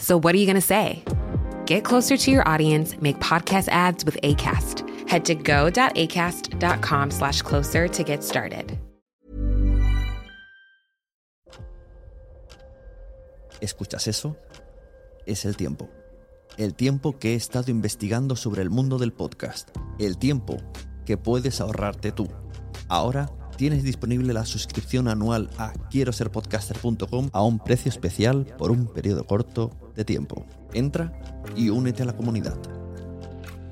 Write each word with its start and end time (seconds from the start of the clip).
So, 0.00 0.18
what 0.18 0.34
are 0.34 0.38
you 0.38 0.46
going 0.46 0.56
to 0.56 0.60
say? 0.60 1.04
Get 1.66 1.84
closer 1.84 2.16
to 2.16 2.30
your 2.30 2.42
audience, 2.48 2.96
make 3.00 3.20
podcast 3.20 3.68
ads 3.68 4.04
with 4.04 4.18
ACAST. 4.22 5.08
Head 5.08 5.24
to 5.26 5.34
go.acast.com 5.34 7.10
slash 7.10 7.42
closer 7.42 7.86
to 7.86 8.02
get 8.02 8.24
started. 8.24 8.78
¿Escuchas 13.60 14.08
eso? 14.08 14.36
Es 15.26 15.44
el 15.44 15.56
tiempo. 15.56 15.90
El 16.56 16.74
tiempo 16.74 17.18
que 17.18 17.32
he 17.32 17.34
estado 17.34 17.70
investigando 17.70 18.36
sobre 18.36 18.62
el 18.62 18.70
mundo 18.70 18.98
del 18.98 19.12
podcast. 19.12 19.68
El 19.98 20.16
tiempo 20.16 20.56
que 21.04 21.18
puedes 21.18 21.60
ahorrarte 21.60 22.10
tú. 22.10 22.26
Ahora 22.88 23.30
tienes 23.56 23.84
disponible 23.84 24.32
la 24.32 24.46
suscripción 24.46 25.06
anual 25.06 25.50
a 25.58 25.74
quiero 25.90 26.14
ser 26.14 26.30
podcaster.com 26.30 27.28
a 27.34 27.42
un 27.42 27.58
precio 27.58 27.90
especial 27.90 28.46
por 28.56 28.70
un 28.70 28.86
periodo 28.86 29.26
corto 29.26 29.70
de 30.00 30.04
tiempo. 30.06 30.46
Entra 30.72 31.12
y 31.54 31.68
únete 31.68 32.02
a 32.02 32.06
la 32.06 32.16
comunidad. 32.16 32.56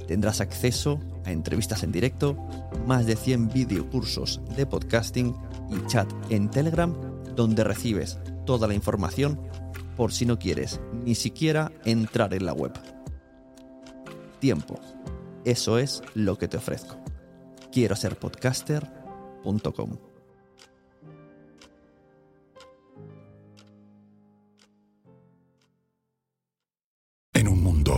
Tendrás 0.07 0.43
acceso 0.43 1.01
a 1.25 1.33
entrevistas 1.33 1.83
en 1.83 1.91
directo, 1.91 2.37
más 2.87 3.07
de 3.07 3.17
100 3.17 3.49
videocursos 3.49 4.43
de 4.55 4.67
podcasting 4.67 5.35
y 5.71 5.87
chat 5.87 6.11
en 6.29 6.51
Telegram 6.51 6.95
donde 7.35 7.65
recibes 7.65 8.19
toda 8.45 8.69
la 8.69 8.75
información 8.75 9.41
por 9.97 10.13
si 10.13 10.27
no 10.27 10.39
quieres 10.39 10.81
ni 10.93 11.15
siquiera 11.15 11.73
entrar 11.87 12.35
en 12.35 12.45
la 12.45 12.53
web. 12.53 12.73
Tiempo. 14.39 14.79
Eso 15.45 15.79
es 15.79 16.03
lo 16.15 16.37
que 16.37 16.49
te 16.49 16.59
ofrezco. 16.59 16.97
Quiero 17.73 17.97
ser 17.97 18.19
podcaster.com. 18.19 20.08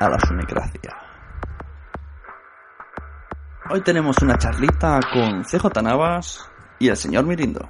a 0.00 0.08
la 0.08 0.18
Sunecracia. 0.20 0.96
Hoy 3.70 3.80
tenemos 3.80 4.16
una 4.22 4.36
charlita 4.36 5.00
con 5.12 5.42
CJ 5.44 5.82
Navas 5.82 6.48
y 6.78 6.88
el 6.88 6.96
señor 6.96 7.24
Mirindo. 7.24 7.68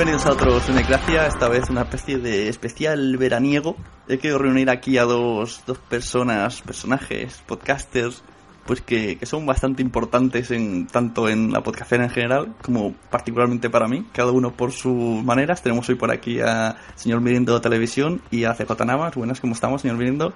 Bienvenidos 0.00 0.24
a 0.24 0.32
otro 0.32 0.58
Sunecracia, 0.60 1.26
esta 1.26 1.46
vez 1.50 1.68
una 1.68 1.82
especie 1.82 2.16
de 2.16 2.48
especial 2.48 3.18
veraniego. 3.18 3.76
He 4.08 4.16
querido 4.16 4.38
reunir 4.38 4.70
aquí 4.70 4.96
a 4.96 5.04
dos, 5.04 5.62
dos 5.66 5.76
personas, 5.76 6.62
personajes, 6.62 7.42
podcasters, 7.46 8.24
pues 8.64 8.80
que, 8.80 9.18
que 9.18 9.26
son 9.26 9.44
bastante 9.44 9.82
importantes 9.82 10.52
en 10.52 10.86
tanto 10.86 11.28
en 11.28 11.52
la 11.52 11.62
podcastera 11.62 12.04
en 12.04 12.08
general 12.08 12.54
como 12.62 12.94
particularmente 13.10 13.68
para 13.68 13.88
mí, 13.88 14.06
cada 14.14 14.32
uno 14.32 14.52
por 14.52 14.72
sus 14.72 15.22
maneras. 15.22 15.62
Tenemos 15.62 15.86
hoy 15.90 15.96
por 15.96 16.10
aquí 16.10 16.40
a 16.40 16.76
señor 16.94 17.20
Mirindo 17.20 17.52
de 17.52 17.60
Televisión 17.60 18.22
y 18.30 18.44
a 18.44 18.54
CJ 18.54 18.82
Navas. 18.86 19.14
Buenas, 19.14 19.38
¿cómo 19.38 19.52
estamos, 19.52 19.82
señor 19.82 19.98
Mirindo? 19.98 20.32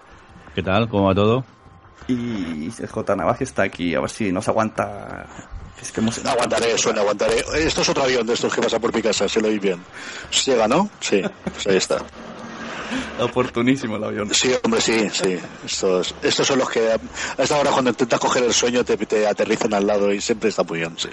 ¿Qué 0.54 0.62
tal? 0.62 0.90
¿Cómo 0.90 1.06
va 1.06 1.14
todo? 1.14 1.42
Y 2.06 2.68
CJ 2.68 3.16
Navas 3.16 3.38
que 3.38 3.44
está 3.44 3.62
aquí, 3.62 3.94
a 3.94 4.00
ver 4.00 4.10
si 4.10 4.30
nos 4.30 4.46
aguanta. 4.46 5.24
Es 5.80 5.92
que 5.92 6.00
hemos... 6.00 6.24
Aguantaré, 6.24 6.78
suena, 6.78 7.00
aguantaré. 7.00 7.44
Esto 7.56 7.82
es 7.82 7.88
otro 7.88 8.04
avión 8.04 8.26
de 8.26 8.34
estos 8.34 8.54
que 8.54 8.62
pasa 8.62 8.78
por 8.78 8.94
mi 8.94 9.02
casa, 9.02 9.28
si 9.28 9.40
lo 9.40 9.48
oís 9.48 9.60
bien. 9.60 9.82
¿Llega, 10.46 10.68
no? 10.68 10.88
Sí, 11.00 11.22
pues 11.44 11.66
ahí 11.66 11.76
está. 11.76 11.98
Oportunísimo 13.18 13.96
el 13.96 14.04
avión. 14.04 14.34
Sí, 14.34 14.54
hombre, 14.62 14.80
sí, 14.80 15.08
sí. 15.10 15.38
Estos, 15.64 16.14
estos 16.22 16.46
son 16.46 16.58
los 16.58 16.70
que 16.70 16.92
a 16.92 16.98
esta 17.42 17.58
hora 17.58 17.70
cuando 17.70 17.90
intentas 17.90 18.20
coger 18.20 18.44
el 18.44 18.52
sueño 18.52 18.84
te, 18.84 18.96
te 18.96 19.26
aterrizan 19.26 19.74
al 19.74 19.86
lado 19.86 20.12
y 20.12 20.20
siempre 20.20 20.50
está 20.50 20.62
muy 20.62 20.78
bien, 20.78 20.94
sí. 20.98 21.08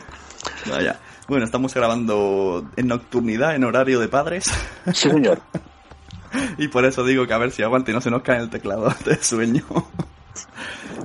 Vaya. 0.70 1.00
Bueno, 1.28 1.46
estamos 1.46 1.74
grabando 1.74 2.70
en 2.76 2.88
nocturnidad, 2.88 3.56
en 3.56 3.64
horario 3.64 4.00
de 4.00 4.08
padres. 4.08 4.52
Sí, 4.94 5.10
señor. 5.10 5.42
y 6.58 6.68
por 6.68 6.86
eso 6.86 7.04
digo 7.04 7.28
que 7.28 7.34
a 7.34 7.38
ver 7.38 7.52
si 7.52 7.64
aguante 7.64 7.92
y 7.92 7.94
no 7.94 8.02
se 8.02 8.12
nos 8.12 8.22
cae 8.22 8.40
el 8.40 8.50
teclado 8.50 8.94
de 9.06 9.22
sueño. 9.24 9.64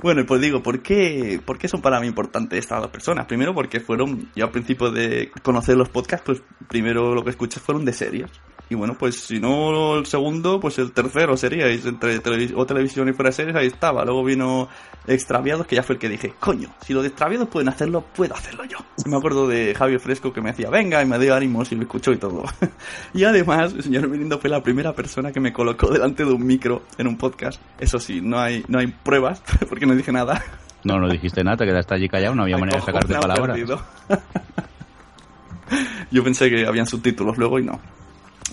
Bueno, 0.01 0.25
pues 0.25 0.41
digo, 0.41 0.61
¿por 0.61 0.81
qué, 0.81 1.41
¿por 1.43 1.57
qué 1.57 1.67
son 1.67 1.81
para 1.81 1.99
mí 1.99 2.07
importantes 2.07 2.59
estas 2.59 2.81
dos 2.81 2.91
personas? 2.91 3.25
Primero 3.25 3.53
porque 3.53 3.79
fueron, 3.79 4.29
yo 4.35 4.45
al 4.45 4.51
principio 4.51 4.91
de 4.91 5.31
conocer 5.43 5.75
los 5.75 5.89
podcasts, 5.89 6.25
pues 6.25 6.41
primero 6.67 7.13
lo 7.13 7.23
que 7.23 7.31
escuché 7.31 7.59
fueron 7.59 7.85
de 7.85 7.93
series. 7.93 8.29
Y 8.69 8.75
bueno, 8.75 8.95
pues 8.97 9.21
si 9.21 9.39
no 9.39 9.97
el 9.97 10.05
segundo, 10.05 10.59
pues 10.59 10.77
el 10.77 10.91
tercero 10.91 11.37
sería 11.37 11.67
entre 11.67 12.19
televis 12.19 12.51
o 12.55 12.65
televisión 12.65 13.07
y 13.07 13.13
fuera 13.13 13.29
de 13.29 13.33
series, 13.33 13.55
ahí 13.55 13.67
estaba. 13.67 14.03
Luego 14.03 14.23
vino 14.23 14.67
Extraviados, 15.07 15.65
que 15.65 15.77
ya 15.77 15.83
fue 15.83 15.95
el 15.95 15.99
que 15.99 16.09
dije, 16.09 16.33
coño, 16.37 16.69
si 16.85 16.93
los 16.93 17.03
de 17.03 17.09
Extraviados 17.09 17.47
pueden 17.47 17.69
hacerlo, 17.69 18.03
puedo 18.13 18.35
hacerlo 18.35 18.65
yo. 18.65 18.77
Y 19.05 19.09
me 19.09 19.15
acuerdo 19.15 19.47
de 19.47 19.73
Javier 19.73 20.01
Fresco 20.01 20.33
que 20.33 20.41
me 20.41 20.51
decía, 20.51 20.69
venga, 20.69 21.01
y 21.01 21.05
me 21.05 21.17
dio 21.17 21.33
ánimos 21.33 21.71
y 21.71 21.77
me 21.77 21.83
escuchó 21.83 22.11
y 22.11 22.17
todo. 22.17 22.43
y 23.13 23.23
además, 23.23 23.73
el 23.73 23.83
señor 23.83 24.09
Mirindo 24.09 24.37
fue 24.37 24.49
la 24.49 24.61
primera 24.61 24.93
persona 24.93 25.31
que 25.31 25.39
me 25.39 25.53
colocó 25.53 25.87
delante 25.91 26.25
de 26.25 26.31
un 26.31 26.45
micro 26.45 26.83
en 26.97 27.07
un 27.07 27.17
podcast. 27.17 27.61
Eso 27.79 27.99
sí, 27.99 28.19
no 28.21 28.37
hay, 28.37 28.65
no 28.67 28.79
hay 28.79 28.87
pruebas, 28.87 29.41
porque 29.69 29.85
no 29.85 29.95
dije 29.95 30.11
nada. 30.11 30.43
No, 30.83 30.99
no 30.99 31.07
dijiste 31.09 31.41
nada, 31.41 31.57
te 31.57 31.65
quedaste 31.65 31.95
allí 31.95 32.09
callado, 32.09 32.35
no 32.35 32.43
había 32.43 32.57
manera 32.57 32.79
de 32.79 32.85
sacarte 32.85 33.13
palabras. 33.15 33.57
Yo 36.11 36.23
pensé 36.23 36.49
que 36.49 36.65
habían 36.65 36.85
subtítulos 36.85 37.37
luego 37.37 37.59
y 37.59 37.63
no. 37.63 37.79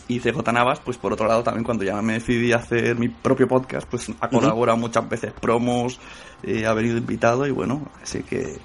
Y 0.07 0.21
CJ 0.21 0.53
Navas, 0.53 0.81
pues 0.81 0.99
por 0.99 1.13
otro 1.13 1.27
lado 1.27 1.43
también 1.43 1.65
cuando 1.65 1.85
ya 1.85 2.01
me 2.03 2.15
decidí 2.15 2.53
a 2.53 2.57
hacer 2.57 2.99
mi 2.99 3.09
propio 3.09 3.49
podcast, 3.49 3.89
pues 3.89 4.13
ha 4.21 4.29
colaborado 4.29 4.77
muchas 4.77 5.09
veces 5.09 5.33
promos, 5.33 5.99
eh, 6.43 6.67
ha 6.67 6.75
venido 6.75 6.99
invitado 6.99 7.47
y 7.47 7.51
bueno, 7.51 7.89
así 8.03 8.23
que... 8.23 8.59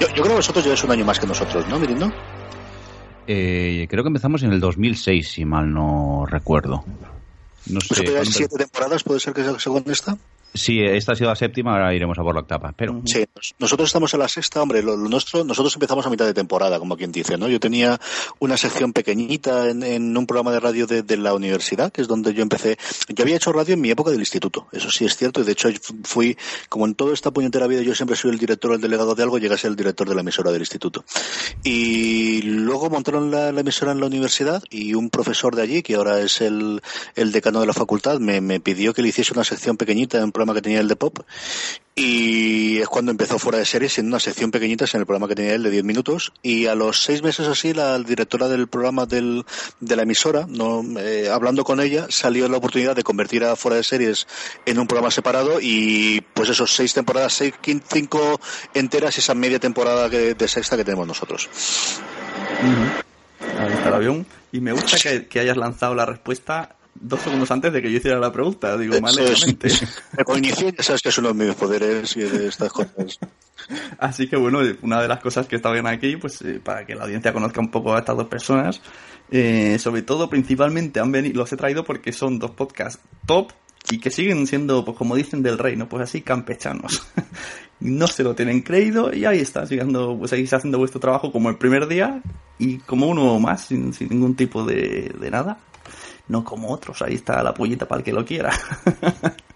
Yo, 0.00 0.06
yo 0.08 0.14
creo 0.14 0.28
que 0.28 0.34
vosotros 0.34 0.64
lleváis 0.64 0.84
un 0.84 0.90
año 0.92 1.04
más 1.04 1.18
que 1.18 1.26
nosotros, 1.26 1.68
¿no, 1.68 1.78
Mirindo? 1.78 2.10
Eh, 3.26 3.86
creo 3.90 4.02
que 4.02 4.08
empezamos 4.08 4.42
en 4.42 4.52
el 4.54 4.60
2006, 4.60 5.28
si 5.28 5.44
mal 5.44 5.70
no 5.70 6.24
recuerdo. 6.26 6.82
No 7.66 7.80
sé. 7.80 7.88
¿Vosotros 7.90 7.98
lleváis 8.06 8.28
¿cuándo- 8.28 8.36
siete 8.38 8.56
temporadas? 8.56 9.02
¿Puede 9.04 9.20
ser 9.20 9.34
que 9.34 9.42
sea 9.44 9.58
según 9.58 9.84
esta? 9.88 10.16
Sí, 10.54 10.80
esta 10.80 11.12
ha 11.12 11.14
sido 11.14 11.28
la 11.28 11.36
séptima, 11.36 11.72
ahora 11.72 11.94
iremos 11.94 12.18
a 12.18 12.22
por 12.22 12.34
la 12.34 12.40
octava. 12.40 12.72
Pero... 12.76 13.02
Sí, 13.04 13.24
nosotros 13.58 13.88
estamos 13.88 14.12
en 14.14 14.20
la 14.20 14.28
sexta, 14.28 14.62
hombre, 14.62 14.82
lo, 14.82 14.96
nuestro, 14.96 15.44
nosotros 15.44 15.74
empezamos 15.74 16.06
a 16.06 16.10
mitad 16.10 16.24
de 16.24 16.34
temporada, 16.34 16.78
como 16.78 16.96
quien 16.96 17.12
dice, 17.12 17.36
¿no? 17.36 17.48
Yo 17.48 17.60
tenía 17.60 18.00
una 18.38 18.56
sección 18.56 18.92
pequeñita 18.92 19.68
en, 19.68 20.16
un 20.16 20.26
programa 20.26 20.52
de 20.52 20.60
radio 20.60 20.86
de, 20.86 21.16
la 21.16 21.34
universidad, 21.34 21.92
que 21.92 22.00
es 22.00 22.08
donde 22.08 22.32
yo 22.32 22.42
empecé. 22.42 22.78
Yo 23.08 23.24
había 23.24 23.36
hecho 23.36 23.52
radio 23.52 23.74
en 23.74 23.80
mi 23.80 23.90
época 23.90 24.10
del 24.10 24.20
instituto, 24.20 24.68
eso 24.72 24.90
sí 24.90 25.04
es 25.04 25.16
cierto, 25.16 25.40
y 25.40 25.44
de 25.44 25.52
hecho 25.52 25.68
fui, 26.04 26.36
como 26.68 26.86
en 26.86 26.94
toda 26.94 27.12
esta 27.12 27.30
puñetera 27.30 27.66
vida, 27.66 27.82
yo 27.82 27.94
siempre 27.94 28.16
soy 28.16 28.30
el 28.30 28.38
director 28.38 28.70
o 28.70 28.74
el 28.74 28.80
delegado 28.80 29.14
de 29.14 29.22
algo, 29.22 29.38
llegué 29.38 29.54
a 29.54 29.58
ser 29.58 29.70
el 29.70 29.76
director 29.76 30.08
de 30.08 30.14
la 30.14 30.22
emisora 30.22 30.50
del 30.50 30.62
instituto. 30.62 31.04
Y 31.62 32.42
luego 32.42 32.88
montaron 32.88 33.30
la, 33.30 33.48
emisora 33.50 33.92
en 33.92 34.00
la 34.00 34.06
universidad 34.06 34.62
y 34.70 34.94
un 34.94 35.10
profesor 35.10 35.54
de 35.56 35.62
allí, 35.62 35.82
que 35.82 35.96
ahora 35.96 36.20
es 36.20 36.40
el, 36.40 36.80
el 37.16 37.32
decano 37.32 37.60
de 37.60 37.66
la 37.66 37.74
facultad, 37.74 38.18
me, 38.18 38.40
me 38.40 38.60
pidió 38.60 38.94
que 38.94 39.02
le 39.02 39.08
hiciese 39.08 39.32
una 39.34 39.44
sección 39.44 39.76
pequeñita 39.76 40.22
en 40.22 40.32
programa 40.38 40.54
que 40.54 40.62
tenía 40.62 40.80
el 40.80 40.88
de 40.88 40.96
Pop. 40.96 41.18
Y 41.96 42.78
es 42.78 42.86
cuando 42.86 43.10
empezó 43.10 43.40
fuera 43.40 43.58
de 43.58 43.64
series, 43.64 43.94
siendo 43.94 44.10
una 44.10 44.20
sección 44.20 44.52
pequeñita 44.52 44.84
en 44.84 45.00
el 45.00 45.06
programa 45.06 45.26
que 45.26 45.34
tenía 45.34 45.54
él 45.54 45.64
de 45.64 45.70
10 45.70 45.82
minutos. 45.82 46.32
Y 46.42 46.66
a 46.66 46.76
los 46.76 47.02
seis 47.02 47.24
meses 47.24 47.48
así, 47.48 47.74
la 47.74 47.98
directora 47.98 48.46
del 48.46 48.68
programa 48.68 49.04
del, 49.04 49.44
de 49.80 49.96
la 49.96 50.02
emisora, 50.02 50.46
no, 50.48 50.84
eh, 51.00 51.28
hablando 51.28 51.64
con 51.64 51.80
ella, 51.80 52.06
salió 52.08 52.48
la 52.48 52.58
oportunidad 52.58 52.94
de 52.94 53.02
convertir 53.02 53.42
a 53.42 53.56
fuera 53.56 53.78
de 53.78 53.82
series 53.82 54.28
en 54.64 54.78
un 54.78 54.86
programa 54.86 55.10
separado. 55.10 55.58
Y 55.60 56.20
pues 56.34 56.48
esos 56.50 56.72
seis 56.72 56.94
temporadas, 56.94 57.32
seis, 57.32 57.54
cinco 57.92 58.40
enteras, 58.74 59.18
esa 59.18 59.34
media 59.34 59.58
temporada 59.58 60.08
de 60.08 60.48
sexta 60.48 60.76
que 60.76 60.84
tenemos 60.84 61.08
nosotros. 61.08 61.48
Ahí 63.58 63.72
está 63.72 63.88
el 63.88 63.94
avión. 63.94 64.26
Y 64.52 64.60
me 64.60 64.70
gusta 64.70 64.98
que, 64.98 65.26
que 65.26 65.40
hayas 65.40 65.56
lanzado 65.56 65.96
la 65.96 66.06
respuesta 66.06 66.76
dos 67.00 67.20
segundos 67.20 67.50
antes 67.50 67.72
de 67.72 67.82
que 67.82 67.90
yo 67.90 67.98
hiciera 67.98 68.18
la 68.18 68.32
pregunta. 68.32 68.76
Digo, 68.76 69.00
mal 69.00 69.14
Me 69.16 69.36
sabes 70.82 71.02
que 71.02 71.20
uno 71.20 71.32
de 71.32 71.46
mis 71.46 71.54
poderes 71.54 72.16
y 72.16 72.20
de 72.20 72.48
estas 72.48 72.72
cosas. 72.72 73.18
Así 73.98 74.28
que 74.28 74.36
bueno, 74.36 74.60
una 74.82 75.02
de 75.02 75.08
las 75.08 75.20
cosas 75.20 75.46
que 75.46 75.56
está 75.56 75.70
bien 75.72 75.86
aquí, 75.86 76.16
pues 76.16 76.40
eh, 76.42 76.60
para 76.62 76.86
que 76.86 76.94
la 76.94 77.04
audiencia 77.04 77.32
conozca 77.32 77.60
un 77.60 77.70
poco 77.70 77.94
a 77.94 77.98
estas 77.98 78.16
dos 78.16 78.28
personas, 78.28 78.80
eh, 79.30 79.78
sobre 79.78 80.02
todo 80.02 80.30
principalmente 80.30 81.00
han 81.00 81.12
venido, 81.12 81.36
los 81.36 81.52
he 81.52 81.56
traído 81.56 81.84
porque 81.84 82.12
son 82.12 82.38
dos 82.38 82.52
podcasts 82.52 83.00
top 83.26 83.52
y 83.90 83.98
que 83.98 84.10
siguen 84.10 84.46
siendo, 84.46 84.84
pues 84.84 84.96
como 84.96 85.16
dicen 85.16 85.42
del 85.42 85.58
reino, 85.58 85.88
pues 85.88 86.02
así 86.02 86.22
campechanos. 86.22 87.06
no 87.80 88.06
se 88.06 88.22
lo 88.22 88.34
tienen 88.34 88.62
creído 88.62 89.14
y 89.14 89.24
ahí 89.24 89.40
está, 89.40 89.66
siguiendo, 89.66 90.16
pues 90.18 90.30
seguís 90.30 90.52
haciendo 90.52 90.78
vuestro 90.78 91.00
trabajo 91.00 91.30
como 91.32 91.48
el 91.48 91.56
primer 91.56 91.86
día 91.88 92.22
y 92.58 92.78
como 92.78 93.06
uno 93.06 93.38
más, 93.38 93.66
sin, 93.66 93.92
ningún 94.08 94.34
tipo 94.34 94.64
de, 94.64 95.14
de 95.18 95.30
nada 95.30 95.58
no 96.28 96.44
como 96.44 96.72
otros, 96.72 97.02
ahí 97.02 97.14
está 97.14 97.42
la 97.42 97.54
pollita 97.54 97.86
para 97.86 98.00
el 98.00 98.04
que 98.04 98.12
lo 98.12 98.24
quiera. 98.24 98.52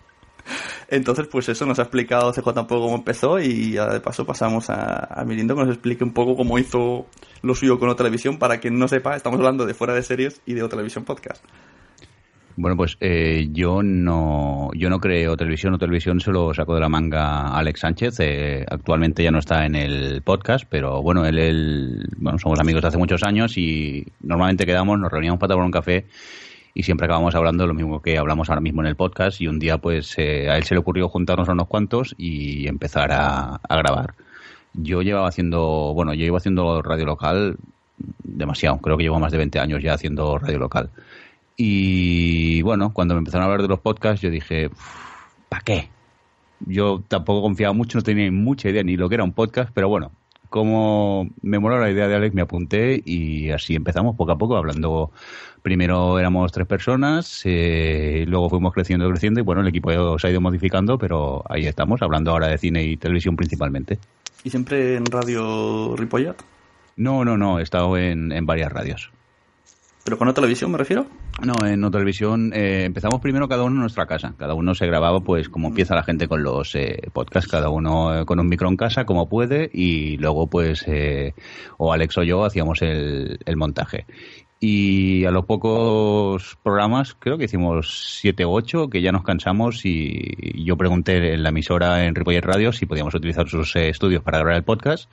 Entonces, 0.88 1.26
pues 1.26 1.48
eso 1.48 1.64
nos 1.64 1.78
ha 1.78 1.82
explicado 1.82 2.32
CJ 2.32 2.48
un 2.48 2.66
poco 2.66 2.82
cómo 2.82 2.96
empezó 2.96 3.40
y 3.40 3.72
ya 3.72 3.86
de 3.86 4.00
paso 4.00 4.26
pasamos 4.26 4.68
a, 4.68 5.20
a 5.20 5.24
Mirindo 5.24 5.54
que 5.54 5.62
nos 5.62 5.70
explique 5.70 6.04
un 6.04 6.12
poco 6.12 6.36
cómo 6.36 6.58
hizo 6.58 7.06
lo 7.40 7.54
suyo 7.54 7.78
con 7.78 7.88
otra 7.88 8.04
televisión. 8.04 8.38
Para 8.38 8.58
quien 8.58 8.78
no 8.78 8.88
sepa, 8.88 9.16
estamos 9.16 9.38
hablando 9.38 9.64
de 9.64 9.72
fuera 9.72 9.94
de 9.94 10.02
series 10.02 10.42
y 10.44 10.52
de 10.52 10.62
otra 10.62 10.76
televisión 10.76 11.04
podcast. 11.04 11.42
Bueno, 12.56 12.76
pues 12.76 12.98
eh, 13.00 13.48
yo 13.50 13.82
no 13.82 14.70
yo 14.74 14.90
no 14.90 14.98
creo 14.98 15.36
televisión 15.36 15.72
o 15.72 15.78
televisión 15.78 16.20
se 16.20 16.30
lo 16.30 16.52
sacó 16.52 16.74
de 16.74 16.80
la 16.80 16.88
manga 16.88 17.48
Alex 17.56 17.80
Sánchez. 17.80 18.20
Eh, 18.20 18.66
actualmente 18.68 19.22
ya 19.22 19.30
no 19.30 19.38
está 19.38 19.64
en 19.64 19.74
el 19.74 20.20
podcast, 20.22 20.66
pero 20.68 21.00
bueno, 21.00 21.24
él, 21.24 21.38
él, 21.38 22.06
bueno, 22.18 22.38
somos 22.38 22.60
amigos 22.60 22.82
de 22.82 22.88
hace 22.88 22.98
muchos 22.98 23.22
años 23.22 23.56
y 23.56 24.06
normalmente 24.20 24.66
quedamos, 24.66 24.98
nos 24.98 25.10
reuníamos 25.10 25.40
para 25.40 25.54
tomar 25.54 25.64
un 25.64 25.72
café 25.72 26.04
y 26.74 26.82
siempre 26.82 27.04
acabamos 27.06 27.34
hablando 27.34 27.66
lo 27.66 27.74
mismo 27.74 28.00
que 28.00 28.16
hablamos 28.16 28.48
ahora 28.48 28.60
mismo 28.60 28.80
en 28.82 28.88
el 28.88 28.96
podcast 28.96 29.40
y 29.40 29.46
un 29.46 29.58
día 29.58 29.78
pues 29.78 30.14
eh, 30.18 30.48
a 30.50 30.56
él 30.56 30.64
se 30.64 30.74
le 30.74 30.80
ocurrió 30.80 31.08
juntarnos 31.08 31.48
a 31.48 31.52
unos 31.52 31.68
cuantos 31.68 32.14
y 32.16 32.66
empezar 32.66 33.10
a, 33.12 33.60
grabar. 33.68 34.14
Yo 34.74 35.02
llevaba 35.02 35.28
haciendo, 35.28 35.92
bueno, 35.94 36.14
yo 36.14 36.24
llevo 36.24 36.38
haciendo 36.38 36.80
radio 36.80 37.04
local 37.04 37.56
demasiado, 38.24 38.78
creo 38.78 38.96
que 38.96 39.04
llevo 39.04 39.20
más 39.20 39.32
de 39.32 39.38
20 39.38 39.58
años 39.60 39.82
ya 39.82 39.94
haciendo 39.94 40.38
radio 40.38 40.58
local. 40.58 40.90
Y 41.56 42.62
bueno, 42.62 42.92
cuando 42.94 43.14
me 43.14 43.18
empezaron 43.18 43.42
a 43.42 43.46
hablar 43.46 43.62
de 43.62 43.68
los 43.68 43.80
podcasts 43.80 44.22
yo 44.22 44.30
dije, 44.30 44.70
¿para 45.50 45.62
qué? 45.62 45.88
Yo 46.60 47.02
tampoco 47.06 47.42
confiaba 47.42 47.74
mucho, 47.74 47.98
no 47.98 48.02
tenía 48.02 48.30
mucha 48.32 48.70
idea 48.70 48.82
ni 48.82 48.96
lo 48.96 49.08
que 49.08 49.16
era 49.16 49.24
un 49.24 49.32
podcast, 49.32 49.70
pero 49.74 49.88
bueno, 49.88 50.12
como 50.52 51.28
me 51.42 51.58
moló 51.58 51.80
la 51.80 51.90
idea 51.90 52.06
de 52.06 52.14
Alex, 52.14 52.32
me 52.32 52.42
apunté 52.42 53.02
y 53.04 53.50
así 53.50 53.74
empezamos 53.74 54.14
poco 54.14 54.30
a 54.30 54.38
poco 54.38 54.56
hablando 54.56 55.10
Primero 55.62 56.18
éramos 56.18 56.50
tres 56.50 56.66
personas, 56.66 57.42
eh, 57.44 58.24
luego 58.26 58.50
fuimos 58.50 58.74
creciendo, 58.74 59.08
creciendo 59.08 59.38
y 59.38 59.44
bueno, 59.44 59.60
el 59.60 59.68
equipo 59.68 60.18
se 60.18 60.26
ha 60.26 60.30
ido 60.30 60.40
modificando, 60.40 60.98
pero 60.98 61.44
ahí 61.48 61.66
estamos, 61.66 62.02
hablando 62.02 62.32
ahora 62.32 62.48
de 62.48 62.58
cine 62.58 62.82
y 62.82 62.96
televisión 62.96 63.36
principalmente. 63.36 64.00
¿Y 64.42 64.50
siempre 64.50 64.96
en 64.96 65.06
Radio 65.06 65.94
Ripollat? 65.96 66.42
No, 66.96 67.24
no, 67.24 67.38
no, 67.38 67.60
he 67.60 67.62
estado 67.62 67.96
en, 67.96 68.44
varias 68.44 68.72
radios. 68.72 69.12
¿Pero 70.04 70.18
con 70.18 70.28
otra 70.28 70.42
televisión 70.42 70.72
me 70.72 70.78
refiero? 70.78 71.06
No, 71.44 71.64
en 71.64 71.84
otra 71.84 72.00
televisión 72.00 72.52
eh, 72.52 72.84
empezamos 72.84 73.20
primero 73.20 73.48
cada 73.48 73.62
uno 73.62 73.76
en 73.76 73.80
nuestra 73.82 74.06
casa. 74.06 74.34
Cada 74.36 74.54
uno 74.54 74.74
se 74.74 74.86
grababa 74.86 75.20
pues 75.20 75.48
como 75.48 75.68
empieza 75.68 75.94
la 75.94 76.02
gente 76.02 76.26
con 76.26 76.42
los 76.42 76.74
eh, 76.74 77.08
podcasts, 77.12 77.50
cada 77.50 77.68
uno 77.68 78.26
con 78.26 78.40
un 78.40 78.48
micro 78.48 78.68
en 78.68 78.76
casa 78.76 79.04
como 79.04 79.28
puede 79.28 79.70
y 79.72 80.16
luego 80.16 80.48
pues 80.48 80.84
o 81.78 81.92
Alex 81.92 82.18
o 82.18 82.22
yo 82.24 82.44
hacíamos 82.44 82.82
el, 82.82 83.38
el 83.44 83.56
montaje 83.56 84.06
y 84.64 85.24
a 85.24 85.32
los 85.32 85.44
pocos 85.44 86.56
programas, 86.62 87.16
creo 87.18 87.36
que 87.36 87.46
hicimos 87.46 88.20
siete 88.20 88.46
u 88.46 88.52
ocho, 88.52 88.88
que 88.88 89.02
ya 89.02 89.10
nos 89.10 89.24
cansamos 89.24 89.84
y 89.84 90.64
yo 90.64 90.76
pregunté 90.76 91.34
en 91.34 91.42
la 91.42 91.48
emisora 91.48 92.04
en 92.04 92.14
Ripollet 92.14 92.44
Radio 92.44 92.72
si 92.72 92.86
podíamos 92.86 93.12
utilizar 93.12 93.48
sus 93.48 93.74
eh, 93.74 93.88
estudios 93.88 94.22
para 94.22 94.38
grabar 94.38 94.58
el 94.58 94.62
podcast. 94.62 95.10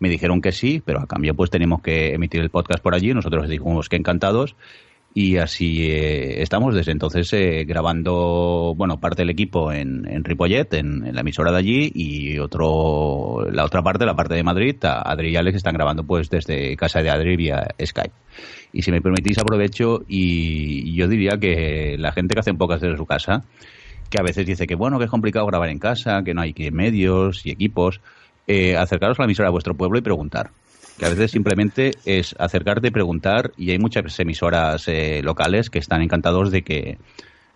Me 0.00 0.08
dijeron 0.08 0.40
que 0.40 0.52
sí, 0.52 0.82
pero 0.84 1.00
a 1.00 1.06
cambio 1.06 1.34
pues 1.34 1.50
tenemos 1.50 1.82
que 1.82 2.14
emitir 2.14 2.40
el 2.40 2.50
podcast 2.50 2.82
por 2.82 2.94
allí. 2.94 3.12
Nosotros 3.12 3.48
dijimos 3.48 3.88
que 3.88 3.96
encantados 3.96 4.54
y 5.14 5.38
así 5.38 5.90
eh, 5.90 6.42
estamos 6.42 6.74
desde 6.74 6.92
entonces 6.92 7.32
eh, 7.32 7.64
grabando, 7.66 8.74
bueno, 8.76 9.00
parte 9.00 9.22
del 9.22 9.30
equipo 9.30 9.72
en, 9.72 10.06
en 10.08 10.22
Ripollet, 10.22 10.72
en, 10.74 11.12
la 11.12 11.22
emisora 11.22 11.50
de 11.50 11.58
allí, 11.58 11.90
y 11.94 12.38
otro, 12.38 13.44
la 13.50 13.64
otra 13.64 13.82
parte, 13.82 14.04
la 14.04 14.14
parte 14.14 14.34
de 14.34 14.44
Madrid, 14.44 14.76
Adri 14.82 15.30
y 15.30 15.36
Alex 15.36 15.56
están 15.56 15.74
grabando 15.74 16.04
pues 16.04 16.28
desde 16.30 16.76
casa 16.76 17.02
de 17.02 17.10
Adri 17.10 17.36
vía 17.36 17.66
Skype. 17.84 18.14
Y 18.72 18.82
si 18.82 18.92
me 18.92 19.00
permitís 19.00 19.38
aprovecho 19.38 20.04
y 20.06 20.94
yo 20.94 21.08
diría 21.08 21.38
que 21.40 21.96
la 21.98 22.12
gente 22.12 22.34
que 22.34 22.40
hace 22.40 22.54
pocas 22.54 22.80
desde 22.80 22.96
su 22.96 23.06
casa, 23.06 23.44
que 24.10 24.20
a 24.20 24.22
veces 24.22 24.46
dice 24.46 24.66
que 24.66 24.74
bueno, 24.74 24.98
que 24.98 25.06
es 25.06 25.10
complicado 25.10 25.46
grabar 25.46 25.70
en 25.70 25.78
casa, 25.78 26.22
que 26.22 26.34
no 26.34 26.42
hay 26.42 26.54
medios 26.70 27.44
y 27.44 27.50
equipos, 27.50 28.00
eh, 28.48 28.76
acercaros 28.76 29.18
a 29.18 29.22
la 29.22 29.26
emisora 29.26 29.48
de 29.48 29.52
vuestro 29.52 29.74
pueblo 29.74 29.98
y 29.98 30.02
preguntar 30.02 30.50
que 30.98 31.06
a 31.06 31.08
veces 31.08 31.30
simplemente 31.30 31.92
es 32.04 32.34
acercarte 32.38 32.88
y 32.88 32.90
preguntar 32.90 33.52
y 33.56 33.70
hay 33.70 33.78
muchas 33.78 34.18
emisoras 34.18 34.88
eh, 34.88 35.22
locales 35.22 35.70
que 35.70 35.78
están 35.78 36.02
encantados 36.02 36.50
de 36.50 36.62
que, 36.62 36.98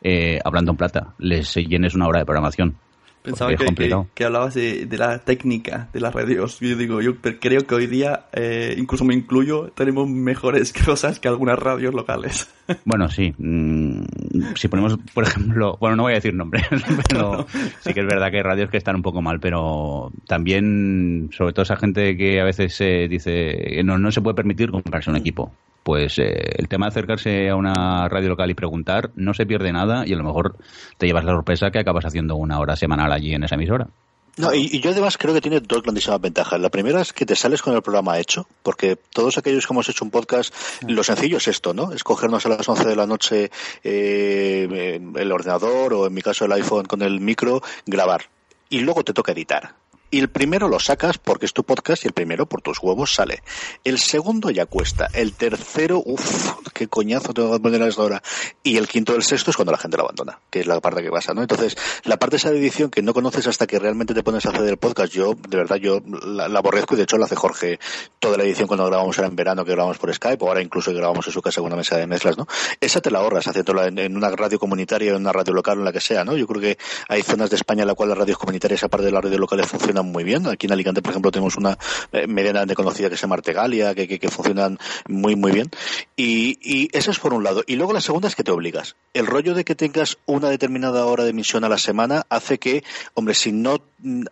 eh, 0.01 0.39
hablando 0.45 0.71
en 0.71 0.77
plata, 0.77 1.15
les 1.19 1.55
llenes 1.55 1.95
una 1.95 2.07
hora 2.07 2.21
de 2.21 2.25
programación. 2.25 2.77
Pensaba 3.23 3.53
que, 4.15 4.25
hablabas 4.25 4.55
de, 4.55 4.89
la 4.91 5.21
técnica 5.21 5.89
de 5.93 6.01
las 6.01 6.13
radios. 6.13 6.59
Yo 6.59 6.77
digo, 6.77 7.01
yo 7.01 7.17
creo 7.21 7.65
que 7.67 7.75
hoy 7.77 7.87
día, 7.87 8.27
eh, 8.33 8.75
incluso 8.77 9.05
me 9.05 9.15
incluyo, 9.15 9.71
tenemos 9.77 10.09
mejores 10.09 10.73
cosas 10.85 11.21
que 11.21 11.29
algunas 11.29 11.57
radios 11.59 11.95
locales. 11.95 12.49
Bueno, 12.85 13.09
sí. 13.09 13.35
Mm, 13.39 14.03
si 14.55 14.69
ponemos, 14.69 14.99
por 15.15 15.25
ejemplo, 15.25 15.77
bueno, 15.81 15.97
no 15.97 16.03
voy 16.05 16.13
a 16.13 16.17
decir 16.17 16.35
nombres, 16.35 16.67
pero 17.09 17.47
sí 17.81 17.93
que 17.95 18.01
es 18.01 18.07
verdad 18.07 18.31
que 18.31 18.39
hay 18.39 18.43
radios 18.43 18.71
que 18.71 18.77
están 18.77 18.97
un 18.97 19.03
poco 19.03 19.23
mal, 19.23 19.41
pero 19.41 20.11
también, 20.27 21.31
sobre 21.33 21.53
todo 21.53 21.63
esa 21.63 21.77
gente 21.77 22.17
que 22.17 22.41
a 22.41 22.45
veces 22.45 22.81
eh, 22.81 23.07
dice 23.09 23.83
no, 23.85 23.99
no 23.99 24.11
se 24.11 24.21
puede 24.21 24.35
permitir 24.35 24.71
comprarse 24.71 25.11
un 25.11 25.17
equipo 25.17 25.53
pues 25.83 26.19
eh, 26.19 26.55
el 26.59 26.69
tema 26.69 26.87
de 26.87 26.91
acercarse 26.91 27.49
a 27.49 27.57
una 27.57 28.09
radio 28.09 28.31
local 28.31 28.51
y 28.51 28.55
preguntar 28.55 29.11
no 29.17 29.35
se 29.35 29.47
pierde 29.47 29.73
nada 29.73 30.07
y 30.07 30.13
a 30.13 30.17
lo 30.17 30.25
mejor 30.25 30.57
te 30.97 31.07
llevas 31.07 31.25
la 31.25 31.33
sorpresa 31.33 31.71
que 31.71 31.81
acabas 31.81 32.05
haciendo 32.05 32.37
una 32.37 32.59
hora 32.59 32.77
semanal 32.77 33.13
allí 33.13 33.35
en 33.35 33.45
esa 33.45 33.57
emisora. 33.57 33.89
No, 34.37 34.55
y, 34.55 34.81
yo 34.81 34.91
además 34.91 35.19
creo 35.19 35.35
que 35.35 35.43
tiene 35.43 35.61
dos 35.61 35.83
grandísimas 35.83 36.21
ventajas. 36.21 36.59
La 36.59 36.71
primera 36.71 37.03
es 37.03 37.13
que 37.13 37.27
te 37.27 37.37
sales 37.37 37.61
con 37.61 37.75
el 37.75 37.83
programa 37.83 38.19
hecho, 38.19 38.47
porque 38.63 38.97
todos 38.97 39.37
aquellos 39.37 39.67
que 39.67 39.75
hemos 39.75 39.89
hecho 39.89 40.05
un 40.05 40.11
podcast, 40.11 40.55
lo 40.89 41.05
sencillo 41.05 41.37
es 41.37 41.49
esto, 41.49 41.75
¿no? 41.75 41.93
Es 41.93 42.03
cogernos 42.03 42.47
a 42.47 42.49
las 42.49 42.67
11 42.67 42.87
de 42.87 42.97
la 42.97 43.07
noche 43.07 43.51
eh, 43.85 45.01
el 45.17 45.33
ordenador 45.33 45.93
o 45.93 46.07
en 46.07 46.15
mi 46.15 46.23
caso 46.23 46.47
el 46.47 46.53
iPhone 46.53 46.87
con 46.87 47.03
el 47.03 47.21
micro, 47.21 47.63
grabar. 47.85 48.25
Y 48.71 48.81
luego 48.81 49.05
te 49.05 49.13
toca 49.13 49.33
editar 49.33 49.82
Y 50.13 50.21
el 50.21 50.29
primero 50.29 50.69
lo 50.69 50.79
sacas 50.79 51.17
porque 51.17 51.47
es 51.47 51.55
tu 51.55 51.65
podcast 51.65 52.05
y 52.05 52.09
el 52.09 52.13
primero 52.13 52.45
por 52.45 52.61
tus 52.61 52.79
huevos 52.83 53.15
sale. 53.15 53.43
El 53.83 53.99
segundo 53.99 54.51
ya 54.51 54.67
cuesta. 54.67 55.09
El 55.15 55.33
tercero, 55.33 56.03
uff, 56.05 56.53
qué 56.75 56.87
coñazo 56.87 57.33
tengo 57.33 57.51
que 57.55 57.61
poner 57.61 57.83
a 57.83 57.87
esta 57.89 58.03
hora. 58.03 58.23
Y 58.63 58.77
el 58.77 58.89
quinto 58.89 59.17
el 59.17 59.23
sexto 59.23 59.51
es 59.51 59.57
cuando 59.57 59.73
la 59.73 59.79
gente 59.79 59.97
lo 59.97 60.03
abandona, 60.03 60.39
que 60.51 60.61
es 60.61 60.67
la 60.67 60.79
parte 60.83 61.03
que 61.03 61.09
pasa, 61.09 61.33
¿no? 61.33 61.41
Entonces, 61.41 61.79
la 62.05 62.19
parte 62.19 62.37
esa 62.37 62.51
de 62.51 62.59
edición 62.59 62.91
que 62.91 63.01
no 63.01 63.15
conoces 63.15 63.47
hasta 63.47 63.67
que 63.67 63.79
realmente 63.79 64.13
te 64.13 64.23
pones 64.23 64.45
a 64.45 64.51
hacer 64.51 64.65
el 64.65 64.77
podcast, 64.77 65.15
yo, 65.15 65.35
de 65.49 65.57
verdad, 65.57 65.77
yo 65.77 66.03
la, 66.05 66.45
aborrezco 66.45 66.93
y 66.93 66.99
de 66.99 67.05
hecho 67.05 67.17
la 67.17 67.25
hace 67.25 67.37
Jorge 67.37 67.81
toda 68.19 68.37
la 68.37 68.45
edición 68.45 68.69
cuando 68.69 68.85
grabamos 68.85 69.17
era 69.17 69.29
en 69.29 69.35
verano, 69.35 69.65
que 69.65 69.73
grabamos 69.73 69.97
por 69.97 70.13
Skype, 70.13 70.45
o 70.45 70.49
ahora 70.49 70.61
incluso 70.61 70.91
que 70.91 70.99
grabamos 70.99 71.27
en 71.27 71.33
su 71.33 71.41
casa 71.41 71.63
con 71.63 71.69
una 71.69 71.77
mesa 71.77 71.97
de 71.97 72.07
mezclas, 72.07 72.37
¿no? 72.37 72.47
Esa 72.83 73.01
te 73.01 73.11
la 73.11 73.21
ahorras 73.21 73.47
haciéndola 73.47 73.87
en, 73.87 73.99
en 73.99 74.15
una 74.15 74.29
radio 74.29 74.59
comunitaria, 74.59 75.13
en 75.13 75.17
una 75.17 75.33
radio 75.33 75.55
local, 75.55 75.79
en 75.79 75.87
la 75.87 75.93
que 75.93 76.03
sea, 76.03 76.23
¿no? 76.23 76.37
Yo 76.37 76.47
creo 76.47 76.61
que 76.61 76.79
hay 77.09 77.23
zonas 77.23 77.49
de 77.49 77.57
España 77.57 77.81
en 77.81 77.89
la 77.89 77.95
cual 77.95 78.11
las 78.11 78.19
radios 78.19 78.37
comunitarias, 78.37 78.85
aparte 78.85 79.07
de 79.07 79.13
las 79.13 79.25
radios 79.25 79.41
locales, 79.41 79.67
funcionan 79.67 80.02
muy 80.03 80.25
bien. 80.25 80.47
Aquí 80.47 80.67
en 80.67 80.73
Alicante, 80.73 81.03
por 81.03 81.11
ejemplo, 81.11 81.31
tenemos 81.31 81.57
una 81.57 81.79
eh, 82.13 82.27
medianamente 82.27 82.75
conocida 82.75 83.11
que 83.11 83.17
se 83.17 83.23
llama 83.23 83.37
Artegalia, 83.37 83.95
que, 83.95 84.09
que, 84.09 84.19
que 84.19 84.29
funcionan 84.29 84.79
muy, 85.09 85.37
muy 85.37 85.53
bien. 85.53 85.71
Y, 86.17 86.59
y 86.63 86.89
eso 86.93 87.11
es 87.11 87.19
por 87.19 87.35
un 87.35 87.45
lado. 87.45 87.63
Y 87.67 87.77
luego 87.77 87.93
la 87.93 88.01
segunda 88.01 88.29
es 88.29 88.35
que 88.35 88.45
te 88.45 88.51
obligas. 88.51 88.97
El 89.15 89.27
rollo 89.27 89.55
de 89.55 89.65
que 89.65 89.75
tengas 89.75 90.19
una 90.27 90.49
determinada 90.51 91.07
hora 91.07 91.25
de 91.25 91.31
emisión 91.31 91.65
a 91.65 91.69
la 91.69 91.79
semana 91.79 92.27
hace 92.29 92.59
que, 92.59 92.85
hombre, 93.15 93.35
si 93.35 93.53
no 93.53 93.83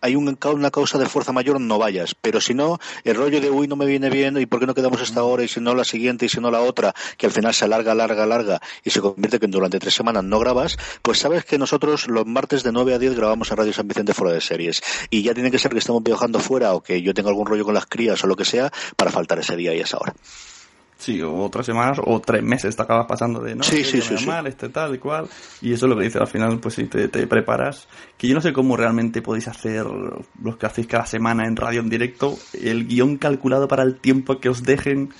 hay 0.01 0.15
un, 0.15 0.37
una 0.53 0.71
causa 0.71 0.97
de 0.97 1.05
fuerza 1.05 1.31
mayor, 1.31 1.59
no 1.59 1.77
vayas. 1.77 2.15
Pero 2.19 2.41
si 2.41 2.53
no, 2.53 2.79
el 3.03 3.15
rollo 3.15 3.39
de, 3.41 3.49
uy, 3.49 3.67
no 3.67 3.75
me 3.75 3.85
viene 3.85 4.09
bien, 4.09 4.37
¿y 4.37 4.45
por 4.45 4.59
qué 4.59 4.65
no 4.65 4.73
quedamos 4.73 5.01
esta 5.01 5.23
hora? 5.23 5.43
Y 5.43 5.47
si 5.47 5.59
no 5.59 5.73
la 5.75 5.83
siguiente, 5.83 6.25
y 6.25 6.29
si 6.29 6.39
no 6.39 6.51
la 6.51 6.61
otra, 6.61 6.93
que 7.17 7.25
al 7.25 7.31
final 7.31 7.53
se 7.53 7.65
alarga, 7.65 7.95
larga, 7.95 8.25
larga, 8.25 8.61
y 8.83 8.89
se 8.89 9.01
convierte 9.01 9.39
que 9.39 9.47
durante 9.47 9.79
tres 9.79 9.93
semanas 9.93 10.23
no 10.23 10.39
grabas, 10.39 10.77
pues 11.01 11.19
sabes 11.19 11.45
que 11.45 11.57
nosotros 11.57 12.07
los 12.07 12.25
martes 12.25 12.63
de 12.63 12.71
9 12.71 12.93
a 12.93 12.99
10 12.99 13.15
grabamos 13.15 13.51
en 13.51 13.57
Radio 13.57 13.73
San 13.73 13.87
Vicente 13.87 14.13
fuera 14.13 14.33
de 14.33 14.41
series. 14.41 14.81
Y 15.09 15.23
ya 15.23 15.33
tiene 15.33 15.51
que 15.51 15.59
ser 15.61 15.71
que 15.71 15.79
estemos 15.79 16.03
viajando 16.03 16.39
fuera 16.39 16.73
o 16.73 16.81
que 16.81 17.01
yo 17.01 17.13
tenga 17.13 17.29
algún 17.29 17.45
rollo 17.45 17.65
con 17.65 17.73
las 17.73 17.85
crías 17.85 18.23
o 18.23 18.27
lo 18.27 18.35
que 18.35 18.45
sea 18.45 18.71
para 18.95 19.11
faltar 19.11 19.39
ese 19.39 19.55
día 19.55 19.73
y 19.73 19.79
esa 19.79 19.97
hora. 19.97 20.13
Sí, 21.01 21.19
o 21.19 21.35
otras 21.35 21.65
semanas 21.65 21.97
o 22.05 22.19
tres 22.19 22.43
meses 22.43 22.75
te 22.75 22.83
acabas 22.83 23.07
pasando 23.07 23.39
de 23.39 23.55
no, 23.55 23.63
sí, 23.63 23.83
sí, 23.83 24.03
sí, 24.03 24.23
mal, 24.27 24.45
este 24.45 24.69
tal 24.69 24.93
y 24.93 24.99
cual. 24.99 25.27
Y 25.59 25.73
eso 25.73 25.87
es 25.87 25.89
lo 25.89 25.97
que 25.97 26.03
dice 26.03 26.19
al 26.19 26.27
final, 26.27 26.59
pues 26.59 26.75
si 26.75 26.83
te, 26.83 27.07
te, 27.07 27.25
preparas. 27.25 27.87
Que 28.19 28.27
yo 28.27 28.35
no 28.35 28.41
sé 28.41 28.53
cómo 28.53 28.77
realmente 28.77 29.23
podéis 29.23 29.47
hacer 29.47 29.87
los 29.87 30.57
que 30.57 30.65
hacéis 30.67 30.85
cada 30.85 31.07
semana 31.07 31.47
en 31.47 31.55
radio 31.55 31.79
en 31.79 31.89
directo, 31.89 32.37
el 32.53 32.85
guion 32.85 33.17
calculado 33.17 33.67
para 33.67 33.81
el 33.81 33.95
tiempo 33.95 34.39
que 34.39 34.49
os 34.49 34.61
dejen 34.61 35.11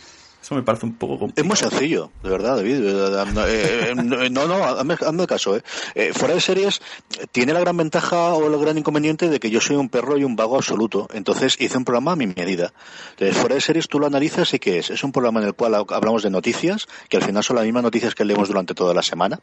eso 0.41 0.55
me 0.55 0.63
parece 0.63 0.87
un 0.87 0.95
poco 0.95 1.19
complicado. 1.19 1.43
Es 1.43 1.47
muy 1.47 1.55
sencillo, 1.55 2.11
de 2.23 2.29
verdad, 2.29 2.55
David. 2.55 2.83
Eh, 2.83 3.91
eh, 3.91 4.29
no, 4.31 4.47
no, 4.47 4.63
hazme, 4.63 5.27
caso. 5.27 5.55
Eh. 5.55 5.61
eh. 5.93 6.11
Fuera 6.13 6.33
de 6.33 6.41
series, 6.41 6.81
tiene 7.31 7.53
la 7.53 7.59
gran 7.59 7.77
ventaja 7.77 8.33
o 8.33 8.47
el 8.47 8.59
gran 8.59 8.77
inconveniente 8.77 9.29
de 9.29 9.39
que 9.39 9.51
yo 9.51 9.61
soy 9.61 9.75
un 9.75 9.89
perro 9.89 10.17
y 10.17 10.23
un 10.23 10.35
vago 10.35 10.55
absoluto. 10.55 11.07
Entonces 11.13 11.57
hice 11.59 11.77
un 11.77 11.85
programa 11.85 12.13
a 12.13 12.15
mi 12.15 12.25
medida. 12.25 12.73
Entonces, 13.11 13.37
fuera 13.37 13.55
de 13.55 13.61
series, 13.61 13.87
tú 13.87 13.99
lo 13.99 14.07
analizas 14.07 14.51
y 14.55 14.59
¿qué 14.59 14.79
es? 14.79 14.89
Es 14.89 15.03
un 15.03 15.11
programa 15.11 15.41
en 15.41 15.47
el 15.47 15.53
cual 15.53 15.75
hablamos 15.75 16.23
de 16.23 16.31
noticias, 16.31 16.87
que 17.07 17.17
al 17.17 17.23
final 17.23 17.43
son 17.43 17.57
las 17.57 17.65
mismas 17.65 17.83
noticias 17.83 18.15
que 18.15 18.25
leemos 18.25 18.47
durante 18.47 18.73
toda 18.73 18.95
la 18.95 19.03
semana. 19.03 19.39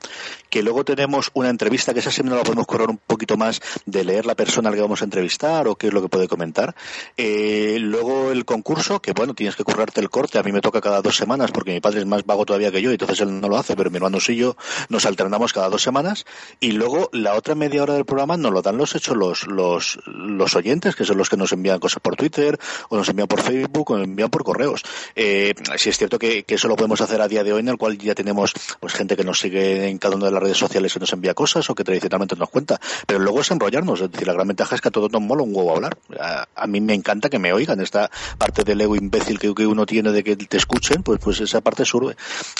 Que 0.50 0.64
luego 0.64 0.84
tenemos 0.84 1.30
una 1.34 1.48
entrevista, 1.48 1.94
que 1.94 2.00
esa 2.00 2.10
siempre 2.10 2.36
la 2.36 2.42
podemos 2.42 2.66
correr 2.66 2.90
un 2.90 2.98
poquito 2.98 3.36
más 3.36 3.60
de 3.86 4.02
leer 4.02 4.26
la 4.26 4.34
persona 4.34 4.68
al 4.68 4.74
que 4.74 4.80
vamos 4.80 5.00
a 5.02 5.04
entrevistar 5.04 5.68
o 5.68 5.76
qué 5.76 5.86
es 5.88 5.92
lo 5.92 6.02
que 6.02 6.08
puede 6.08 6.26
comentar. 6.26 6.74
luego 7.16 8.32
el 8.32 8.44
concurso, 8.44 9.00
que 9.00 9.12
bueno, 9.12 9.34
tienes 9.34 9.54
que 9.54 9.62
currarte 9.62 10.00
el 10.00 10.10
corte. 10.10 10.38
A 10.38 10.42
mí 10.42 10.50
me 10.50 10.60
toca 10.60 10.80
cada 10.88 11.02
dos 11.02 11.16
semanas, 11.16 11.50
porque 11.52 11.72
mi 11.72 11.80
padre 11.80 12.00
es 12.00 12.06
más 12.06 12.24
vago 12.24 12.46
todavía 12.46 12.70
que 12.70 12.80
yo, 12.80 12.90
y 12.90 12.94
entonces 12.94 13.20
él 13.20 13.40
no 13.42 13.48
lo 13.48 13.58
hace, 13.58 13.76
pero 13.76 13.90
mi 13.90 13.96
hermano 13.96 14.20
sí 14.20 14.36
yo 14.36 14.56
nos 14.88 15.04
alternamos 15.04 15.52
cada 15.52 15.68
dos 15.68 15.82
semanas, 15.82 16.24
y 16.60 16.72
luego 16.72 17.10
la 17.12 17.34
otra 17.34 17.54
media 17.54 17.82
hora 17.82 17.92
del 17.92 18.06
programa 18.06 18.38
nos 18.38 18.52
lo 18.52 18.62
dan 18.62 18.78
los 18.78 18.94
hechos 18.94 19.14
los, 19.14 19.46
los, 19.46 19.98
los 20.06 20.56
oyentes, 20.56 20.96
que 20.96 21.04
son 21.04 21.18
los 21.18 21.28
que 21.28 21.36
nos 21.36 21.52
envían 21.52 21.78
cosas 21.78 22.00
por 22.00 22.16
Twitter, 22.16 22.58
o 22.88 22.96
nos 22.96 23.06
envían 23.10 23.28
por 23.28 23.42
Facebook, 23.42 23.90
o 23.90 23.98
nos 23.98 24.06
envían 24.06 24.30
por 24.30 24.44
correos. 24.44 24.82
Eh, 25.14 25.54
si 25.76 25.90
es 25.90 25.98
cierto 25.98 26.18
que, 26.18 26.44
que, 26.44 26.54
eso 26.54 26.68
lo 26.68 26.76
podemos 26.76 27.02
hacer 27.02 27.20
a 27.20 27.28
día 27.28 27.44
de 27.44 27.52
hoy, 27.52 27.60
en 27.60 27.68
el 27.68 27.76
cual 27.76 27.98
ya 27.98 28.14
tenemos 28.14 28.54
pues 28.80 28.94
gente 28.94 29.14
que 29.14 29.24
nos 29.24 29.38
sigue 29.38 29.88
en 29.88 29.98
cada 29.98 30.16
una 30.16 30.26
de 30.26 30.32
las 30.32 30.42
redes 30.42 30.56
sociales 30.56 30.94
que 30.94 31.00
nos 31.00 31.12
envía 31.12 31.34
cosas, 31.34 31.68
o 31.68 31.74
que 31.74 31.84
tradicionalmente 31.84 32.34
nos 32.34 32.48
cuenta, 32.48 32.80
pero 33.06 33.18
luego 33.18 33.42
es 33.42 33.50
enrollarnos, 33.50 34.00
es 34.00 34.10
decir, 34.10 34.26
la 34.26 34.32
gran 34.32 34.48
ventaja 34.48 34.74
es 34.74 34.80
que 34.80 34.88
a 34.88 34.90
todos 34.90 35.12
nos 35.12 35.20
mola 35.20 35.42
un 35.42 35.54
huevo 35.54 35.76
hablar. 35.76 35.98
A, 36.18 36.46
a 36.54 36.66
mí 36.66 36.80
me 36.80 36.94
encanta 36.94 37.28
que 37.28 37.38
me 37.38 37.52
oigan 37.52 37.80
esta 37.80 38.10
parte 38.38 38.64
del 38.64 38.80
ego 38.80 38.96
imbécil 38.96 39.38
que, 39.38 39.54
que 39.54 39.66
uno 39.66 39.84
tiene 39.84 40.12
de 40.12 40.24
que 40.24 40.36
te 40.36 40.56
escuche 40.78 41.00
pues, 41.00 41.20
pues 41.20 41.40
esa 41.40 41.60
parte 41.60 41.84
surge. 41.84 42.16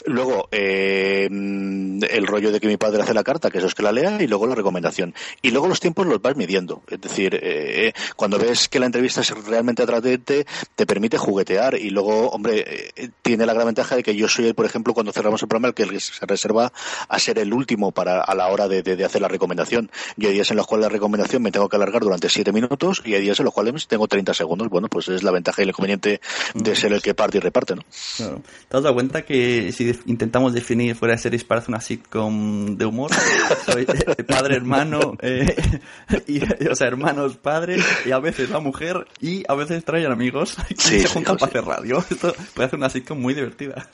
Luego, 0.07 0.49
eh, 0.51 1.27
el 1.31 2.27
rollo 2.27 2.53
de 2.53 2.61
que 2.61 2.67
mi 2.67 2.77
padre 2.77 3.03
hace 3.03 3.15
la 3.15 3.25
carta, 3.25 3.51
que 3.51 3.59
eso 3.59 3.67
es 3.67 3.75
que 3.75 3.83
la 3.83 3.93
lea, 3.93 4.21
y 4.21 4.27
luego 4.27 4.47
la 4.47 4.55
recomendación. 4.55 5.15
Y 5.43 5.51
luego 5.51 5.69
los 5.69 5.81
tiempos 5.81 6.07
los 6.07 6.21
vas 6.21 6.37
midiendo. 6.37 6.83
Es 6.89 7.01
decir, 7.01 7.39
eh, 7.41 7.93
cuando 8.17 8.39
ves 8.39 8.69
que 8.69 8.79
la 8.79 8.87
entrevista 8.87 9.21
es 9.21 9.31
realmente 9.45 9.83
atrayente, 9.83 10.47
te 10.75 10.87
permite 10.87 11.19
juguetear. 11.19 11.77
Y 11.77 11.91
luego, 11.91 12.31
hombre, 12.31 12.93
eh, 12.97 13.11
tiene 13.23 13.47
la 13.47 13.55
gran 13.55 13.67
ventaja 13.67 13.97
de 13.97 14.03
que 14.03 14.15
yo 14.15 14.29
soy, 14.29 14.53
por 14.53 14.67
ejemplo, 14.67 14.95
cuando 14.95 15.13
cerramos 15.13 15.43
el 15.43 15.49
programa, 15.49 15.69
el 15.69 15.75
que 15.75 16.01
se 16.01 16.27
reserva 16.27 16.73
a 17.09 17.19
ser 17.19 17.39
el 17.39 17.53
último 17.53 17.93
para 17.93 18.21
a 18.23 18.35
la 18.35 18.49
hora 18.49 18.69
de, 18.69 18.83
de, 18.83 19.05
hacer 19.05 19.23
la 19.23 19.29
recomendación. 19.29 19.91
Y 20.17 20.27
hay 20.27 20.35
días 20.35 20.51
en 20.51 20.57
los 20.57 20.67
cuales 20.67 20.85
la 20.85 20.91
recomendación 20.91 21.43
me 21.43 21.53
tengo 21.53 21.69
que 21.69 21.77
alargar 21.77 22.03
durante 22.03 22.29
siete 22.29 22.53
minutos 22.53 23.03
y 23.05 23.15
hay 23.15 23.23
días 23.23 23.39
en 23.39 23.45
los 23.45 23.55
cuales 23.55 23.87
tengo 23.87 24.09
30 24.09 24.35
segundos. 24.35 24.69
Bueno, 24.69 24.89
pues 24.89 25.09
es 25.09 25.23
la 25.23 25.31
ventaja 25.31 25.63
y 25.63 25.65
el 25.65 25.71
inconveniente 25.71 26.21
de 26.55 26.77
ser 26.77 26.93
el 26.93 27.03
que 27.03 27.15
parte 27.15 27.39
y 27.39 27.41
reparte, 27.41 27.75
¿no? 27.75 27.83
Claro. 28.17 28.43
¿Te 28.69 28.77
has 28.77 28.83
dado 28.83 28.95
cuenta 28.95 29.23
que 29.23 29.73
si 29.73 29.93
intentamos 30.07 30.53
definir 30.53 30.95
fuera 30.95 31.15
de 31.15 31.21
series 31.21 31.45
parece 31.45 31.71
una 31.71 31.81
sitcom 31.81 32.77
de 32.77 32.85
humor? 32.85 33.11
Soy 33.67 33.83
eh, 33.83 34.25
padre, 34.25 34.57
hermano, 34.57 35.17
eh, 35.21 35.55
y, 36.27 36.41
o 36.67 36.75
sea, 36.75 36.89
hermanos, 36.89 37.37
padres, 37.37 37.85
y 38.07 38.13
a 38.13 38.19
veces 38.19 38.51
la 38.51 38.61
mujer, 38.61 39.07
y 39.21 39.45
a 39.49 39.55
veces 39.55 39.85
traen 39.85 40.11
amigos 40.11 40.57
sí, 40.77 41.01
se 41.01 41.09
juntan 41.09 41.37
sí, 41.37 41.41
para 41.41 41.51
hacer 41.51 41.65
radio. 41.65 42.05
Esto 42.11 42.35
puede 42.55 42.67
hacer 42.67 42.79
una 42.79 42.91
sitcom 42.91 43.21
muy 43.21 43.35
divertida. 43.35 43.89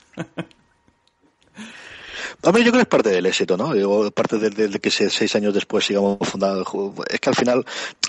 Hombre, 2.47 2.63
yo 2.63 2.73
creo 2.73 2.81
que 2.81 2.83
es 2.83 2.89
parte 2.89 3.09
del 3.09 3.25
éxito, 3.25 3.57
¿no? 3.57 3.73
Digo, 3.73 4.11
parte 4.11 4.39
de, 4.39 4.51
de, 4.51 4.69
de, 4.69 4.79
que 4.79 4.91
seis 4.91 5.35
años 5.35 5.55
después 5.55 5.87
sigamos 5.87 6.19
fundando. 6.29 6.63
Es 7.09 7.19
que 7.19 7.31
al 7.31 7.35
final, 7.35 7.65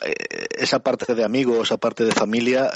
eh, 0.05 0.13
esa 0.57 0.79
parte 0.79 1.15
de 1.15 1.23
amigos, 1.23 1.67
esa 1.67 1.77
parte 1.77 2.03
de 2.03 2.11
familia, 2.11 2.69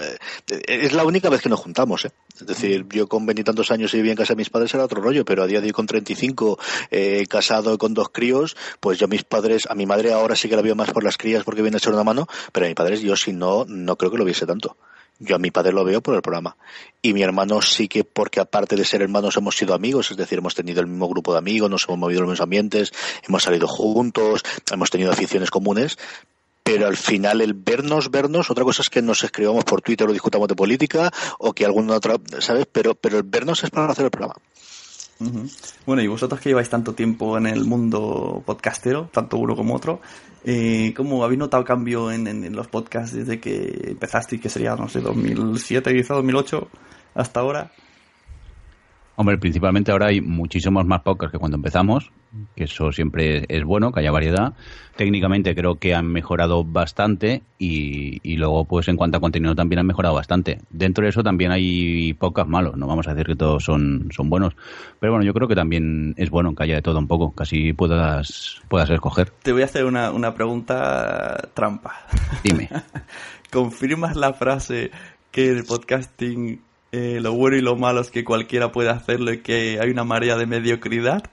eh, 0.48 0.62
es 0.68 0.94
la 0.94 1.04
única 1.04 1.30
vez 1.30 1.42
que 1.42 1.50
nos 1.50 1.60
juntamos, 1.60 2.06
¿eh? 2.06 2.12
Es 2.40 2.48
decir, 2.48 2.86
yo 2.90 3.10
con 3.10 3.26
veintitantos 3.26 3.72
años 3.72 3.94
y 3.94 3.98
vivía 3.98 4.14
en 4.14 4.18
casa 4.18 4.34
de 4.34 4.38
mis 4.38 4.50
padres 4.50 4.74
era 4.74 4.86
otro 4.86 5.02
rollo, 5.02 5.26
pero 5.26 5.44
a 5.44 5.48
día 5.48 5.60
de 5.60 5.68
hoy 5.68 5.74
con 5.74 5.86
35, 5.86 6.58
eh, 6.92 7.26
casado 7.28 7.78
con 7.78 7.94
dos 7.94 8.08
críos, 8.08 8.56
pues 8.80 8.98
yo 8.98 9.06
a 9.06 9.10
mis 9.10 9.26
padres, 9.26 9.68
a 9.70 9.76
mi 9.76 9.86
madre 9.86 10.14
ahora 10.14 10.38
sí 10.38 10.48
que 10.48 10.56
la 10.56 10.62
veo 10.62 10.76
más 10.76 10.92
por 10.92 11.04
las 11.04 11.18
crías 11.18 11.44
porque 11.44 11.62
viene 11.62 11.76
a 11.76 11.80
echar 11.80 11.94
una 11.94 12.06
mano, 12.06 12.28
pero 12.54 12.66
a 12.66 12.70
mis 12.70 12.76
padres 12.76 13.02
yo 13.02 13.18
si 13.18 13.34
no, 13.34 13.66
no 13.68 13.98
creo 13.98 14.12
que 14.12 14.18
lo 14.18 14.24
viese 14.24 14.46
tanto. 14.46 14.78
Yo 15.20 15.36
a 15.36 15.40
mi 15.40 15.52
padre 15.52 15.74
lo 15.74 15.84
veo 15.84 16.02
por 16.02 16.16
el 16.16 16.22
programa. 16.22 16.56
Y 17.02 17.14
mi 17.14 17.22
hermano 17.22 17.62
sí 17.62 17.88
que, 17.88 18.04
porque 18.06 18.40
aparte 18.40 18.76
de 18.76 18.86
ser 18.86 19.02
hermanos, 19.02 19.36
hemos 19.36 19.58
sido 19.58 19.74
amigos, 19.74 20.12
es 20.12 20.18
decir, 20.18 20.38
hemos 20.40 20.56
tenido 20.56 20.80
el 20.80 20.88
mismo 20.88 21.10
grupo 21.10 21.34
de 21.34 21.40
amigos, 21.40 21.70
nos 21.70 21.86
hemos 21.88 22.00
movido 22.00 22.20
en 22.20 22.24
los 22.24 22.32
mismos 22.32 22.44
ambientes, 22.44 22.94
hemos 23.28 23.44
salido 23.44 23.68
juntos, 23.68 24.44
hemos 24.72 24.90
tenido 24.90 25.12
aficiones 25.12 25.52
comunes, 25.52 25.98
pero 26.64 26.88
al 26.88 26.98
final 26.98 27.42
el 27.42 27.54
vernos, 27.54 28.12
vernos, 28.12 28.50
otra 28.50 28.64
cosa 28.64 28.82
es 28.82 28.90
que 28.90 29.02
nos 29.02 29.24
escribamos 29.24 29.66
por 29.66 29.82
Twitter 29.82 30.08
o 30.08 30.14
discutamos 30.14 30.48
de 30.48 30.56
política 30.56 31.12
o 31.40 31.52
que 31.52 31.66
alguna 31.66 31.96
otra, 31.96 32.16
¿sabes? 32.40 32.68
Pero, 32.72 32.96
pero 32.96 33.18
el 33.18 33.24
vernos 33.24 33.64
es 33.64 33.72
para 33.72 33.92
hacer 33.92 34.06
el 34.06 34.12
programa. 34.12 34.36
Bueno, 35.86 36.02
y 36.02 36.08
vosotros 36.08 36.40
que 36.40 36.50
lleváis 36.50 36.70
tanto 36.70 36.94
tiempo 36.94 37.38
en 37.38 37.46
el 37.46 37.66
mundo 37.66 38.42
podcastero, 38.46 39.10
tanto 39.12 39.38
uno 39.38 39.56
como 39.56 39.76
otro, 39.76 40.00
eh, 40.44 40.94
¿cómo 40.96 41.24
habéis 41.24 41.40
notado 41.40 41.64
cambio 41.64 42.12
en, 42.12 42.28
en, 42.28 42.44
en, 42.44 42.56
los 42.56 42.68
podcasts 42.68 43.16
desde 43.16 43.40
que 43.40 43.90
empezaste, 43.90 44.40
que 44.40 44.50
sería, 44.50 44.76
no 44.76 44.88
sé, 44.88 45.02
2007, 45.02 45.94
quizá 45.94 46.14
2008, 46.16 46.68
hasta 47.16 47.40
ahora? 47.40 47.72
Hombre, 49.20 49.38
principalmente 49.38 49.92
ahora 49.92 50.06
hay 50.06 50.22
muchísimos 50.22 50.86
más 50.86 51.02
podcasts 51.02 51.34
que 51.34 51.40
cuando 51.40 51.58
empezamos, 51.58 52.10
que 52.56 52.64
eso 52.64 52.94
siempre 52.94 53.44
es 53.50 53.66
bueno, 53.66 53.92
que 53.92 54.00
haya 54.00 54.12
variedad. 54.12 54.54
Técnicamente 54.96 55.54
creo 55.54 55.76
que 55.76 55.94
han 55.94 56.08
mejorado 56.08 56.64
bastante 56.64 57.42
y, 57.58 58.22
y, 58.24 58.38
luego, 58.38 58.64
pues 58.64 58.88
en 58.88 58.96
cuanto 58.96 59.18
a 59.18 59.20
contenido 59.20 59.54
también 59.56 59.80
han 59.80 59.88
mejorado 59.88 60.16
bastante. 60.16 60.60
Dentro 60.70 61.04
de 61.04 61.10
eso 61.10 61.22
también 61.22 61.52
hay 61.52 62.14
podcasts 62.14 62.50
malos, 62.50 62.78
no 62.78 62.88
vamos 62.88 63.10
a 63.10 63.14
decir 63.14 63.28
que 63.28 63.36
todos 63.36 63.62
son, 63.62 64.08
son 64.16 64.30
buenos. 64.30 64.56
Pero 65.02 65.12
bueno, 65.12 65.26
yo 65.26 65.34
creo 65.34 65.50
que 65.50 65.56
también 65.56 66.14
es 66.16 66.30
bueno 66.30 66.56
que 66.56 66.64
haya 66.64 66.76
de 66.76 66.82
todo 66.82 66.98
un 66.98 67.08
poco, 67.10 67.34
casi 67.34 67.74
puedas, 67.74 68.62
puedas 68.70 68.90
escoger. 68.90 69.32
Te 69.44 69.52
voy 69.52 69.64
a 69.64 69.66
hacer 69.66 69.84
una, 69.84 70.12
una 70.12 70.34
pregunta 70.34 71.50
trampa. 71.54 72.06
Dime. 72.42 72.70
¿Confirmas 73.52 74.16
la 74.16 74.32
frase 74.32 74.92
que 75.30 75.50
el 75.50 75.66
podcasting 75.66 76.69
eh, 76.92 77.20
lo 77.22 77.34
bueno 77.34 77.58
y 77.58 77.62
lo 77.62 77.76
malo 77.76 78.02
es 78.02 78.10
que 78.10 78.24
cualquiera 78.24 78.72
puede 78.72 78.90
hacerlo 78.90 79.32
y 79.34 79.40
que 79.40 79.80
hay 79.82 79.90
una 79.90 80.04
marea 80.04 80.38
de 80.38 80.46
mediocridad? 80.46 81.24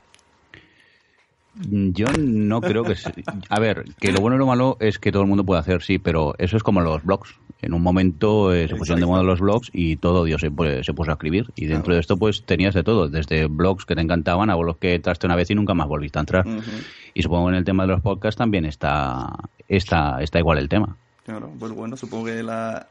Yo 1.58 2.06
no 2.18 2.60
creo 2.60 2.84
que... 2.84 2.96
Se... 2.96 3.10
A 3.48 3.58
ver, 3.58 3.84
que 3.98 4.12
lo 4.12 4.20
bueno 4.20 4.36
y 4.36 4.38
lo 4.38 4.46
malo 4.46 4.76
es 4.78 4.98
que 4.98 5.10
todo 5.10 5.22
el 5.22 5.28
mundo 5.28 5.44
puede 5.44 5.60
hacer, 5.60 5.82
sí, 5.82 5.98
pero 5.98 6.34
eso 6.38 6.56
es 6.56 6.62
como 6.62 6.82
los 6.82 7.02
blogs. 7.02 7.38
En 7.62 7.72
un 7.72 7.82
momento 7.82 8.52
eh, 8.52 8.68
se 8.68 8.76
pusieron 8.76 9.00
de 9.00 9.06
moda 9.06 9.22
los 9.22 9.40
blogs 9.40 9.70
y 9.72 9.96
todo 9.96 10.24
Dios 10.24 10.42
se, 10.42 10.50
se 10.82 10.92
puso 10.92 11.10
a 11.10 11.14
escribir. 11.14 11.46
Y 11.56 11.64
dentro 11.64 11.84
claro. 11.84 11.94
de 11.94 12.00
esto 12.00 12.18
pues 12.18 12.44
tenías 12.44 12.74
de 12.74 12.82
todo, 12.82 13.08
desde 13.08 13.46
blogs 13.46 13.86
que 13.86 13.94
te 13.94 14.02
encantaban 14.02 14.50
a 14.50 14.56
blogs 14.56 14.78
que 14.78 14.94
entraste 14.94 15.26
una 15.26 15.36
vez 15.36 15.50
y 15.50 15.54
nunca 15.54 15.72
más 15.72 15.88
volviste 15.88 16.18
a 16.18 16.20
entrar. 16.20 16.46
Uh 16.46 16.58
-huh. 16.58 16.84
Y 17.14 17.22
supongo 17.22 17.46
que 17.46 17.52
en 17.52 17.58
el 17.58 17.64
tema 17.64 17.84
de 17.84 17.92
los 17.92 18.02
podcasts 18.02 18.36
también 18.36 18.66
está, 18.66 19.32
está, 19.66 20.18
está 20.20 20.38
igual 20.38 20.58
el 20.58 20.68
tema. 20.68 20.94
Claro, 21.24 21.50
pues 21.58 21.72
bueno, 21.72 21.96
supongo 21.96 22.26
que 22.26 22.42
la, 22.42 22.86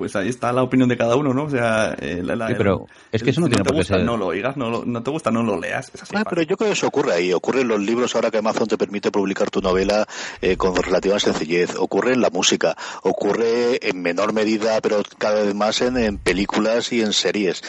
pues 0.00 0.16
ahí 0.16 0.30
está 0.30 0.50
la 0.52 0.62
opinión 0.62 0.88
de 0.88 0.96
cada 0.96 1.14
uno, 1.14 1.34
¿no? 1.34 1.44
O 1.44 1.50
sea, 1.50 1.94
eh, 2.00 2.22
la, 2.24 2.34
la- 2.36 2.48
Sí, 2.48 2.54
pero 2.56 2.86
es 3.12 3.22
que 3.22 3.30
eso 3.30 3.42
no 3.42 3.48
tiene 3.48 3.62
te 3.62 3.64
por 3.64 3.74
qué 3.74 3.80
gusta, 3.80 3.96
ser- 3.96 4.04
no 4.06 4.16
lo 4.16 4.28
oigas, 4.28 4.56
no, 4.56 4.70
lo- 4.70 4.84
no 4.86 5.02
te 5.02 5.10
gusta, 5.10 5.30
no 5.30 5.42
lo 5.42 5.60
leas. 5.60 5.90
Es 5.94 6.02
así. 6.02 6.14
Ah, 6.16 6.24
pero 6.28 6.40
yo 6.42 6.56
creo 6.56 6.70
que 6.70 6.72
eso 6.72 6.86
ocurre 6.86 7.12
ahí. 7.12 7.32
Ocurre 7.34 7.60
en 7.60 7.68
los 7.68 7.78
libros 7.80 8.14
ahora 8.14 8.30
que 8.30 8.38
Amazon 8.38 8.66
te 8.66 8.78
permite 8.78 9.10
publicar 9.10 9.50
tu 9.50 9.60
novela 9.60 10.06
eh, 10.40 10.56
con 10.56 10.74
relativa 10.74 11.20
sencillez. 11.20 11.76
Ocurre 11.76 12.14
en 12.14 12.22
la 12.22 12.30
música. 12.30 12.74
Ocurre 13.02 13.86
en 13.86 14.00
menor 14.00 14.32
medida, 14.32 14.80
pero 14.80 15.02
cada 15.18 15.42
vez 15.42 15.54
más 15.54 15.82
en, 15.82 15.98
en 15.98 16.16
películas 16.16 16.92
y 16.92 17.02
en 17.02 17.12
series. 17.12 17.62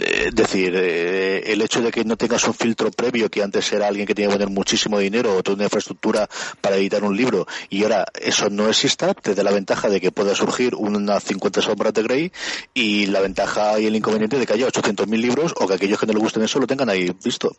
Eh, 0.00 0.24
Es 0.28 0.34
decir, 0.34 0.74
eh, 0.76 1.44
el 1.52 1.62
hecho 1.62 1.80
de 1.80 1.90
que 1.90 2.04
no 2.04 2.16
tengas 2.16 2.46
un 2.46 2.52
filtro 2.54 2.90
previo, 2.90 3.30
que 3.30 3.42
antes 3.42 3.72
era 3.72 3.86
alguien 3.88 4.06
que 4.06 4.14
tenía 4.14 4.28
que 4.28 4.34
poner 4.36 4.50
muchísimo 4.50 4.98
dinero 4.98 5.34
o 5.36 5.42
toda 5.42 5.54
una 5.54 5.64
infraestructura 5.64 6.28
para 6.60 6.76
editar 6.76 7.02
un 7.04 7.16
libro, 7.16 7.46
y 7.70 7.82
ahora 7.84 8.04
eso 8.20 8.50
no 8.50 8.68
exista, 8.68 9.14
te 9.14 9.34
da 9.34 9.42
la 9.42 9.52
ventaja 9.52 9.88
de 9.88 10.00
que 10.00 10.10
pueda 10.10 10.34
surgir 10.34 10.74
unas 10.74 11.22
50 11.24 11.53
sombras 11.62 11.92
de 11.94 12.02
Grey 12.02 12.32
y 12.72 13.06
la 13.06 13.20
ventaja 13.20 13.78
y 13.78 13.86
el 13.86 13.96
inconveniente 13.96 14.38
de 14.38 14.46
que 14.46 14.52
haya 14.54 14.66
800.000 14.68 15.08
libros 15.20 15.54
o 15.58 15.66
que 15.68 15.74
aquellos 15.74 15.98
que 15.98 16.06
no 16.06 16.12
les 16.14 16.22
gusten 16.22 16.42
eso 16.42 16.58
lo 16.58 16.66
tengan 16.66 16.88
ahí 16.88 17.10
visto. 17.24 17.56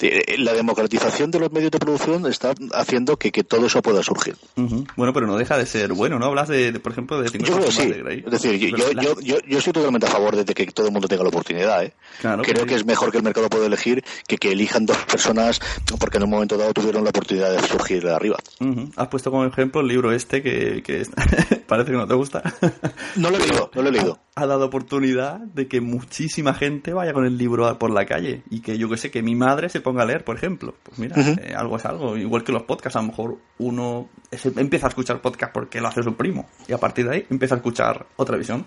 Eh, 0.00 0.36
La 0.38 0.52
democratización 0.52 1.30
de 1.30 1.38
los 1.40 1.52
medios 1.52 1.70
de 1.70 1.78
producción 1.78 2.26
está 2.26 2.54
haciendo 2.74 3.16
que, 3.16 3.30
que 3.32 3.44
todo 3.44 3.66
eso 3.66 3.80
pueda 3.82 4.02
surgir. 4.02 4.36
Ujú. 4.56 4.84
Bueno, 4.96 5.12
pero 5.12 5.26
no 5.26 5.36
deja 5.36 5.56
de 5.58 5.66
ser 5.66 5.92
bueno, 5.92 6.18
¿no? 6.18 6.26
Hablas 6.26 6.48
de, 6.48 6.72
de, 6.72 6.80
por 6.80 6.92
ejemplo, 6.92 7.20
de 7.20 7.28
50 7.28 7.48
Yo 7.48 7.56
creo 7.58 7.70
sombras 7.72 7.86
sí. 7.86 7.92
de 7.98 8.02
Grey. 8.02 8.22
Es 8.26 8.30
decir, 8.42 8.56
yo, 8.58 8.76
yo, 8.76 8.92
la- 8.92 9.02
yo, 9.02 9.20
yo, 9.20 9.36
yo 9.46 9.58
estoy 9.58 9.72
totalmente 9.72 10.06
a 10.06 10.10
favor 10.10 10.36
de 10.36 10.44
que 10.54 10.66
todo 10.66 10.86
el 10.86 10.92
mundo 10.92 11.08
tenga 11.08 11.22
la 11.22 11.28
oportunidad. 11.30 11.84
¿eh? 11.84 11.92
Claro, 12.20 12.42
Creo 12.42 12.54
pero- 12.54 12.66
que 12.66 12.74
es 12.74 12.84
mejor 12.84 13.10
que 13.10 13.18
el 13.18 13.22
mercado 13.24 13.48
pueda 13.48 13.66
elegir 13.66 14.04
que 14.26 14.36
que 14.38 14.52
elijan 14.52 14.86
dos 14.86 14.96
personas 15.10 15.60
porque 15.98 16.16
en 16.18 16.24
un 16.24 16.30
momento 16.30 16.56
dado 16.56 16.72
tuvieron 16.72 17.04
la 17.04 17.10
oportunidad 17.10 17.52
de 17.52 17.66
surgir 17.68 18.02
de 18.02 18.12
arriba. 18.14 18.36
Ujú. 18.60 18.90
Has 18.96 19.08
puesto 19.08 19.30
como 19.30 19.44
ejemplo 19.44 19.80
el 19.80 19.86
libro 19.88 20.12
este 20.12 20.42
que, 20.42 20.82
que 20.82 21.06
parece 21.66 21.90
que 21.92 21.96
no 21.96 22.06
te 22.06 22.14
gusta. 22.14 22.42
No 23.22 23.30
lo 23.30 23.36
he 23.36 23.40
leído, 23.46 23.70
no 23.74 23.82
lo 23.82 23.88
he 23.88 23.92
leído. 23.92 24.18
Ha 24.34 24.46
dado 24.46 24.66
oportunidad 24.66 25.38
de 25.40 25.68
que 25.68 25.80
muchísima 25.80 26.54
gente 26.54 26.92
vaya 26.92 27.12
con 27.12 27.24
el 27.24 27.38
libro 27.38 27.66
a- 27.66 27.78
por 27.78 27.90
la 27.90 28.04
calle 28.06 28.42
y 28.50 28.60
que 28.60 28.76
yo 28.78 28.88
que 28.88 28.96
sé, 28.96 29.10
que 29.10 29.22
mi 29.22 29.34
madre 29.34 29.68
se 29.68 29.80
ponga 29.80 30.02
a 30.02 30.06
leer, 30.06 30.24
por 30.24 30.36
ejemplo. 30.36 30.74
Pues 30.82 30.98
mira, 30.98 31.14
eh, 31.18 31.54
algo 31.56 31.76
es 31.76 31.84
algo. 31.84 32.16
Igual 32.16 32.42
que 32.44 32.52
los 32.52 32.62
podcasts, 32.64 32.96
a 32.96 33.00
lo 33.02 33.08
mejor 33.08 33.38
uno 33.58 34.08
se- 34.30 34.52
empieza 34.56 34.86
a 34.86 34.88
escuchar 34.88 35.20
podcast 35.20 35.52
porque 35.52 35.80
lo 35.80 35.88
hace 35.88 36.02
su 36.02 36.14
primo 36.14 36.48
y 36.66 36.72
a 36.72 36.78
partir 36.78 37.08
de 37.08 37.14
ahí 37.16 37.26
empieza 37.30 37.54
a 37.54 37.58
escuchar 37.58 38.06
otra 38.16 38.36
visión. 38.36 38.64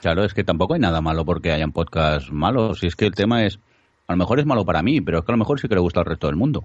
Claro, 0.00 0.24
es 0.24 0.32
que 0.32 0.44
tampoco 0.44 0.74
hay 0.74 0.80
nada 0.80 1.00
malo 1.02 1.24
porque 1.24 1.52
hayan 1.52 1.72
podcasts 1.72 2.32
malos. 2.32 2.78
Si 2.80 2.86
es 2.86 2.96
que 2.96 3.04
el 3.06 3.14
tema 3.14 3.44
es, 3.44 3.58
a 4.06 4.12
lo 4.14 4.16
mejor 4.16 4.40
es 4.40 4.46
malo 4.46 4.64
para 4.64 4.82
mí, 4.82 5.00
pero 5.00 5.18
es 5.18 5.24
que 5.24 5.32
a 5.32 5.34
lo 5.34 5.38
mejor 5.38 5.60
sí 5.60 5.68
que 5.68 5.74
le 5.74 5.80
gusta 5.80 6.00
al 6.00 6.06
resto 6.06 6.26
del 6.26 6.36
mundo. 6.36 6.64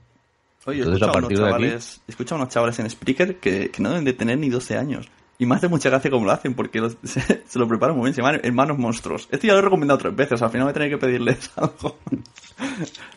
Oye, 0.67 0.79
Entonces, 0.79 1.01
he 1.01 1.05
a 1.05 1.11
unos 1.11 1.29
de 1.29 1.35
aquí- 1.35 1.43
chavales, 1.43 2.01
escuchado 2.07 2.41
unos 2.41 2.53
chavales 2.53 2.79
en 2.79 2.89
Spreaker 2.89 3.35
que, 3.39 3.69
que 3.69 3.83
no 3.83 3.89
deben 3.89 4.05
de 4.05 4.13
tener 4.13 4.37
ni 4.39 4.49
12 4.49 4.77
años. 4.77 5.07
Y 5.38 5.46
más 5.46 5.60
de 5.62 5.68
mucha 5.68 5.89
gracia 5.89 6.10
como 6.10 6.25
lo 6.25 6.32
hacen, 6.32 6.54
porque 6.54 6.80
los- 6.80 6.98
se, 7.04 7.22
se 7.48 7.60
lo 7.60 7.68
preparan 7.68 7.96
muy 7.98 8.06
bien. 8.06 8.13
Se 8.15 8.22
llaman 8.22 8.39
Hermanos 8.44 8.77
Monstruos. 8.77 9.27
Esto 9.32 9.48
ya 9.48 9.54
lo 9.54 9.60
he 9.60 9.62
recomendado 9.63 9.98
tres 9.98 10.15
veces, 10.15 10.42
al 10.42 10.50
final 10.50 10.65
voy 10.65 10.72
a 10.72 10.74
tener 10.74 10.89
que 10.89 10.98
pedirles 10.98 11.51
algo. 11.58 11.98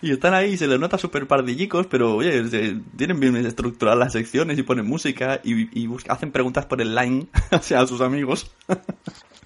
y 0.02 0.10
están 0.12 0.34
ahí, 0.34 0.56
se 0.56 0.66
les 0.66 0.80
nota 0.80 0.98
súper 0.98 1.26
pardillicos, 1.28 1.86
pero 1.86 2.16
oye, 2.16 2.48
se- 2.48 2.76
tienen 2.96 3.20
bien 3.20 3.36
estructuradas 3.36 3.98
las 3.98 4.12
secciones 4.12 4.58
y 4.58 4.62
ponen 4.64 4.86
música 4.86 5.40
y, 5.44 5.80
y 5.80 5.86
busca- 5.86 6.12
hacen 6.12 6.32
preguntas 6.32 6.66
por 6.66 6.80
el 6.80 6.94
line, 6.94 7.28
o 7.52 7.62
sea, 7.62 7.80
a 7.82 7.86
sus 7.86 8.00
amigos. 8.00 8.50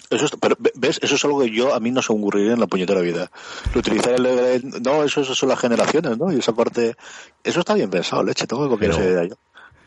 Eso 0.09 0.25
es- 0.25 0.33
pero 0.41 0.57
ve- 0.59 0.73
ves, 0.75 0.99
eso 1.03 1.15
es 1.17 1.25
algo 1.27 1.41
que 1.41 1.51
yo 1.51 1.75
a 1.75 1.81
mí 1.81 1.91
no 1.91 2.01
se 2.01 2.13
me 2.15 2.21
ocurriría 2.21 2.55
en 2.55 2.61
la 2.61 2.67
puñetera 2.67 3.03
vida. 3.03 3.31
Lo 3.75 3.81
utilizar 3.81 4.15
el, 4.15 4.25
el- 4.25 4.83
no, 4.83 5.05
eso, 5.05 5.21
eso 5.21 5.35
son 5.35 5.51
las 5.51 5.59
generaciones, 5.61 6.17
¿no? 6.19 6.33
Y 6.33 6.39
esa 6.39 6.55
parte, 6.55 6.95
eso 7.45 7.61
está 7.61 7.75
bien 7.75 7.91
pensado, 7.91 8.23
leche, 8.23 8.47
tengo 8.47 8.63
que 8.65 8.71
copiar 8.71 8.93
esa 8.93 9.05
idea 9.05 9.25
yo. 9.25 9.35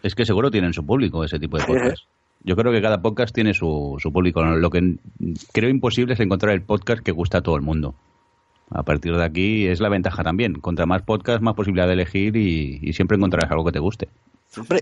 Es 0.04 0.14
que 0.14 0.24
seguro 0.24 0.52
tienen 0.52 0.72
su 0.72 0.86
público 0.86 1.24
ese 1.24 1.40
tipo 1.40 1.58
de 1.58 1.64
podcast. 1.66 2.04
Yo 2.46 2.56
creo 2.56 2.72
que 2.72 2.82
cada 2.82 3.02
podcast 3.02 3.34
tiene 3.34 3.54
su, 3.54 3.98
su 4.00 4.14
público. 4.14 4.44
Lo 4.44 4.70
que 4.70 4.98
creo 5.52 5.70
imposible 5.70 6.14
es 6.14 6.20
encontrar 6.20 6.54
el 6.54 6.62
podcast 6.62 7.04
que 7.04 7.12
gusta 7.12 7.40
a 7.40 7.42
todo 7.42 7.56
el 7.56 7.64
mundo. 7.64 7.96
A 8.70 8.84
partir 8.84 9.16
de 9.16 9.24
aquí 9.24 9.66
es 9.66 9.80
la 9.80 9.90
ventaja 9.90 10.24
también. 10.24 10.54
Contra 10.54 10.86
más 10.86 11.02
podcast, 11.02 11.42
más 11.42 11.56
posibilidad 11.56 11.88
de 11.88 11.94
elegir 11.94 12.38
y, 12.38 12.80
y 12.82 12.94
siempre 12.94 13.18
encontrarás 13.18 13.52
algo 13.52 13.66
que 13.66 13.72
te 13.72 13.80
guste. 13.80 14.10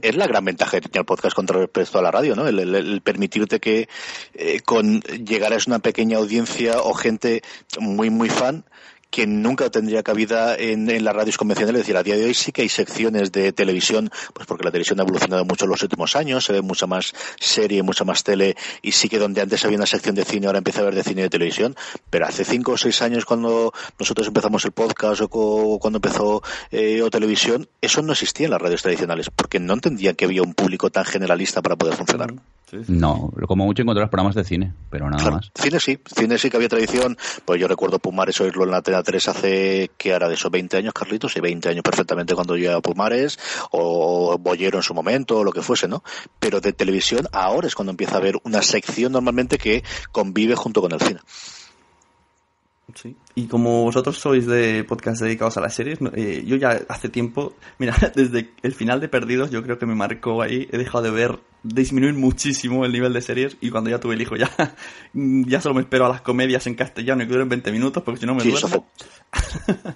Es 0.02 0.16
la 0.16 0.28
gran 0.28 0.46
ventaja 0.46 0.80
que 0.80 0.90
tiene 0.90 1.00
el 1.00 1.06
podcast 1.06 1.36
contra 1.36 1.58
respecto 1.58 1.98
a 1.98 2.02
la 2.02 2.12
radio, 2.12 2.36
¿no? 2.36 2.48
El, 2.48 3.02
permitirte 3.02 3.60
que 3.60 3.88
eh, 4.34 4.60
con 4.60 5.02
llegaras 5.02 5.68
a 5.68 5.72
una 5.72 5.80
pequeña 5.80 6.18
audiencia 6.18 6.80
o 6.82 6.94
gente 6.94 7.42
muy, 7.80 8.10
muy 8.10 8.30
fan 8.30 8.66
que 9.14 9.28
nunca 9.28 9.70
tendría 9.70 10.02
cabida 10.02 10.56
en, 10.56 10.90
en 10.90 11.04
las 11.04 11.16
radios 11.16 11.38
convencionales. 11.38 11.82
Es 11.82 11.86
decir, 11.86 11.98
a 11.98 12.02
día 12.02 12.16
de 12.16 12.26
hoy 12.26 12.34
sí 12.34 12.52
que 12.52 12.64
hay 12.64 12.70
secciones 12.70 13.32
de 13.32 13.54
televisión, 13.54 14.10
pues 14.34 14.48
porque 14.48 14.64
la 14.64 14.72
televisión 14.72 15.00
ha 15.00 15.04
evolucionado 15.04 15.46
mucho 15.46 15.66
en 15.66 15.70
los 15.70 15.84
últimos 15.84 16.16
años, 16.16 16.44
se 16.44 16.52
ve 16.52 16.64
mucha 16.64 16.88
más 16.88 17.14
serie, 17.40 17.84
mucha 17.84 18.06
más 18.06 18.24
tele, 18.24 18.56
y 18.82 18.92
sí 18.94 19.10
que 19.10 19.20
donde 19.20 19.42
antes 19.42 19.64
había 19.66 19.78
una 19.78 19.86
sección 19.86 20.16
de 20.16 20.26
cine, 20.26 20.48
ahora 20.48 20.58
empieza 20.58 20.80
a 20.80 20.82
haber 20.82 20.96
de 20.96 21.04
cine 21.04 21.22
y 21.22 21.24
de 21.26 21.30
televisión. 21.30 21.76
Pero 22.10 22.26
hace 22.26 22.44
cinco 22.44 22.72
o 22.72 22.78
seis 22.78 23.04
años, 23.04 23.24
cuando 23.24 23.72
nosotros 24.00 24.26
empezamos 24.26 24.66
el 24.66 24.72
podcast 24.72 25.22
o 25.30 25.78
cuando 25.80 25.98
empezó 25.98 26.42
eh, 26.72 27.04
o 27.04 27.12
televisión, 27.12 27.68
eso 27.82 28.02
no 28.02 28.14
existía 28.14 28.48
en 28.48 28.52
las 28.52 28.62
radios 28.64 28.82
tradicionales, 28.82 29.30
porque 29.30 29.60
no 29.60 29.74
entendían 29.76 30.16
que 30.16 30.26
había 30.26 30.42
un 30.42 30.56
público 30.56 30.90
tan 30.90 31.06
generalista 31.06 31.62
para 31.62 31.76
poder 31.76 31.96
funcionar. 31.96 32.34
Sí. 32.72 32.78
No, 32.88 33.32
como 33.48 33.66
mucho 33.66 33.84
encontrarás 33.84 34.10
programas 34.10 34.34
de 34.34 34.44
cine, 34.44 34.74
pero 34.90 35.08
nada 35.08 35.22
Claro, 35.22 35.36
más. 35.36 35.52
Cine 35.54 35.80
sí, 35.80 36.00
cine 36.16 36.40
sí 36.40 36.50
que 36.50 36.58
había 36.58 36.70
tradición. 36.70 37.16
Pues 37.46 37.62
yo 37.62 37.68
recuerdo 37.68 38.00
Pumares 38.00 38.42
oírlo 38.42 38.64
en 38.64 38.72
la 38.72 38.82
Antena 39.04 39.20
3 39.20 39.28
hace, 39.28 39.92
que 39.98 40.10
era 40.12 40.28
de 40.30 40.36
esos 40.36 40.50
20 40.50 40.78
años, 40.78 40.94
Carlitos? 40.94 41.34
Sí, 41.34 41.42
20 41.42 41.70
años 41.70 41.84
perfectamente 41.84 42.36
cuando 42.36 42.56
yo 42.56 42.72
iba 42.72 42.76
a 42.76 42.82
Pumares, 42.82 43.38
o 43.72 44.38
Bollero 44.40 44.78
en 44.78 44.84
su 44.84 44.94
momento, 44.94 45.38
o 45.40 45.44
lo 45.44 45.52
que 45.52 45.62
fuese, 45.62 45.88
¿no? 45.88 46.04
Pero 46.40 46.62
de 46.62 46.74
televisión 46.74 47.28
ahora 47.34 47.68
es 47.68 47.76
cuando 47.76 47.92
empieza 47.92 48.16
a 48.16 48.18
haber 48.18 48.38
una 48.44 48.62
sección 48.62 49.12
normalmente 49.12 49.58
que 49.58 49.84
convive 50.12 50.56
junto 50.56 50.82
con 50.82 50.94
el 50.94 51.02
cine. 51.02 51.20
Sí. 52.94 53.16
Y 53.36 53.48
como 53.48 53.84
vosotros 53.84 54.18
sois 54.18 54.46
de 54.46 54.84
podcast 54.84 55.22
dedicados 55.22 55.58
a 55.58 55.62
las 55.62 55.74
series, 55.74 56.00
eh, 56.16 56.44
yo 56.46 56.58
ya 56.58 56.82
hace 56.90 57.10
tiempo, 57.10 57.54
mira, 57.80 57.96
desde 58.14 58.52
el 58.62 58.74
final 58.74 59.00
de 59.00 59.08
Perdidos, 59.08 59.52
yo 59.52 59.64
creo 59.64 59.80
que 59.80 59.86
me 59.86 59.96
marcó 59.96 60.42
ahí, 60.42 60.68
he 60.72 60.78
dejado 60.78 61.04
de 61.06 61.12
ver, 61.12 61.40
disminuir 61.64 62.14
muchísimo 62.14 62.84
el 62.84 62.92
nivel 62.92 63.14
de 63.14 63.22
series 63.22 63.58
y 63.62 63.70
cuando 63.70 63.90
ya 63.90 64.00
tuve 64.00 64.16
el 64.16 64.22
hijo 64.22 64.36
ya, 64.36 64.52
ya 65.14 65.62
solo 65.62 65.76
me 65.76 65.82
espero 65.82 66.06
a 66.06 66.10
las 66.10 66.22
comedias 66.22 66.68
en 66.68 66.76
castellano 66.76 67.24
y 67.24 67.28
que 67.28 67.32
duren 67.32 67.48
20 67.48 67.72
minutos 67.72 68.04
porque 68.04 68.20
si 68.20 68.26
no 68.26 68.36
me 68.36 68.42
Sí, 68.42 68.52
duermo. 68.52 68.86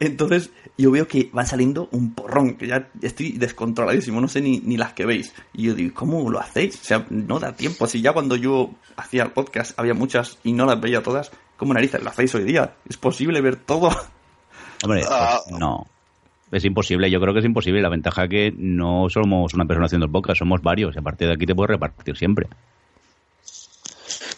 Entonces, 0.00 0.50
yo 0.76 0.90
veo 0.90 1.06
que 1.06 1.30
van 1.32 1.46
saliendo 1.46 1.88
un 1.92 2.14
porrón, 2.14 2.56
que 2.56 2.66
ya 2.66 2.90
estoy 3.00 3.32
descontroladísimo, 3.32 4.20
no 4.20 4.26
sé 4.26 4.40
ni, 4.40 4.58
ni 4.58 4.76
las 4.76 4.92
que 4.92 5.06
veis. 5.06 5.32
Y 5.52 5.64
yo 5.64 5.74
digo, 5.74 5.94
¿cómo 5.94 6.28
lo 6.28 6.40
hacéis? 6.40 6.80
O 6.80 6.84
sea, 6.84 7.06
no 7.10 7.38
da 7.38 7.54
tiempo. 7.54 7.86
Si 7.86 8.02
ya 8.02 8.12
cuando 8.12 8.34
yo 8.34 8.74
hacía 8.96 9.22
el 9.22 9.30
podcast 9.30 9.78
había 9.78 9.94
muchas 9.94 10.38
y 10.42 10.52
no 10.52 10.66
las 10.66 10.80
veía 10.80 11.02
todas, 11.02 11.30
¿cómo 11.56 11.74
narices 11.74 12.02
lo 12.02 12.10
hacéis 12.10 12.34
hoy 12.34 12.44
día? 12.44 12.74
¿Es 12.88 12.96
posible 12.96 13.40
ver 13.40 13.56
todo? 13.56 13.88
Hombre, 14.82 15.00
pues, 15.02 15.08
Ah. 15.10 15.38
no. 15.58 15.86
Es 16.52 16.64
imposible, 16.64 17.10
yo 17.10 17.20
creo 17.20 17.32
que 17.32 17.40
es 17.40 17.44
imposible. 17.46 17.82
La 17.82 17.88
ventaja 17.88 18.28
que 18.28 18.52
no 18.56 19.08
somos 19.08 19.54
una 19.54 19.64
persona 19.64 19.86
haciendo 19.86 20.06
el 20.06 20.12
podcast, 20.12 20.38
somos 20.38 20.62
varios. 20.62 20.94
Y 20.94 20.98
a 20.98 21.02
partir 21.02 21.26
de 21.26 21.34
aquí 21.34 21.46
te 21.46 21.54
puedes 21.54 21.70
repartir 21.70 22.16
siempre. 22.16 22.46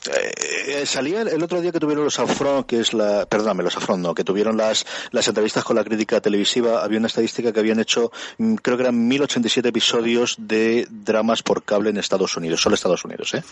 Eh, 0.09 0.85
salía 0.87 1.23
el, 1.23 1.43
otro 1.43 1.61
día 1.61 1.73
que 1.73 1.81
tuvieron 1.81 2.05
los 2.05 2.19
Afron, 2.19 2.65
que 2.65 2.81
es 2.81 2.93
la, 2.93 3.27
perdóname, 3.27 3.63
los 3.63 3.77
Afron 3.77 4.03
no, 4.03 4.15
que 4.15 4.25
tuvieron 4.25 4.57
las, 4.57 4.87
las 5.11 5.27
entrevistas 5.29 5.65
con 5.65 5.77
la 5.77 5.85
crítica 5.85 6.21
televisiva, 6.21 6.85
había 6.85 6.99
una 6.99 7.09
estadística 7.09 7.53
que 7.53 7.61
habían 7.61 7.81
hecho, 7.81 8.13
mm, 8.39 8.55
creo 8.57 8.77
que 8.77 8.83
eran 8.85 9.09
1087 9.09 9.69
episodios 9.69 10.37
de 10.39 10.87
dramas 10.91 11.43
por 11.43 11.65
cable 11.65 11.91
en 11.91 11.99
Estados 11.99 12.37
Unidos, 12.37 12.61
solo 12.61 12.75
Estados 12.75 13.05
Unidos, 13.05 13.35
¿eh? 13.35 13.43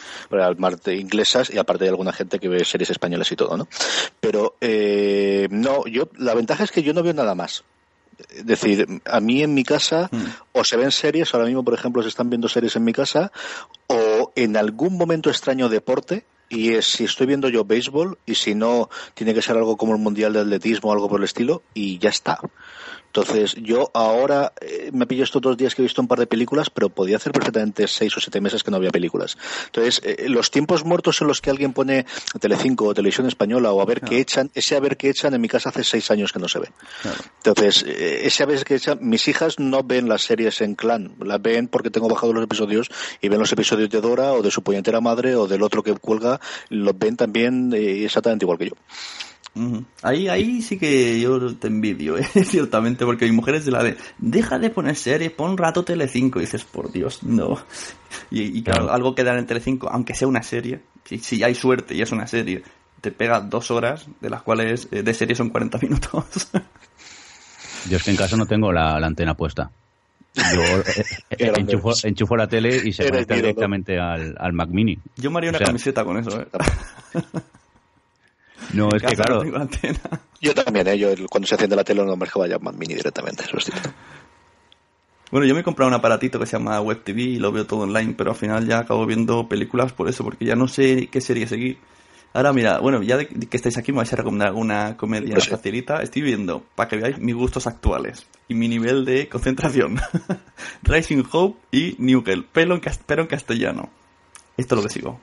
De 0.84 0.96
inglesas 0.96 1.50
y 1.50 1.58
aparte 1.58 1.84
de 1.84 1.90
alguna 1.90 2.12
gente 2.12 2.38
que 2.38 2.48
ve 2.48 2.64
series 2.64 2.90
españolas 2.90 3.30
y 3.32 3.36
todo, 3.36 3.56
¿no? 3.56 3.68
Pero, 4.20 4.56
eh, 4.60 5.48
no, 5.50 5.86
yo, 5.86 6.08
la 6.18 6.34
ventaja 6.34 6.64
es 6.64 6.72
que 6.72 6.82
yo 6.82 6.92
no 6.92 7.02
veo 7.02 7.14
nada 7.14 7.34
más. 7.34 7.64
Es 8.30 8.46
decir, 8.46 8.86
a 9.04 9.20
mí 9.20 9.42
en 9.42 9.54
mi 9.54 9.64
casa 9.64 10.08
o 10.52 10.64
se 10.64 10.76
ven 10.76 10.92
series, 10.92 11.34
ahora 11.34 11.46
mismo 11.46 11.64
por 11.64 11.74
ejemplo 11.74 12.02
se 12.02 12.08
están 12.08 12.30
viendo 12.30 12.48
series 12.48 12.76
en 12.76 12.84
mi 12.84 12.92
casa, 12.92 13.32
o 13.86 14.32
en 14.36 14.56
algún 14.56 14.96
momento 14.96 15.30
extraño 15.30 15.68
deporte, 15.68 16.24
y 16.54 16.74
es 16.74 16.86
si 16.86 17.04
estoy 17.04 17.26
viendo 17.26 17.48
yo 17.48 17.64
béisbol, 17.64 18.18
y 18.26 18.34
si 18.36 18.54
no, 18.54 18.88
tiene 19.14 19.34
que 19.34 19.42
ser 19.42 19.56
algo 19.56 19.76
como 19.76 19.92
el 19.92 20.00
Mundial 20.00 20.32
de 20.32 20.40
Atletismo 20.40 20.90
o 20.90 20.92
algo 20.92 21.08
por 21.08 21.20
el 21.20 21.24
estilo, 21.24 21.62
y 21.74 21.98
ya 21.98 22.10
está. 22.10 22.38
Entonces, 23.14 23.55
yo 23.62 23.92
ahora 23.94 24.53
eh, 24.61 24.90
me 24.92 25.07
pillo 25.07 25.22
estos 25.22 25.40
dos 25.40 25.57
días 25.57 25.77
que 25.77 25.83
he 25.83 25.85
visto 25.85 26.03
un 26.03 26.09
par 26.09 26.18
de 26.18 26.27
películas, 26.27 26.68
pero 26.68 26.88
podía 26.88 27.16
hacer 27.16 27.31
perfectamente 27.31 27.87
seis 27.87 28.16
o 28.16 28.20
siete 28.20 28.40
meses 28.40 28.64
que 28.64 28.72
no 28.72 28.77
había 28.77 28.90
películas. 28.90 29.38
Entonces, 29.66 30.00
eh, 30.05 30.29
los 30.29 30.50
tiempos 30.50 30.85
muertos 30.85 31.20
en 31.20 31.29
los 31.29 31.40
que 31.40 31.50
alguien 31.50 31.72
pone 31.72 32.07
Telecinco 32.40 32.87
o 32.87 32.94
Televisión 32.94 33.29
Española 33.29 33.70
o 33.72 33.81
a 33.81 33.85
ver 33.85 34.00
qué 34.00 34.18
echan, 34.18 34.50
ese 34.53 34.74
a 34.74 34.81
ver 34.81 34.96
qué 34.96 35.11
echan 35.11 35.33
en 35.33 35.40
mi 35.40 35.46
casa 35.46 35.68
hace 35.68 35.85
seis 35.85 36.11
años 36.11 36.33
que 36.33 36.40
no 36.40 36.48
se 36.48 36.59
ve. 36.59 36.72
Entonces, 37.37 37.85
eh, 37.87 38.22
ese 38.24 38.42
a 38.42 38.46
ver 38.46 38.64
qué 38.64 38.74
echan, 38.74 38.98
mis 39.00 39.29
hijas 39.29 39.61
no 39.61 39.85
ven 39.85 40.09
las 40.09 40.22
series 40.22 40.61
en 40.61 40.74
clan, 40.74 41.14
las 41.20 41.40
ven 41.40 41.68
porque 41.68 41.90
tengo 41.90 42.09
bajado 42.09 42.33
los 42.33 42.42
episodios 42.42 42.90
y 43.20 43.29
ven 43.29 43.38
los 43.38 43.53
episodios 43.53 43.90
de 43.90 44.00
Dora 44.00 44.33
o 44.33 44.42
de 44.42 44.50
su 44.50 44.64
puñetera 44.64 45.00
madre 45.00 45.37
o 45.37 45.46
del 45.46 45.62
otro 45.62 45.85
que 45.85 45.94
cuelga, 45.94 46.40
los 46.68 46.98
ven 46.98 47.16
también 47.16 47.72
eh, 47.74 48.05
exactamente 48.05 48.44
igual 48.44 48.59
que 48.59 48.70
yo. 48.70 48.74
Ahí, 50.02 50.28
ahí 50.28 50.60
sí 50.62 50.78
que 50.78 51.20
yo 51.20 51.54
te 51.56 51.68
envidio, 51.68 52.18
¿eh? 52.18 52.24
ciertamente, 52.44 53.04
porque 53.04 53.24
mi 53.26 53.32
mujer 53.32 53.54
es 53.56 53.64
de 53.64 53.70
la 53.70 53.84
de, 53.84 53.96
deja 54.18 54.58
de 54.58 54.70
poner 54.70 54.96
series, 54.96 55.30
pon 55.30 55.52
un 55.52 55.58
rato 55.58 55.84
Telecinco, 55.84 56.40
y 56.40 56.42
dices, 56.42 56.64
por 56.64 56.90
Dios, 56.90 57.22
no. 57.22 57.58
Y, 58.30 58.58
y 58.58 58.62
claro, 58.62 58.82
Claro. 58.82 58.94
algo 58.94 59.14
que 59.14 59.22
dan 59.22 59.38
en 59.38 59.46
Telecinco, 59.46 59.88
aunque 59.88 60.14
sea 60.14 60.26
una 60.26 60.42
serie, 60.42 60.80
si, 61.04 61.18
si 61.18 61.42
hay 61.44 61.54
suerte 61.54 61.94
y 61.94 62.02
es 62.02 62.10
una 62.10 62.26
serie, 62.26 62.62
te 63.00 63.12
pega 63.12 63.40
dos 63.40 63.70
horas, 63.70 64.06
de 64.20 64.30
las 64.30 64.42
cuales 64.42 64.88
eh, 64.90 65.02
de 65.02 65.14
serie 65.14 65.36
son 65.36 65.50
40 65.50 65.78
minutos. 65.78 66.48
Yo 67.88 67.96
es 67.98 68.02
que 68.02 68.10
en 68.10 68.16
casa 68.16 68.36
no 68.36 68.46
tengo 68.46 68.72
la, 68.72 68.98
la 68.98 69.06
antena 69.06 69.34
puesta. 69.34 69.70
Yo 70.34 70.62
eh, 70.62 71.04
eh, 71.38 71.52
enchufo, 72.04 72.36
la 72.36 72.48
tele 72.48 72.80
y 72.84 72.92
se 72.92 73.08
conecta 73.08 73.36
directamente 73.36 74.00
al, 74.00 74.34
al 74.36 74.52
Mac 74.52 74.68
Mini. 74.70 74.98
yo 75.16 75.30
me 75.30 75.38
haría 75.38 75.50
una 75.50 75.58
O 75.58 75.60
sea, 75.60 75.66
camiseta 75.68 76.04
con 76.04 76.18
eso, 76.18 76.40
¿eh? 76.40 76.48
No, 78.72 78.88
es 78.94 79.03
que 79.03 79.14
claro, 79.14 79.44
no. 79.44 79.68
Yo 80.40 80.55
también, 80.55 80.87
¿eh? 80.88 80.98
Yo 80.98 81.09
cuando 81.31 81.46
se 81.46 81.55
enciende 81.55 81.77
la 81.77 81.85
tele 81.85 82.05
no 82.05 82.16
me 82.16 82.24
dejaba 82.27 82.46
llamar 82.46 82.74
mini 82.74 82.94
directamente. 82.94 83.44
Eso 83.44 83.59
es 83.59 83.64
cierto. 83.64 83.90
Bueno, 85.31 85.46
yo 85.46 85.55
me 85.55 85.61
he 85.61 85.64
comprado 85.64 85.88
un 85.88 85.94
aparatito 85.94 86.38
que 86.38 86.46
se 86.46 86.53
llama 86.57 86.81
Web 86.81 87.03
TV 87.03 87.22
y 87.22 87.37
lo 87.38 87.50
veo 87.50 87.66
todo 87.66 87.81
online, 87.81 88.14
pero 88.16 88.31
al 88.31 88.37
final 88.37 88.66
ya 88.66 88.79
acabo 88.81 89.05
viendo 89.07 89.48
películas 89.48 89.92
por 89.92 90.09
eso, 90.09 90.22
porque 90.22 90.44
ya 90.44 90.55
no 90.55 90.68
sé 90.68 91.09
qué 91.11 91.20
serie 91.20 91.46
seguir. 91.48 91.79
Ahora 92.33 92.53
mira, 92.53 92.79
bueno, 92.81 93.03
ya 93.03 93.16
de 93.16 93.27
que 93.29 93.57
estáis 93.57 93.77
aquí 93.79 93.92
me 93.92 93.98
vais 93.98 94.12
a 94.12 94.16
recomendar 94.16 94.48
alguna 94.48 94.96
comedia 94.96 95.35
Pues 95.35 95.44
sí. 95.44 95.50
facilita. 95.50 96.03
Estoy 96.03 96.22
viendo, 96.22 96.64
para 96.74 96.88
que 96.88 96.96
veáis 96.96 97.18
mis 97.18 97.35
gustos 97.35 97.66
actuales 97.66 98.27
y 98.48 98.55
mi 98.55 98.68
nivel 98.68 99.05
de 99.05 99.29
concentración. 99.29 100.00
Rising 100.83 101.24
Hope 101.33 101.59
y 101.70 101.96
New 101.98 102.22
Girl, 102.24 102.46
pero 102.53 102.74
en, 102.74 102.81
cas- 102.81 103.00
pero 103.07 103.22
en 103.22 103.29
castellano. 103.29 103.90
Esto 104.57 104.74
es 104.77 104.83
lo 104.83 104.88
que 104.88 104.92
sigo. 104.92 105.20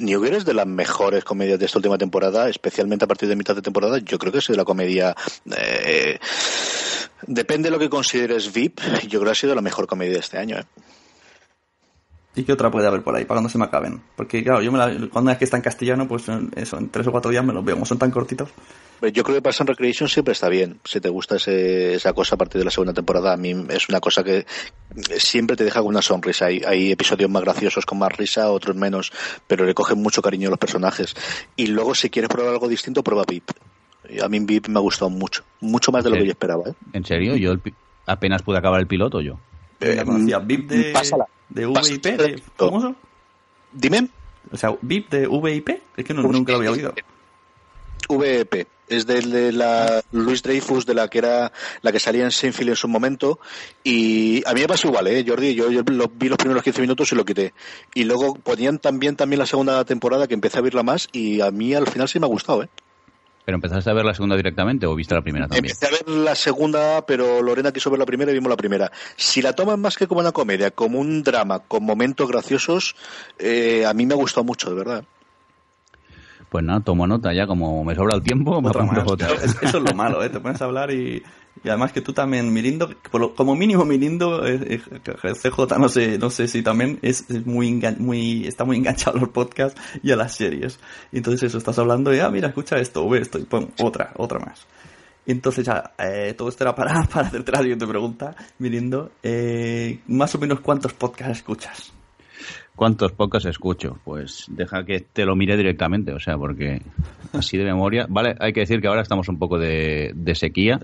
New 0.00 0.22
Girl 0.22 0.36
es 0.36 0.44
de 0.44 0.54
las 0.54 0.66
mejores 0.66 1.24
comedias 1.24 1.58
de 1.58 1.66
esta 1.66 1.78
última 1.78 1.98
temporada, 1.98 2.48
especialmente 2.48 3.04
a 3.04 3.08
partir 3.08 3.28
de 3.28 3.36
mitad 3.36 3.54
de 3.54 3.62
temporada. 3.62 3.98
Yo 3.98 4.18
creo 4.18 4.32
que 4.32 4.38
es 4.38 4.46
de 4.46 4.56
la 4.56 4.64
comedia. 4.64 5.14
eh, 5.56 6.18
depende 7.26 7.68
de 7.68 7.70
lo 7.70 7.78
que 7.78 7.88
consideres 7.88 8.52
VIP. 8.52 8.80
Yo 9.08 9.20
creo 9.20 9.24
que 9.24 9.30
ha 9.30 9.34
sido 9.34 9.54
la 9.54 9.62
mejor 9.62 9.86
comedia 9.86 10.14
de 10.14 10.20
este 10.20 10.38
año. 10.38 10.58
¿eh? 10.58 10.64
¿Y 12.36 12.42
qué 12.42 12.52
otra 12.52 12.70
puede 12.70 12.86
haber 12.88 13.02
por 13.02 13.14
ahí 13.14 13.24
para 13.24 13.36
cuando 13.36 13.48
se 13.48 13.58
me 13.58 13.64
acaben? 13.64 14.00
Porque 14.16 14.42
claro, 14.42 14.60
yo 14.60 14.72
me 14.72 14.78
la, 14.78 14.92
cuando 15.12 15.30
es 15.30 15.38
que 15.38 15.44
está 15.44 15.56
en 15.56 15.62
castellano, 15.62 16.08
pues 16.08 16.24
eso, 16.56 16.78
en 16.78 16.88
tres 16.88 17.06
o 17.06 17.12
cuatro 17.12 17.30
días 17.30 17.44
me 17.44 17.52
los 17.52 17.64
veo, 17.64 17.76
como 17.76 17.86
son 17.86 17.98
tan 17.98 18.10
cortitos. 18.10 18.48
Yo 19.12 19.22
creo 19.22 19.36
que 19.36 19.42
Parks 19.42 19.60
and 19.60 19.68
Recreation 19.70 20.08
siempre 20.08 20.32
está 20.32 20.48
bien. 20.48 20.80
Si 20.84 21.00
te 21.00 21.08
gusta 21.10 21.36
ese- 21.36 21.94
esa 21.94 22.12
cosa 22.12 22.34
a 22.36 22.38
partir 22.38 22.58
de 22.60 22.64
la 22.64 22.70
segunda 22.70 22.92
temporada, 22.94 23.32
a 23.34 23.36
mí 23.36 23.54
es 23.68 23.88
una 23.88 24.00
cosa 24.00 24.24
que 24.24 24.46
siempre 25.18 25.56
te 25.56 25.64
deja 25.64 25.80
con 25.80 25.88
una 25.90 26.02
sonrisa. 26.02 26.46
Hay, 26.46 26.62
hay 26.66 26.90
episodios 26.92 27.30
más 27.30 27.42
graciosos 27.42 27.84
con 27.86 27.98
más 27.98 28.16
risa, 28.16 28.50
otros 28.50 28.74
menos, 28.76 29.12
pero 29.46 29.64
le 29.64 29.74
cogen 29.74 29.98
mucho 30.02 30.22
cariño 30.22 30.48
a 30.48 30.50
los 30.50 30.58
personajes. 30.58 31.14
Y 31.56 31.66
luego, 31.68 31.94
si 31.94 32.08
quieres 32.10 32.28
probar 32.30 32.52
algo 32.52 32.66
distinto, 32.68 33.02
prueba 33.04 33.24
VIP. 33.28 33.50
A 34.22 34.28
mí 34.28 34.38
VIP 34.40 34.68
me 34.68 34.78
ha 34.78 34.82
gustado 34.82 35.10
mucho, 35.10 35.44
mucho 35.60 35.92
más 35.92 36.02
de 36.02 36.10
lo 36.10 36.16
que 36.16 36.24
yo 36.26 36.30
esperaba. 36.32 36.64
¿eh? 36.70 36.74
¿en 36.94 37.04
serio? 37.04 37.36
Yo 37.36 37.54
apenas 38.06 38.42
pude 38.42 38.58
acabar 38.58 38.80
el 38.80 38.86
piloto 38.86 39.20
yo. 39.20 39.38
VIP 39.80 40.68
de, 40.70 40.92
pásala. 40.92 41.26
De. 41.54 41.66
VIP, 41.66 42.04
de 42.18 42.42
famoso. 42.56 42.94
Dime, 43.72 44.08
O 44.52 44.56
sea, 44.56 44.76
VIP 44.82 45.10
de 45.10 45.26
VIP, 45.26 45.70
es 45.96 46.04
que 46.04 46.12
no- 46.14 46.22
nunca 46.22 46.52
lo 46.52 46.58
había 46.58 46.70
oído. 46.70 46.94
VEP. 48.08 48.66
Es 48.86 49.06
del 49.06 49.30
de 49.30 49.50
la 49.52 50.02
Luis 50.12 50.42
Dreyfus, 50.42 50.84
de 50.84 50.92
la 50.92 51.08
que 51.08 51.16
era 51.18 51.50
la 51.80 51.90
que 51.90 51.98
salía 51.98 52.24
en 52.24 52.30
Seinfeld 52.30 52.68
en 52.68 52.76
su 52.76 52.86
momento. 52.86 53.40
Y 53.82 54.46
a 54.46 54.52
mí 54.52 54.60
me 54.60 54.66
pasó 54.68 54.88
igual, 54.88 55.06
¿eh, 55.06 55.24
Jordi? 55.26 55.54
Yo, 55.54 55.70
yo 55.70 55.80
lo- 55.86 56.08
vi 56.14 56.28
los 56.28 56.36
primeros 56.36 56.62
15 56.62 56.82
minutos 56.82 57.10
y 57.10 57.14
lo 57.14 57.24
quité. 57.24 57.54
Y 57.94 58.04
luego 58.04 58.34
ponían 58.34 58.78
también, 58.78 59.16
también 59.16 59.38
la 59.38 59.46
segunda 59.46 59.82
temporada, 59.86 60.28
que 60.28 60.34
empecé 60.34 60.58
a 60.58 60.60
verla 60.62 60.82
más. 60.82 61.08
Y 61.12 61.40
a 61.40 61.50
mí 61.50 61.72
al 61.72 61.86
final 61.86 62.06
sí 62.08 62.20
me 62.20 62.26
ha 62.26 62.28
gustado, 62.28 62.62
¿eh? 62.64 62.68
¿Pero 63.44 63.56
empezaste 63.56 63.90
a 63.90 63.92
ver 63.92 64.04
la 64.04 64.14
segunda 64.14 64.36
directamente 64.36 64.86
o 64.86 64.94
viste 64.94 65.14
la 65.14 65.22
primera 65.22 65.46
también? 65.46 65.66
Empecé 65.66 65.86
a 65.86 65.90
ver 65.90 66.08
la 66.08 66.34
segunda, 66.34 67.04
pero 67.04 67.42
Lorena 67.42 67.72
quiso 67.72 67.90
ver 67.90 67.98
la 67.98 68.06
primera 68.06 68.30
y 68.30 68.34
vimos 68.34 68.48
la 68.48 68.56
primera. 68.56 68.90
Si 69.16 69.42
la 69.42 69.52
toman 69.52 69.80
más 69.80 69.96
que 69.96 70.06
como 70.06 70.20
una 70.20 70.32
comedia, 70.32 70.70
como 70.70 70.98
un 70.98 71.22
drama, 71.22 71.58
con 71.58 71.84
momentos 71.84 72.26
graciosos, 72.28 72.96
eh, 73.38 73.84
a 73.86 73.92
mí 73.92 74.06
me 74.06 74.14
ha 74.14 74.16
gustado 74.16 74.44
mucho, 74.44 74.70
de 74.70 74.76
verdad. 74.76 75.04
Pues 76.54 76.64
nada, 76.64 76.78
tomo 76.78 77.04
nota 77.04 77.32
ya, 77.34 77.48
como 77.48 77.82
me 77.82 77.96
sobra 77.96 78.14
el 78.14 78.22
tiempo, 78.22 78.62
me 78.62 78.68
Otra 78.68 78.84
más. 78.84 79.04
otra. 79.04 79.26
Eso 79.60 79.76
es 79.78 79.82
lo 79.82 79.92
malo, 79.92 80.22
¿eh? 80.22 80.28
Te 80.28 80.38
pones 80.38 80.62
a 80.62 80.66
hablar 80.66 80.92
y, 80.92 81.20
y 81.64 81.68
además 81.68 81.90
que 81.90 82.00
tú 82.00 82.12
también, 82.12 82.52
Mirindo, 82.52 82.88
como 83.34 83.56
mínimo 83.56 83.84
Mirindo, 83.84 84.46
eh, 84.46 84.80
eh, 84.80 85.34
CJ 85.34 85.78
no 85.80 85.88
sé, 85.88 86.16
no 86.16 86.30
sé 86.30 86.46
si 86.46 86.62
también 86.62 87.00
es, 87.02 87.28
es 87.28 87.44
muy, 87.44 87.68
engan- 87.68 87.98
muy, 87.98 88.46
está 88.46 88.64
muy 88.64 88.76
enganchado 88.76 89.16
a 89.16 89.20
los 89.22 89.30
podcasts 89.30 89.80
y 90.00 90.12
a 90.12 90.16
las 90.16 90.36
series. 90.36 90.78
Y 91.10 91.16
entonces 91.16 91.42
eso, 91.42 91.58
estás 91.58 91.76
hablando 91.80 92.12
de, 92.12 92.22
ah, 92.22 92.30
mira, 92.30 92.46
escucha 92.46 92.76
esto, 92.78 93.08
ve 93.08 93.18
esto, 93.18 93.40
y 93.40 93.42
pum, 93.46 93.66
otra, 93.82 94.12
otra 94.16 94.38
más. 94.38 94.64
Y 95.26 95.32
entonces 95.32 95.66
ya, 95.66 95.90
eh, 95.98 96.34
todo 96.38 96.48
esto 96.50 96.62
era 96.62 96.72
para, 96.76 97.02
para 97.12 97.26
hacerte 97.26 97.50
la 97.50 97.62
siguiente 97.62 97.84
pregunta, 97.88 98.36
Mirindo. 98.60 99.10
Eh, 99.24 99.98
más 100.06 100.32
o 100.36 100.38
menos, 100.38 100.60
¿cuántos 100.60 100.92
podcasts 100.92 101.38
escuchas? 101.38 101.92
¿Cuántos 102.76 103.12
podcasts 103.12 103.48
escucho? 103.48 103.98
Pues 104.04 104.46
deja 104.48 104.84
que 104.84 105.00
te 105.00 105.24
lo 105.24 105.36
mire 105.36 105.56
directamente, 105.56 106.12
o 106.12 106.18
sea, 106.18 106.36
porque 106.36 106.82
así 107.32 107.56
de 107.56 107.64
memoria. 107.64 108.06
Vale, 108.08 108.34
hay 108.40 108.52
que 108.52 108.60
decir 108.60 108.80
que 108.80 108.88
ahora 108.88 109.02
estamos 109.02 109.28
un 109.28 109.38
poco 109.38 109.58
de, 109.58 110.12
de 110.14 110.34
sequía. 110.34 110.78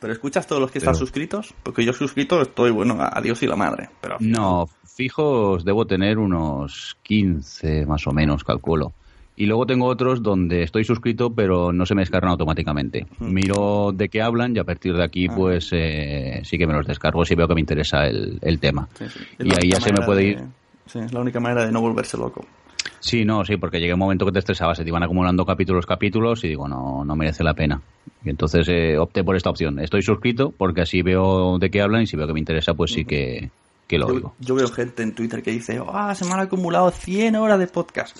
¿Pero 0.00 0.12
escuchas 0.12 0.46
todos 0.46 0.62
los 0.62 0.70
que 0.70 0.78
están 0.78 0.94
suscritos? 0.94 1.52
Porque 1.62 1.84
yo 1.84 1.92
suscrito 1.92 2.40
estoy, 2.42 2.70
bueno, 2.70 2.96
a 3.00 3.20
Dios 3.20 3.42
y 3.42 3.46
la 3.48 3.56
madre. 3.56 3.88
Pero 4.00 4.16
No, 4.20 4.68
fijos 4.84 5.64
debo 5.64 5.84
tener 5.86 6.18
unos 6.18 6.96
15 7.02 7.86
más 7.86 8.06
o 8.06 8.12
menos, 8.12 8.44
calculo. 8.44 8.92
Y 9.34 9.46
luego 9.46 9.66
tengo 9.66 9.86
otros 9.86 10.22
donde 10.22 10.62
estoy 10.62 10.84
suscrito, 10.84 11.34
pero 11.34 11.72
no 11.72 11.86
se 11.86 11.94
me 11.94 12.02
descargan 12.02 12.30
automáticamente. 12.32 13.06
Miro 13.18 13.90
de 13.92 14.08
qué 14.10 14.20
hablan 14.22 14.54
y 14.54 14.58
a 14.60 14.64
partir 14.64 14.94
de 14.94 15.02
aquí, 15.02 15.26
Ah. 15.28 15.34
pues 15.34 15.70
eh, 15.72 16.42
sí 16.44 16.58
que 16.58 16.66
me 16.66 16.74
los 16.74 16.86
descargo 16.86 17.24
si 17.24 17.34
veo 17.34 17.48
que 17.48 17.54
me 17.54 17.60
interesa 17.60 18.06
el, 18.06 18.38
el 18.42 18.60
tema. 18.60 18.88
Sí, 18.94 19.06
sí. 19.08 19.20
Es 19.38 19.46
Y 19.46 19.50
ahí 19.50 19.70
ya 19.72 19.80
se 19.80 19.92
me 19.92 20.02
puede 20.04 20.20
de- 20.20 20.28
ir. 20.28 20.38
Sí, 20.86 20.98
es 20.98 21.12
la 21.12 21.20
única 21.20 21.40
manera 21.40 21.64
de 21.64 21.72
no 21.72 21.80
volverse 21.80 22.16
loco. 22.16 22.44
Sí, 23.00 23.24
no, 23.24 23.44
sí, 23.44 23.56
porque 23.56 23.78
llega 23.80 23.94
un 23.94 24.00
momento 24.00 24.24
que 24.26 24.32
te 24.32 24.38
estresabas, 24.38 24.76
se 24.78 24.84
te 24.84 24.88
iban 24.90 25.02
acumulando 25.02 25.44
capítulos, 25.44 25.86
capítulos, 25.86 26.42
y 26.44 26.48
digo, 26.48 26.68
no, 26.68 27.04
no 27.04 27.16
merece 27.16 27.42
la 27.44 27.54
pena. 27.54 27.80
Y 28.24 28.30
entonces 28.30 28.68
eh, 28.68 28.96
opté 28.98 29.24
por 29.24 29.36
esta 29.36 29.50
opción. 29.50 29.78
Estoy 29.80 30.02
suscrito 30.02 30.52
porque 30.56 30.82
así 30.82 31.02
veo 31.02 31.58
de 31.58 31.70
qué 31.70 31.80
hablan 31.82 32.02
y 32.02 32.06
si 32.06 32.16
veo 32.16 32.26
que 32.26 32.32
me 32.32 32.38
interesa, 32.40 32.74
pues 32.74 32.92
sí 32.92 33.04
que, 33.04 33.50
que 33.88 33.98
lo 33.98 34.08
Yo, 34.08 34.14
oigo. 34.14 34.34
yo 34.38 34.54
veo 34.54 34.68
gente 34.68 35.02
en 35.02 35.14
Twitter 35.14 35.42
que 35.42 35.50
dice, 35.50 35.80
ah, 35.92 36.14
se 36.14 36.24
me 36.24 36.32
han 36.32 36.40
acumulado 36.40 36.90
100 36.90 37.34
horas 37.36 37.58
de 37.58 37.66
podcast. 37.66 38.16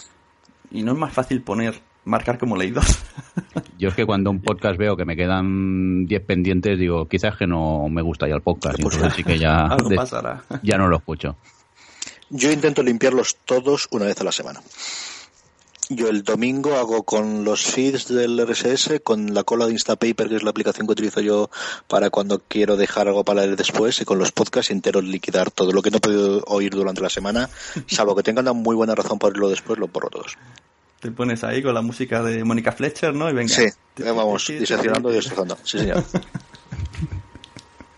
Y 0.70 0.82
no 0.82 0.92
es 0.92 0.98
más 0.98 1.12
fácil 1.12 1.42
poner, 1.42 1.74
marcar 2.04 2.38
como 2.38 2.56
leídos. 2.56 3.02
Yo 3.78 3.88
es 3.88 3.94
que 3.94 4.06
cuando 4.06 4.30
un 4.30 4.40
podcast 4.40 4.78
veo 4.78 4.96
que 4.96 5.04
me 5.04 5.16
quedan 5.16 6.06
10 6.06 6.24
pendientes, 6.24 6.78
digo, 6.78 7.06
quizás 7.08 7.36
que 7.36 7.46
no 7.46 7.88
me 7.88 8.02
gusta 8.02 8.28
ya 8.28 8.34
el 8.34 8.42
podcast. 8.42 8.78
Y 8.78 8.82
entonces 8.84 9.12
sí 9.14 9.22
que 9.24 9.38
ya, 9.38 9.68
de- 9.88 9.98
ya 10.62 10.76
no 10.78 10.88
lo 10.88 10.96
escucho. 10.96 11.36
Yo 12.34 12.50
intento 12.50 12.82
limpiarlos 12.82 13.36
todos 13.44 13.88
una 13.90 14.06
vez 14.06 14.18
a 14.22 14.24
la 14.24 14.32
semana. 14.32 14.62
Yo 15.90 16.08
el 16.08 16.22
domingo 16.22 16.76
hago 16.76 17.02
con 17.02 17.44
los 17.44 17.66
feeds 17.66 18.08
del 18.08 18.40
RSS, 18.40 19.00
con 19.04 19.34
la 19.34 19.44
cola 19.44 19.66
de 19.66 19.72
Instapaper, 19.72 20.30
que 20.30 20.36
es 20.36 20.42
la 20.42 20.48
aplicación 20.48 20.86
que 20.86 20.92
utilizo 20.92 21.20
yo 21.20 21.50
para 21.88 22.08
cuando 22.08 22.40
quiero 22.48 22.78
dejar 22.78 23.08
algo 23.08 23.22
para 23.22 23.42
leer 23.42 23.56
después, 23.56 24.00
y 24.00 24.06
con 24.06 24.18
los 24.18 24.32
podcasts 24.32 24.70
enteros 24.70 25.04
liquidar 25.04 25.50
todo 25.50 25.72
lo 25.72 25.82
que 25.82 25.90
no 25.90 25.98
he 25.98 26.00
podido 26.00 26.42
oír 26.46 26.72
durante 26.72 27.02
la 27.02 27.10
semana, 27.10 27.50
salvo 27.86 28.16
que 28.16 28.22
tengan 28.22 28.46
una 28.46 28.54
muy 28.54 28.76
buena 28.76 28.94
razón 28.94 29.18
para 29.18 29.32
oírlo 29.32 29.50
después, 29.50 29.78
lo 29.78 29.88
borro 29.88 30.08
todos. 30.08 30.38
Te 31.00 31.10
pones 31.10 31.44
ahí 31.44 31.62
con 31.62 31.74
la 31.74 31.82
música 31.82 32.22
de 32.22 32.44
Mónica 32.44 32.72
Fletcher, 32.72 33.12
¿no? 33.14 33.28
Y 33.28 33.34
venga. 33.34 33.54
Sí, 33.54 33.66
vamos, 33.98 34.46
diseccionando 34.46 35.10
y 35.10 35.16
destrozando. 35.16 35.58
Sí, 35.64 35.80
señor. 35.80 36.02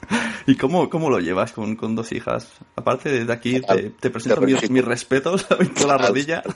¿Y 0.46 0.56
cómo, 0.56 0.90
cómo 0.90 1.10
lo 1.10 1.20
llevas 1.20 1.52
con, 1.52 1.76
con 1.76 1.94
dos 1.96 2.12
hijas? 2.12 2.48
Aparte, 2.76 3.10
desde 3.10 3.32
aquí 3.32 3.60
te, 3.60 3.90
te 3.90 4.10
presento 4.10 4.40
mis, 4.42 4.84
respetos 4.84 5.44
por 5.76 5.86
la 5.86 5.98
rodilla. 5.98 6.42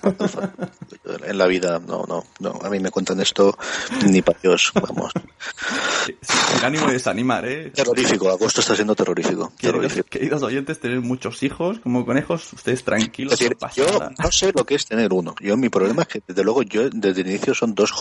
En 1.24 1.38
la 1.38 1.46
vida, 1.46 1.78
no, 1.86 2.04
no, 2.06 2.24
no. 2.38 2.50
A 2.62 2.68
mí 2.68 2.80
me 2.80 2.90
cuentan 2.90 3.18
esto 3.20 3.56
ni 4.06 4.20
para 4.20 4.38
Dios, 4.40 4.70
vamos. 4.74 5.10
Sin 6.20 6.64
ánimo 6.64 6.86
de 6.86 6.92
desanimar, 6.94 7.46
¿eh? 7.46 7.70
Terrorífico, 7.70 8.28
agosto 8.28 8.60
está 8.60 8.74
siendo 8.74 8.94
terrorífico. 8.94 9.52
Queridos, 9.56 9.60
terrorífico. 9.60 10.08
queridos 10.10 10.42
oyentes, 10.42 10.78
tener 10.80 11.00
muchos 11.00 11.42
hijos 11.42 11.78
como 11.80 12.04
conejos, 12.04 12.52
ustedes 12.52 12.80
Es 12.80 12.84
tranquilos, 12.84 13.38
decir, 13.38 13.56
yo 13.74 13.86
no 14.18 14.30
sé 14.32 14.52
lo 14.54 14.64
que 14.66 14.74
es 14.74 14.84
tener 14.86 15.12
uno. 15.12 15.34
Yo 15.40 15.56
mi 15.56 15.68
problema 15.70 16.02
es 16.02 16.08
que 16.08 16.22
desde 16.26 16.44
luego 16.44 16.62
yo 16.62 16.88
desde 16.90 17.22
el 17.22 17.28
inicio 17.28 17.54
son 17.54 17.74
dos, 17.74 17.92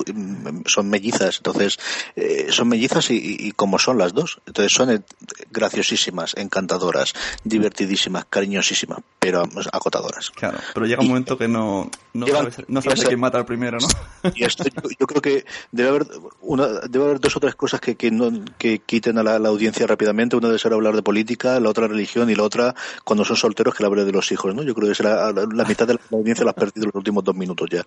son 0.65 0.89
mellizas, 0.89 1.37
entonces 1.37 1.77
eh, 2.15 2.47
son 2.49 2.67
mellizas 2.67 3.09
y, 3.11 3.15
y- 3.47 3.51
como 3.53 3.79
son 3.79 3.97
las 3.97 4.13
dos, 4.13 4.39
entonces 4.45 4.73
son 4.73 5.03
graciosísimas, 5.51 6.35
encantadoras, 6.37 7.13
divertidísimas, 7.43 8.25
cariñosísimas, 8.25 8.99
pero 9.19 9.39
vamos, 9.39 9.69
agotadoras. 9.71 10.31
Claro, 10.31 10.59
pero 10.73 10.85
llega 10.85 11.01
un 11.01 11.09
momento 11.09 11.37
que 11.37 11.47
no, 11.47 11.89
no 12.13 12.27
sabes, 12.27 12.57
no 12.67 12.81
sabes 12.81 13.05
a 13.05 13.07
quién 13.07 13.19
mata 13.19 13.37
al 13.37 13.45
primero, 13.45 13.77
¿no? 13.79 13.87
Y 14.35 14.43
esto 14.43 14.63
yo, 14.65 14.89
yo 14.99 15.07
creo 15.07 15.21
que 15.21 15.45
debe 15.71 15.89
haber 15.89 16.07
una, 16.41 16.67
debe 16.89 17.05
haber 17.05 17.19
dos 17.19 17.35
o 17.35 17.39
tres 17.39 17.55
cosas 17.55 17.79
que, 17.79 17.95
que, 17.95 18.11
no, 18.11 18.31
que 18.57 18.79
quiten 18.79 19.17
a 19.17 19.23
la, 19.23 19.35
audiencia 19.47 19.87
rápidamente. 19.87 20.35
Una 20.35 20.49
de 20.49 20.59
ser 20.59 20.73
hablar 20.73 20.95
de 20.95 21.03
política, 21.03 21.59
la 21.59 21.69
otra 21.69 21.87
religión 21.87 22.29
y 22.29 22.35
la 22.35 22.43
otra, 22.43 22.75
cuando 23.03 23.23
son 23.23 23.37
solteros, 23.37 23.75
que 23.75 23.83
la 23.83 23.87
hable 23.87 24.05
de 24.05 24.11
los 24.11 24.31
hijos, 24.31 24.53
¿no? 24.53 24.63
Yo 24.63 24.73
creo 24.75 24.89
que 24.89 24.95
será 24.95 25.31
la, 25.31 25.65
mitad 25.65 25.87
de 25.87 25.95
la 25.95 25.99
audiencia 26.11 26.43
la 26.43 26.51
has 26.51 26.55
perdido 26.55 26.85
en 26.85 26.87
los 26.87 26.95
últimos 26.95 27.23
dos 27.23 27.35
minutos 27.35 27.69
ya. 27.69 27.85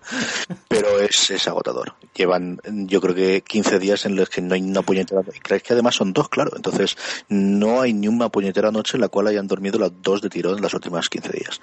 Pero 0.67 0.99
es, 0.99 1.29
es 1.29 1.47
agotador. 1.47 1.93
Llevan, 2.13 2.59
yo 2.65 3.01
creo 3.01 3.15
que 3.15 3.41
15 3.41 3.79
días 3.79 4.05
en 4.05 4.15
los 4.15 4.29
que 4.29 4.41
no 4.41 4.55
hay 4.55 4.61
una 4.61 4.81
puñetera. 4.81 5.21
Crees 5.41 5.63
que 5.63 5.73
además 5.73 5.95
son 5.95 6.13
dos, 6.13 6.29
claro. 6.29 6.51
Entonces, 6.55 6.97
no 7.41 7.81
hay 7.81 7.93
ni 7.93 8.07
una 8.07 8.29
puñetera 8.29 8.71
noche 8.71 8.97
en 8.97 9.01
la 9.01 9.09
cual 9.09 9.27
hayan 9.27 9.47
dormido 9.47 9.79
las 9.79 9.91
dos 10.01 10.21
de 10.21 10.29
tirón 10.29 10.57
en 10.57 10.61
las 10.61 10.73
últimas 10.73 11.09
15 11.09 11.31
días. 11.31 11.61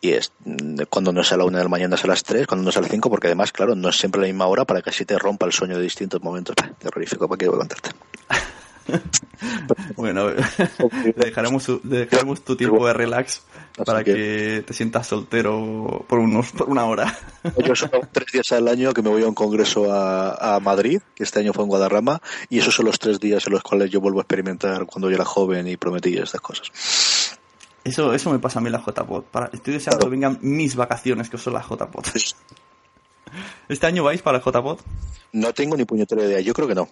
Y 0.00 0.12
es 0.12 0.32
cuando 0.90 1.12
no 1.12 1.20
es 1.20 1.32
a 1.32 1.36
la 1.36 1.44
una 1.44 1.58
de 1.58 1.64
la 1.64 1.70
mañana, 1.70 1.96
es 1.96 2.04
a 2.04 2.08
las 2.08 2.22
tres, 2.22 2.46
cuando 2.46 2.64
no 2.64 2.70
es 2.70 2.76
a 2.76 2.80
las 2.80 2.90
cinco, 2.90 3.10
porque 3.10 3.28
además, 3.28 3.52
claro, 3.52 3.74
no 3.74 3.88
es 3.88 3.96
siempre 3.96 4.20
la 4.20 4.26
misma 4.26 4.46
hora 4.46 4.64
para 4.64 4.82
que 4.82 4.90
así 4.90 5.04
te 5.04 5.18
rompa 5.18 5.46
el 5.46 5.52
sueño 5.52 5.76
de 5.76 5.82
distintos 5.82 6.22
momentos. 6.22 6.54
Terrorífico, 6.78 7.28
¿para 7.28 7.38
qué 7.38 7.48
voy 7.48 7.56
a 7.56 7.58
contarte? 7.58 7.90
bueno, 9.96 10.28
dejaremos, 11.16 11.70
dejaremos 11.82 12.42
tu 12.42 12.56
tiempo 12.56 12.86
de 12.86 12.92
relax 12.92 13.42
para 13.84 14.02
que... 14.02 14.64
te 14.66 14.72
sientas 14.72 15.06
soltero 15.06 16.04
por, 16.08 16.18
unos, 16.18 16.52
por 16.52 16.68
una 16.68 16.84
hora. 16.84 17.18
Yo 17.64 17.74
solo 17.74 18.00
tres 18.12 18.28
días 18.32 18.52
al 18.52 18.68
año 18.68 18.92
que 18.92 19.02
me 19.02 19.10
voy 19.10 19.22
a 19.22 19.28
un 19.28 19.34
congreso 19.34 19.92
a, 19.92 20.58
Madrid, 20.60 21.00
que 21.14 21.24
este 21.24 21.40
año 21.40 21.52
fue 21.52 21.64
en 21.64 21.68
Guadarrama, 21.68 22.20
y 22.48 22.58
esos 22.58 22.74
son 22.74 22.86
los 22.86 22.98
tres 22.98 23.20
días 23.20 23.46
en 23.46 23.52
los 23.52 23.62
cuales 23.62 23.90
yo 23.90 24.00
vuelvo 24.00 24.20
a 24.20 24.22
experimentar 24.22 24.86
cuando 24.86 25.10
yo 25.10 25.16
era 25.16 25.24
joven 25.24 25.68
y 25.68 25.76
prometí 25.76 26.16
estas 26.16 26.40
cosas. 26.40 26.70
Eso, 27.84 28.12
eso 28.14 28.32
me 28.32 28.38
pasa 28.38 28.58
a 28.58 28.62
mí 28.62 28.68
en 28.68 28.72
la. 28.72 28.82
Para, 28.82 29.50
estoy 29.52 29.74
deseando 29.74 30.06
que 30.06 30.10
vengan 30.10 30.38
mis 30.40 30.74
vacaciones, 30.74 31.30
que 31.30 31.38
son 31.38 31.52
las 31.52 31.66
JPod. 31.68 32.04
¿Este 33.68 33.86
año 33.86 34.02
vais 34.02 34.22
para 34.22 34.38
la 34.38 34.44
JPod? 34.44 34.80
No 35.32 35.52
tengo 35.52 35.76
ni 35.76 35.84
puñetera 35.84 36.24
idea. 36.24 36.40
Yo 36.40 36.52
creo 36.52 36.66
que 36.66 36.74
no. 36.74 36.88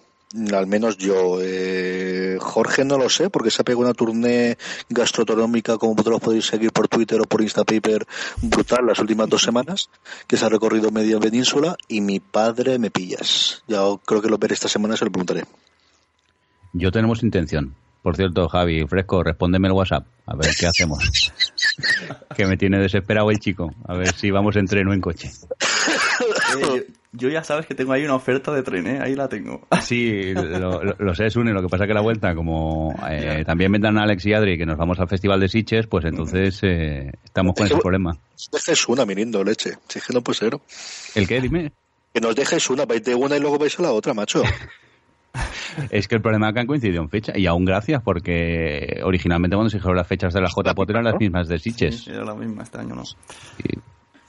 Al 0.53 0.67
menos 0.67 0.97
yo. 0.97 1.39
Eh, 1.41 2.37
Jorge 2.39 2.83
no 2.83 2.97
lo 2.97 3.09
sé, 3.09 3.29
porque 3.29 3.51
se 3.51 3.61
ha 3.61 3.65
pegado 3.65 3.85
una 3.85 3.93
tournée 3.93 4.57
gastronómica, 4.89 5.77
como 5.77 5.95
vosotros 5.95 6.21
podéis 6.21 6.45
seguir 6.45 6.71
por 6.71 6.87
Twitter 6.87 7.21
o 7.21 7.25
por 7.25 7.41
Instapaper, 7.41 8.05
brutal 8.41 8.85
las 8.85 8.99
últimas 8.99 9.29
dos 9.29 9.41
semanas, 9.43 9.89
que 10.27 10.37
se 10.37 10.45
ha 10.45 10.49
recorrido 10.49 10.91
media 10.91 11.19
península, 11.19 11.77
y 11.87 12.01
mi 12.01 12.19
padre 12.19 12.79
me 12.79 12.91
pillas. 12.91 13.63
Ya 13.67 13.79
creo 14.05 14.21
que 14.21 14.29
lo 14.29 14.37
veré 14.37 14.53
esta 14.53 14.67
semana, 14.67 14.97
se 14.97 15.05
lo 15.05 15.11
preguntaré. 15.11 15.45
Yo 16.73 16.91
tenemos 16.91 17.23
intención. 17.23 17.73
Por 18.05 18.15
cierto, 18.15 18.47
Javi, 18.47 18.85
fresco, 18.85 19.23
respóndeme 19.23 19.67
el 19.67 19.73
WhatsApp. 19.73 20.05
A 20.27 20.35
ver 20.35 20.51
qué 20.59 20.67
hacemos. 20.67 21.31
que 22.35 22.45
me 22.45 22.55
tiene 22.55 22.77
desesperado 22.77 23.31
el 23.31 23.39
chico. 23.39 23.73
A 23.87 23.95
ver 23.95 24.13
si 24.13 24.29
vamos 24.29 24.55
en 24.57 24.67
tren 24.67 24.87
o 24.87 24.93
en 24.93 25.01
coche. 25.01 25.31
Yo, 27.17 27.29
ya 27.29 27.43
sabes 27.43 27.65
que 27.65 27.75
tengo 27.75 27.93
ahí 27.93 28.03
una 28.03 28.15
oferta 28.15 28.51
de 28.51 28.63
tren, 28.63 28.87
¿eh? 28.87 28.99
Ahí 29.01 29.15
la 29.15 29.27
tengo. 29.27 29.67
Sí, 29.81 30.33
lo, 30.33 31.15
sé, 31.15 31.29
Sune. 31.29 31.53
Lo 31.53 31.61
que 31.61 31.69
pasa 31.69 31.85
que 31.85 31.93
la 31.93 32.01
vuelta, 32.01 32.33
como 32.33 32.95
eh, 33.09 33.43
también 33.45 33.71
vendrán 33.71 33.97
Alex 33.97 34.25
y 34.25 34.33
Adri, 34.33 34.57
que 34.57 34.65
nos 34.65 34.77
vamos 34.77 34.99
al 34.99 35.07
Festival 35.07 35.39
de 35.39 35.47
Siches, 35.47 35.87
pues 35.87 36.05
entonces 36.05 36.59
eh, 36.63 37.11
estamos 37.23 37.55
con 37.55 37.67
ese 37.67 37.77
problema. 37.77 38.17
Dejes 38.51 38.87
una, 38.87 39.05
mi 39.05 39.15
lindo, 39.15 39.43
leche. 39.43 39.77
Si 39.87 39.99
es 39.99 40.05
que 40.05 40.13
no 40.13 40.21
puede 40.21 40.39
ser. 40.39 40.57
¿El 41.13 41.27
qué? 41.27 41.39
Dime. 41.39 41.71
Que 42.13 42.21
nos 42.21 42.35
dejes 42.35 42.69
una, 42.69 42.85
vais 42.85 43.03
de 43.03 43.13
una 43.13 43.37
y 43.37 43.39
luego 43.39 43.59
vais 43.59 43.77
a 43.79 43.83
la 43.83 43.91
otra, 43.91 44.13
macho. 44.13 44.41
Es 45.89 46.07
que 46.07 46.15
el 46.15 46.21
problema 46.21 46.47
es 46.47 46.53
que 46.53 46.59
han 46.61 46.67
coincidido 46.67 47.01
en 47.01 47.09
fecha, 47.09 47.37
y 47.37 47.45
aún 47.47 47.65
gracias, 47.65 48.01
porque 48.01 49.01
originalmente 49.03 49.55
cuando 49.55 49.69
se 49.69 49.77
dijeron 49.77 49.97
las 49.97 50.07
fechas 50.07 50.33
de 50.33 50.41
la 50.41 50.47
JPOT 50.47 50.89
eran 50.89 51.03
las 51.03 51.15
mismas 51.19 51.47
de 51.49 51.59
Sitges. 51.59 52.03
Sí, 52.03 52.11
era 52.11 52.23
la 52.23 52.35
misma 52.35 52.63
este 52.63 52.77
año, 52.77 52.95
¿no? 52.95 53.03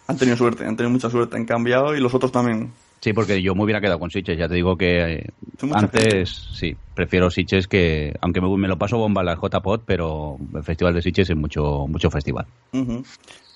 Han 0.08 0.16
tenido 0.16 0.36
suerte, 0.36 0.64
han 0.64 0.76
tenido 0.76 0.90
mucha 0.90 1.10
suerte, 1.10 1.36
han 1.36 1.44
cambiado 1.44 1.94
y 1.94 2.00
los 2.00 2.14
otros 2.14 2.30
también. 2.30 2.72
Sí, 3.00 3.12
porque 3.12 3.42
yo 3.42 3.54
me 3.54 3.64
hubiera 3.64 3.80
quedado 3.80 3.98
con 3.98 4.10
Sitges, 4.10 4.38
ya 4.38 4.48
te 4.48 4.54
digo 4.54 4.76
que 4.76 5.14
eh, 5.14 5.30
antes, 5.72 6.48
sí, 6.54 6.76
prefiero 6.94 7.30
Sitges 7.30 7.68
que, 7.68 8.14
aunque 8.20 8.40
me, 8.40 8.68
lo 8.68 8.78
paso 8.78 8.96
bomba 8.96 9.22
la 9.22 9.36
JPOT, 9.36 9.82
pero 9.84 10.38
el 10.54 10.62
Festival 10.62 10.94
de 10.94 11.02
Sitges 11.02 11.30
es 11.30 11.36
mucho 11.36 11.86
mucho 11.88 12.10
festival. 12.10 12.46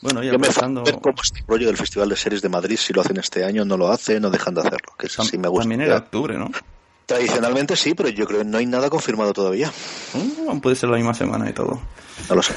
Bueno, 0.02 0.22
ya 0.22 0.32
Yo 0.32 0.38
pensando... 0.38 0.82
me 0.82 0.92
cómo 0.92 1.16
este 1.22 1.42
rollo 1.46 1.66
del 1.66 1.76
Festival 1.76 2.08
de 2.08 2.16
Series 2.16 2.42
de 2.42 2.48
Madrid, 2.48 2.76
si 2.76 2.92
lo 2.92 3.00
hacen 3.00 3.16
este 3.16 3.44
año, 3.44 3.64
no 3.64 3.76
lo 3.76 3.88
hacen, 3.88 4.22
no 4.22 4.30
dejan 4.30 4.54
de 4.54 4.60
hacerlo, 4.60 4.92
que 4.98 5.08
sí 5.08 5.38
me 5.38 5.48
gusta. 5.48 5.62
También 5.62 5.80
era 5.80 5.96
octubre, 5.96 6.38
¿no? 6.38 6.50
Tradicionalmente 7.06 7.74
sí, 7.76 7.94
pero 7.94 8.08
yo 8.08 8.26
creo 8.26 8.40
que 8.40 8.44
no 8.44 8.58
hay 8.58 8.66
nada 8.66 8.88
confirmado 8.88 9.32
todavía. 9.32 9.72
Mm, 10.14 10.60
puede 10.60 10.76
ser 10.76 10.90
la 10.90 10.96
misma 10.96 11.12
semana 11.12 11.50
y 11.50 11.52
todo. 11.52 11.80
No 12.28 12.36
lo 12.36 12.42
sé. 12.42 12.54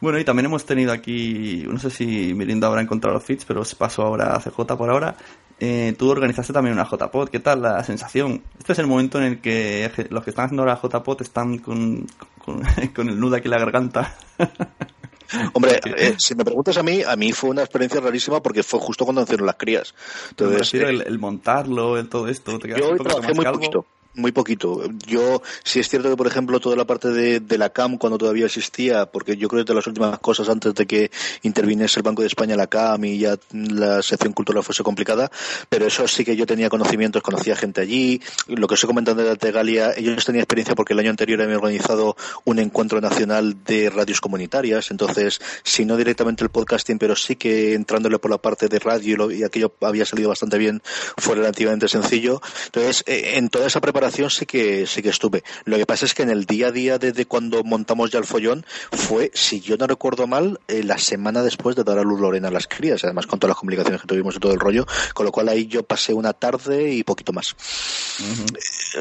Bueno, 0.00 0.18
y 0.18 0.24
también 0.24 0.46
hemos 0.46 0.64
tenido 0.64 0.92
aquí, 0.92 1.64
no 1.68 1.78
sé 1.78 1.90
si 1.90 2.32
Mirinda 2.34 2.68
habrá 2.68 2.80
encontrado 2.80 3.14
los 3.14 3.24
feeds, 3.24 3.44
pero 3.44 3.60
os 3.60 3.74
paso 3.74 4.02
ahora 4.02 4.34
a 4.34 4.40
CJ 4.40 4.76
por 4.76 4.90
ahora. 4.90 5.16
Eh, 5.58 5.94
tú 5.98 6.10
organizaste 6.10 6.54
también 6.54 6.74
una 6.74 6.88
JPod, 6.88 7.28
¿qué 7.28 7.38
tal 7.38 7.60
la 7.60 7.84
sensación? 7.84 8.42
Este 8.58 8.72
es 8.72 8.78
el 8.78 8.86
momento 8.86 9.18
en 9.18 9.24
el 9.24 9.40
que 9.42 9.90
los 10.08 10.24
que 10.24 10.30
están 10.30 10.46
haciendo 10.46 10.64
la 10.64 10.80
JPod 10.82 11.20
están 11.20 11.58
con, 11.58 12.06
con, 12.38 12.62
con 12.94 13.08
el 13.10 13.20
nudo 13.20 13.36
aquí 13.36 13.48
en 13.48 13.50
la 13.50 13.58
garganta. 13.58 14.16
Hombre, 15.52 15.80
eh, 15.96 16.14
si 16.18 16.34
me 16.34 16.44
preguntas 16.44 16.76
a 16.78 16.82
mí, 16.82 17.02
a 17.02 17.14
mí 17.16 17.32
fue 17.32 17.50
una 17.50 17.62
experiencia 17.62 18.00
rarísima 18.00 18.40
porque 18.40 18.62
fue 18.62 18.80
justo 18.80 19.04
cuando 19.04 19.20
nacieron 19.20 19.46
las 19.46 19.56
crías. 19.56 19.94
Entonces, 20.30 20.74
el, 20.74 21.02
el, 21.02 21.18
montarlo, 21.18 21.98
el 21.98 22.08
todo 22.08 22.26
esto. 22.28 22.58
Te 22.58 22.68
yo 22.68 22.96
trabajé 22.96 23.34
muy 23.34 23.44
poquito. 23.44 23.84
Muy 24.14 24.32
poquito. 24.32 24.82
Yo, 25.06 25.40
sí 25.62 25.78
es 25.78 25.88
cierto 25.88 26.10
que, 26.10 26.16
por 26.16 26.26
ejemplo, 26.26 26.58
toda 26.58 26.74
la 26.74 26.84
parte 26.84 27.10
de, 27.10 27.58
la 27.58 27.70
CAM, 27.70 27.96
cuando 27.96 28.18
todavía 28.18 28.46
existía, 28.46 29.06
porque 29.06 29.36
yo 29.36 29.46
creo 29.46 29.64
que 29.64 29.70
de 29.70 29.76
las 29.76 29.86
últimas 29.86 30.18
cosas 30.18 30.48
antes 30.48 30.74
de 30.74 30.84
que 30.84 31.12
interviniese 31.42 32.00
el 32.00 32.02
Banco 32.02 32.22
de 32.22 32.26
España, 32.26 32.56
la 32.56 32.66
CAM 32.66 33.04
y 33.04 33.18
ya 33.18 33.36
la 33.52 34.02
sección 34.02 34.32
cultural 34.32 34.64
fuese 34.64 34.82
complicada, 34.82 35.30
pero 35.68 35.86
eso 35.86 36.08
sí 36.08 36.24
que 36.24 36.34
yo 36.34 36.44
tenía 36.44 36.68
conocimientos, 36.68 37.22
conocía 37.22 37.54
gente 37.54 37.82
allí. 37.82 38.20
Lo 38.48 38.66
que 38.66 38.74
estoy 38.74 38.88
comentando 38.88 39.22
de 39.22 39.28
la 39.28 39.36
Tegalia, 39.36 39.92
ellos 39.96 40.24
tenían 40.24 40.42
experiencia 40.42 40.74
porque 40.74 40.92
el 40.94 40.98
año 40.98 41.10
anterior 41.10 41.40
habían 41.40 41.58
organizado 41.58 42.16
un 42.44 42.58
encuentro 42.58 43.00
nacional 43.00 43.62
de 43.64 43.90
radios 43.90 44.20
comunitarias, 44.20 44.90
entonces, 44.90 45.40
si 45.62 45.84
no 45.84 45.96
directamente 45.96 46.42
el 46.42 46.50
podcasting, 46.50 46.98
pero 46.98 47.14
sí 47.14 47.36
que 47.36 47.74
entrándole 47.74 48.18
por 48.18 48.32
la 48.32 48.38
parte 48.38 48.66
de 48.66 48.80
radio 48.80 49.30
y, 49.30 49.44
aquello 49.44 49.72
había 49.82 50.04
salido 50.04 50.30
bastante 50.30 50.58
bien, 50.58 50.82
fue 51.16 51.36
relativamente 51.36 51.86
sencillo. 51.86 52.40
Entonces, 52.66 53.04
eh, 53.06 53.34
en 53.36 53.48
toda 53.50 53.68
esa 53.68 53.80
preparación 53.80 53.99
sí 54.30 54.46
que, 54.46 54.86
sí 54.86 55.02
que 55.02 55.10
estuve. 55.10 55.42
Lo 55.64 55.76
que 55.76 55.86
pasa 55.86 56.06
es 56.06 56.14
que 56.14 56.22
en 56.22 56.30
el 56.30 56.46
día 56.46 56.68
a 56.68 56.72
día 56.72 56.98
desde 56.98 57.26
cuando 57.26 57.62
montamos 57.64 58.10
ya 58.10 58.18
el 58.18 58.24
follón 58.24 58.64
fue, 58.92 59.30
si 59.34 59.60
yo 59.60 59.76
no 59.76 59.86
recuerdo 59.86 60.26
mal, 60.26 60.60
eh, 60.68 60.82
la 60.82 60.98
semana 60.98 61.42
después 61.42 61.76
de 61.76 61.84
dar 61.84 61.98
a 61.98 62.02
luz 62.02 62.20
Lorena 62.20 62.48
a 62.48 62.50
las 62.50 62.66
crías, 62.66 63.04
además 63.04 63.26
con 63.26 63.38
todas 63.38 63.50
las 63.50 63.58
complicaciones 63.58 64.00
que 64.00 64.06
tuvimos 64.06 64.36
y 64.36 64.38
todo 64.38 64.52
el 64.52 64.60
rollo, 64.60 64.86
con 65.14 65.26
lo 65.26 65.32
cual 65.32 65.48
ahí 65.48 65.66
yo 65.66 65.82
pasé 65.82 66.14
una 66.14 66.32
tarde 66.32 66.92
y 66.92 67.02
poquito 67.02 67.32
más. 67.32 67.54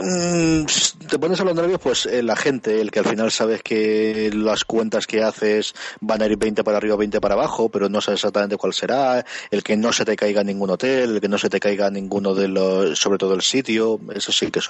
Mm, 0.01 0.65
te 1.07 1.19
pones 1.19 1.39
a 1.39 1.43
los 1.43 1.55
nervios, 1.55 1.79
pues 1.79 2.05
eh, 2.05 2.23
la 2.23 2.35
gente, 2.35 2.81
el 2.81 2.91
que 2.91 2.99
al 2.99 3.05
final 3.05 3.31
sabes 3.31 3.63
que 3.63 4.31
las 4.33 4.63
cuentas 4.63 5.07
que 5.07 5.23
haces 5.23 5.73
van 5.99 6.21
a 6.21 6.25
ir 6.25 6.37
20 6.37 6.63
para 6.63 6.77
arriba, 6.77 6.95
20 6.95 7.19
para 7.21 7.35
abajo, 7.35 7.69
pero 7.69 7.89
no 7.89 8.01
sabes 8.01 8.19
exactamente 8.19 8.57
cuál 8.57 8.73
será, 8.73 9.25
el 9.51 9.63
que 9.63 9.77
no 9.77 9.91
se 9.91 10.05
te 10.05 10.15
caiga 10.15 10.43
ningún 10.43 10.69
hotel, 10.69 11.15
el 11.15 11.21
que 11.21 11.27
no 11.27 11.37
se 11.37 11.49
te 11.49 11.59
caiga 11.59 11.89
ninguno 11.89 12.35
de 12.35 12.47
los, 12.47 12.99
sobre 12.99 13.17
todo 13.17 13.33
el 13.33 13.41
sitio, 13.41 13.99
eso 14.13 14.31
sí 14.31 14.51
que 14.51 14.61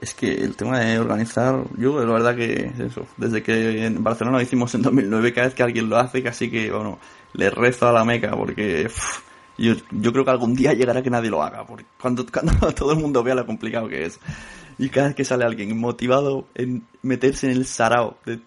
es 0.00 0.14
que 0.14 0.32
el 0.32 0.56
tema 0.56 0.80
de 0.80 0.98
organizar, 0.98 1.62
yo 1.76 2.02
la 2.04 2.12
verdad 2.12 2.34
que 2.34 2.72
eso, 2.78 3.06
desde 3.18 3.42
que 3.42 3.84
en 3.84 4.02
Barcelona 4.02 4.38
lo 4.38 4.42
hicimos 4.42 4.74
en 4.74 4.82
2009, 4.82 5.32
cada 5.32 5.46
vez 5.48 5.54
que 5.54 5.62
alguien 5.62 5.90
lo 5.90 5.98
hace, 5.98 6.22
casi 6.22 6.50
que, 6.50 6.70
bueno, 6.70 6.98
le 7.34 7.50
rezo 7.50 7.88
a 7.88 7.92
la 7.92 8.04
meca, 8.04 8.30
porque 8.34 8.88
yo, 9.58 9.74
yo 9.90 10.12
creo 10.12 10.24
que 10.24 10.30
algún 10.30 10.54
día 10.54 10.72
llegará 10.72 11.02
que 11.02 11.10
nadie 11.10 11.30
lo 11.30 11.42
haga, 11.42 11.66
porque 11.66 11.84
cuando, 12.00 12.24
cuando 12.32 12.72
todo 12.72 12.92
el 12.92 12.98
mundo 12.98 13.22
vea 13.22 13.34
lo 13.34 13.46
complicado 13.46 13.88
que 13.88 14.06
es. 14.06 14.18
Y 14.78 14.88
cada 14.88 15.08
vez 15.08 15.16
que 15.16 15.24
sale 15.26 15.44
alguien 15.44 15.76
motivado 15.78 16.46
en 16.54 16.86
meterse 17.02 17.50
en 17.50 17.52
el 17.52 17.66
sarao, 17.66 18.16
de 18.24 18.40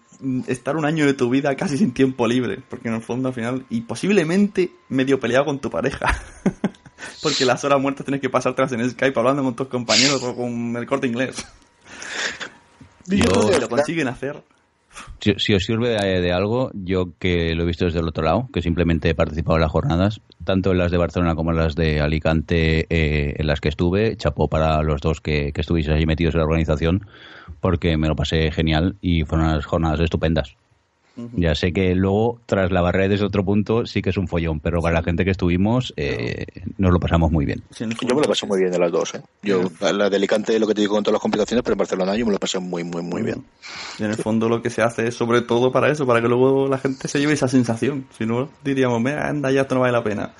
estar 0.48 0.76
un 0.76 0.84
año 0.84 1.06
de 1.06 1.14
tu 1.14 1.30
vida 1.30 1.54
casi 1.54 1.78
sin 1.78 1.92
tiempo 1.92 2.26
libre, 2.26 2.60
porque 2.68 2.88
en 2.88 2.94
el 2.94 3.02
fondo 3.02 3.28
al 3.28 3.34
final, 3.34 3.64
y 3.70 3.82
posiblemente 3.82 4.72
medio 4.88 5.20
peleado 5.20 5.44
con 5.44 5.60
tu 5.60 5.70
pareja. 5.70 6.06
porque 7.22 7.44
las 7.44 7.64
horas 7.64 7.80
muertas 7.80 8.04
tienes 8.04 8.20
que 8.20 8.30
pasártelas 8.30 8.72
en 8.72 8.88
Skype 8.90 9.18
hablando 9.18 9.42
con 9.42 9.54
tus 9.54 9.68
compañeros 9.68 10.22
o 10.22 10.34
con 10.34 10.76
el 10.76 10.86
corte 10.86 11.06
inglés. 11.06 11.46
Yo, 13.06 13.58
lo 13.60 13.68
consiguen 13.68 14.08
hacer. 14.08 14.42
Si, 15.20 15.54
os 15.54 15.64
sirve 15.64 15.88
de, 15.88 16.32
algo, 16.32 16.70
yo 16.72 17.06
que 17.18 17.54
lo 17.54 17.64
he 17.64 17.66
visto 17.66 17.84
desde 17.84 17.98
el 17.98 18.08
otro 18.08 18.22
lado, 18.22 18.48
que 18.52 18.62
simplemente 18.62 19.10
he 19.10 19.14
participado 19.14 19.56
en 19.56 19.62
las 19.62 19.72
jornadas, 19.72 20.20
tanto 20.44 20.70
en 20.70 20.78
las 20.78 20.92
de 20.92 20.98
Barcelona 20.98 21.34
como 21.34 21.50
en 21.50 21.56
las 21.56 21.74
de 21.74 22.00
Alicante, 22.00 22.86
eh, 22.88 23.34
en 23.36 23.46
las 23.46 23.60
que 23.60 23.70
estuve, 23.70 24.16
chapó 24.16 24.48
para 24.48 24.82
los 24.82 25.00
dos 25.00 25.20
que, 25.20 25.52
que 25.52 25.62
estuvisteis 25.62 25.96
allí 25.96 26.06
metidos 26.06 26.34
en 26.34 26.40
la 26.40 26.44
organización, 26.44 27.06
porque 27.60 27.96
me 27.96 28.08
lo 28.08 28.14
pasé 28.14 28.52
genial 28.52 28.96
y 29.00 29.24
fueron 29.24 29.48
unas 29.48 29.66
jornadas 29.66 30.00
estupendas. 30.00 30.56
Ya 31.16 31.54
sé 31.54 31.72
que 31.72 31.94
luego, 31.94 32.40
tras 32.46 32.72
la 32.72 32.80
barrera 32.80 33.08
desde 33.08 33.24
otro 33.24 33.44
punto, 33.44 33.86
sí 33.86 34.02
que 34.02 34.10
es 34.10 34.16
un 34.16 34.26
follón, 34.26 34.58
pero 34.58 34.80
para 34.80 34.94
la 34.94 35.02
gente 35.02 35.24
que 35.24 35.30
estuvimos, 35.30 35.94
eh, 35.96 36.46
nos 36.76 36.92
lo 36.92 36.98
pasamos 36.98 37.30
muy 37.30 37.44
bien. 37.44 37.62
yo 37.78 37.86
me 37.86 38.22
lo 38.22 38.28
pasé 38.28 38.46
muy 38.46 38.58
bien 38.58 38.72
de 38.72 38.78
las 38.78 38.90
dos. 38.90 39.14
¿eh? 39.14 39.22
Yo, 39.42 39.70
la 39.80 40.10
de 40.10 40.16
Alicante, 40.16 40.58
lo 40.58 40.66
que 40.66 40.74
te 40.74 40.80
digo 40.80 40.94
con 40.94 41.04
todas 41.04 41.14
las 41.14 41.22
complicaciones, 41.22 41.62
pero 41.62 41.74
en 41.74 41.78
Barcelona 41.78 42.16
yo 42.16 42.26
me 42.26 42.32
lo 42.32 42.38
pasé 42.38 42.58
muy, 42.58 42.82
muy, 42.82 43.02
muy 43.02 43.22
bien. 43.22 43.44
Y 43.98 44.04
en 44.04 44.10
el 44.10 44.16
fondo 44.16 44.48
lo 44.48 44.60
que 44.60 44.70
se 44.70 44.82
hace 44.82 45.06
es 45.06 45.14
sobre 45.14 45.42
todo 45.42 45.70
para 45.70 45.90
eso, 45.90 46.04
para 46.04 46.20
que 46.20 46.28
luego 46.28 46.66
la 46.66 46.78
gente 46.78 47.06
se 47.06 47.20
lleve 47.20 47.34
esa 47.34 47.48
sensación. 47.48 48.06
Si 48.16 48.26
no, 48.26 48.50
diríamos, 48.64 49.04
anda, 49.06 49.52
ya 49.52 49.62
esto 49.62 49.76
no 49.76 49.82
vale 49.82 49.92
la 49.92 50.02
pena. 50.02 50.34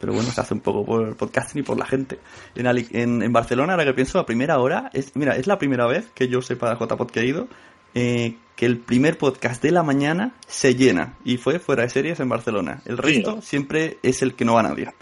pero 0.00 0.12
bueno, 0.12 0.30
se 0.30 0.40
hace 0.40 0.54
un 0.54 0.60
poco 0.60 0.84
por 0.84 1.08
el 1.08 1.16
podcasting 1.16 1.62
y 1.62 1.64
por 1.64 1.78
la 1.78 1.86
gente. 1.86 2.20
En, 2.54 2.66
en, 2.66 3.22
en, 3.22 3.32
Barcelona, 3.32 3.72
ahora 3.72 3.84
que 3.84 3.94
pienso, 3.94 4.18
la 4.18 4.26
primera 4.26 4.58
hora, 4.60 4.90
es, 4.92 5.16
mira, 5.16 5.36
es 5.36 5.48
la 5.48 5.58
primera 5.58 5.86
vez 5.86 6.06
que 6.14 6.28
yo 6.28 6.42
sepa 6.42 6.78
JPod 6.78 7.10
que 7.10 7.20
he 7.20 7.26
ido, 7.26 7.48
eh, 7.94 8.36
que 8.56 8.66
el 8.66 8.78
primer 8.78 9.18
podcast 9.18 9.62
de 9.62 9.70
la 9.70 9.82
mañana 9.82 10.34
se 10.46 10.74
llena, 10.74 11.16
y 11.24 11.36
fue 11.36 11.58
fuera 11.58 11.82
de 11.82 11.90
series 11.90 12.20
en 12.20 12.28
Barcelona. 12.28 12.82
El 12.84 12.98
resto 12.98 13.40
siempre 13.42 13.98
es 14.02 14.22
el 14.22 14.34
que 14.34 14.44
no 14.44 14.54
va 14.54 14.62
nadie. 14.62 14.92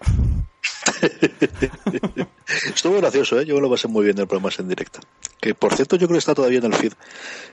Estuvo 2.74 2.96
gracioso, 2.98 3.40
¿eh? 3.40 3.44
yo 3.44 3.60
lo 3.60 3.70
pasé 3.70 3.88
muy 3.88 4.04
bien 4.04 4.16
en 4.16 4.22
el 4.22 4.28
programa 4.28 4.50
en 4.58 4.68
directo 4.68 5.00
que 5.40 5.54
por 5.54 5.74
cierto 5.74 5.96
yo 5.96 6.06
creo 6.06 6.16
que 6.16 6.20
está 6.20 6.34
todavía 6.34 6.58
en 6.58 6.66
el 6.66 6.74
feed. 6.74 6.92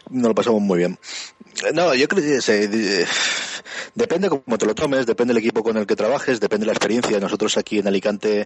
Nos 0.09 0.29
lo 0.29 0.35
pasamos 0.35 0.61
muy 0.61 0.79
bien. 0.79 0.99
No, 1.73 1.93
yo 1.95 2.07
creo 2.07 2.23
que 2.23 3.05
depende 3.95 4.29
cómo 4.29 4.57
te 4.57 4.65
lo 4.65 4.75
tomes, 4.75 5.05
depende 5.05 5.33
del 5.33 5.41
equipo 5.41 5.63
con 5.63 5.75
el 5.77 5.87
que 5.87 5.95
trabajes, 5.95 6.39
depende 6.39 6.65
de 6.65 6.67
la 6.67 6.73
experiencia. 6.73 7.19
Nosotros 7.19 7.57
aquí 7.57 7.79
en 7.79 7.87
Alicante, 7.87 8.41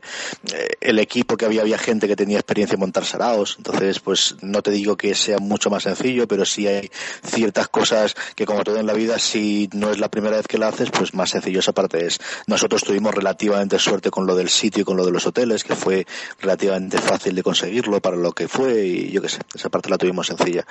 eh, 0.54 0.67
el 0.80 0.97
equipo 0.99 1.36
que 1.36 1.45
había, 1.45 1.62
había 1.62 1.77
gente 1.77 2.08
que 2.08 2.15
tenía 2.15 2.38
experiencia 2.38 2.75
en 2.75 2.80
montar 2.80 3.06
saraos, 3.06 3.56
entonces 3.58 3.99
pues 3.99 4.36
no 4.41 4.62
te 4.62 4.71
digo 4.71 4.95
que 4.95 5.13
sea 5.13 5.39
mucho 5.39 5.69
más 5.69 5.84
sencillo, 5.84 6.27
pero 6.27 6.45
sí 6.45 6.67
hay 6.67 6.89
ciertas 7.23 7.67
cosas 7.67 8.15
que 8.36 8.45
como 8.45 8.63
todo 8.63 8.77
en 8.77 8.86
la 8.86 8.93
vida, 8.93 9.19
si 9.19 9.69
no 9.73 9.91
es 9.91 9.99
la 9.99 10.10
primera 10.10 10.38
vez 10.38 10.47
que 10.47 10.58
la 10.58 10.69
haces, 10.69 10.89
pues 10.89 11.13
más 11.13 11.32
sencillo 11.32 11.60
esa 11.60 11.73
parte 11.73 12.06
es. 12.06 12.19
Nosotros 12.47 12.84
tuvimos 12.84 13.13
relativamente 13.13 13.77
suerte 13.77 14.10
con 14.10 14.25
lo 14.25 14.36
del 14.36 14.49
sitio 14.49 14.82
y 14.82 14.86
con 14.86 14.95
lo 14.95 15.06
de 15.06 15.12
los 15.12 15.27
hoteles, 15.27 15.63
que 15.63 15.75
fue 15.75 16.08
relativamente 16.39 16.97
fácil 16.97 17.36
de 17.36 17.43
conseguirlo 17.43 18.01
para 18.01 18.15
lo 18.15 18.32
que 18.32 18.47
fue 18.47 18.86
y 18.86 19.12
yo 19.12 19.21
que 19.21 19.30
pues, 19.37 19.61
esa 19.61 19.69
parte 19.69 19.89
la 19.89 19.97
tuvimos 19.97 20.27
sencilla. 20.27 20.65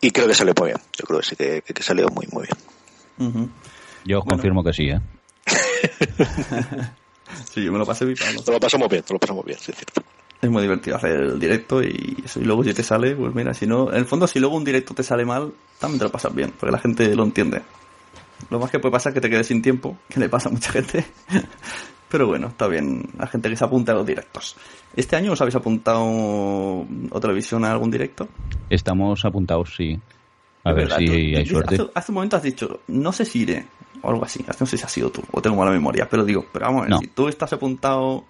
Y 0.00 0.10
creo 0.10 0.26
que 0.26 0.34
salió 0.34 0.54
muy 0.58 0.68
bien. 0.68 0.78
Yo 0.98 1.04
creo 1.06 1.20
que 1.20 1.26
sí 1.26 1.36
que, 1.36 1.62
que 1.62 1.82
salió 1.82 2.08
muy, 2.08 2.26
muy 2.32 2.46
bien. 2.46 3.50
Yo 4.04 4.18
os 4.18 4.24
confirmo 4.24 4.64
que 4.64 4.72
sí, 4.72 4.88
¿eh? 4.88 5.00
sí, 7.52 7.64
yo 7.64 7.72
me 7.72 7.78
lo 7.78 7.86
pasé 7.86 8.04
bien. 8.04 8.18
Lo 8.46 8.60
pasamos 8.60 8.88
bien, 8.88 9.02
nos 9.02 9.10
lo 9.12 9.18
pasamos 9.18 9.44
bien, 9.44 9.58
es 10.42 10.50
muy 10.50 10.62
divertido 10.62 10.96
hacer 10.96 11.12
el 11.12 11.38
directo 11.38 11.80
y. 11.82 12.24
Y 12.34 12.40
luego 12.40 12.64
si 12.64 12.74
te 12.74 12.82
sale, 12.82 13.14
pues 13.14 13.32
mira, 13.32 13.54
si 13.54 13.64
no... 13.64 13.90
En 13.90 13.98
el 13.98 14.06
fondo, 14.06 14.26
si 14.26 14.40
luego 14.40 14.56
un 14.56 14.64
directo 14.64 14.92
te 14.92 15.04
sale 15.04 15.24
mal, 15.24 15.52
también 15.78 16.00
te 16.00 16.04
lo 16.06 16.10
pasas 16.10 16.34
bien, 16.34 16.52
porque 16.58 16.72
la 16.72 16.78
gente 16.78 17.14
lo 17.14 17.22
entiende. 17.22 17.62
Lo 18.50 18.58
más 18.58 18.68
que 18.68 18.80
puede 18.80 18.90
pasar 18.90 19.10
es 19.10 19.14
que 19.14 19.20
te 19.20 19.30
quedes 19.30 19.46
sin 19.46 19.62
tiempo, 19.62 19.98
que 20.08 20.18
le 20.18 20.28
pasa 20.28 20.48
a 20.48 20.52
mucha 20.52 20.72
gente. 20.72 21.04
Pero 22.12 22.26
bueno, 22.26 22.48
está 22.48 22.68
bien 22.68 23.08
la 23.18 23.26
gente 23.26 23.48
que 23.48 23.56
se 23.56 23.64
apunta 23.64 23.92
a 23.92 23.94
los 23.94 24.06
directos. 24.06 24.54
¿Este 24.94 25.16
año 25.16 25.32
os 25.32 25.40
habéis 25.40 25.56
apuntado 25.56 26.04
o 26.04 27.20
televisión 27.22 27.64
a 27.64 27.72
algún 27.72 27.90
directo? 27.90 28.28
Estamos 28.68 29.24
apuntados, 29.24 29.74
sí. 29.74 29.98
A 30.62 30.74
ver 30.74 30.92
si 30.92 31.34
hay 31.34 31.46
suerte. 31.46 31.78
Hace, 31.94 32.12
un 32.12 32.16
momento 32.16 32.36
has 32.36 32.42
dicho, 32.42 32.80
no 32.88 33.12
sé 33.12 33.24
si 33.24 33.40
iré, 33.40 33.64
o 34.02 34.10
algo 34.10 34.26
así. 34.26 34.44
No 34.60 34.66
sé 34.66 34.76
si 34.76 34.84
ha 34.84 34.88
sido 34.88 35.10
tú, 35.10 35.22
o 35.32 35.40
tengo 35.40 35.56
mala 35.56 35.70
memoria, 35.70 36.06
pero 36.06 36.22
digo, 36.22 36.44
pero 36.52 36.66
vamos 36.66 36.82
a 36.82 36.88
ver, 36.90 36.98
si 36.98 37.06
tú 37.06 37.28
estás 37.28 37.50
apuntado. 37.54 38.24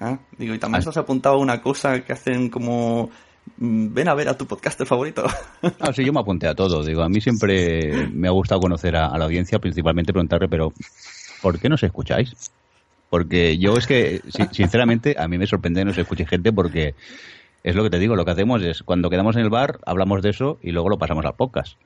¿eh? 0.00 0.16
Digo, 0.38 0.54
y 0.54 0.58
también 0.60 0.78
estás 0.78 0.96
apuntado 0.96 1.34
a 1.34 1.38
una 1.38 1.60
cosa 1.60 2.04
que 2.04 2.12
hacen 2.12 2.48
como 2.48 3.10
mm, 3.56 3.92
ven 3.92 4.08
a 4.08 4.14
ver 4.14 4.28
a 4.28 4.38
tu 4.38 4.46
podcaster 4.46 4.86
favorito. 4.86 5.24
Ah, 5.80 5.92
sí, 5.92 6.04
yo 6.04 6.12
me 6.12 6.20
apunté 6.20 6.46
a 6.46 6.54
todo. 6.54 6.84
Digo, 6.84 7.02
a 7.02 7.08
mí 7.08 7.20
siempre 7.20 8.06
me 8.12 8.28
ha 8.28 8.30
gustado 8.30 8.60
conocer 8.60 8.94
a, 8.94 9.06
a, 9.06 9.18
la 9.18 9.24
audiencia, 9.24 9.58
principalmente 9.58 10.12
preguntarle, 10.12 10.46
pero 10.48 10.72
¿por 11.42 11.58
qué 11.58 11.68
no 11.68 11.76
se 11.76 11.86
escucháis? 11.86 12.32
Porque 13.14 13.58
yo 13.58 13.76
es 13.76 13.86
que, 13.86 14.22
sinceramente, 14.50 15.14
a 15.16 15.28
mí 15.28 15.38
me 15.38 15.46
sorprende 15.46 15.82
que 15.82 15.84
no 15.84 15.94
se 15.94 16.00
escuche 16.00 16.26
gente 16.26 16.52
porque 16.52 16.96
es 17.62 17.76
lo 17.76 17.84
que 17.84 17.90
te 17.90 18.00
digo, 18.00 18.16
lo 18.16 18.24
que 18.24 18.32
hacemos 18.32 18.60
es 18.64 18.82
cuando 18.82 19.08
quedamos 19.08 19.36
en 19.36 19.42
el 19.42 19.50
bar, 19.50 19.78
hablamos 19.86 20.20
de 20.20 20.30
eso 20.30 20.58
y 20.60 20.72
luego 20.72 20.88
lo 20.88 20.98
pasamos 20.98 21.24
al 21.24 21.36
podcast. 21.36 21.78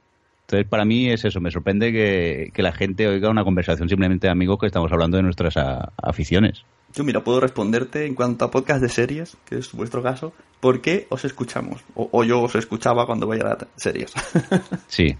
Entonces, 0.46 0.66
para 0.66 0.86
mí 0.86 1.10
es 1.10 1.26
eso, 1.26 1.38
me 1.42 1.50
sorprende 1.50 1.92
que, 1.92 2.62
la 2.62 2.72
gente 2.72 3.06
oiga 3.06 3.28
una 3.28 3.44
conversación 3.44 3.90
simplemente 3.90 4.26
de 4.26 4.30
amigos 4.30 4.58
que 4.58 4.68
estamos 4.68 4.90
hablando 4.90 5.18
de 5.18 5.22
nuestras 5.22 5.54
aficiones. 6.02 6.64
Yo, 6.94 7.04
mira, 7.04 7.22
puedo 7.22 7.40
responderte 7.40 8.06
en 8.06 8.14
cuanto 8.14 8.46
a 8.46 8.50
podcast 8.50 8.80
de 8.80 8.88
series, 8.88 9.36
que 9.44 9.58
es 9.58 9.70
vuestro 9.72 10.02
caso, 10.02 10.32
¿por 10.60 10.80
qué 10.80 11.08
os 11.10 11.26
escuchamos? 11.26 11.84
O, 11.94 12.24
yo 12.24 12.40
os 12.40 12.54
escuchaba 12.54 13.04
cuando 13.04 13.26
voy 13.26 13.40
a 13.40 13.44
las 13.44 13.66
series. 13.76 14.14
sí. 14.86 15.14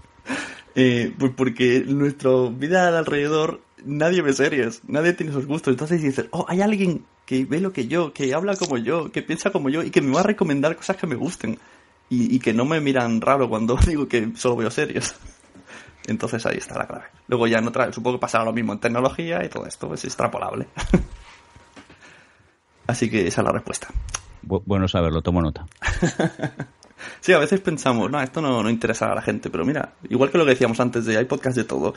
Eh, 0.73 1.13
pues 1.19 1.33
porque 1.35 1.83
nuestra 1.85 2.31
vida 2.49 2.97
alrededor 2.97 3.61
nadie 3.85 4.21
ve 4.21 4.33
series, 4.33 4.81
nadie 4.87 5.13
tiene 5.13 5.31
esos 5.31 5.45
gustos. 5.45 5.71
Entonces 5.71 6.01
dices, 6.01 6.25
oh, 6.31 6.45
hay 6.47 6.61
alguien 6.61 7.05
que 7.25 7.45
ve 7.45 7.59
lo 7.59 7.71
que 7.71 7.87
yo, 7.87 8.13
que 8.13 8.33
habla 8.33 8.55
como 8.55 8.77
yo, 8.77 9.11
que 9.11 9.21
piensa 9.21 9.51
como 9.51 9.69
yo 9.69 9.83
y 9.83 9.91
que 9.91 10.01
me 10.01 10.13
va 10.13 10.21
a 10.21 10.23
recomendar 10.23 10.75
cosas 10.75 10.97
que 10.97 11.07
me 11.07 11.15
gusten. 11.15 11.59
Y, 12.11 12.39
que 12.39 12.53
no 12.53 12.65
me 12.65 12.81
miran 12.81 13.21
raro 13.21 13.47
cuando 13.47 13.77
digo 13.87 14.07
que 14.07 14.31
solo 14.35 14.55
veo 14.55 14.71
series. 14.71 15.15
Entonces 16.07 16.43
ahí 16.47 16.57
está 16.57 16.75
la 16.75 16.87
clave. 16.87 17.05
Luego 17.27 17.45
ya 17.45 17.61
no 17.61 17.71
trae, 17.71 17.93
supongo 17.93 18.17
que 18.17 18.21
pasará 18.21 18.45
lo 18.45 18.53
mismo 18.53 18.73
en 18.73 18.79
tecnología 18.79 19.45
y 19.45 19.49
todo 19.49 19.67
esto 19.67 19.93
es 19.93 20.05
extrapolable. 20.05 20.67
Así 22.87 23.11
que 23.11 23.27
esa 23.27 23.41
es 23.41 23.45
la 23.45 23.51
respuesta. 23.51 23.89
bueno 24.41 24.87
saberlo, 24.87 25.21
tomo 25.21 25.39
nota. 25.39 25.67
sí, 27.21 27.31
a 27.31 27.37
veces 27.37 27.61
pensamos, 27.61 28.09
no, 28.09 28.19
esto 28.19 28.41
no, 28.41 28.63
no 28.63 28.71
interesa 28.71 29.11
a 29.11 29.13
la 29.13 29.21
gente, 29.21 29.51
pero 29.51 29.63
mira, 29.63 29.93
igual 30.09 30.31
que 30.31 30.39
lo 30.39 30.45
que 30.45 30.51
decíamos 30.51 30.79
antes 30.79 31.05
de 31.05 31.15
hay 31.15 31.25
podcast 31.25 31.57
de 31.57 31.65
todo 31.65 31.93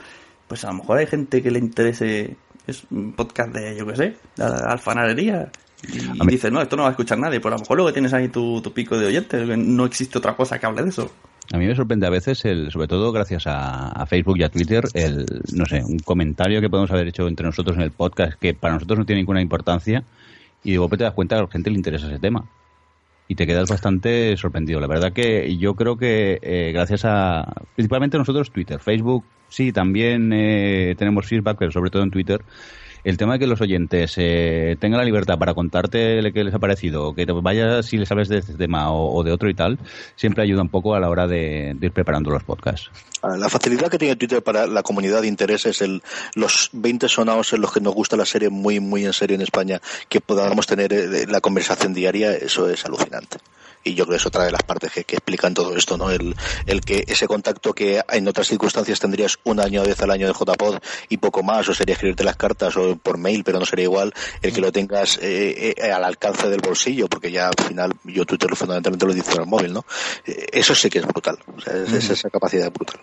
pues 0.52 0.66
a 0.66 0.66
lo 0.66 0.74
mejor 0.74 0.98
hay 0.98 1.06
gente 1.06 1.42
que 1.42 1.50
le 1.50 1.58
interese 1.58 2.36
es 2.66 2.84
un 2.90 3.14
podcast 3.14 3.54
de, 3.54 3.74
yo 3.74 3.86
qué 3.86 3.96
sé, 3.96 4.16
de 4.36 4.44
alfanarería. 4.44 5.50
Y 5.82 6.26
dice, 6.26 6.50
no, 6.50 6.60
esto 6.60 6.76
no 6.76 6.82
va 6.82 6.88
a 6.88 6.90
escuchar 6.90 7.18
nadie. 7.18 7.40
Pues 7.40 7.54
a 7.54 7.56
lo 7.56 7.60
mejor 7.60 7.78
luego 7.78 7.90
tienes 7.90 8.12
ahí 8.12 8.28
tu, 8.28 8.62
pico 8.74 8.98
de 8.98 9.06
oyentes, 9.06 9.48
no 9.56 9.86
existe 9.86 10.18
otra 10.18 10.36
cosa 10.36 10.58
que 10.58 10.66
hable 10.66 10.82
de 10.82 10.90
eso. 10.90 11.10
A 11.54 11.56
mí 11.56 11.64
me 11.64 11.74
sorprende 11.74 12.06
a 12.06 12.10
veces, 12.10 12.44
el, 12.44 12.70
sobre 12.70 12.86
todo 12.86 13.12
gracias 13.12 13.44
a, 13.46 14.04
Facebook 14.04 14.36
y 14.40 14.42
a 14.42 14.50
Twitter, 14.50 14.84
el, 14.92 15.24
no 15.54 15.64
sé, 15.64 15.82
un 15.82 16.00
comentario 16.00 16.60
que 16.60 16.68
podemos 16.68 16.90
haber 16.90 17.08
hecho 17.08 17.26
entre 17.26 17.46
nosotros 17.46 17.74
en 17.78 17.84
el 17.84 17.92
podcast 17.92 18.38
que 18.38 18.52
para 18.52 18.74
nosotros 18.74 18.98
no 18.98 19.06
tiene 19.06 19.22
ninguna 19.22 19.40
importancia 19.40 20.04
y 20.62 20.72
de 20.72 20.76
golpe 20.76 20.98
te 20.98 21.04
das 21.04 21.14
cuenta 21.14 21.36
que 21.36 21.40
a 21.40 21.44
la 21.44 21.50
gente 21.50 21.70
le 21.70 21.76
interesa 21.76 22.08
ese 22.08 22.18
tema 22.18 22.44
y 23.26 23.36
te 23.36 23.46
quedas 23.46 23.70
bastante 23.70 24.36
sorprendido. 24.36 24.80
La 24.80 24.86
verdad 24.86 25.14
que 25.14 25.56
yo 25.56 25.76
creo 25.76 25.96
que 25.96 26.40
eh, 26.42 26.72
gracias 26.74 27.06
a, 27.06 27.50
principalmente 27.74 28.18
nosotros, 28.18 28.50
Twitter, 28.50 28.80
Facebook, 28.80 29.24
sí, 29.52 29.72
también 29.72 30.32
eh, 30.32 30.94
tenemos 30.98 31.26
feedback, 31.26 31.56
pero 31.58 31.70
sobre 31.70 31.90
todo 31.90 32.02
en 32.02 32.10
Twitter, 32.10 32.42
el 33.04 33.16
tema 33.16 33.34
de 33.34 33.40
que 33.40 33.46
los 33.46 33.60
oyentes 33.60 34.14
eh, 34.16 34.76
tengan 34.78 34.98
la 34.98 35.04
libertad 35.04 35.38
para 35.38 35.54
contarte 35.54 36.20
qué 36.32 36.44
les 36.44 36.54
ha 36.54 36.58
parecido, 36.58 37.14
que 37.14 37.26
te 37.26 37.32
vayas 37.32 37.86
si 37.86 37.98
les 37.98 38.08
sabes 38.08 38.28
de 38.28 38.38
este 38.38 38.54
tema 38.54 38.92
o, 38.92 39.22
de 39.24 39.32
otro 39.32 39.50
y 39.50 39.54
tal, 39.54 39.78
siempre 40.16 40.42
ayuda 40.44 40.62
un 40.62 40.68
poco 40.68 40.94
a 40.94 41.00
la 41.00 41.08
hora 41.08 41.26
de, 41.26 41.76
ir 41.80 41.92
preparando 41.92 42.30
los 42.30 42.44
podcasts. 42.44 42.90
Ah, 43.22 43.36
la 43.36 43.48
facilidad 43.48 43.90
que 43.90 43.98
tiene 43.98 44.16
Twitter 44.16 44.42
para 44.42 44.66
la 44.66 44.82
comunidad 44.82 45.22
de 45.22 45.28
intereses, 45.28 45.80
el, 45.82 46.02
los 46.34 46.70
20 46.72 47.08
sonados 47.08 47.52
en 47.52 47.60
los 47.60 47.72
que 47.72 47.80
nos 47.80 47.94
gusta 47.94 48.16
la 48.16 48.26
serie 48.26 48.50
muy, 48.50 48.80
muy 48.80 49.04
en 49.04 49.12
serio 49.12 49.34
en 49.34 49.42
España, 49.42 49.80
que 50.08 50.20
podamos 50.20 50.66
tener 50.66 50.92
eh, 50.92 51.26
la 51.28 51.40
conversación 51.40 51.94
diaria, 51.94 52.32
eso 52.34 52.68
es 52.68 52.84
alucinante 52.84 53.38
y 53.85 53.95
yo 53.95 54.05
creo 54.05 54.16
que 54.16 54.21
es 54.21 54.27
otra 54.27 54.45
de 54.45 54.53
las 54.53 54.62
partes 54.62 54.92
que, 54.92 55.01
explican 55.01 55.55
todo 55.55 55.77
esto, 55.77 55.97
¿no? 55.97 56.11
El, 56.11 56.35
el, 56.66 56.81
que 56.81 57.05
ese 57.07 57.27
contacto 57.27 57.73
que 57.73 58.03
en 58.09 58.29
otras 58.29 58.49
circunstancias 58.49 59.01
tendrías 59.01 59.38
un 59.45 59.61
año, 59.61 59.83
vez 59.83 60.01
al 60.01 60.11
año 60.11 60.27
de 60.27 60.33
JPod 60.33 60.79
y 61.09 61.18
poco 61.18 61.42
más, 61.42 61.68
o 61.68 61.75
sería 61.75 61.95
escribirte 61.95 62.25
las 62.25 62.37
cartas 62.37 62.77
o 62.77 62.97
por 62.97 63.18
mail, 63.18 63.45
pero 63.45 63.59
no 63.59 63.66
sería 63.66 63.85
igual 63.85 64.12
el 64.40 64.53
que 64.53 64.61
lo 64.61 64.73
tengas 64.73 65.18
eh, 65.21 65.75
eh, 65.77 65.92
al 65.92 66.05
alcance 66.05 66.49
del 66.49 66.61
bolsillo, 66.61 67.09
porque 67.09 67.31
ya 67.31 67.49
al 67.49 67.64
final 67.64 67.92
yo 68.05 68.25
Twitter 68.25 68.55
fundamentalmente 68.57 69.07
lo 69.07 69.14
dice 69.14 69.33
al 69.38 69.47
móvil, 69.47 69.73
¿no? 69.73 69.85
Eh, 70.27 70.47
eso 70.53 70.75
sí 70.75 70.88
que 70.88 70.99
es 70.99 71.07
brutal, 71.07 71.38
o 71.57 71.61
sea, 71.61 71.75
es, 71.75 72.11
esa 72.11 72.31
capacidad 72.31 72.71
brutal. 72.71 73.01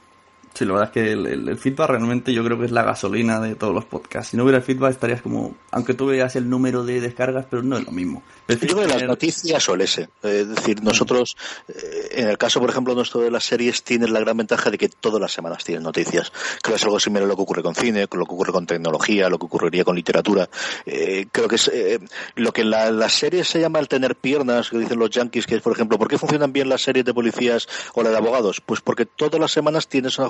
Sí, 0.60 0.66
la 0.66 0.74
verdad 0.74 0.90
es 0.90 0.94
que 0.94 1.12
el, 1.14 1.58
feedback 1.58 1.88
realmente 1.92 2.34
yo 2.34 2.44
creo 2.44 2.60
que 2.60 2.66
es 2.66 2.72
la 2.72 2.84
gasolina 2.84 3.40
de 3.40 3.56
todos 3.56 3.74
los 3.74 3.86
podcasts. 3.86 4.32
Si 4.32 4.36
no 4.36 4.44
hubiera 4.44 4.60
feedback 4.60 4.92
estarías 4.92 5.22
como, 5.22 5.56
aunque 5.72 5.94
tú 5.94 6.08
veas 6.08 6.36
el 6.36 6.50
número 6.50 6.84
de 6.84 7.00
descargas, 7.00 7.46
pero 7.50 7.64
no 7.64 7.78
es 7.78 7.86
lo 7.86 7.94
mismo. 7.94 8.24
yo 8.50 8.58
creo 8.58 8.82
que 8.82 8.88
las 8.88 9.04
noticias 9.04 9.70
o 9.70 9.76
el 9.76 9.80
ese. 9.80 10.10
Es 10.22 10.50
decir, 10.50 10.84
nosotros, 10.84 11.38
eh, 11.70 12.10
en 12.12 12.28
el 12.28 12.38
caso, 12.38 12.60
por 12.60 12.70
ejemplo, 12.70 12.94
nuestro 12.94 13.22
de 13.22 13.32
las 13.32 13.46
series, 13.46 13.84
tienes 13.84 14.10
la 14.10 14.20
gran 14.20 14.36
ventaja 14.36 14.70
de 14.70 14.78
que 14.78 14.90
todas 14.90 15.22
las 15.22 15.32
semanas 15.32 15.64
tienes 15.64 15.82
noticias. 15.82 16.30
Creo 16.62 16.74
que 16.74 16.76
es 16.76 16.84
algo 16.84 17.00
similar 17.00 17.24
a 17.24 17.28
lo 17.28 17.38
que 17.38 17.42
ocurre 17.44 17.64
con 17.64 17.74
cine, 17.74 18.08
con 18.08 18.20
lo 18.20 18.26
que 18.26 18.34
ocurre 18.34 18.52
con 18.52 18.68
tecnología, 18.68 19.30
lo 19.30 19.40
que 19.40 19.46
ocurriría 19.46 19.86
con 19.86 19.96
literatura. 19.96 20.50
Eh, 20.86 21.28
creo 21.32 21.48
que 21.48 21.56
es 21.56 21.70
eh, 21.74 22.02
lo 22.36 22.52
que 22.52 22.64
en 22.64 22.72
la, 22.72 22.92
las 22.92 23.14
series 23.14 23.48
se 23.48 23.62
llama 23.62 23.80
el 23.80 23.88
tener 23.88 24.18
piernas, 24.18 24.70
que 24.70 24.78
dicen 24.78 25.00
los 25.00 25.10
yankees, 25.10 25.48
que 25.48 25.56
es, 25.56 25.62
por 25.62 25.72
ejemplo, 25.72 25.98
¿por 25.98 26.10
qué 26.10 26.18
funcionan 26.18 26.52
bien 26.52 26.68
las 26.68 26.82
series 26.82 27.06
de 27.06 27.14
policías 27.14 27.66
o 27.94 28.04
la 28.04 28.10
de 28.10 28.18
abogados? 28.18 28.60
Pues 28.60 28.82
porque 28.82 29.06
todas 29.06 29.40
las 29.40 29.54
semanas 29.54 29.88
tienes 29.88 30.20
una 30.20 30.28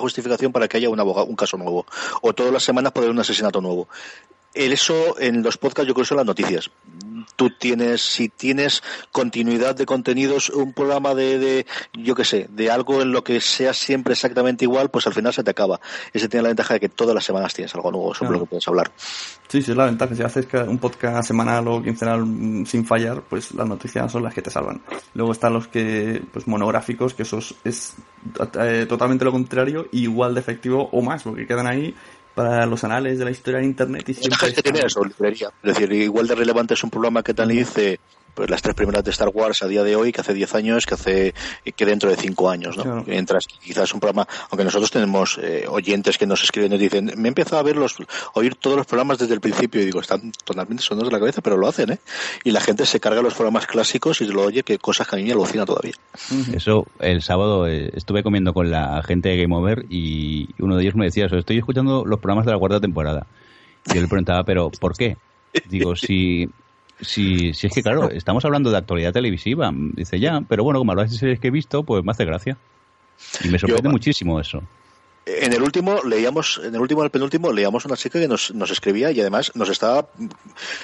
para 0.52 0.68
que 0.68 0.76
haya 0.76 0.88
un, 0.88 1.00
abogado, 1.00 1.26
un 1.26 1.36
caso 1.36 1.56
nuevo. 1.56 1.86
O 2.22 2.32
todas 2.32 2.52
las 2.52 2.62
semanas 2.62 2.92
haber 3.04 3.10
un 3.10 3.20
asesinato 3.20 3.60
nuevo. 3.60 3.88
Eso 4.54 5.18
en 5.20 5.42
los 5.42 5.58
podcasts 5.58 5.86
yo 5.86 5.94
creo 5.94 6.04
que 6.04 6.08
son 6.08 6.16
las 6.16 6.26
noticias. 6.26 6.70
Tú 7.36 7.50
tienes, 7.50 8.02
si 8.02 8.28
tienes 8.28 8.82
continuidad 9.12 9.74
de 9.74 9.86
contenidos, 9.86 10.50
un 10.50 10.72
programa 10.72 11.14
de, 11.14 11.38
de 11.38 11.66
yo 11.94 12.14
qué 12.14 12.24
sé, 12.24 12.48
de 12.50 12.70
algo 12.70 13.00
en 13.00 13.12
lo 13.12 13.22
que 13.22 13.40
sea 13.40 13.72
siempre 13.72 14.14
exactamente 14.14 14.64
igual, 14.64 14.90
pues 14.90 15.06
al 15.06 15.14
final 15.14 15.32
se 15.32 15.44
te 15.44 15.50
acaba. 15.50 15.80
Ese 16.12 16.28
tiene 16.28 16.42
la 16.42 16.48
ventaja 16.48 16.74
de 16.74 16.80
que 16.80 16.88
todas 16.88 17.14
las 17.14 17.24
semanas 17.24 17.54
tienes 17.54 17.74
algo 17.74 17.92
nuevo 17.92 18.14
sobre 18.14 18.32
lo 18.32 18.40
que 18.40 18.46
puedes 18.46 18.66
hablar. 18.68 18.90
Sí, 19.50 19.62
sí, 19.62 19.72
es 19.72 19.76
la 19.76 19.86
ventaja. 19.86 20.14
Si 20.14 20.22
haces 20.22 20.46
un 20.68 20.78
podcast 20.78 21.26
semanal 21.26 21.66
o 21.66 21.82
quincenal 21.82 22.24
mm, 22.24 22.66
sin 22.66 22.84
fallar, 22.84 23.22
pues 23.22 23.52
las 23.52 23.66
noticias 23.66 24.10
son 24.10 24.22
las 24.22 24.32
que 24.32 24.42
te 24.42 24.50
salvan. 24.50 24.80
Luego 25.14 25.32
están 25.32 25.52
los 25.52 25.66
que, 25.66 26.22
pues 26.32 26.46
monográficos, 26.46 27.14
que 27.14 27.22
eso 27.22 27.38
es, 27.64 27.94
eh, 28.60 28.86
totalmente 28.88 29.24
lo 29.24 29.32
contrario, 29.32 29.88
igual 29.90 30.34
de 30.34 30.40
efectivo 30.40 30.88
o 30.92 31.02
más, 31.02 31.24
porque 31.24 31.48
quedan 31.48 31.66
ahí 31.66 31.94
para 32.34 32.66
los 32.66 32.84
anales 32.84 33.18
de 33.18 33.24
la 33.24 33.30
historia 33.30 33.60
de 33.60 33.66
Internet 33.66 34.08
y 34.08 34.14
siempre... 34.14 34.38
gente 34.38 34.62
tiene 34.62 34.80
eso, 34.80 35.04
librería. 35.04 35.50
Es 35.62 35.74
decir, 35.74 35.92
igual 35.92 36.26
de 36.26 36.34
relevante 36.34 36.74
es 36.74 36.84
un 36.84 36.90
programa 36.90 37.22
que 37.22 37.34
tal 37.34 37.48
dice 37.48 38.00
pues 38.34 38.50
las 38.50 38.62
tres 38.62 38.74
primeras 38.74 39.04
de 39.04 39.10
Star 39.10 39.28
Wars 39.28 39.62
a 39.62 39.68
día 39.68 39.82
de 39.82 39.96
hoy, 39.96 40.12
que 40.12 40.20
hace 40.20 40.34
10 40.34 40.54
años, 40.54 40.86
que 40.86 40.94
hace 40.94 41.34
que 41.76 41.86
dentro 41.86 42.10
de 42.10 42.16
5 42.16 42.50
años, 42.50 42.76
¿no? 42.76 43.04
Mientras 43.06 43.46
quizás 43.46 43.92
un 43.94 44.00
programa, 44.00 44.26
aunque 44.50 44.64
nosotros 44.64 44.90
tenemos 44.90 45.38
eh, 45.42 45.64
oyentes 45.68 46.18
que 46.18 46.26
nos 46.26 46.42
escriben 46.42 46.72
y 46.72 46.78
dicen, 46.78 47.12
me 47.16 47.28
he 47.28 47.30
empezado 47.30 47.58
a 47.58 47.62
ver 47.62 47.76
los, 47.76 47.96
oír 48.34 48.54
todos 48.54 48.76
los 48.76 48.86
programas 48.86 49.18
desde 49.18 49.34
el 49.34 49.40
principio 49.40 49.80
y 49.82 49.84
digo, 49.84 50.00
están 50.00 50.32
totalmente 50.44 50.82
sonados 50.82 51.08
de 51.08 51.12
la 51.12 51.18
cabeza, 51.18 51.40
pero 51.42 51.56
lo 51.56 51.68
hacen, 51.68 51.92
¿eh? 51.92 51.98
Y 52.44 52.50
la 52.50 52.60
gente 52.60 52.86
se 52.86 53.00
carga 53.00 53.22
los 53.22 53.34
programas 53.34 53.66
clásicos 53.66 54.20
y 54.20 54.26
lo 54.26 54.42
oye, 54.42 54.62
que 54.62 54.78
cosas 54.78 55.06
que 55.08 55.16
a 55.16 55.18
mí 55.18 55.24
me 55.24 55.32
alucina 55.32 55.64
todavía. 55.66 55.94
Eso, 56.52 56.86
el 56.98 57.22
sábado 57.22 57.66
eh, 57.66 57.90
estuve 57.94 58.22
comiendo 58.22 58.52
con 58.52 58.70
la 58.70 59.02
gente 59.02 59.30
de 59.30 59.42
Game 59.42 59.54
Over 59.54 59.86
y 59.88 60.48
uno 60.58 60.76
de 60.76 60.82
ellos 60.82 60.94
me 60.94 61.04
decía 61.04 61.26
eso, 61.26 61.36
estoy 61.36 61.58
escuchando 61.58 62.04
los 62.04 62.20
programas 62.20 62.46
de 62.46 62.52
la 62.52 62.58
cuarta 62.58 62.80
temporada. 62.80 63.26
Y 63.86 63.94
yo 63.94 64.02
le 64.02 64.08
preguntaba, 64.08 64.44
pero 64.44 64.70
¿por 64.70 64.96
qué? 64.96 65.16
Digo, 65.68 65.96
si 65.96 66.48
si, 67.02 67.52
si 67.54 67.66
es 67.66 67.74
que, 67.74 67.82
claro, 67.82 68.10
estamos 68.10 68.44
hablando 68.44 68.70
de 68.70 68.78
actualidad 68.78 69.12
televisiva. 69.12 69.72
Dice 69.94 70.18
ya, 70.20 70.40
pero 70.48 70.64
bueno, 70.64 70.78
como 70.78 70.92
de 70.94 71.18
series 71.18 71.40
que 71.40 71.48
he 71.48 71.50
visto, 71.52 71.82
pues 71.82 72.04
me 72.04 72.12
hace 72.12 72.24
gracia. 72.24 72.56
Y 73.44 73.48
me 73.48 73.58
sorprende 73.58 73.90
muchísimo 73.90 74.40
eso 74.40 74.62
en 75.26 75.52
el 75.52 75.62
último 75.62 76.02
leíamos, 76.02 76.60
en 76.64 76.74
el 76.74 76.80
último, 76.80 77.04
el 77.04 77.10
penúltimo, 77.10 77.52
leíamos 77.52 77.84
una 77.84 77.96
chica 77.96 78.18
que 78.18 78.26
nos, 78.26 78.54
nos 78.54 78.70
escribía 78.70 79.10
y 79.10 79.20
además 79.20 79.52
nos 79.54 79.68
estaba, 79.68 80.08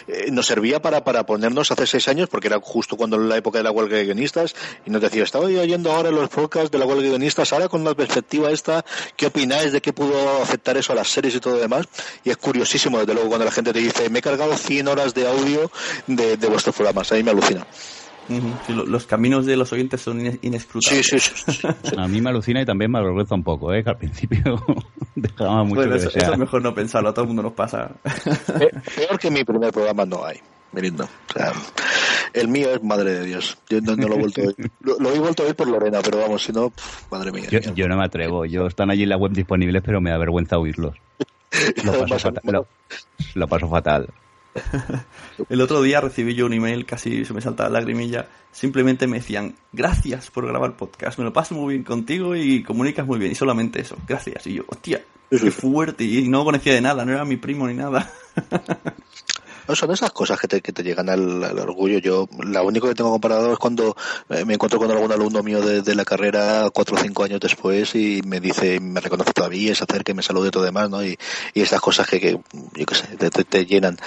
eh, 0.07 0.30
nos 0.30 0.47
servía 0.47 0.80
para, 0.80 1.05
para 1.05 1.24
ponernos 1.24 1.70
hace 1.70 1.87
seis 1.87 2.09
años, 2.09 2.28
porque 2.28 2.49
era 2.49 2.59
justo 2.61 2.97
cuando 2.97 3.18
la 3.18 3.37
época 3.37 3.59
de 3.59 3.64
la 3.64 3.70
huelga 3.70 3.97
de 3.97 4.05
guionistas, 4.05 4.55
y 4.84 4.91
nos 4.91 5.01
decía, 5.01 5.24
estaba 5.24 5.47
oyendo 5.47 5.93
ahora 5.93 6.11
los 6.11 6.28
podcasts 6.28 6.70
de 6.70 6.78
la 6.78 6.84
huelga 6.84 7.03
de 7.03 7.09
guionistas, 7.11 7.53
ahora 7.53 7.68
con 7.68 7.82
la 7.84 7.95
perspectiva 7.95 8.51
esta, 8.51 8.84
¿qué 9.16 9.26
opináis 9.26 9.72
de 9.72 9.80
qué 9.80 9.93
pudo 9.93 10.43
afectar 10.43 10.76
eso 10.76 10.93
a 10.93 10.97
las 10.97 11.09
series 11.09 11.34
y 11.34 11.41
todo 11.41 11.55
lo 11.55 11.61
demás? 11.61 11.87
Y 12.24 12.30
es 12.30 12.37
curiosísimo, 12.37 12.99
desde 12.99 13.14
luego, 13.14 13.28
cuando 13.28 13.47
la 13.47 13.53
gente 13.53 13.72
te 13.72 13.78
dice, 13.78 14.11
me 14.11 14.18
he 14.18 14.22
cargado 14.22 14.57
100 14.57 14.89
horas 14.89 15.14
de 15.14 15.26
audio 15.26 15.70
de, 16.07 16.37
de 16.37 16.47
vuestros 16.49 16.74
programas, 16.74 17.11
a 17.11 17.14
mí 17.14 17.22
me 17.22 17.30
alucina 17.30 17.66
los 18.68 19.07
caminos 19.07 19.47
de 19.47 19.57
los 19.57 19.72
oyentes 19.72 20.01
son 20.01 20.20
inescrutables. 20.43 21.07
Sí, 21.07 21.18
sí, 21.18 21.53
sí, 21.53 21.66
A 21.97 22.09
mí 22.09 22.20
me 22.20 22.31
alucina 22.31 22.61
y 22.61 22.64
también 22.64 22.91
me 22.91 22.99
avergüenza 22.99 23.35
un 23.35 23.43
poco, 23.43 23.72
¿eh? 23.72 23.83
que 23.83 23.91
al 23.91 23.99
principio 23.99 24.64
dejaba 25.14 25.64
mucho 25.64 25.77
bueno, 25.77 25.95
eso, 25.95 26.09
es 26.09 26.39
mejor 26.39 26.62
no 26.62 26.74
pensarlo, 26.74 27.11
a 27.11 27.14
todo 27.14 27.22
el 27.22 27.29
mundo 27.29 27.43
nos 27.43 27.53
pasa. 27.53 27.91
Peor 28.97 29.18
que 29.18 29.31
mi 29.31 29.45
primer 29.45 29.72
programa 29.72 30.05
no 30.05 30.24
hay, 30.24 30.39
lindo. 30.72 31.05
O 31.05 31.33
sea, 31.33 31.53
el 32.33 32.49
mío 32.49 32.70
es 32.74 32.83
madre 32.83 33.12
de 33.12 33.27
Dios. 33.27 33.59
Yo 33.68 33.81
no, 33.81 33.95
lo 33.95 34.14
he 34.14 34.18
vuelto 34.18 34.41
a 34.41 34.45
oír. 34.45 34.70
Lo, 34.81 35.11
he 35.11 35.18
vuelto 35.18 35.43
a 35.43 35.47
oír 35.47 35.55
por 35.55 35.68
Lorena, 35.68 36.01
pero 36.05 36.18
vamos, 36.18 36.43
si 36.43 36.53
no, 36.53 36.72
madre 37.11 37.33
mía. 37.33 37.49
Yo, 37.51 37.89
no 37.89 37.97
me 37.97 38.05
atrevo. 38.05 38.45
Yo 38.45 38.66
están 38.66 38.91
allí 38.91 39.05
en 39.05 39.11
la 39.11 39.16
web 39.16 39.33
disponibles, 39.33 39.83
pero 39.85 40.01
me 40.01 40.11
da 40.11 40.18
vergüenza 40.18 40.59
oírlos. 40.59 40.97
Lo 41.85 41.93
paso, 42.07 42.18
fatal, 42.18 42.66
lo 43.35 43.49
paso 43.49 43.68
fatal. 43.68 44.09
El 45.49 45.61
otro 45.61 45.83
día 45.83 46.01
recibí 46.01 46.35
yo 46.35 46.47
un 46.47 46.53
email, 46.53 46.87
casi 46.87 47.25
se 47.25 47.35
me 47.35 47.41
saltaba 47.41 47.69
la 47.69 47.81
lagrimilla. 47.81 48.29
Simplemente 48.53 49.07
me 49.07 49.19
decían, 49.19 49.55
gracias 49.73 50.31
por 50.31 50.47
grabar 50.47 50.77
podcast, 50.77 51.19
me 51.19 51.25
lo 51.25 51.33
paso 51.33 51.55
muy 51.55 51.75
bien 51.75 51.85
contigo 51.85 52.35
y 52.35 52.63
comunicas 52.63 53.07
muy 53.07 53.19
bien. 53.19 53.33
Y 53.33 53.35
solamente 53.35 53.81
eso, 53.81 53.97
gracias. 54.07 54.47
Y 54.47 54.55
yo, 54.55 54.65
hostia, 54.69 55.03
qué 55.31 55.51
fuerte. 55.51 56.05
Y 56.05 56.29
no 56.29 56.45
conocía 56.45 56.75
de 56.75 56.81
nada, 56.81 57.05
no 57.05 57.13
era 57.13 57.25
mi 57.25 57.37
primo 57.37 57.67
ni 57.67 57.75
nada. 57.75 58.11
No, 59.69 59.75
son 59.75 59.91
esas 59.91 60.11
cosas 60.12 60.39
que 60.39 60.49
te, 60.49 60.61
que 60.61 60.73
te 60.73 60.83
llegan 60.83 61.09
al, 61.09 61.59
orgullo. 61.59 61.99
Yo, 61.99 62.29
la 62.45 62.62
único 62.62 62.89
que 62.89 62.95
tengo 62.95 63.11
comparado 63.11 63.53
es 63.53 63.59
cuando 63.59 63.97
eh, 64.29 64.45
me 64.45 64.55
encuentro 64.55 64.79
con 64.79 64.91
algún 64.91 65.12
alumno 65.12 65.43
mío 65.43 65.61
de, 65.61 65.95
la 65.95 66.05
carrera 66.05 66.69
cuatro 66.73 66.97
o 66.97 66.99
cinco 66.99 67.25
años 67.25 67.41
después 67.41 67.95
y 67.95 68.21
me 68.25 68.41
dice, 68.41 68.79
me 68.81 69.01
reconoce 69.01 69.33
todavía, 69.33 69.75
se 69.75 69.85
acerca 69.85 70.12
y 70.12 70.14
me 70.14 70.23
saluda 70.23 70.49
y 70.49 70.51
todo 70.51 70.62
demás, 70.62 70.91
¿no? 70.91 71.03
Y, 71.03 71.19
y 71.55 71.62
estas 71.62 71.81
cosas 71.81 72.07
que, 72.07 72.21
que 72.21 72.33
yo 72.33 72.87
qué 72.87 72.95
sé, 72.95 73.17
te, 73.17 73.67
llenan 73.67 73.99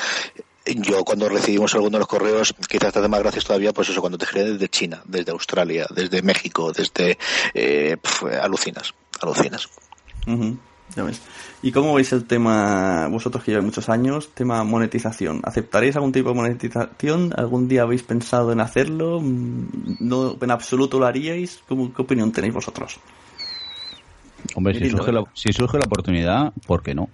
yo 0.66 1.04
cuando 1.04 1.28
recibimos 1.30 1.74
algunos 1.74 1.94
de 1.94 2.00
los 2.00 2.08
correos, 2.08 2.54
quizás 2.68 2.94
te 2.94 3.00
hace 3.00 3.08
más 3.08 3.22
gracias 3.22 3.44
todavía, 3.44 3.74
pues 3.74 3.90
eso, 3.90 4.02
cuando 4.02 4.18
te 4.18 4.26
escriben 4.26 4.54
desde 4.54 4.70
China, 4.70 5.02
desde 5.06 5.32
Australia, 5.32 5.88
desde 5.90 6.22
México, 6.22 6.72
desde... 6.72 7.18
Eh, 7.54 7.98
alucinas, 8.42 8.94
alucinas. 9.20 9.68
Ya 10.96 11.04
ves. 11.04 11.22
¿Y 11.62 11.72
cómo 11.72 11.94
veis 11.94 12.12
el 12.14 12.26
tema, 12.26 13.08
vosotros 13.10 13.44
que 13.44 13.52
lleváis 13.52 13.66
muchos 13.66 13.90
años, 13.90 14.30
tema 14.34 14.64
monetización? 14.64 15.42
¿Aceptaréis 15.44 15.96
algún 15.96 16.12
tipo 16.12 16.30
de 16.30 16.36
monetización? 16.36 17.34
¿Algún 17.36 17.68
día 17.68 17.84
habéis 17.84 18.04
pensado 18.04 18.52
en 18.52 18.62
hacerlo? 18.62 19.22
¿No 19.22 20.38
en 20.42 20.52
absoluto 20.52 21.00
lo 21.00 21.06
haríais? 21.06 21.62
¿Cómo, 21.68 21.94
¿Qué 21.94 22.02
opinión 22.02 22.32
tenéis 22.32 22.54
vosotros? 22.54 23.00
Hombre, 24.56 24.74
si 24.80 24.90
surge, 24.90 25.12
la, 25.12 25.24
si 25.34 25.52
surge 25.52 25.78
la 25.78 25.86
oportunidad, 25.86 26.54
¿por 26.66 26.82
qué 26.82 26.96
no? 26.96 27.10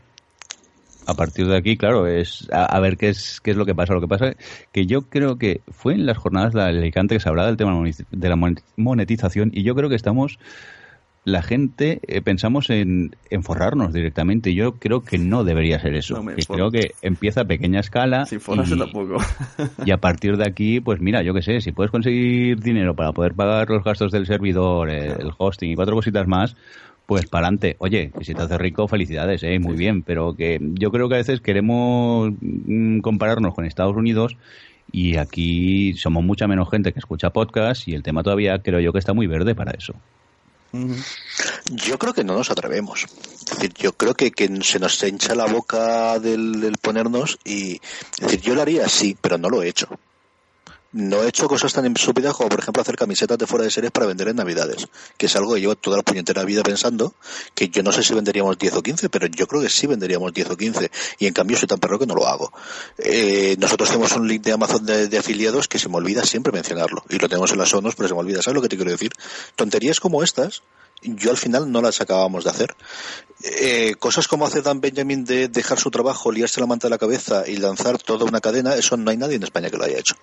a 1.07 1.13
partir 1.13 1.47
de 1.47 1.57
aquí, 1.57 1.77
claro, 1.77 2.07
es 2.07 2.47
a, 2.51 2.79
ver 2.79 2.97
qué 2.97 3.09
es 3.09 3.39
qué 3.41 3.51
es 3.51 3.57
lo 3.57 3.65
que 3.65 3.75
pasa. 3.75 3.93
Lo 3.93 4.01
que 4.01 4.07
pasa 4.07 4.29
es 4.29 4.37
que 4.71 4.85
yo 4.85 5.03
creo 5.03 5.37
que 5.37 5.61
fue 5.69 5.93
en 5.93 6.05
las 6.05 6.17
jornadas 6.17 6.53
de 6.53 6.61
Alicante 6.61 7.15
que 7.15 7.19
se 7.19 7.29
hablaba 7.29 7.47
del 7.47 7.57
tema 7.57 7.73
de 8.11 8.29
la 8.29 8.53
monetización 8.75 9.51
y 9.53 9.63
yo 9.63 9.75
creo 9.75 9.89
que 9.89 9.95
estamos 9.95 10.39
la 11.25 11.41
gente 11.41 11.99
eh, 12.07 12.21
pensamos 12.21 12.69
en, 12.69 13.15
en, 13.31 13.43
forrarnos 13.43 13.91
directamente. 13.91 14.53
Yo 14.53 14.75
creo 14.75 15.03
que 15.03 15.17
no 15.17 15.43
debería 15.43 15.79
ser 15.79 15.95
eso. 15.95 16.23
creo 16.47 16.69
que 16.69 16.91
empieza 17.01 17.41
a 17.41 17.45
pequeña 17.45 17.79
escala. 17.79 18.25
y, 18.31 18.37
tampoco. 18.77 19.17
y 19.85 19.91
a 19.91 19.97
partir 19.97 20.37
de 20.37 20.45
aquí, 20.47 20.79
pues 20.79 21.01
mira, 21.01 21.23
yo 21.23 21.33
qué 21.33 21.41
sé, 21.41 21.61
si 21.61 21.71
puedes 21.71 21.91
conseguir 21.91 22.59
dinero 22.59 22.95
para 22.95 23.11
poder 23.11 23.33
pagar 23.33 23.67
los 23.71 23.83
gastos 23.83 24.11
del 24.11 24.27
servidor, 24.27 24.89
el 24.91 25.31
hosting 25.35 25.71
y 25.71 25.75
cuatro 25.75 25.95
cositas 25.95 26.27
más, 26.27 26.55
pues 27.07 27.25
para 27.25 27.47
adelante. 27.47 27.75
Oye, 27.79 28.11
si 28.21 28.35
te 28.35 28.43
hace 28.43 28.59
rico, 28.59 28.87
felicidades, 28.87 29.41
¿eh? 29.41 29.57
muy 29.57 29.75
bien, 29.75 30.03
pero 30.03 30.35
que 30.35 30.59
yo 30.61 30.91
creo 30.91 31.09
que 31.09 31.15
a 31.15 31.19
veces 31.19 31.41
queremos 31.41 32.33
mm, 32.39 32.99
compararnos 32.99 33.55
con 33.55 33.65
Estados 33.65 33.95
Unidos 33.95 34.37
y 34.91 35.17
aquí 35.17 35.93
somos 35.95 36.23
mucha 36.23 36.47
menos 36.47 36.69
gente 36.69 36.93
que 36.93 36.99
escucha 36.99 37.31
podcast 37.31 37.87
y 37.87 37.95
el 37.95 38.03
tema 38.03 38.21
todavía 38.21 38.59
creo 38.59 38.79
yo 38.79 38.93
que 38.93 38.99
está 38.99 39.13
muy 39.13 39.25
verde 39.25 39.55
para 39.55 39.71
eso. 39.71 39.95
Yo 41.71 41.97
creo 41.97 42.13
que 42.13 42.23
no 42.23 42.35
nos 42.35 42.51
atrevemos. 42.51 43.05
Yo 43.77 43.93
creo 43.93 44.13
que, 44.15 44.31
que 44.31 44.49
se 44.63 44.79
nos 44.79 45.01
hincha 45.03 45.35
la 45.35 45.45
boca 45.45 46.19
del, 46.19 46.75
ponernos 46.81 47.37
y 47.43 47.79
decir, 48.19 48.41
yo 48.41 48.55
lo 48.55 48.61
haría 48.61 48.87
sí, 48.89 49.17
pero 49.19 49.37
no 49.37 49.49
lo 49.49 49.61
he 49.61 49.69
hecho 49.69 49.87
no 50.95 51.23
he 51.23 51.27
hecho 51.27 51.49
cosas 51.49 51.73
tan 51.73 51.85
estúpidas 51.93 52.33
como, 52.33 52.47
por 52.47 52.61
ejemplo, 52.61 52.81
hacer 52.81 52.95
camisetas 52.95 53.37
de 53.37 53.45
fuera 53.45 53.65
de 53.65 53.71
series 53.71 53.91
para 53.91 54.05
vender 54.05 54.29
en 54.29 54.37
Navidades, 54.37 54.87
que 55.17 55.25
es 55.25 55.35
algo 55.35 55.53
que 55.53 55.59
llevo 55.59 55.75
toda 55.75 55.97
la 55.97 56.03
puñetera 56.03 56.45
vida 56.45 56.63
pensando, 56.63 57.13
que 57.53 57.67
yo 57.67 57.83
no 57.83 57.91
sé 57.91 58.01
si 58.01 58.13
venderíamos 58.13 58.57
10 58.57 58.75
o 58.75 58.81
15, 58.81 59.09
pero 59.09 59.27
yo 59.27 59.45
creo 59.45 59.61
que 59.61 59.69
sí 59.69 59.87
venderíamos 59.87 60.33
10 60.33 60.51
o 60.51 60.55
15, 60.55 60.89
y 61.19 61.27
en 61.27 61.33
cambio 61.33 61.57
soy 61.57 61.67
tan 61.67 61.79
perro 61.79 61.99
que 61.99 62.05
no 62.05 62.15
lo 62.15 62.25
hago. 62.25 62.53
Eh, 62.97 63.57
nosotros 63.59 63.89
tenemos 63.89 64.13
un 64.13 64.25
link 64.25 64.41
de 64.43 64.53
Amazon 64.53 64.85
de, 64.85 65.17
afiliados 65.17 65.67
que 65.67 65.79
se 65.79 65.89
me 65.89 65.97
olvida 65.97 66.23
siempre 66.23 66.53
mencionarlo, 66.53 67.03
y 67.09 67.19
lo 67.19 67.27
tenemos 67.27 67.51
en 67.51 67.57
las 67.57 67.69
sonos, 67.69 67.93
pero 67.95 68.07
se 68.07 68.13
me 68.13 68.21
olvida. 68.21 68.41
¿Sabes 68.41 68.55
lo 68.55 68.61
que 68.61 68.69
te 68.69 68.77
quiero 68.77 68.91
decir? 68.91 69.11
Tonterías 69.57 69.99
como 69.99 70.23
estas, 70.23 70.61
yo 71.01 71.31
al 71.31 71.37
final 71.37 71.71
no 71.71 71.81
las 71.81 72.01
acabamos 72.01 72.43
de 72.43 72.49
hacer. 72.49 72.75
Eh, 73.43 73.95
cosas 73.99 74.27
como 74.27 74.47
hace 74.47 74.61
Dan 74.61 74.81
Benjamin 74.81 75.23
de 75.23 75.49
dejar 75.49 75.77
su 75.77 75.91
trabajo, 75.91 76.31
liarse 76.31 76.61
la 76.61 76.65
manta 76.65 76.87
de 76.87 76.91
la 76.91 76.97
cabeza 76.97 77.43
y 77.45 77.57
lanzar 77.57 78.01
toda 78.01 78.25
una 78.25 78.39
cadena, 78.39 78.75
eso 78.75 78.97
no 78.97 79.11
hay 79.11 79.17
nadie 79.17 79.35
en 79.35 79.43
España 79.43 79.69
que 79.69 79.77
lo 79.77 79.83
haya 79.83 79.99
hecho. 79.99 80.15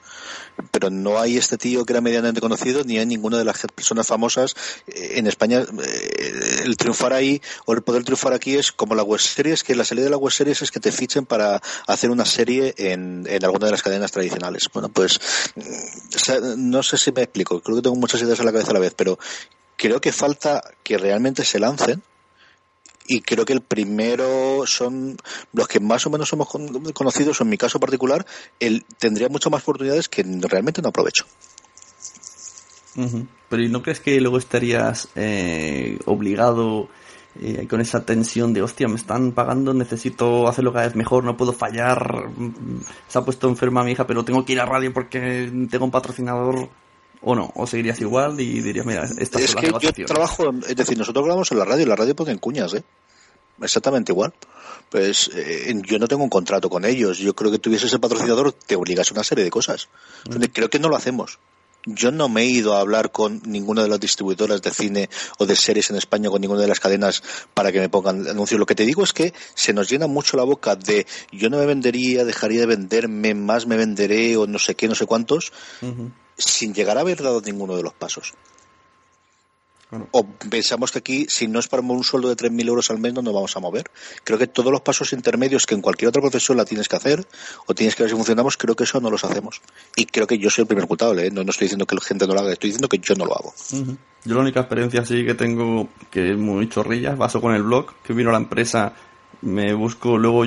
Pero 0.70 0.90
no 0.90 1.20
hay 1.20 1.36
este 1.36 1.56
tío 1.58 1.84
que 1.84 1.92
era 1.92 2.00
medianamente 2.00 2.40
conocido, 2.40 2.82
ni 2.84 2.98
hay 2.98 3.06
ninguna 3.06 3.38
de 3.38 3.44
las 3.44 3.60
personas 3.74 4.06
famosas 4.06 4.56
eh, 4.86 5.12
en 5.16 5.26
España. 5.26 5.60
Eh, 5.60 6.62
el 6.64 6.76
triunfar 6.76 7.12
ahí 7.12 7.40
o 7.66 7.74
el 7.74 7.82
poder 7.82 8.02
triunfar 8.02 8.32
aquí 8.32 8.56
es 8.56 8.72
como 8.72 8.94
la 8.94 9.02
web 9.02 9.20
series, 9.20 9.62
que 9.62 9.76
la 9.76 9.84
salida 9.84 10.06
de 10.06 10.10
la 10.10 10.16
web 10.16 10.32
series 10.32 10.62
es 10.62 10.70
que 10.70 10.80
te 10.80 10.90
fichen 10.90 11.26
para 11.26 11.60
hacer 11.86 12.10
una 12.10 12.24
serie 12.24 12.74
en, 12.78 13.26
en 13.28 13.44
alguna 13.44 13.66
de 13.66 13.72
las 13.72 13.82
cadenas 13.82 14.10
tradicionales. 14.10 14.68
Bueno, 14.72 14.88
pues 14.88 15.20
mm, 15.54 16.70
no 16.70 16.82
sé 16.82 16.96
si 16.96 17.12
me 17.12 17.22
explico, 17.22 17.60
creo 17.60 17.76
que 17.76 17.82
tengo 17.82 17.96
muchas 17.96 18.22
ideas 18.22 18.40
en 18.40 18.46
la 18.46 18.52
cabeza 18.52 18.70
a 18.70 18.74
la 18.74 18.80
vez, 18.80 18.94
pero 18.96 19.18
creo 19.82 20.00
que 20.00 20.12
falta 20.12 20.62
que 20.84 20.96
realmente 20.96 21.44
se 21.44 21.58
lancen 21.58 22.00
y 23.04 23.20
creo 23.20 23.44
que 23.44 23.52
el 23.52 23.62
primero 23.62 24.64
son 24.64 25.16
los 25.52 25.66
que 25.66 25.80
más 25.80 26.06
o 26.06 26.10
menos 26.10 26.28
somos 26.28 26.48
conocidos, 26.94 27.40
en 27.40 27.48
mi 27.48 27.58
caso 27.58 27.80
particular, 27.80 28.24
él 28.60 28.84
tendría 29.00 29.28
muchas 29.28 29.50
más 29.50 29.62
oportunidades 29.62 30.08
que 30.08 30.22
realmente 30.42 30.80
no 30.82 30.90
aprovecho. 30.90 31.26
Pero 33.48 33.62
¿y 33.62 33.68
no 33.68 33.82
crees 33.82 33.98
que 33.98 34.20
luego 34.20 34.38
estarías 34.38 35.08
eh, 35.16 35.98
obligado 36.04 36.88
eh, 37.40 37.66
con 37.68 37.80
esa 37.80 38.06
tensión 38.06 38.52
de, 38.52 38.62
hostia, 38.62 38.86
me 38.86 38.94
están 38.94 39.32
pagando, 39.32 39.74
necesito 39.74 40.46
hacerlo 40.46 40.72
cada 40.72 40.86
vez 40.86 40.94
mejor, 40.94 41.24
no 41.24 41.36
puedo 41.36 41.52
fallar, 41.52 42.28
se 43.08 43.18
ha 43.18 43.22
puesto 43.22 43.48
enferma 43.48 43.82
mi 43.82 43.92
hija, 43.92 44.06
pero 44.06 44.24
tengo 44.24 44.44
que 44.44 44.52
ir 44.52 44.60
a 44.60 44.64
radio 44.64 44.92
porque 44.92 45.50
tengo 45.68 45.86
un 45.86 45.90
patrocinador 45.90 46.70
o 47.22 47.34
no, 47.34 47.52
o 47.54 47.66
seguirías 47.66 48.00
igual 48.00 48.40
y 48.40 48.60
dirías, 48.60 48.84
mira, 48.84 49.08
esta 49.18 49.38
es 49.40 49.54
que 49.54 49.72
yo 49.80 50.06
trabajo, 50.06 50.50
es 50.68 50.76
decir, 50.76 50.98
nosotros 50.98 51.24
grabamos 51.24 51.50
en 51.52 51.58
la 51.58 51.64
radio, 51.64 51.84
y 51.84 51.88
la 51.88 51.96
radio 51.96 52.16
ponen 52.16 52.38
cuñas, 52.38 52.74
¿eh? 52.74 52.82
Exactamente 53.60 54.12
igual. 54.12 54.32
Pues 54.90 55.30
eh, 55.34 55.72
yo 55.86 55.98
no 55.98 56.08
tengo 56.08 56.24
un 56.24 56.28
contrato 56.28 56.68
con 56.68 56.84
ellos. 56.84 57.18
Yo 57.18 57.34
creo 57.34 57.50
que 57.50 57.58
tuviese 57.58 57.86
ese 57.86 57.98
patrocinador 57.98 58.52
te 58.52 58.76
obligas 58.76 59.10
a 59.10 59.14
una 59.14 59.24
serie 59.24 59.44
de 59.44 59.50
cosas. 59.50 59.88
Creo 60.52 60.68
que 60.68 60.78
no 60.78 60.88
lo 60.88 60.96
hacemos. 60.96 61.38
yo 61.84 62.12
no 62.12 62.28
me 62.28 62.42
he 62.42 62.46
ido 62.46 62.76
a 62.76 62.80
hablar 62.80 63.10
con 63.10 63.42
ninguna 63.44 63.82
de 63.82 63.88
las 63.88 64.00
distribuidoras 64.00 64.62
de 64.62 64.70
cine 64.70 65.10
o 65.38 65.46
de 65.46 65.56
series 65.56 65.90
en 65.90 65.96
España, 65.96 66.30
con 66.30 66.40
ninguna 66.40 66.60
de 66.60 66.68
las 66.68 66.80
cadenas 66.80 67.22
para 67.54 67.72
que 67.72 67.80
me 67.80 67.88
pongan 67.88 68.26
anuncios. 68.28 68.58
Lo 68.58 68.66
que 68.66 68.74
te 68.74 68.84
digo 68.84 69.02
es 69.02 69.12
que 69.12 69.32
se 69.54 69.72
nos 69.72 69.88
llena 69.88 70.06
mucho 70.06 70.36
la 70.36 70.44
boca 70.44 70.76
de 70.76 71.06
yo 71.32 71.50
no 71.50 71.58
me 71.58 71.66
vendería, 71.66 72.24
dejaría 72.24 72.60
de 72.60 72.66
venderme, 72.66 73.34
más 73.34 73.66
me 73.66 73.76
venderé 73.76 74.36
o 74.36 74.46
no 74.46 74.58
sé 74.58 74.74
qué, 74.74 74.88
no 74.88 74.94
sé 74.94 75.06
cuántos, 75.06 75.52
sin 76.36 76.74
llegar 76.74 76.98
a 76.98 77.02
haber 77.02 77.22
dado 77.22 77.40
ninguno 77.40 77.76
de 77.76 77.82
los 77.82 77.94
pasos. 77.94 78.34
O 80.10 80.26
pensamos 80.26 80.90
que 80.90 81.00
aquí, 81.00 81.26
si 81.28 81.48
no 81.48 81.58
es 81.58 81.68
para 81.68 81.82
un 81.82 82.02
sueldo 82.02 82.28
de 82.28 82.36
3.000 82.36 82.66
euros 82.66 82.90
al 82.90 82.98
mes, 82.98 83.12
no 83.12 83.20
nos 83.20 83.34
vamos 83.34 83.54
a 83.56 83.60
mover. 83.60 83.90
Creo 84.24 84.38
que 84.38 84.46
todos 84.46 84.72
los 84.72 84.80
pasos 84.80 85.12
intermedios 85.12 85.66
que 85.66 85.74
en 85.74 85.82
cualquier 85.82 86.08
otra 86.08 86.22
profesión 86.22 86.56
la 86.56 86.64
tienes 86.64 86.88
que 86.88 86.96
hacer, 86.96 87.26
o 87.66 87.74
tienes 87.74 87.94
que 87.94 88.04
ver 88.04 88.10
si 88.10 88.16
funcionamos, 88.16 88.56
creo 88.56 88.74
que 88.74 88.84
eso 88.84 89.00
no 89.00 89.10
los 89.10 89.22
hacemos. 89.24 89.60
Y 89.94 90.06
creo 90.06 90.26
que 90.26 90.38
yo 90.38 90.48
soy 90.48 90.62
el 90.62 90.68
primer 90.68 90.86
culpable, 90.86 91.26
¿eh? 91.26 91.30
no, 91.30 91.44
no, 91.44 91.50
estoy 91.50 91.66
diciendo 91.66 91.84
que 91.84 91.94
la 91.94 92.00
gente 92.00 92.26
no 92.26 92.32
lo 92.32 92.40
haga, 92.40 92.52
estoy 92.52 92.68
diciendo 92.68 92.88
que 92.88 92.98
yo 92.98 93.14
no 93.16 93.26
lo 93.26 93.34
hago. 93.34 93.54
Yo 94.24 94.34
la 94.34 94.40
única 94.40 94.60
experiencia 94.60 95.02
así 95.02 95.26
que 95.26 95.34
tengo, 95.34 95.88
que 96.10 96.30
es 96.30 96.38
muy 96.38 96.70
chorrilla, 96.70 97.14
vaso 97.14 97.42
con 97.42 97.54
el 97.54 97.62
blog, 97.62 97.92
que 98.02 98.14
vino 98.14 98.30
la 98.30 98.38
empresa, 98.38 98.94
me 99.42 99.74
busco, 99.74 100.16
luego 100.16 100.44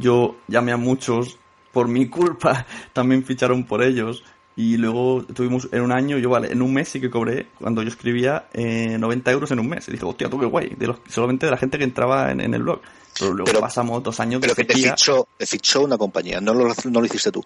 yo 0.00 0.38
llamé 0.48 0.72
a 0.72 0.76
muchos, 0.76 1.38
por 1.72 1.86
mi 1.86 2.08
culpa, 2.08 2.66
también 2.92 3.24
ficharon 3.24 3.64
por 3.64 3.84
ellos 3.84 4.24
y 4.58 4.76
luego 4.76 5.22
tuvimos 5.22 5.68
en 5.70 5.82
un 5.82 5.92
año, 5.92 6.18
yo 6.18 6.30
vale, 6.30 6.50
en 6.50 6.62
un 6.62 6.74
mes 6.74 6.88
sí 6.88 7.00
que 7.00 7.08
cobré, 7.08 7.46
cuando 7.60 7.80
yo 7.80 7.88
escribía, 7.90 8.48
eh, 8.52 8.98
90 8.98 9.30
euros 9.30 9.52
en 9.52 9.60
un 9.60 9.68
mes. 9.68 9.86
Y 9.86 9.92
dije, 9.92 10.04
hostia, 10.04 10.28
tú 10.28 10.36
qué 10.36 10.46
guay, 10.46 10.74
de 10.76 10.88
los, 10.88 10.96
solamente 11.08 11.46
de 11.46 11.52
la 11.52 11.58
gente 11.58 11.78
que 11.78 11.84
entraba 11.84 12.32
en, 12.32 12.40
el 12.40 12.64
blog. 12.64 12.80
Pero 13.16 13.34
luego 13.34 13.60
pasamos 13.60 14.02
dos 14.02 14.18
años 14.18 14.40
de 14.40 14.48
Pero 14.48 14.56
que 14.56 14.64
te 14.64 14.74
fichó, 14.74 15.28
te 15.36 15.46
fichó 15.46 15.82
una 15.82 15.96
compañía, 15.96 16.40
no 16.40 16.54
lo, 16.54 16.74
no 16.90 17.00
lo 17.00 17.06
hiciste 17.06 17.30
tú. 17.30 17.44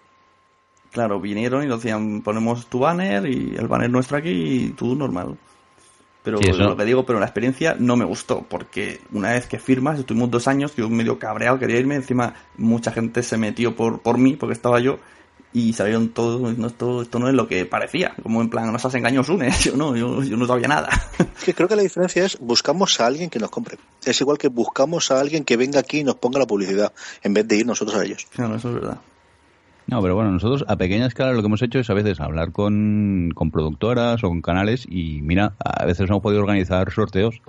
Claro, 0.91 1.19
vinieron 1.19 1.63
y 1.63 1.67
nos 1.67 1.83
decían, 1.83 2.23
ponemos 2.23 2.65
tu 2.65 2.79
banner 2.79 3.27
y 3.27 3.57
el 3.59 3.67
banner 3.67 3.91
nuestro 3.91 4.17
aquí 4.17 4.31
y 4.31 4.69
tú 4.69 4.95
normal. 4.95 5.37
Pero 6.23 6.39
lo 6.41 6.75
que 6.75 6.85
digo, 6.85 7.05
pero 7.05 7.19
la 7.19 7.27
experiencia 7.27 7.75
no 7.77 7.95
me 7.95 8.05
gustó, 8.05 8.41
porque 8.49 9.01
una 9.11 9.33
vez 9.33 9.45
que 9.45 9.59
firmas, 9.59 9.99
estuvimos 9.99 10.31
dos 10.31 10.47
años, 10.47 10.75
yo 10.75 10.89
medio 10.89 11.19
cabreado, 11.19 11.59
quería 11.59 11.77
irme, 11.77 11.93
encima 11.93 12.33
mucha 12.57 12.91
gente 12.91 13.21
se 13.21 13.37
metió 13.37 13.75
por, 13.75 14.01
por 14.01 14.17
mí, 14.17 14.35
porque 14.35 14.53
estaba 14.53 14.79
yo, 14.79 14.97
y 15.53 15.73
salieron 15.73 16.09
todos, 16.09 16.57
no, 16.57 16.67
esto, 16.67 17.03
esto 17.03 17.19
no 17.19 17.29
es 17.29 17.35
lo 17.35 17.47
que 17.47 17.65
parecía, 17.65 18.15
como 18.21 18.41
en 18.41 18.49
plan, 18.49 18.71
nos 18.71 18.83
has 18.83 18.95
engañado 18.95 19.23
Sune, 19.23 19.51
yo 19.61 19.75
no, 19.77 19.95
yo, 19.95 20.37
no 20.37 20.47
sabía 20.47 20.67
nada. 20.67 20.89
que 21.45 21.53
creo 21.53 21.67
que 21.67 21.75
la 21.75 21.83
diferencia 21.83 22.25
es, 22.25 22.39
buscamos 22.39 22.99
a 22.99 23.05
alguien 23.05 23.29
que 23.29 23.39
nos 23.39 23.51
compre. 23.51 23.77
Es 24.03 24.19
igual 24.19 24.37
que 24.37 24.47
buscamos 24.47 25.11
a 25.11 25.19
alguien 25.19 25.45
que 25.45 25.55
venga 25.55 25.79
aquí 25.79 25.99
y 25.99 26.03
nos 26.03 26.15
ponga 26.15 26.39
la 26.39 26.47
publicidad, 26.47 26.91
en 27.21 27.33
vez 27.33 27.47
de 27.47 27.57
ir 27.57 27.65
nosotros 27.65 27.97
a 27.97 28.03
ellos. 28.03 28.25
Claro, 28.31 28.55
eso 28.55 28.69
es 28.69 28.75
verdad. 28.75 28.97
No, 29.85 30.01
pero 30.01 30.15
bueno, 30.15 30.31
nosotros 30.31 30.63
a 30.67 30.75
pequeña 30.77 31.05
escala 31.05 31.33
lo 31.33 31.41
que 31.41 31.47
hemos 31.47 31.61
hecho 31.61 31.77
es 31.77 31.89
a 31.89 31.93
veces 31.93 32.19
hablar 32.19 32.51
con, 32.51 33.31
con 33.35 33.51
productoras 33.51 34.23
o 34.23 34.29
con 34.29 34.41
canales 34.41 34.87
y 34.89 35.21
mira, 35.21 35.53
a 35.59 35.85
veces 35.85 36.09
hemos 36.09 36.21
podido 36.21 36.41
organizar 36.41 36.91
sorteos 36.91 37.41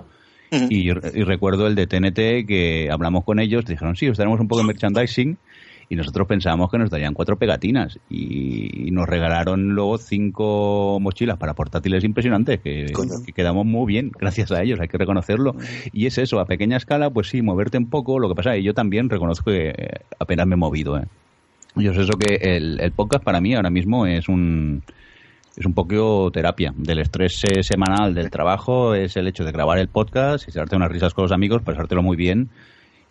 y, 0.51 0.89
y, 0.89 1.23
recuerdo 1.23 1.65
el 1.67 1.75
de 1.75 1.87
TNT 1.87 2.47
que 2.47 2.89
hablamos 2.91 3.23
con 3.25 3.39
ellos, 3.39 3.65
dijeron, 3.65 3.95
sí, 3.95 4.07
os 4.07 4.17
daremos 4.17 4.39
un 4.39 4.47
poco 4.47 4.61
de 4.61 4.67
merchandising 4.67 5.37
y 5.89 5.95
nosotros 5.95 6.27
pensábamos 6.27 6.71
que 6.71 6.77
nos 6.77 6.89
darían 6.89 7.13
cuatro 7.13 7.37
pegatinas 7.37 7.99
y 8.09 8.89
nos 8.91 9.07
regalaron 9.07 9.75
luego 9.75 9.97
cinco 9.97 10.99
mochilas 10.99 11.37
para 11.37 11.53
portátiles 11.53 12.03
impresionantes 12.03 12.59
que, 12.59 12.91
quedamos 13.35 13.65
muy 13.65 13.85
bien 13.85 14.11
gracias 14.17 14.51
a 14.51 14.63
ellos, 14.63 14.79
hay 14.79 14.87
que 14.87 14.97
reconocerlo. 14.97 15.55
Y 15.91 16.05
es 16.05 16.17
eso, 16.17 16.39
a 16.39 16.45
pequeña 16.45 16.77
escala, 16.77 17.09
pues 17.09 17.29
sí, 17.29 17.41
moverte 17.41 17.77
un 17.77 17.89
poco, 17.89 18.19
lo 18.19 18.29
que 18.29 18.35
pasa, 18.35 18.57
y 18.57 18.63
yo 18.63 18.73
también 18.73 19.09
reconozco 19.09 19.51
que 19.51 19.73
apenas 20.19 20.47
me 20.47 20.55
he 20.55 20.57
movido. 20.57 20.97
¿eh? 20.97 21.05
Yo 21.75 21.93
sé 21.93 22.01
eso 22.01 22.13
que 22.13 22.35
el, 22.55 22.79
el 22.79 22.91
podcast 22.91 23.23
para 23.23 23.41
mí 23.41 23.53
ahora 23.53 23.69
mismo 23.69 24.05
es 24.05 24.29
un 24.29 24.83
es 25.57 25.65
un 25.65 25.73
poco 25.73 26.31
terapia 26.31 26.73
del 26.75 26.99
estrés 26.99 27.41
semanal 27.61 28.13
del 28.13 28.29
trabajo, 28.29 28.93
es 28.93 29.15
el 29.15 29.27
hecho 29.27 29.45
de 29.45 29.53
grabar 29.53 29.79
el 29.79 29.87
podcast 29.87 30.49
y 30.49 30.51
darte 30.51 30.75
unas 30.75 30.91
risas 30.91 31.13
con 31.13 31.23
los 31.23 31.31
amigos, 31.31 31.61
pasártelo 31.61 32.03
muy 32.03 32.17
bien 32.17 32.49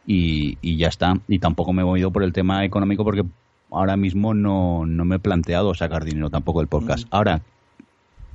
y, 0.06 0.58
y, 0.60 0.76
ya 0.76 0.88
está. 0.88 1.14
Y 1.28 1.38
tampoco 1.38 1.72
me 1.72 1.82
he 1.82 1.84
movido 1.84 2.10
por 2.10 2.22
el 2.22 2.32
tema 2.32 2.64
económico 2.64 3.04
porque 3.04 3.24
ahora 3.70 3.96
mismo 3.96 4.34
no, 4.34 4.86
no 4.86 5.04
me 5.04 5.16
he 5.16 5.18
planteado 5.18 5.74
sacar 5.74 6.04
dinero 6.04 6.30
tampoco 6.30 6.60
del 6.60 6.68
podcast. 6.68 7.04
Mm. 7.04 7.08
Ahora, 7.10 7.42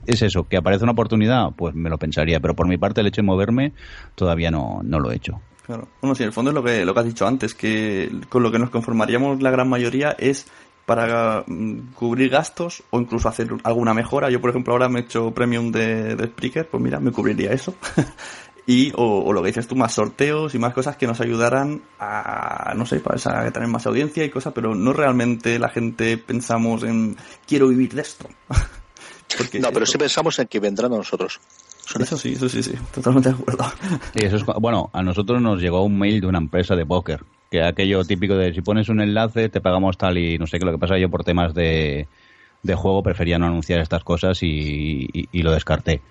es 0.05 0.22
eso, 0.22 0.47
que 0.47 0.57
aparece 0.57 0.84
una 0.84 0.93
oportunidad, 0.93 1.51
pues 1.55 1.76
me 1.76 1.89
lo 1.89 1.97
pensaría, 1.97 2.39
pero 2.39 2.55
por 2.55 2.67
mi 2.67 2.78
parte 2.78 3.01
el 3.01 3.07
hecho 3.07 3.22
de 3.22 3.28
moverme 3.28 3.74
todavía 4.15 4.51
no, 4.51 4.82
no 4.84 4.99
lo 4.99 5.11
he 5.11 5.15
hecho. 5.15 5.41
Claro. 5.65 5.88
Bueno, 6.01 6.15
sí, 6.15 6.24
en 6.24 6.28
el 6.28 6.34
fondo 6.34 6.51
es 6.51 6.55
lo 6.55 6.63
que, 6.63 6.84
lo 6.84 6.93
que 6.93 6.99
has 6.99 7.05
dicho 7.05 7.28
antes, 7.28 7.53
que 7.53 8.09
con 8.30 8.41
lo 8.41 8.51
que 8.51 8.57
nos 8.57 8.72
conformaríamos 8.72 9.41
la 9.41 9.51
gran 9.51 9.70
mayoría 9.70 10.15
es 10.17 10.47
para 10.88 11.43
mm, 11.45 11.91
cubrir 11.93 12.32
gastos 12.32 12.82
o 12.89 12.99
incluso 12.99 13.30
hacer 13.30 13.49
alguna 13.63 13.93
mejora. 13.93 14.32
Yo, 14.32 14.41
por 14.41 14.49
ejemplo, 14.49 14.74
ahora 14.74 14.89
me 14.89 15.01
he 15.01 15.03
hecho 15.03 15.32
premium 15.32 15.72
de, 15.72 16.15
de 16.15 16.26
Spreaker, 16.26 16.67
pues 16.67 16.82
mira, 16.82 16.99
me 16.99 17.11
cubriría 17.11 17.51
eso. 17.51 17.76
y 18.70 18.93
o, 18.97 19.34
lo 19.34 19.41
que 19.41 19.47
dices 19.47 19.67
tú, 19.67 19.76
más 19.76 19.95
sorteos 19.95 20.53
y 20.53 20.59
más 20.59 20.76
cosas 20.76 20.95
que 20.95 21.07
nos 21.07 21.20
ayudaran 21.22 21.82
a, 21.99 22.74
no 22.76 22.86
sé, 22.86 22.99
para 22.99 23.51
tener 23.51 23.67
más 23.67 23.88
audiencia 23.88 24.24
y 24.24 24.30
cosas, 24.30 24.53
pero 24.53 24.76
no 24.76 24.93
realmente 24.93 25.57
la 25.57 25.70
gente 25.70 26.20
pensamos 26.20 26.84
en 26.84 27.17
quiero 27.47 27.70
vivir 27.70 27.95
de 27.95 28.03
esto. 28.03 28.30
no, 29.59 29.72
pero 29.74 29.88
sí 29.88 29.97
pensamos 29.97 30.38
en 30.38 30.45
que 30.45 30.59
vendrán 30.59 30.93
a 30.93 30.97
nosotros. 30.97 31.39
Eso 31.99 32.15
sí, 32.15 32.34
eso 32.34 32.47
sí, 32.47 32.61
sí, 32.61 32.74
totalmente 32.93 33.30
de 33.30 33.36
acuerdo. 33.38 33.65
eso 34.13 34.36
es, 34.36 34.45
bueno, 34.45 34.91
a 34.93 35.01
nosotros 35.01 35.41
nos 35.41 35.59
llegó 35.59 35.84
un 35.84 35.97
mail 35.97 36.22
de 36.22 36.28
una 36.28 36.38
empresa 36.38 36.76
de 36.76 36.86
póker, 36.86 37.24
que 37.49 37.63
aquello 37.63 38.03
típico 38.03 38.36
de 38.36 38.53
si 38.53 38.61
pones 38.61 38.88
un 38.89 39.01
enlace 39.01 39.49
te 39.49 39.61
pagamos 39.61 39.97
tal 39.97 40.20
y 40.20 40.38
no 40.38 40.45
sé 40.45 40.59
qué, 40.59 40.65
lo 40.65 40.74
que 40.74 40.78
pasa 40.78 40.99
yo 40.99 41.09
por 41.09 41.24
temas 41.24 41.55
de, 41.55 42.07
de 42.61 42.76
juego 42.76 43.01
prefería 43.01 43.39
no 43.39 43.47
anunciar 43.47 43.80
estas 43.80 44.03
cosas 44.03 44.38
y 44.43 45.28
lo 45.34 45.53
descarté. 45.53 46.01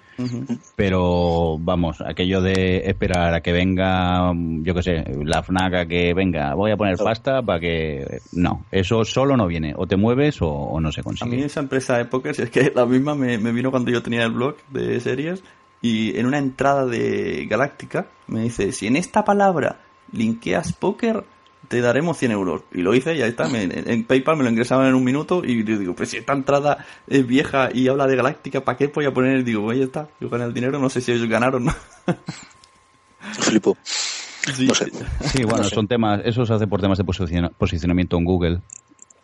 Pero 0.77 1.59
vamos, 1.59 2.01
aquello 2.01 2.41
de 2.43 2.83
esperar 2.87 3.35
a 3.35 3.41
que 3.41 3.53
venga, 3.53 4.33
yo 4.35 4.75
qué 4.75 4.83
sé, 4.83 5.05
la 5.25 5.43
FNAC 5.43 5.89
que 5.89 6.15
venga, 6.15 6.55
voy 6.55 6.71
a 6.71 6.77
poner 6.77 6.97
pasta 6.97 7.43
para 7.43 7.61
que. 7.61 8.21
No, 8.33 8.65
eso 8.71 9.05
solo 9.05 9.37
no 9.37 9.47
viene. 9.47 9.75
O 9.77 9.87
te 9.87 9.97
mueves 9.97 10.39
o, 10.41 10.79
no 10.81 10.93
se 10.93 11.03
consigue. 11.03 11.31
A 11.31 11.37
mí 11.37 11.43
esa 11.43 11.61
empresa 11.61 11.97
de 11.97 12.05
póker, 12.05 12.35
si 12.35 12.43
es 12.43 12.51
que 12.51 12.73
la 12.75 12.87
misma 12.87 13.15
me, 13.15 13.39
me 13.39 13.53
vino 13.53 13.71
cuando 13.71 13.91
yo 13.91 14.03
tenía 14.03 14.25
el 14.25 14.33
blog 14.33 14.57
de 14.71 15.01
series 15.01 15.43
y 15.81 16.19
en 16.19 16.27
una 16.27 16.39
entrada 16.39 16.87
de 16.87 17.47
Galáctica 17.49 18.07
me 18.27 18.43
dice: 18.43 18.73
si 18.73 18.87
en 18.87 18.97
esta 18.97 19.25
palabra 19.25 19.81
linkeas 20.13 20.73
póker 20.73 21.25
te 21.69 21.81
daremos 21.81 22.17
100 22.17 22.33
euros. 22.33 22.63
Y 22.73 22.83
lo 22.83 22.95
hice 22.95 23.15
y 23.15 23.23
ahí 23.23 23.31
está. 23.31 23.49
en 23.49 24.05
PayPal 24.05 24.37
me 24.37 24.45
lo 24.45 24.51
ingresaban 24.51 24.89
en 24.89 24.95
un 24.95 25.05
minuto 25.05 25.43
y 25.45 25.63
digo, 25.63 25.95
pues 25.95 26.11
si 26.11 26.17
esta 26.17 26.33
entrada 26.33 26.85
es 27.07 27.27
vieja 27.27 27.69
y 27.73 27.89
habla 27.89 28.07
de 28.07 28.17
Galáctica, 28.17 28.65
¿para 28.65 28.77
qué 28.77 28.89
voy 28.89 29.05
a 29.05 29.13
poner? 29.13 29.45
Digo, 29.45 29.63
pues 29.63 29.77
ahí 29.77 29.85
está, 29.85 30.09
yo 30.21 30.29
gané 30.29 30.45
el 30.45 30.55
dinero, 30.55 30.79
no 30.79 30.91
sé 30.91 31.01
si 31.01 31.13
ellos 31.13 31.29
ganaron 31.29 31.67
no. 31.67 31.75
Flipo. 33.41 33.77
Sí, 34.55 34.69
sí 35.21 35.45
bueno, 35.45 35.65
son 35.65 35.87
temas, 35.87 36.23
eso 36.25 36.47
se 36.47 36.55
hace 36.55 36.67
por 36.67 36.81
temas 36.81 36.97
de 36.97 37.05
posicionamiento 37.05 38.17
en 38.17 38.25
Google, 38.25 38.61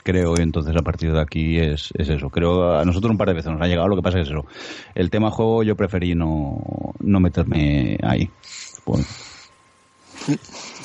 creo, 0.03 0.35
y 0.37 0.43
entonces 0.43 0.77
a 0.77 0.83
partir 0.83 1.13
de 1.13 1.21
aquí 1.21 1.59
es, 1.59 1.91
es, 1.97 2.11
eso. 2.11 2.29
Creo 2.29 2.79
a 2.79 2.85
nosotros 2.85 3.11
un 3.11 3.17
par 3.17 3.29
de 3.29 3.35
veces 3.35 3.51
nos 3.51 3.63
ha 3.63 3.67
llegado, 3.67 3.89
lo 3.89 3.97
que 3.97 4.03
pasa 4.03 4.21
es 4.21 4.29
eso. 4.29 4.45
El 4.95 5.09
tema 5.09 5.31
juego 5.31 5.63
yo 5.63 5.77
preferí 5.77 6.15
no, 6.15 6.61
no 7.01 7.21
meterme 7.21 7.97
ahí. 8.03 8.29
Pues, 8.85 9.07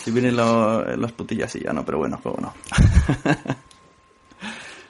si 0.10 0.14
vienen 0.14 0.36
las 0.36 1.12
putillas 1.12 1.56
y 1.56 1.60
ya 1.60 1.72
no, 1.72 1.86
pero 1.86 2.00
bueno, 2.00 2.20
juego 2.22 2.40
no. 2.42 2.54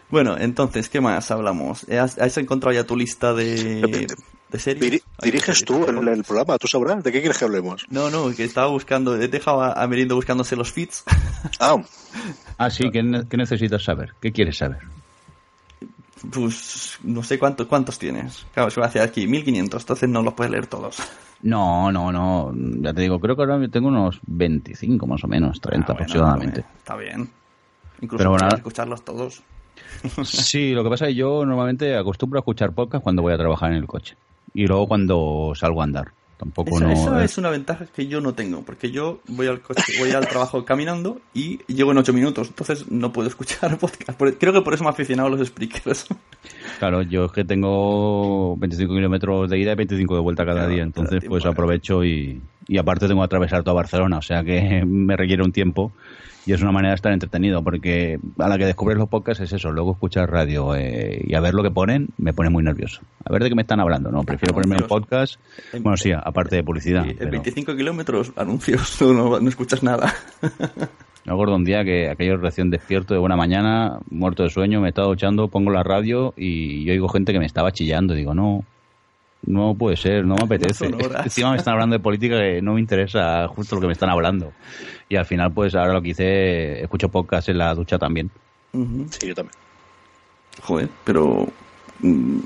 bueno, 0.09 0.37
entonces, 0.37 0.87
¿qué 0.87 1.01
más 1.01 1.29
hablamos? 1.29 1.85
¿Has, 1.89 2.37
encontrado 2.37 2.73
ya 2.73 2.85
tu 2.85 2.95
lista 2.95 3.33
de, 3.33 4.07
de 4.49 4.59
series? 4.59 5.03
diriges 5.21 5.65
tú 5.65 5.85
el, 5.85 6.23
programa, 6.23 6.57
tú 6.57 6.67
sabrás. 6.67 7.03
¿De 7.03 7.11
qué 7.11 7.19
quieres 7.19 7.37
que 7.37 7.43
hablemos? 7.43 7.85
No, 7.89 8.09
no, 8.09 8.33
que 8.33 8.45
estaba 8.45 8.67
buscando, 8.67 9.21
he 9.21 9.27
dejado 9.27 9.61
a, 9.61 9.87
Merindo 9.87 10.15
buscándose 10.15 10.55
los 10.55 10.71
feeds. 10.71 11.03
Ah, 11.59 11.75
ah 12.57 12.69
sí, 12.69 12.89
¿qué, 12.91 13.03
necesitas 13.03 13.83
saber? 13.83 14.13
¿Qué 14.21 14.31
quieres 14.31 14.57
saber? 14.57 14.79
Pues 16.31 16.97
no 17.03 17.23
sé 17.23 17.39
cuántos, 17.39 17.67
cuántos 17.67 17.97
tienes. 17.97 18.45
Claro, 18.53 18.69
se 18.69 18.79
va 18.79 18.87
hacia 18.87 19.03
aquí, 19.03 19.27
1500, 19.27 19.81
entonces 19.81 20.09
no 20.09 20.21
los 20.21 20.33
puedes 20.33 20.51
leer 20.51 20.67
todos. 20.67 20.97
No, 21.41 21.91
no, 21.91 22.11
no. 22.11 22.53
Ya 22.81 22.93
te 22.93 23.01
digo, 23.01 23.19
creo 23.19 23.35
que 23.35 23.43
ahora 23.43 23.67
tengo 23.69 23.87
unos 23.87 24.19
25 24.27 25.07
más 25.07 25.23
o 25.23 25.27
menos, 25.27 25.61
30 25.61 25.87
ah, 25.87 25.93
aproximadamente. 25.93 26.65
está 26.77 26.95
bien. 26.95 27.29
Incluso 28.01 28.31
para 28.31 28.55
escucharlos 28.55 29.03
todos. 29.03 29.43
sí, 30.23 30.73
lo 30.73 30.83
que 30.83 30.89
pasa 30.89 31.05
es 31.05 31.09
que 31.09 31.15
yo 31.15 31.45
normalmente 31.45 31.95
acostumbro 31.95 32.39
a 32.39 32.41
escuchar 32.41 32.73
podcast 32.73 33.03
cuando 33.03 33.21
voy 33.21 33.33
a 33.33 33.37
trabajar 33.37 33.71
en 33.71 33.77
el 33.77 33.87
coche. 33.87 34.15
Y 34.53 34.65
luego 34.67 34.87
cuando 34.87 35.53
salgo 35.55 35.81
a 35.81 35.83
andar. 35.85 36.11
Tampoco 36.39 36.79
no, 36.79 36.89
esa 36.89 37.21
es 37.21 37.37
una 37.37 37.49
ventaja 37.49 37.85
que 37.93 38.07
yo 38.07 38.21
no 38.21 38.33
tengo, 38.33 38.61
porque 38.61 38.91
yo 38.91 39.19
voy 39.27 39.47
al 39.47 39.59
coche, 39.59 39.83
voy 39.99 40.11
al 40.11 40.25
trabajo 40.25 40.63
caminando 40.65 41.19
y 41.33 41.59
llego 41.67 41.91
en 41.91 41.97
8 41.97 42.13
minutos, 42.13 42.47
entonces 42.47 42.89
no 42.89 43.11
puedo 43.11 43.27
escuchar 43.27 43.77
podcast. 43.77 44.17
Creo 44.39 44.53
que 44.53 44.61
por 44.61 44.73
eso 44.73 44.85
me 44.85 44.89
he 44.89 44.93
aficionado 44.93 45.27
a 45.27 45.31
los 45.31 45.45
speakers. 45.45 46.07
Claro, 46.79 47.01
yo 47.01 47.25
es 47.25 47.33
que 47.33 47.43
tengo 47.43 48.55
25 48.55 48.93
kilómetros 48.93 49.49
de 49.49 49.59
ida 49.59 49.73
y 49.73 49.75
25 49.75 50.15
de 50.15 50.21
vuelta 50.21 50.45
cada 50.45 50.65
día, 50.65 50.81
entonces 50.81 51.21
pues 51.27 51.45
aprovecho 51.45 52.05
y, 52.05 52.41
y 52.69 52.77
aparte 52.77 53.09
tengo 53.09 53.19
que 53.19 53.25
atravesar 53.25 53.61
toda 53.63 53.73
Barcelona, 53.73 54.19
o 54.19 54.21
sea 54.21 54.41
que 54.41 54.81
me 54.87 55.17
requiere 55.17 55.43
un 55.43 55.51
tiempo 55.51 55.91
y 56.45 56.53
es 56.53 56.61
una 56.61 56.71
manera 56.71 56.91
de 56.91 56.95
estar 56.95 57.11
entretenido 57.11 57.63
porque 57.63 58.19
a 58.37 58.47
la 58.47 58.57
que 58.57 58.65
descubres 58.65 58.97
los 58.97 59.09
podcasts 59.09 59.43
es 59.43 59.53
eso, 59.53 59.71
luego 59.71 59.91
escuchar 59.91 60.31
radio 60.31 60.75
eh, 60.75 61.21
y 61.25 61.35
a 61.35 61.39
ver 61.39 61.53
lo 61.53 61.63
que 61.63 61.71
ponen 61.71 62.09
me 62.17 62.33
pone 62.33 62.49
muy 62.49 62.63
nervioso. 62.63 63.01
A 63.25 63.31
ver 63.31 63.43
de 63.43 63.49
qué 63.49 63.55
me 63.55 63.61
están 63.61 63.79
hablando, 63.79 64.11
¿no? 64.11 64.23
Prefiero 64.23 64.53
ponerme 64.53 64.77
un 64.81 64.87
podcast, 64.87 65.35
bueno, 65.73 65.97
sí, 65.97 66.11
aparte 66.11 66.55
de 66.55 66.63
publicidad. 66.63 67.05
En 67.07 67.29
25 67.29 67.75
kilómetros, 67.75 68.31
anuncios, 68.35 69.01
no, 69.01 69.39
no 69.39 69.49
escuchas 69.49 69.83
nada. 69.83 70.13
Me 71.25 71.33
acuerdo 71.33 71.55
un 71.55 71.63
día 71.63 71.83
que 71.83 72.09
aquello 72.09 72.37
recién 72.37 72.71
despierto 72.71 73.13
de 73.13 73.19
buena 73.19 73.35
mañana, 73.35 73.99
muerto 74.09 74.41
de 74.41 74.49
sueño, 74.49 74.81
me 74.81 74.89
estaba 74.89 75.09
duchando, 75.09 75.47
pongo 75.47 75.69
la 75.69 75.83
radio 75.83 76.33
y 76.35 76.83
yo 76.85 76.93
oigo 76.93 77.07
gente 77.09 77.33
que 77.33 77.39
me 77.39 77.45
estaba 77.45 77.71
chillando. 77.71 78.15
Digo, 78.15 78.33
no, 78.33 78.63
no 79.43 79.75
puede 79.75 79.97
ser, 79.97 80.25
no 80.25 80.35
me 80.35 80.43
apetece. 80.43 80.87
Encima 81.23 81.51
me 81.51 81.57
están 81.57 81.73
hablando 81.73 81.95
de 81.95 81.99
política 81.99 82.37
que 82.37 82.61
no 82.61 82.73
me 82.73 82.79
interesa 82.79 83.47
justo 83.47 83.75
lo 83.75 83.81
que 83.81 83.87
me 83.87 83.93
están 83.93 84.09
hablando. 84.09 84.53
Y 85.07 85.15
al 85.15 85.25
final, 85.25 85.51
pues 85.53 85.75
ahora 85.75 85.93
lo 85.93 86.01
que 86.01 86.09
hice, 86.09 86.81
escucho 86.81 87.09
podcast 87.09 87.49
en 87.49 87.57
la 87.57 87.73
ducha 87.73 87.97
también. 87.97 88.29
Sí, 88.71 89.27
yo 89.27 89.35
también. 89.35 89.55
Joder, 90.61 90.89
pero 91.03 91.47
mm, 91.99 92.39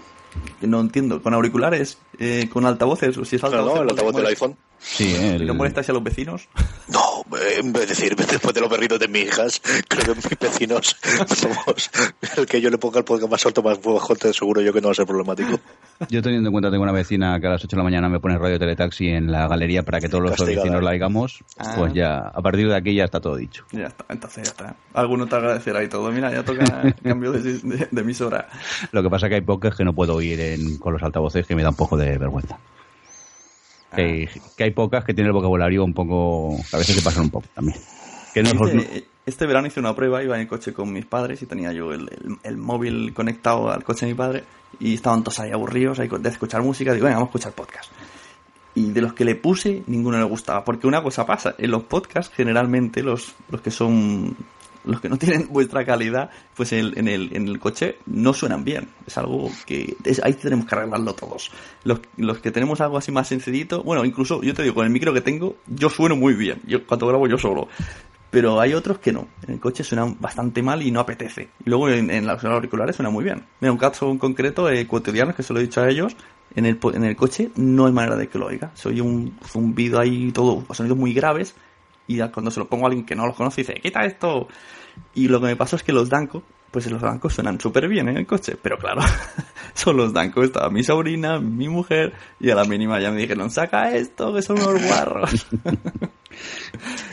no 0.62 0.80
entiendo. 0.80 1.22
¿Con 1.22 1.34
auriculares? 1.34 1.98
Eh, 2.20 2.48
¿Con 2.52 2.66
altavoces? 2.66 3.18
¿O 3.18 3.26
si 3.26 3.36
es 3.36 3.44
altavoz, 3.44 3.76
no, 3.76 3.82
el 3.82 3.90
altavoz 3.90 4.16
del 4.16 4.28
iPhone. 4.28 4.56
Sí, 4.84 5.16
el... 5.16 5.44
¿Y 5.44 5.46
no 5.46 5.54
molestáis 5.56 5.90
a 5.90 5.94
los 5.94 6.04
vecinos? 6.04 6.48
No, 6.90 7.24
en 7.58 7.72
vez 7.72 7.84
de 7.84 7.88
decir, 7.88 8.16
después 8.16 8.54
de 8.54 8.62
los 8.62 8.70
perritos 8.70 9.00
de 9.00 9.08
mis 9.08 9.24
hijas, 9.28 9.62
creo 9.88 10.14
que 10.14 10.16
mis 10.16 10.40
vecinos 10.40 10.96
somos 11.36 11.90
el 12.38 12.46
que 12.46 12.60
yo 12.62 12.70
le 12.70 12.78
ponga 12.78 13.00
el 13.00 13.06
podcast 13.06 13.32
más 13.32 13.46
alto, 13.46 13.64
más 13.64 13.82
bajo, 13.82 14.16
te 14.16 14.34
seguro 14.34 14.62
yo 14.62 14.74
que 14.74 14.82
no 14.82 14.90
va 14.90 14.92
a 14.92 14.96
ser 14.96 15.06
problemático. 15.06 15.60
Yo 16.10 16.22
teniendo 16.22 16.50
en 16.50 16.52
cuenta 16.52 16.70
tengo 16.70 16.84
una 16.84 16.92
vecina 16.92 17.40
que 17.40 17.48
a 17.48 17.52
las 17.52 17.64
8 17.64 17.70
de 17.76 17.78
la 17.78 17.84
mañana 17.84 18.10
me 18.10 18.20
pone 18.20 18.38
radio 18.38 18.60
teletaxi 18.60 19.08
en 19.08 19.32
la 19.32 19.48
galería 19.48 19.84
para 19.84 20.00
que 20.02 20.10
todos 20.10 20.24
los 20.24 20.46
vecinos 20.46 20.84
la 20.84 20.90
oigamos, 20.92 21.44
Ah. 21.58 21.74
pues 21.78 21.94
ya, 21.94 22.18
a 22.18 22.42
partir 22.42 22.68
de 22.68 22.76
aquí 22.76 22.94
ya 22.94 23.06
está 23.06 23.22
todo 23.22 23.36
dicho. 23.38 23.66
Ya 23.72 23.88
está, 23.88 24.06
entonces 24.10 24.44
ya 24.44 24.50
está. 24.52 24.76
Alguno 24.94 25.26
te 25.28 25.36
agradecerá 25.36 25.82
y 25.84 25.88
todo. 25.88 26.12
Mira, 26.12 26.32
ya 26.32 26.44
toca 26.44 26.64
cambio 27.04 27.32
de, 27.32 27.42
de- 27.54 27.88
de 27.90 28.02
emisora. 28.02 28.50
Lo 28.92 29.02
que 29.02 29.10
pasa 29.10 29.28
es 29.28 29.30
que 29.30 29.36
hay 29.36 29.42
podcasts 29.42 29.78
que 29.78 29.86
no 29.86 29.94
puedo 29.94 30.16
oír 30.16 30.40
en- 30.42 30.78
con 30.78 30.94
los 30.94 31.02
altavoces 31.04 31.48
que 31.48 31.56
me 31.56 31.64
da 31.64 31.70
un 31.70 31.76
poco 31.76 31.96
de 31.98 32.18
vergüenza. 32.18 32.60
Que, 33.96 34.02
hay, 34.02 34.30
que 34.58 34.64
hay 34.64 34.72
podcasts 34.72 35.06
que 35.06 35.14
tienen 35.14 35.28
el 35.30 35.34
vocabulario 35.34 35.84
un 35.84 35.94
poco... 35.94 36.58
A 36.72 36.78
veces 36.78 36.96
se 36.96 37.02
pasan 37.02 37.24
un 37.24 37.30
poco 37.30 37.48
también. 37.54 37.78
Que 38.34 38.44
no, 38.44 38.54
no- 38.54 38.68
Este, 38.68 39.06
este 39.26 39.46
verano 39.46 39.68
hice 39.68 39.80
una 39.80 39.96
prueba, 39.96 40.24
iba 40.24 40.36
en 40.36 40.42
el 40.42 40.48
coche 40.48 40.74
con 40.74 40.92
mis 40.92 41.06
padres 41.06 41.42
y 41.42 41.46
tenía 41.46 41.72
yo 41.72 41.94
el, 41.94 42.02
el- 42.10 42.38
el 42.44 42.58
móvil 42.58 43.14
conectado 43.14 43.72
al 43.72 43.84
coche 43.84 44.06
de 44.06 44.12
mi 44.14 44.18
padre 44.18 44.44
y 44.80 44.96
estaban 44.96 45.24
todos 45.24 45.40
ahí 45.40 45.52
aburridos 45.52 46.00
ahí 46.00 46.10
de 46.10 46.30
escuchar 46.30 46.62
música. 46.64 46.94
Digo, 46.94 47.06
venga, 47.06 47.18
vamos 47.18 47.28
a 47.28 47.32
escuchar 47.38 47.54
podcast. 47.54 47.92
Y 48.76 48.92
de 48.92 49.02
los 49.02 49.14
que 49.14 49.24
le 49.24 49.36
puse, 49.36 49.84
ninguno 49.86 50.18
le 50.18 50.24
gustaba. 50.24 50.66
Porque 50.66 50.88
una 50.88 51.04
cosa 51.04 51.26
pasa, 51.28 51.54
en 51.60 51.70
los 51.70 51.84
podcasts 51.84 52.34
generalmente 52.36 53.04
los, 53.04 53.36
los 53.50 53.62
que 53.62 53.70
son... 53.72 54.36
Los 54.86 55.00
que 55.02 55.10
no 55.10 55.18
tienen 55.18 55.48
vuestra 55.50 55.86
calidad, 55.86 56.30
pues 56.56 56.74
en 56.74 56.80
el, 56.80 56.98
en 56.98 57.08
el, 57.08 57.36
en 57.36 57.48
el 57.48 57.60
coche 57.60 57.98
no 58.06 58.34
suenan 58.34 58.64
bien. 58.64 58.90
Es 59.08 59.18
algo 59.18 59.50
que 59.66 59.96
es- 60.04 60.22
ahí 60.24 60.34
tenemos 60.34 60.66
que 60.66 60.76
arreglarlo 60.76 61.14
todos. 61.14 61.52
Los, 61.84 62.00
los 62.18 62.40
que 62.40 62.52
tenemos 62.52 62.82
algo 62.82 62.98
así 62.98 63.12
más 63.12 63.28
sencillito, 63.28 63.84
bueno, 63.84 64.04
incluso 64.06 64.42
yo 64.44 64.54
te 64.54 64.64
digo, 64.64 64.76
con 64.76 64.86
el 64.86 64.92
micro 64.92 65.14
que 65.14 65.22
tengo, 65.22 65.56
yo 65.68 65.90
sueno 65.90 66.16
muy 66.16 66.34
bien. 66.34 66.62
Yo 66.66 66.86
cuando 66.86 67.08
grabo 67.08 67.28
yo 67.28 67.38
solo 67.38 67.68
pero 68.30 68.60
hay 68.60 68.74
otros 68.74 68.98
que 68.98 69.12
no. 69.12 69.28
En 69.48 69.54
el 69.54 69.60
coche 69.60 69.84
suenan 69.84 70.18
bastante 70.20 70.64
mal 70.64 70.82
y 70.82 70.90
no 70.90 71.00
apetece. 71.00 71.50
Luego 71.66 71.88
en, 71.90 72.10
en 72.10 72.26
los 72.26 72.44
auriculares 72.44 72.96
suena 72.96 73.12
muy 73.12 73.24
bien. 73.24 73.44
Mira, 73.62 73.72
un 73.72 73.78
caso 73.78 74.10
en 74.10 74.18
concreto, 74.18 74.68
eh, 74.72 74.88
cotidiano, 74.88 75.36
que 75.36 75.44
se 75.44 75.54
lo 75.54 75.60
he 75.60 75.62
dicho 75.62 75.82
a 75.82 75.88
ellos, 75.88 76.16
en 76.56 76.66
el, 76.66 76.80
en 76.96 77.04
el 77.04 77.16
coche 77.16 77.52
no 77.58 77.86
hay 77.86 77.92
manera 77.92 78.16
de 78.16 78.28
que 78.30 78.40
lo 78.40 78.48
oiga. 78.48 78.72
Se 78.74 78.90
oye 78.90 79.04
un 79.04 79.38
zumbido 79.46 80.00
ahí, 80.00 80.32
todo, 80.32 80.66
sonidos 80.74 80.98
muy 80.98 81.14
graves, 81.14 81.54
y 82.08 82.20
cuando 82.30 82.52
se 82.52 82.60
lo 82.60 82.68
pongo 82.68 82.86
a 82.86 82.88
alguien 82.88 83.06
que 83.06 83.16
no 83.16 83.26
los 83.26 83.36
conoce, 83.36 83.62
dice, 83.62 83.76
quita 83.76 84.06
esto. 84.06 84.48
Y 85.16 85.28
lo 85.28 85.40
que 85.40 85.48
me 85.48 85.56
pasó 85.56 85.76
es 85.76 85.84
que 85.84 85.94
los 85.94 86.10
Danco, 86.10 86.44
pues 86.70 86.90
los 86.90 87.02
Danco 87.02 87.30
suenan 87.30 87.60
súper 87.60 87.88
bien 87.88 88.10
en 88.10 88.18
el 88.18 88.28
coche, 88.28 88.58
pero 88.62 88.78
claro, 88.78 89.02
son 89.74 89.98
los 89.98 90.14
Danco. 90.14 90.44
Estaba 90.44 90.70
mi 90.70 90.84
sobrina, 90.84 91.40
mi 91.40 91.70
mujer, 91.70 92.14
y 92.40 92.50
a 92.50 92.56
la 92.56 92.66
mínima 92.66 93.00
ya 93.00 93.12
me 93.12 93.22
dijeron, 93.22 93.50
saca 93.50 93.96
esto, 93.96 94.34
que 94.34 94.42
son 94.42 94.60
unos 94.60 94.84
guarros. 94.84 95.48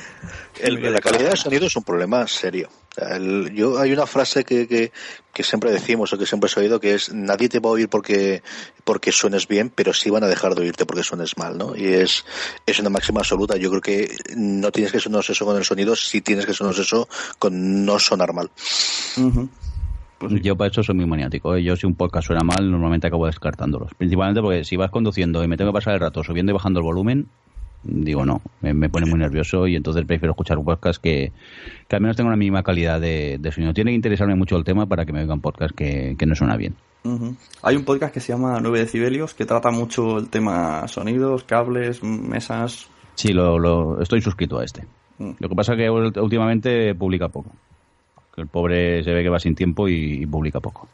El- 0.63 0.93
la 0.93 1.01
calidad 1.01 1.29
del 1.31 1.37
sonido 1.39 1.67
es 1.67 1.77
un 1.77 1.85
problema 1.85 2.27
serio. 2.27 2.69
El- 2.97 3.55
yo 3.55 3.79
hay 3.79 3.93
una 3.93 4.07
frase 4.07 4.45
que, 4.45 4.67
que, 4.67 4.93
que 5.33 5.43
siempre 5.43 5.71
decimos 5.71 6.13
o 6.13 6.19
que 6.19 6.27
siempre 6.27 6.51
he 6.55 6.61
oído 6.61 6.81
que 6.81 6.95
es 6.95 7.13
nadie 7.13 7.49
te 7.49 7.61
va 7.61 7.71
a 7.71 7.73
oír 7.73 7.89
porque 7.89 8.43
porque 8.85 9.13
suenes 9.13 9.47
bien, 9.47 9.71
pero 9.75 9.93
sí 9.95 10.11
van 10.11 10.25
a 10.25 10.27
dejar 10.29 10.55
de 10.55 10.63
oírte 10.63 10.85
porque 10.87 11.03
suenes 11.05 11.37
mal, 11.39 11.57
¿no? 11.57 11.77
Y 11.77 11.87
es 11.87 12.25
es 12.67 12.79
una 12.81 12.91
máxima 12.91 13.21
absoluta. 13.21 13.57
Yo 13.57 13.71
creo 13.71 13.81
que 13.83 14.17
no 14.37 14.73
tienes 14.73 14.93
que 14.93 14.99
sonar 15.01 15.25
eso 15.29 15.45
con 15.45 15.57
el 15.57 15.65
sonido, 15.65 15.95
sí 15.97 16.21
tienes 16.21 16.47
que 16.47 16.53
sonar 16.55 16.75
eso 16.79 17.09
con 17.39 17.85
no 17.85 17.99
sonar 17.99 18.33
mal. 18.33 18.51
Ujú. 19.17 19.49
Yo 20.43 20.55
para 20.57 20.71
eso 20.71 20.83
soy 20.83 20.95
muy 20.97 21.07
maniático. 21.07 21.57
¿eh? 21.57 21.63
Yo 21.63 21.77
si 21.77 21.87
un 21.87 21.95
podcast 21.95 22.27
suena 22.27 22.43
mal, 22.43 22.71
normalmente 22.71 23.07
acabo 23.07 23.27
descartándolos. 23.27 23.95
Principalmente 23.97 24.43
porque 24.43 24.65
si 24.65 24.77
vas 24.77 24.91
conduciendo 24.91 25.43
y 25.43 25.49
me 25.49 25.57
tengo 25.57 25.71
que 25.71 25.77
pasar 25.79 25.95
el 25.95 26.01
rato 26.01 26.23
subiendo 26.23 26.51
y 26.51 26.55
bajando 26.55 26.81
el 26.81 26.85
volumen, 26.85 27.29
digo 27.83 28.25
no, 28.27 28.43
me, 28.61 28.75
me 28.75 28.89
pone 28.89 29.07
muy 29.07 29.19
nervioso 29.19 29.67
y 29.67 29.77
entonces 29.77 30.05
prefiero 30.05 30.33
escuchar 30.33 30.59
un 30.59 30.65
podcast 30.65 31.03
que, 31.03 31.33
que 31.89 31.97
al 31.97 32.03
menos 32.03 32.17
tenga 32.17 32.29
una 32.29 32.37
mínima 32.37 32.63
calidad 32.63 33.01
de, 33.01 33.39
de 33.41 33.53
sonido. 33.53 33.73
Tiene 33.75 33.91
que 33.93 33.97
interesarme 33.97 34.35
mucho 34.35 34.57
el 34.57 34.65
tema 34.65 34.87
para 34.87 35.05
que 35.07 35.13
me 35.13 35.21
oiga 35.21 35.35
un 35.35 35.41
podcast 35.41 35.75
que, 35.75 36.15
que 36.19 36.27
no 36.27 36.35
suena 36.35 36.57
bien. 36.57 36.75
Hay 37.63 37.77
un 37.77 37.85
podcast 37.85 38.13
que 38.13 38.21
se 38.21 38.33
llama 38.35 38.59
9 38.61 38.79
decibelios 38.81 39.33
que 39.33 39.47
trata 39.47 39.71
mucho 39.71 40.19
el 40.19 40.29
tema 40.29 40.87
sonidos, 40.87 41.45
cables, 41.45 42.03
mesas. 42.03 42.89
Sí, 43.15 43.33
lo, 43.33 43.59
lo- 43.59 44.03
estoy 44.03 44.21
suscrito 44.21 44.59
a 44.59 44.65
este. 44.65 44.87
Mm. 45.19 45.31
Lo 45.39 45.49
que 45.49 45.55
pasa 45.55 45.73
es 45.73 45.79
que 45.79 45.89
últimamente 45.91 46.95
publica 46.95 47.29
poco. 47.29 47.51
Que 48.35 48.43
el 48.43 48.49
pobre 48.49 49.03
se 49.03 49.13
ve 49.15 49.23
que 49.23 49.31
va 49.31 49.39
sin 49.41 49.55
tiempo 49.55 49.89
y, 49.89 50.23
y 50.23 50.27
publica 50.27 50.61
poco. 50.61 50.89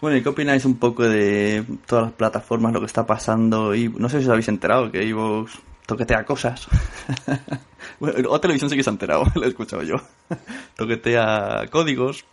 Bueno, 0.00 0.16
¿y 0.16 0.22
qué 0.22 0.28
opináis 0.28 0.64
un 0.64 0.76
poco 0.76 1.02
de 1.02 1.64
todas 1.86 2.04
las 2.04 2.12
plataformas, 2.12 2.72
lo 2.72 2.80
que 2.80 2.86
está 2.86 3.04
pasando? 3.04 3.74
Y 3.74 3.88
no 3.88 4.08
sé 4.08 4.20
si 4.20 4.26
os 4.26 4.30
habéis 4.30 4.48
enterado 4.48 4.92
que 4.92 5.08
Evox 5.08 5.58
toquetea 5.86 6.24
cosas. 6.24 6.68
bueno, 8.00 8.30
o 8.30 8.40
televisión 8.40 8.70
sí 8.70 8.76
que 8.76 8.82
se 8.84 8.90
ha 8.90 8.92
enterado, 8.92 9.24
lo 9.34 9.44
he 9.44 9.48
escuchado 9.48 9.82
yo. 9.82 9.96
toquetea 10.76 11.66
códigos, 11.70 12.24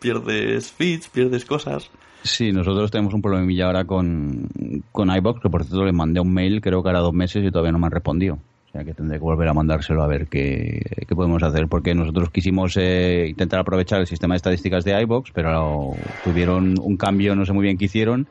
pierdes 0.00 0.72
feeds, 0.72 1.08
pierdes 1.08 1.44
cosas. 1.44 1.90
Sí, 2.22 2.52
nosotros 2.52 2.90
tenemos 2.90 3.12
un 3.12 3.22
problemilla 3.22 3.66
ahora 3.66 3.84
con, 3.84 4.48
con 4.92 5.14
iBox, 5.14 5.40
que 5.40 5.50
por 5.50 5.64
cierto 5.64 5.84
le 5.84 5.92
mandé 5.92 6.20
un 6.20 6.32
mail, 6.32 6.60
creo 6.60 6.82
que 6.82 6.88
ahora 6.88 7.00
dos 7.00 7.14
meses 7.14 7.44
y 7.44 7.50
todavía 7.50 7.72
no 7.72 7.78
me 7.78 7.86
han 7.86 7.92
respondido. 7.92 8.38
O 8.70 8.72
sea 8.72 8.84
que 8.84 8.94
tendré 8.94 9.18
que 9.18 9.24
volver 9.24 9.48
a 9.48 9.52
mandárselo 9.52 10.00
a 10.00 10.06
ver 10.06 10.28
qué, 10.28 10.80
qué 11.08 11.16
podemos 11.16 11.42
hacer, 11.42 11.66
porque 11.66 11.92
nosotros 11.92 12.30
quisimos 12.30 12.76
eh, 12.76 13.26
intentar 13.28 13.58
aprovechar 13.58 13.98
el 13.98 14.06
sistema 14.06 14.34
de 14.34 14.36
estadísticas 14.36 14.84
de 14.84 15.00
iBox, 15.02 15.32
pero 15.34 15.96
tuvieron 16.22 16.76
un 16.80 16.96
cambio, 16.96 17.34
no 17.34 17.44
sé 17.44 17.52
muy 17.52 17.64
bien 17.64 17.76
qué 17.76 17.86
hicieron, 17.86 18.28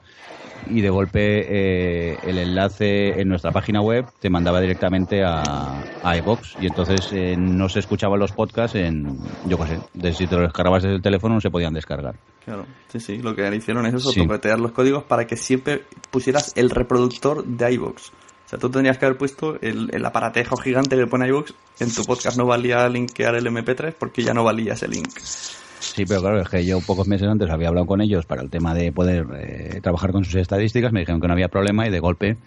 y 0.65 0.79
de 0.79 0.89
golpe 0.89 2.13
eh, 2.13 2.19
el 2.23 2.37
enlace 2.37 3.19
en 3.19 3.27
nuestra 3.27 3.51
página 3.51 3.81
web 3.81 4.05
te 4.21 4.29
mandaba 4.29 4.61
directamente 4.61 5.25
a, 5.25 5.81
a 6.01 6.17
iBox, 6.19 6.55
y 6.57 6.67
entonces 6.67 7.11
eh, 7.11 7.35
no 7.37 7.67
se 7.67 7.79
escuchaban 7.79 8.17
los 8.17 8.31
podcasts 8.31 8.75
en, 8.77 9.17
yo 9.43 9.57
qué 9.57 9.75
sé, 9.75 9.79
de 9.93 10.13
si 10.13 10.25
te 10.25 10.35
los 10.35 10.45
descargabas 10.45 10.83
desde 10.83 10.95
el 10.95 11.01
teléfono 11.01 11.35
no 11.35 11.41
se 11.41 11.49
podían 11.49 11.73
descargar. 11.73 12.15
Claro, 12.45 12.65
sí, 12.87 13.01
sí, 13.01 13.17
lo 13.17 13.35
que 13.35 13.53
hicieron 13.53 13.85
es 13.87 13.95
eso, 13.95 14.11
Sí. 14.11 14.25
los 14.25 14.71
códigos 14.71 15.03
para 15.03 15.27
que 15.27 15.35
siempre 15.35 15.81
pusieras 16.11 16.53
el 16.55 16.69
reproductor 16.69 17.43
de 17.45 17.73
iVoox. 17.73 18.11
O 18.49 18.53
sea, 18.53 18.57
tú 18.57 18.71
tendrías 18.71 18.97
que 18.97 19.05
haber 19.05 19.15
puesto 19.19 19.61
el, 19.61 19.91
el 19.93 20.03
aparatejo 20.03 20.57
gigante 20.57 20.95
que 20.95 21.05
pone 21.05 21.27
iVoox. 21.27 21.51
En 21.79 21.93
tu 21.93 22.03
podcast 22.03 22.35
no 22.35 22.47
valía 22.47 22.89
linkear 22.89 23.35
el 23.35 23.45
MP3 23.45 23.93
porque 23.93 24.23
ya 24.23 24.33
no 24.33 24.43
valía 24.43 24.73
ese 24.73 24.87
link. 24.87 25.19
Sí, 25.19 26.03
pero 26.07 26.21
claro, 26.21 26.41
es 26.41 26.49
que 26.49 26.65
yo 26.65 26.81
pocos 26.81 27.07
meses 27.07 27.27
antes 27.27 27.47
había 27.51 27.67
hablado 27.67 27.85
con 27.85 28.01
ellos 28.01 28.25
para 28.25 28.41
el 28.41 28.49
tema 28.49 28.73
de 28.73 28.91
poder 28.91 29.27
eh, 29.35 29.81
trabajar 29.83 30.11
con 30.11 30.25
sus 30.25 30.33
estadísticas, 30.33 30.91
me 30.91 31.01
dijeron 31.01 31.21
que 31.21 31.27
no 31.27 31.33
había 31.33 31.49
problema 31.49 31.85
y 31.85 31.91
de 31.91 31.99
golpe 31.99 32.37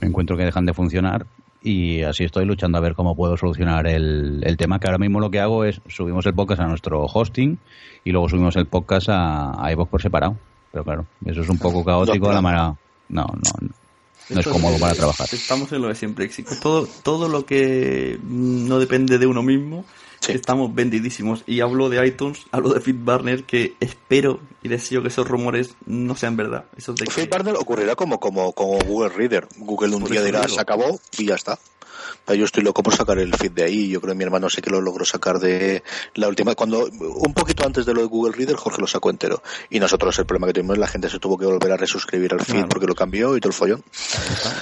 me 0.00 0.08
encuentro 0.08 0.38
que 0.38 0.46
dejan 0.46 0.64
de 0.64 0.72
funcionar 0.72 1.26
y 1.62 2.04
así 2.04 2.24
estoy 2.24 2.46
luchando 2.46 2.78
a 2.78 2.80
ver 2.80 2.94
cómo 2.94 3.14
puedo 3.14 3.36
solucionar 3.36 3.86
el, 3.86 4.40
el 4.42 4.56
tema, 4.56 4.78
que 4.80 4.86
ahora 4.86 4.98
mismo 4.98 5.20
lo 5.20 5.30
que 5.30 5.40
hago 5.40 5.66
es 5.66 5.82
subimos 5.88 6.24
el 6.24 6.32
podcast 6.32 6.62
a 6.62 6.68
nuestro 6.68 7.04
hosting 7.04 7.58
y 8.02 8.12
luego 8.12 8.30
subimos 8.30 8.56
el 8.56 8.64
podcast 8.64 9.10
a, 9.10 9.62
a 9.62 9.70
iVoox 9.72 9.90
por 9.90 10.00
separado. 10.00 10.38
Pero 10.72 10.84
claro, 10.84 11.06
eso 11.26 11.42
es 11.42 11.48
un 11.50 11.58
poco 11.58 11.84
caótico 11.84 12.32
la 12.32 12.40
manera... 12.40 12.74
No, 13.10 13.26
no, 13.26 13.52
no. 13.60 13.79
No 14.30 14.40
es 14.40 14.46
cómodo 14.46 14.78
para 14.78 14.94
trabajar. 14.94 15.28
Estamos 15.32 15.72
en 15.72 15.82
lo 15.82 15.88
de 15.88 15.94
siempre. 15.94 16.24
Éxito. 16.24 16.54
Todo, 16.60 16.88
todo 17.02 17.28
lo 17.28 17.44
que 17.46 18.18
no 18.22 18.78
depende 18.78 19.18
de 19.18 19.26
uno 19.26 19.42
mismo, 19.42 19.84
Sí. 20.20 20.32
estamos 20.32 20.74
vendidísimos. 20.74 21.42
Y 21.46 21.60
hablo 21.60 21.88
de 21.88 22.06
iTunes, 22.06 22.40
hablo 22.52 22.74
de 22.74 22.80
FeedBurner, 22.80 23.44
que 23.44 23.74
espero 23.80 24.40
y 24.62 24.68
deseo 24.68 25.02
que 25.02 25.08
esos 25.08 25.26
rumores 25.26 25.74
no 25.86 26.14
sean 26.14 26.36
verdad. 26.36 26.66
Esos 26.76 26.96
de 26.96 27.06
ocurrirá 27.52 27.96
como, 27.96 28.20
como, 28.20 28.52
como 28.52 28.78
Google 28.80 29.08
Reader. 29.10 29.48
Google 29.56 29.96
un 29.96 30.02
Por 30.02 30.10
día 30.10 30.22
dirá, 30.22 30.46
se 30.46 30.60
acabó 30.60 31.00
y 31.18 31.26
ya 31.26 31.34
está. 31.34 31.58
Yo 32.34 32.44
estoy 32.44 32.62
loco 32.62 32.82
por 32.82 32.94
sacar 32.94 33.18
el 33.18 33.34
feed 33.34 33.52
de 33.52 33.64
ahí. 33.64 33.88
Yo 33.88 34.00
creo 34.00 34.12
que 34.12 34.18
mi 34.18 34.24
hermano 34.24 34.48
sé 34.48 34.62
que 34.62 34.70
lo 34.70 34.80
logró 34.80 35.04
sacar 35.04 35.38
de 35.38 35.82
la 36.14 36.28
última. 36.28 36.54
Cuando 36.54 36.86
un 36.86 37.34
poquito 37.34 37.66
antes 37.66 37.86
de 37.86 37.94
lo 37.94 38.00
de 38.00 38.06
Google 38.06 38.36
Reader, 38.36 38.56
Jorge 38.56 38.80
lo 38.80 38.86
sacó 38.86 39.10
entero. 39.10 39.42
Y 39.68 39.80
nosotros 39.80 40.18
el 40.18 40.26
problema 40.26 40.46
que 40.48 40.54
tuvimos, 40.54 40.78
la 40.78 40.88
gente 40.88 41.08
se 41.08 41.18
tuvo 41.18 41.38
que 41.38 41.46
volver 41.46 41.72
a 41.72 41.76
resuscribir 41.76 42.32
al 42.32 42.40
feed 42.40 42.66
porque 42.66 42.86
lo 42.86 42.94
cambió 42.94 43.36
y 43.36 43.40
todo 43.40 43.50
el 43.50 43.54
follón. 43.54 43.82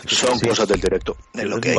Son 0.06 0.38
cosas 0.40 0.68
del 0.68 0.80
directo. 0.80 1.16
Es 1.32 1.44
lo 1.44 1.60
que 1.60 1.70
hay. 1.70 1.78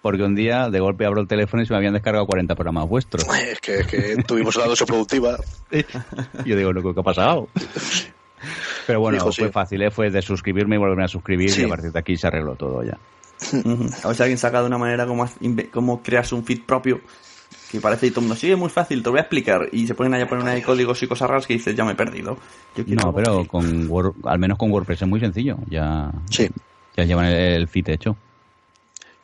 Porque 0.00 0.22
un 0.22 0.34
día 0.34 0.68
de 0.70 0.80
golpe 0.80 1.06
abro 1.06 1.20
el 1.20 1.28
teléfono 1.28 1.62
y 1.62 1.66
se 1.66 1.72
me 1.72 1.78
habían 1.78 1.94
descargado 1.94 2.26
40 2.26 2.54
programas 2.54 2.88
vuestros. 2.88 3.24
Es 3.42 3.60
que, 3.60 3.84
que 3.84 4.22
tuvimos 4.26 4.56
una 4.56 4.66
dosis 4.66 4.86
productiva. 4.86 5.36
Yo 6.44 6.56
digo, 6.56 6.72
lo 6.72 6.94
que 6.94 7.00
ha 7.00 7.02
pasado. 7.02 7.48
Pero 8.86 9.00
bueno, 9.00 9.32
fue 9.32 9.50
fácil, 9.50 9.82
¿eh? 9.82 9.90
fue 9.90 10.10
de 10.10 10.22
suscribirme 10.22 10.76
y 10.76 10.78
volverme 10.78 11.04
a 11.04 11.08
suscribir 11.08 11.56
y 11.56 11.64
a 11.64 11.68
partir 11.68 11.92
de 11.92 11.98
aquí 11.98 12.16
se 12.16 12.26
arregló 12.26 12.54
todo 12.56 12.82
ya. 12.82 12.98
A 14.02 14.08
ver 14.08 14.16
si 14.16 14.22
alguien 14.22 14.38
saca 14.38 14.60
de 14.60 14.66
una 14.66 14.78
manera 14.78 15.06
como, 15.06 15.28
como 15.72 16.02
creas 16.02 16.32
un 16.32 16.44
feed 16.44 16.62
propio 16.62 17.00
que 17.70 17.80
parece 17.80 18.06
y 18.06 18.10
todo 18.10 18.20
el 18.20 18.26
mundo, 18.26 18.36
sí, 18.38 18.50
es 18.50 18.58
muy 18.58 18.68
fácil, 18.68 19.02
te 19.02 19.08
voy 19.08 19.18
a 19.18 19.22
explicar. 19.22 19.68
Y 19.72 19.86
se 19.86 19.94
ponen 19.94 20.12
ahí 20.14 20.22
a 20.22 20.28
poner 20.28 20.44
una 20.44 20.52
de 20.52 20.62
códigos 20.62 21.02
y 21.02 21.06
cosas 21.06 21.28
raras 21.28 21.46
que 21.46 21.54
dices, 21.54 21.74
ya 21.74 21.84
me 21.84 21.92
he 21.92 21.94
perdido. 21.94 22.36
no, 22.86 23.14
pero 23.14 23.46
con 23.46 23.90
al 24.24 24.38
menos 24.38 24.58
con 24.58 24.70
WordPress 24.70 25.02
es 25.02 25.08
muy 25.08 25.20
sencillo. 25.20 25.56
Ya, 25.68 26.12
sí. 26.30 26.48
ya 26.96 27.04
llevan 27.04 27.26
el 27.26 27.68
feed 27.68 27.88
hecho. 27.88 28.16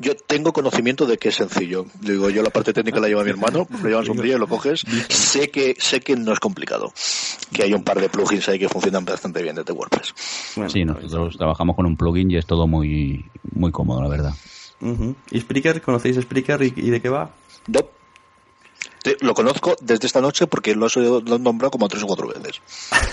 Yo 0.01 0.15
tengo 0.15 0.53
conocimiento 0.53 1.07
de 1.07 1.19
que 1.19 1.31
es 1.31 1.35
sencillo. 1.35 1.87
Digo, 2.01 2.31
yo 2.31 2.43
la 2.43 2.51
parte 2.51 2.73
técnica 2.73 3.01
la 3.01 3.09
lleva 3.09 3.25
mi 3.25 3.31
hermano, 3.31 3.67
lo 3.83 3.89
llevas 3.89 4.09
un 4.09 4.21
día 4.23 4.37
y 4.37 4.39
lo 4.39 4.47
coges. 4.47 4.85
Sé 5.09 5.51
que, 5.51 5.75
sé 5.79 6.01
que 6.01 6.15
no 6.15 6.33
es 6.33 6.39
complicado. 6.39 6.93
Que 7.53 7.65
hay 7.65 7.75
un 7.75 7.83
par 7.83 8.01
de 8.01 8.09
plugins 8.09 8.49
ahí 8.49 8.59
que 8.59 8.69
funcionan 8.69 9.05
bastante 9.05 9.43
bien 9.43 9.57
desde 9.57 9.73
WordPress. 9.73 10.15
sí, 10.69 10.85
nosotros 10.85 11.37
trabajamos 11.37 11.75
con 11.75 11.87
un 11.87 11.97
plugin 11.97 12.31
y 12.31 12.37
es 12.37 12.47
todo 12.47 12.67
muy, 12.67 13.25
muy 13.53 13.73
cómodo, 13.73 14.03
la 14.03 14.09
verdad. 14.09 14.35
¿Y 15.31 15.41
Spreaker? 15.41 15.83
¿Conocéis 15.83 16.17
Spreaker 16.21 16.63
y, 16.63 16.73
y 16.77 16.91
de 16.91 17.01
qué 17.01 17.09
va? 17.09 17.31
No, 17.67 17.81
lo 19.21 19.35
conozco 19.35 19.77
desde 19.81 20.07
esta 20.07 20.21
noche 20.21 20.47
porque 20.47 20.75
lo 20.75 20.87
he 20.87 21.39
nombrado 21.39 21.71
como 21.71 21.89
tres 21.89 22.03
o 22.03 22.07
cuatro 22.07 22.29
veces. 22.29 22.61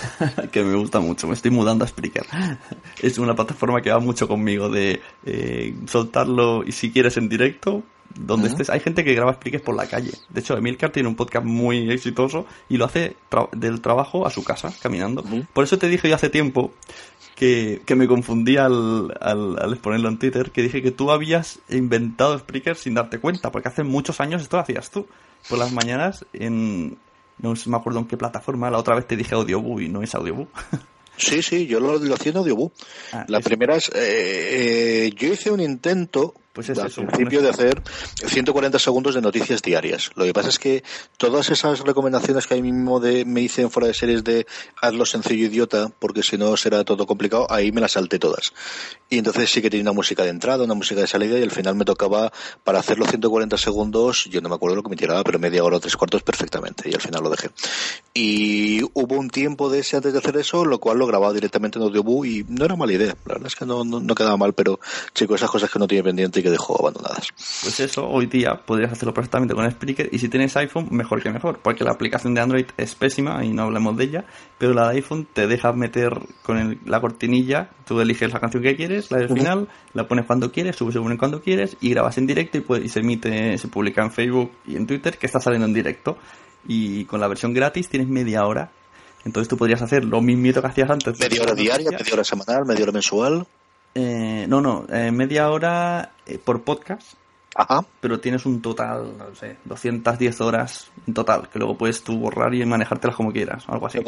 que 0.52 0.62
me 0.62 0.74
gusta 0.76 1.00
mucho, 1.00 1.26
me 1.26 1.34
estoy 1.34 1.50
mudando 1.50 1.84
a 1.84 1.88
Spreaker. 1.88 2.26
Es 3.00 3.18
una 3.18 3.34
plataforma 3.34 3.80
que 3.82 3.90
va 3.90 3.98
mucho 3.98 4.28
conmigo 4.28 4.68
de 4.68 5.00
eh, 5.24 5.74
soltarlo 5.86 6.64
y 6.64 6.72
si 6.72 6.90
quieres 6.90 7.16
en 7.16 7.28
directo, 7.28 7.82
donde 8.14 8.48
estés. 8.48 8.70
Hay 8.70 8.80
gente 8.80 9.04
que 9.04 9.14
graba 9.14 9.34
Spreaker 9.34 9.62
por 9.62 9.76
la 9.76 9.86
calle. 9.86 10.12
De 10.30 10.40
hecho, 10.40 10.56
Emilcar 10.56 10.90
tiene 10.90 11.08
un 11.08 11.16
podcast 11.16 11.44
muy 11.44 11.90
exitoso 11.90 12.46
y 12.68 12.76
lo 12.76 12.86
hace 12.86 13.16
del 13.52 13.80
trabajo 13.80 14.26
a 14.26 14.30
su 14.30 14.44
casa, 14.44 14.72
caminando. 14.80 15.24
Por 15.52 15.64
eso 15.64 15.78
te 15.78 15.88
dije 15.88 16.08
yo 16.08 16.14
hace 16.14 16.30
tiempo 16.30 16.72
que, 17.34 17.82
me 17.94 18.06
confundí 18.06 18.56
al, 18.56 19.16
al, 19.20 19.58
al, 19.58 19.72
exponerlo 19.72 20.08
en 20.08 20.18
Twitter, 20.18 20.50
que 20.50 20.62
dije 20.62 20.82
que 20.82 20.90
tú 20.90 21.10
habías 21.10 21.60
inventado 21.68 22.38
Spreaker 22.38 22.76
sin 22.76 22.94
darte 22.94 23.18
cuenta, 23.18 23.52
porque 23.52 23.68
hace 23.68 23.82
muchos 23.82 24.20
años 24.20 24.42
esto 24.42 24.56
lo 24.56 24.62
hacías 24.62 24.90
tú 24.90 25.06
por 25.48 25.58
las 25.58 25.72
mañanas 25.72 26.24
en... 26.32 26.98
No 27.38 27.52
me 27.66 27.76
acuerdo 27.76 27.98
en 27.98 28.06
qué 28.06 28.16
plataforma, 28.16 28.70
la 28.70 28.78
otra 28.78 28.94
vez 28.94 29.06
te 29.06 29.14
dije 29.14 29.34
Audioboo 29.34 29.80
y 29.80 29.88
no 29.88 30.02
es 30.02 30.14
Audioboo. 30.14 30.48
Sí, 31.18 31.42
sí, 31.42 31.66
yo 31.66 31.80
lo, 31.80 31.98
lo 31.98 32.14
hacía 32.14 32.32
en 32.32 32.38
Audioboo. 32.38 32.72
Ah, 33.12 33.24
la 33.28 33.40
primera 33.40 33.76
es, 33.76 33.88
eh, 33.88 35.06
eh, 35.06 35.12
yo 35.16 35.32
hice 35.32 35.50
un 35.50 35.60
intento 35.60 36.34
pues 36.56 36.70
es 36.70 36.78
al 36.78 36.90
principio 36.90 37.42
de 37.42 37.50
hacer 37.50 37.82
140 38.24 38.78
segundos 38.78 39.14
de 39.14 39.20
noticias 39.20 39.60
diarias. 39.60 40.10
Lo 40.14 40.24
que 40.24 40.32
pasa 40.32 40.48
es 40.48 40.58
que 40.58 40.82
todas 41.18 41.50
esas 41.50 41.80
recomendaciones 41.80 42.46
que 42.46 42.54
ahí 42.54 42.62
mismo 42.62 42.98
de, 42.98 43.26
me 43.26 43.42
hice 43.42 43.60
en 43.60 43.70
fuera 43.70 43.88
de 43.88 43.92
series 43.92 44.24
de 44.24 44.46
hazlo 44.80 45.04
sencillo 45.04 45.44
idiota, 45.44 45.90
porque 45.98 46.22
si 46.22 46.38
no 46.38 46.56
será 46.56 46.82
todo 46.82 47.06
complicado, 47.06 47.46
ahí 47.50 47.72
me 47.72 47.82
las 47.82 47.92
salté 47.92 48.18
todas. 48.18 48.54
Y 49.10 49.18
entonces 49.18 49.50
sí 49.50 49.60
que 49.60 49.68
tenía 49.68 49.82
una 49.82 49.92
música 49.92 50.22
de 50.22 50.30
entrada, 50.30 50.64
una 50.64 50.72
música 50.72 51.02
de 51.02 51.06
salida, 51.06 51.38
y 51.38 51.42
al 51.42 51.50
final 51.50 51.74
me 51.74 51.84
tocaba, 51.84 52.32
para 52.64 52.78
hacerlo 52.78 53.04
140 53.04 53.58
segundos, 53.58 54.24
yo 54.30 54.40
no 54.40 54.48
me 54.48 54.54
acuerdo 54.54 54.76
lo 54.76 54.82
que 54.82 54.88
me 54.88 54.96
tiraba, 54.96 55.22
pero 55.24 55.38
media 55.38 55.62
hora 55.62 55.76
o 55.76 55.80
tres 55.80 55.94
cuartos 55.94 56.22
perfectamente, 56.22 56.88
y 56.88 56.94
al 56.94 57.02
final 57.02 57.22
lo 57.22 57.28
dejé. 57.28 57.50
Y 58.14 58.82
hubo 58.94 59.16
un 59.16 59.28
tiempo 59.28 59.68
de 59.68 59.80
ese 59.80 59.98
antes 59.98 60.14
de 60.14 60.20
hacer 60.20 60.38
eso, 60.38 60.64
lo 60.64 60.80
cual 60.80 60.98
lo 60.98 61.06
grababa 61.06 61.34
directamente 61.34 61.78
en 61.78 61.84
Audioboo 61.84 62.24
y 62.24 62.46
no 62.48 62.64
era 62.64 62.76
mala 62.76 62.94
idea. 62.94 63.14
La 63.26 63.34
verdad 63.34 63.48
es 63.48 63.54
que 63.54 63.66
no, 63.66 63.84
no, 63.84 64.14
quedaba 64.14 64.38
mal, 64.38 64.54
pero 64.54 64.80
chicos, 65.14 65.36
esas 65.36 65.50
cosas 65.50 65.70
que 65.70 65.78
no 65.78 65.86
tiene 65.86 66.02
pendiente 66.02 66.40
y 66.40 66.42
que 66.46 66.50
dejo 66.52 66.80
abandonadas. 66.80 67.28
Pues 67.34 67.80
eso, 67.80 68.08
hoy 68.08 68.26
día 68.26 68.54
podrías 68.64 68.92
hacerlo 68.92 69.12
perfectamente 69.12 69.52
con 69.52 69.68
Spreaker 69.68 70.08
y 70.12 70.20
si 70.20 70.28
tienes 70.28 70.56
iPhone, 70.56 70.86
mejor 70.92 71.20
que 71.20 71.30
mejor, 71.30 71.58
porque 71.58 71.82
la 71.82 71.90
aplicación 71.90 72.34
de 72.34 72.40
Android 72.40 72.66
es 72.76 72.94
pésima 72.94 73.44
y 73.44 73.48
no 73.48 73.64
hablamos 73.64 73.96
de 73.96 74.04
ella, 74.04 74.24
pero 74.58 74.72
la 74.72 74.88
de 74.88 74.96
iPhone 74.96 75.26
te 75.32 75.48
deja 75.48 75.72
meter 75.72 76.12
con 76.44 76.78
la 76.84 77.00
cortinilla, 77.00 77.70
tú 77.84 78.00
eliges 78.00 78.32
la 78.32 78.38
canción 78.38 78.62
que 78.62 78.76
quieres, 78.76 79.10
la 79.10 79.18
del 79.18 79.28
final, 79.28 79.68
la 79.92 80.06
pones 80.06 80.24
cuando 80.24 80.52
quieres, 80.52 80.76
subes 80.76 80.92
según 80.92 81.16
cuando 81.16 81.42
quieres 81.42 81.76
y 81.80 81.90
grabas 81.90 82.16
en 82.18 82.28
directo 82.28 82.58
y, 82.58 82.84
y 82.84 82.88
se 82.88 83.00
emite, 83.00 83.58
se 83.58 83.66
publica 83.66 84.02
en 84.02 84.12
Facebook 84.12 84.52
y 84.68 84.76
en 84.76 84.86
Twitter 84.86 85.18
que 85.18 85.26
está 85.26 85.40
saliendo 85.40 85.66
en 85.66 85.74
directo. 85.74 86.16
Y 86.68 87.04
con 87.06 87.20
la 87.20 87.28
versión 87.28 87.52
gratis 87.52 87.88
tienes 87.88 88.08
media 88.08 88.44
hora 88.44 88.70
entonces 89.26 89.48
tú 89.48 89.56
podrías 89.56 89.82
hacer 89.82 90.04
lo 90.04 90.20
mismo 90.22 90.60
que 90.60 90.66
hacías 90.68 90.88
antes. 90.88 91.18
¿Media 91.18 91.42
hora 91.42 91.54
diaria, 91.54 91.90
media 91.90 92.12
hora 92.12 92.22
semanal, 92.22 92.64
media 92.64 92.84
hora 92.84 92.92
mensual? 92.92 93.44
Eh, 93.94 94.46
no, 94.48 94.60
no, 94.60 94.86
eh, 94.90 95.10
media 95.10 95.50
hora 95.50 96.12
eh, 96.26 96.38
por 96.38 96.62
podcast. 96.62 97.14
Ajá. 97.54 97.86
Pero 98.00 98.20
tienes 98.20 98.44
un 98.44 98.60
total, 98.60 99.16
no 99.16 99.34
sé, 99.34 99.56
210 99.64 100.40
horas 100.42 100.90
en 101.06 101.14
total, 101.14 101.48
que 101.48 101.58
luego 101.58 101.78
puedes 101.78 102.02
tú 102.02 102.18
borrar 102.18 102.54
y 102.54 102.64
manejártelas 102.66 103.16
como 103.16 103.32
quieras, 103.32 103.66
o 103.68 103.72
algo 103.72 103.86
así. 103.86 103.98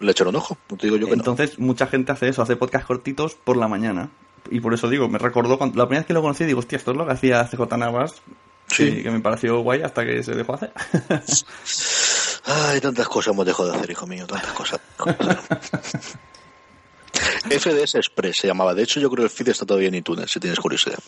le 0.00 0.10
echo 0.10 0.28
un 0.28 0.36
ojo, 0.36 0.58
te 0.68 0.86
digo 0.86 0.98
yo 0.98 1.06
que 1.06 1.14
Entonces, 1.14 1.58
mucha 1.58 1.86
gente 1.86 2.12
hace 2.12 2.28
eso, 2.28 2.42
hace 2.42 2.56
podcast 2.56 2.86
cortitos 2.86 3.34
por 3.36 3.56
la 3.56 3.68
mañana. 3.68 4.10
Y 4.50 4.60
por 4.60 4.74
eso 4.74 4.88
digo, 4.88 5.08
me 5.08 5.18
recordó, 5.18 5.56
cuando, 5.56 5.78
la 5.78 5.86
primera 5.86 6.00
vez 6.00 6.06
que 6.06 6.12
lo 6.12 6.20
conocí, 6.20 6.44
digo, 6.44 6.58
hostia, 6.58 6.76
esto 6.76 6.90
es 6.90 6.96
lo 6.98 7.06
que 7.06 7.12
hacía 7.12 7.42
CJ 7.44 7.78
Navas, 7.78 8.20
sí. 8.66 9.02
que, 9.02 9.10
me 9.10 9.20
pareció 9.20 9.60
guay 9.60 9.80
hasta 9.80 10.04
que 10.04 10.22
se 10.22 10.34
dejó 10.34 10.54
hacer. 10.54 10.72
Ay, 12.44 12.80
tantas 12.80 13.08
cosas 13.08 13.32
hemos 13.32 13.46
dejado 13.46 13.70
de 13.70 13.78
hacer, 13.78 13.90
hijo 13.90 14.06
mío, 14.06 14.26
tantas 14.26 14.52
cosas. 14.52 14.80
FDS 17.50 17.96
Express 17.96 18.38
se 18.38 18.46
llamaba. 18.46 18.74
De 18.74 18.82
hecho, 18.82 19.00
yo 19.00 19.10
creo 19.10 19.24
que 19.24 19.32
el 19.32 19.36
feed 19.36 19.48
está 19.48 19.66
todavía 19.66 19.88
en 19.88 19.96
iTunes, 19.96 20.30
si 20.30 20.40
tienes 20.40 20.58
curiosidad. 20.58 20.98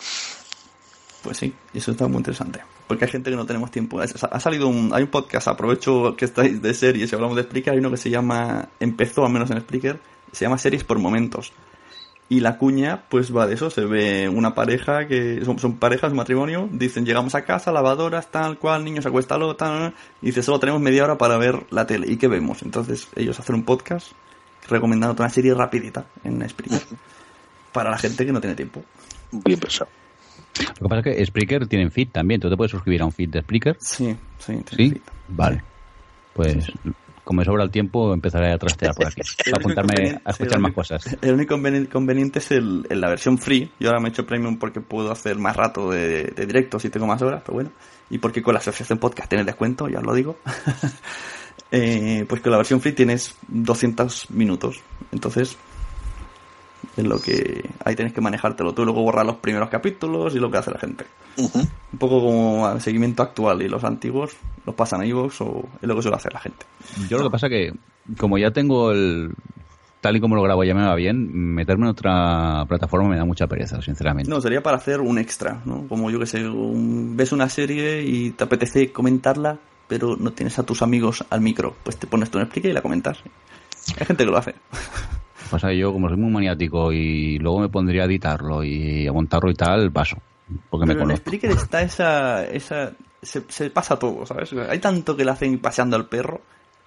Pues 1.22 1.36
sí, 1.36 1.52
eso 1.72 1.92
está 1.92 2.08
muy 2.08 2.18
interesante. 2.18 2.60
Porque 2.88 3.04
hay 3.04 3.10
gente 3.10 3.30
que 3.30 3.36
no 3.36 3.46
tenemos 3.46 3.70
tiempo. 3.70 4.00
Ha 4.00 4.40
salido 4.40 4.66
un, 4.66 4.90
hay 4.92 5.04
un 5.04 5.08
podcast, 5.08 5.48
aprovecho 5.48 6.16
que 6.16 6.24
estáis 6.24 6.60
de 6.60 6.74
series 6.74 7.10
y 7.10 7.14
hablamos 7.14 7.36
de 7.36 7.44
Spreaker, 7.44 7.74
hay 7.74 7.78
uno 7.78 7.90
que 7.90 7.96
se 7.96 8.10
llama, 8.10 8.68
empezó 8.80 9.24
al 9.24 9.32
menos 9.32 9.50
en 9.50 9.60
Spreaker, 9.60 10.00
se 10.32 10.44
llama 10.44 10.58
Series 10.58 10.84
por 10.84 10.98
Momentos. 10.98 11.52
Y 12.28 12.40
la 12.40 12.56
cuña, 12.56 13.04
pues 13.08 13.34
va 13.34 13.46
de 13.46 13.54
eso, 13.54 13.70
se 13.70 13.84
ve 13.84 14.28
una 14.28 14.54
pareja 14.54 15.06
que 15.06 15.44
son, 15.44 15.58
son 15.58 15.76
parejas, 15.76 16.14
matrimonio, 16.14 16.68
dicen 16.72 17.04
llegamos 17.04 17.34
a 17.34 17.44
casa, 17.44 17.72
lavadoras, 17.72 18.30
tal 18.30 18.58
cual, 18.58 18.84
niños 18.84 19.04
acuéstalo, 19.04 19.54
tal, 19.54 19.94
y 20.22 20.26
dice 20.26 20.42
solo 20.42 20.58
tenemos 20.58 20.80
media 20.80 21.04
hora 21.04 21.18
para 21.18 21.36
ver 21.36 21.66
la 21.70 21.86
tele. 21.86 22.10
¿Y 22.10 22.16
qué 22.16 22.28
vemos? 22.28 22.62
Entonces 22.62 23.08
ellos 23.16 23.38
hacen 23.38 23.54
un 23.54 23.64
podcast 23.64 24.12
recomendando 24.68 25.22
una 25.22 25.30
serie 25.30 25.54
rapidita 25.54 26.04
en 26.24 26.48
Spreaker. 26.48 26.80
para 27.72 27.90
la 27.90 27.98
gente 27.98 28.24
que 28.24 28.32
no 28.32 28.40
tiene 28.40 28.56
tiempo. 28.56 28.82
Bien 29.30 29.58
pensado. 29.58 29.90
Lo 30.58 30.74
que 30.74 30.88
pasa 30.88 31.10
es 31.10 31.16
que 31.16 31.26
Spreaker 31.26 31.66
tiene 31.66 31.90
feed 31.90 32.08
también. 32.10 32.40
¿Tú 32.40 32.50
te 32.50 32.56
puedes 32.56 32.70
suscribir 32.70 33.02
a 33.02 33.06
un 33.06 33.12
feed 33.12 33.30
de 33.30 33.40
Spreaker? 33.40 33.76
Sí, 33.80 34.16
sí. 34.38 34.62
¿Sí? 34.76 35.00
Vale. 35.28 35.62
Pues 36.34 36.70
como 37.24 37.38
me 37.38 37.44
sobra 37.44 37.62
el 37.62 37.70
tiempo, 37.70 38.12
empezaré 38.12 38.52
a 38.52 38.58
trastear 38.58 38.94
por 38.94 39.06
aquí. 39.06 39.22
Para 39.50 39.58
apuntarme 39.58 40.20
a 40.24 40.30
escuchar 40.30 40.58
más 40.58 40.72
cosas. 40.72 41.18
El 41.22 41.34
único 41.34 41.54
inconveniente 41.54 42.40
es 42.40 42.50
el, 42.50 42.84
la 42.88 43.08
versión 43.08 43.38
free. 43.38 43.70
Yo 43.78 43.88
ahora 43.88 44.00
me 44.00 44.08
he 44.08 44.10
hecho 44.10 44.26
premium 44.26 44.58
porque 44.58 44.80
puedo 44.80 45.12
hacer 45.12 45.38
más 45.38 45.56
rato 45.56 45.90
de, 45.90 46.24
de 46.24 46.46
directo 46.46 46.78
si 46.80 46.90
tengo 46.90 47.06
más 47.06 47.22
horas, 47.22 47.42
pero 47.44 47.54
bueno. 47.54 47.70
Y 48.10 48.18
porque 48.18 48.42
con 48.42 48.54
la 48.54 48.60
asociación 48.60 48.98
podcast 48.98 49.28
tiene 49.28 49.44
descuento, 49.44 49.88
ya 49.88 49.98
os 49.98 50.04
lo 50.04 50.14
digo. 50.14 50.36
eh, 51.72 52.26
pues 52.28 52.42
con 52.42 52.52
la 52.52 52.58
versión 52.58 52.80
free 52.80 52.92
tienes 52.92 53.34
200 53.48 54.30
minutos. 54.30 54.80
Entonces, 55.10 55.56
es 56.96 57.04
lo 57.04 57.18
que 57.18 57.68
ahí 57.84 57.96
tienes 57.96 58.12
que 58.12 58.20
manejártelo 58.20 58.74
tú, 58.74 58.84
luego 58.84 59.02
borrar 59.02 59.24
los 59.24 59.36
primeros 59.36 59.70
capítulos 59.70 60.34
y 60.34 60.38
lo 60.38 60.50
que 60.50 60.58
hace 60.58 60.70
la 60.70 60.78
gente. 60.78 61.06
Un 61.38 61.98
poco 61.98 62.20
como 62.20 62.70
el 62.70 62.80
seguimiento 62.82 63.22
actual 63.22 63.62
y 63.62 63.68
los 63.68 63.82
antiguos 63.84 64.36
los 64.66 64.74
pasan 64.74 65.00
a 65.00 65.06
iVoox 65.06 65.40
o 65.40 65.64
es 65.80 65.88
lo 65.88 65.96
que 65.96 66.02
suele 66.02 66.16
hacer 66.16 66.34
la 66.34 66.40
gente. 66.40 66.66
Yo 67.08 67.16
lo 67.16 67.24
que 67.24 67.30
pasa 67.30 67.48
que, 67.48 67.72
como 68.18 68.36
ya 68.36 68.50
tengo 68.50 68.92
el. 68.92 69.32
Tal 70.02 70.16
y 70.16 70.20
como 70.20 70.34
lo 70.34 70.42
grabo 70.42 70.64
ya 70.64 70.74
me 70.74 70.84
va 70.84 70.96
bien, 70.96 71.54
meterme 71.54 71.84
en 71.84 71.90
otra 71.90 72.64
plataforma 72.66 73.08
me 73.08 73.16
da 73.16 73.24
mucha 73.24 73.46
pereza, 73.46 73.80
sinceramente. 73.80 74.28
No, 74.28 74.40
sería 74.40 74.60
para 74.60 74.76
hacer 74.76 75.00
un 75.00 75.16
extra, 75.16 75.62
¿no? 75.64 75.86
Como 75.88 76.10
yo 76.10 76.18
que 76.18 76.26
sé, 76.26 76.42
ves 76.44 77.30
una 77.30 77.48
serie 77.48 78.02
y 78.02 78.32
te 78.32 78.42
apetece 78.42 78.90
comentarla, 78.90 79.60
pero 79.92 80.16
no 80.16 80.32
tienes 80.32 80.58
a 80.58 80.62
tus 80.62 80.80
amigos 80.80 81.22
al 81.28 81.42
micro, 81.42 81.76
pues 81.82 81.98
te 81.98 82.06
pones 82.06 82.30
tú 82.30 82.38
en 82.38 82.44
explica 82.44 82.66
y 82.66 82.72
la 82.72 82.80
comentas. 82.80 83.18
Hay 84.00 84.06
gente 84.06 84.24
que 84.24 84.30
lo 84.30 84.38
hace. 84.38 84.54
Pasa 85.50 85.68
que 85.68 85.76
yo, 85.76 85.92
como 85.92 86.08
soy 86.08 86.16
muy 86.16 86.30
maniático 86.30 86.94
y 86.94 87.38
luego 87.38 87.60
me 87.60 87.68
pondría 87.68 88.04
a 88.04 88.06
editarlo 88.06 88.64
y 88.64 89.06
a 89.06 89.12
montarlo 89.12 89.50
y 89.50 89.54
tal, 89.54 89.92
paso. 89.92 90.16
Porque 90.70 90.86
me 90.86 90.96
conozco. 90.96 91.12
En 91.12 91.18
Spreaker 91.18 91.50
está 91.50 91.82
esa. 91.82 92.46
esa 92.46 92.94
se, 93.20 93.68
pasa 93.68 93.98
todo, 93.98 94.24
¿sabes? 94.24 94.50
Hay 94.54 94.78
tanto 94.78 95.14
que 95.14 95.26
le 95.26 95.30
hacen 95.30 95.58
paseando 95.58 95.94
al 95.96 96.08
perro 96.08 96.40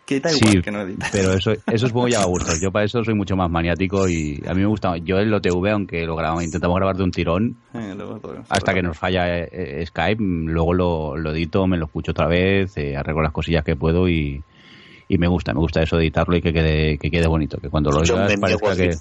que 0.05 0.19
da 0.19 0.29
Sí, 0.29 0.37
igual 0.45 0.61
que 0.63 0.71
no 0.71 0.85
pero 1.11 1.33
eso, 1.33 1.51
eso 1.65 1.87
supongo 1.87 2.07
ya 2.07 2.19
va 2.19 2.25
a 2.25 2.27
gustar. 2.29 2.55
Yo 2.61 2.71
para 2.71 2.85
eso 2.85 3.03
soy 3.03 3.15
mucho 3.15 3.35
más 3.35 3.49
maniático 3.49 4.07
y 4.07 4.41
a 4.47 4.53
mí 4.53 4.61
me 4.61 4.67
gusta. 4.67 4.97
Yo 4.97 5.17
en 5.19 5.31
lo 5.31 5.41
TV, 5.41 5.71
aunque 5.71 6.05
lo 6.05 6.15
grabamos, 6.15 6.43
intentamos 6.43 6.75
grabar 6.77 6.95
de 6.95 7.03
un 7.03 7.11
tirón, 7.11 7.57
Eh, 7.73 7.93
luego 7.97 8.19
hasta 8.49 8.73
que 8.73 8.81
nos 8.83 8.97
falla 8.97 9.39
eh, 9.39 9.49
eh, 9.51 9.85
Skype, 9.85 10.21
luego 10.21 10.73
lo, 10.73 11.17
lo 11.17 11.31
edito, 11.31 11.65
me 11.67 11.77
lo 11.77 11.85
escucho 11.85 12.11
otra 12.11 12.27
vez, 12.27 12.77
eh, 12.77 12.95
arreglo 12.95 13.21
las 13.23 13.31
cosillas 13.31 13.63
que 13.63 13.75
puedo 13.75 14.07
y, 14.07 14.41
y 15.07 15.17
me 15.17 15.27
gusta, 15.27 15.53
me 15.53 15.59
gusta 15.59 15.81
eso 15.81 15.97
de 15.97 16.03
editarlo 16.03 16.35
y 16.37 16.41
que 16.41 16.53
quede, 16.53 16.97
que 16.97 17.09
quede 17.09 17.27
bonito, 17.27 17.57
que 17.57 17.69
cuando 17.69 17.89
lo 17.91 18.03
Yo 18.03 18.15
oigas 18.15 18.39
parezca 18.39 18.75
que... 18.75 18.95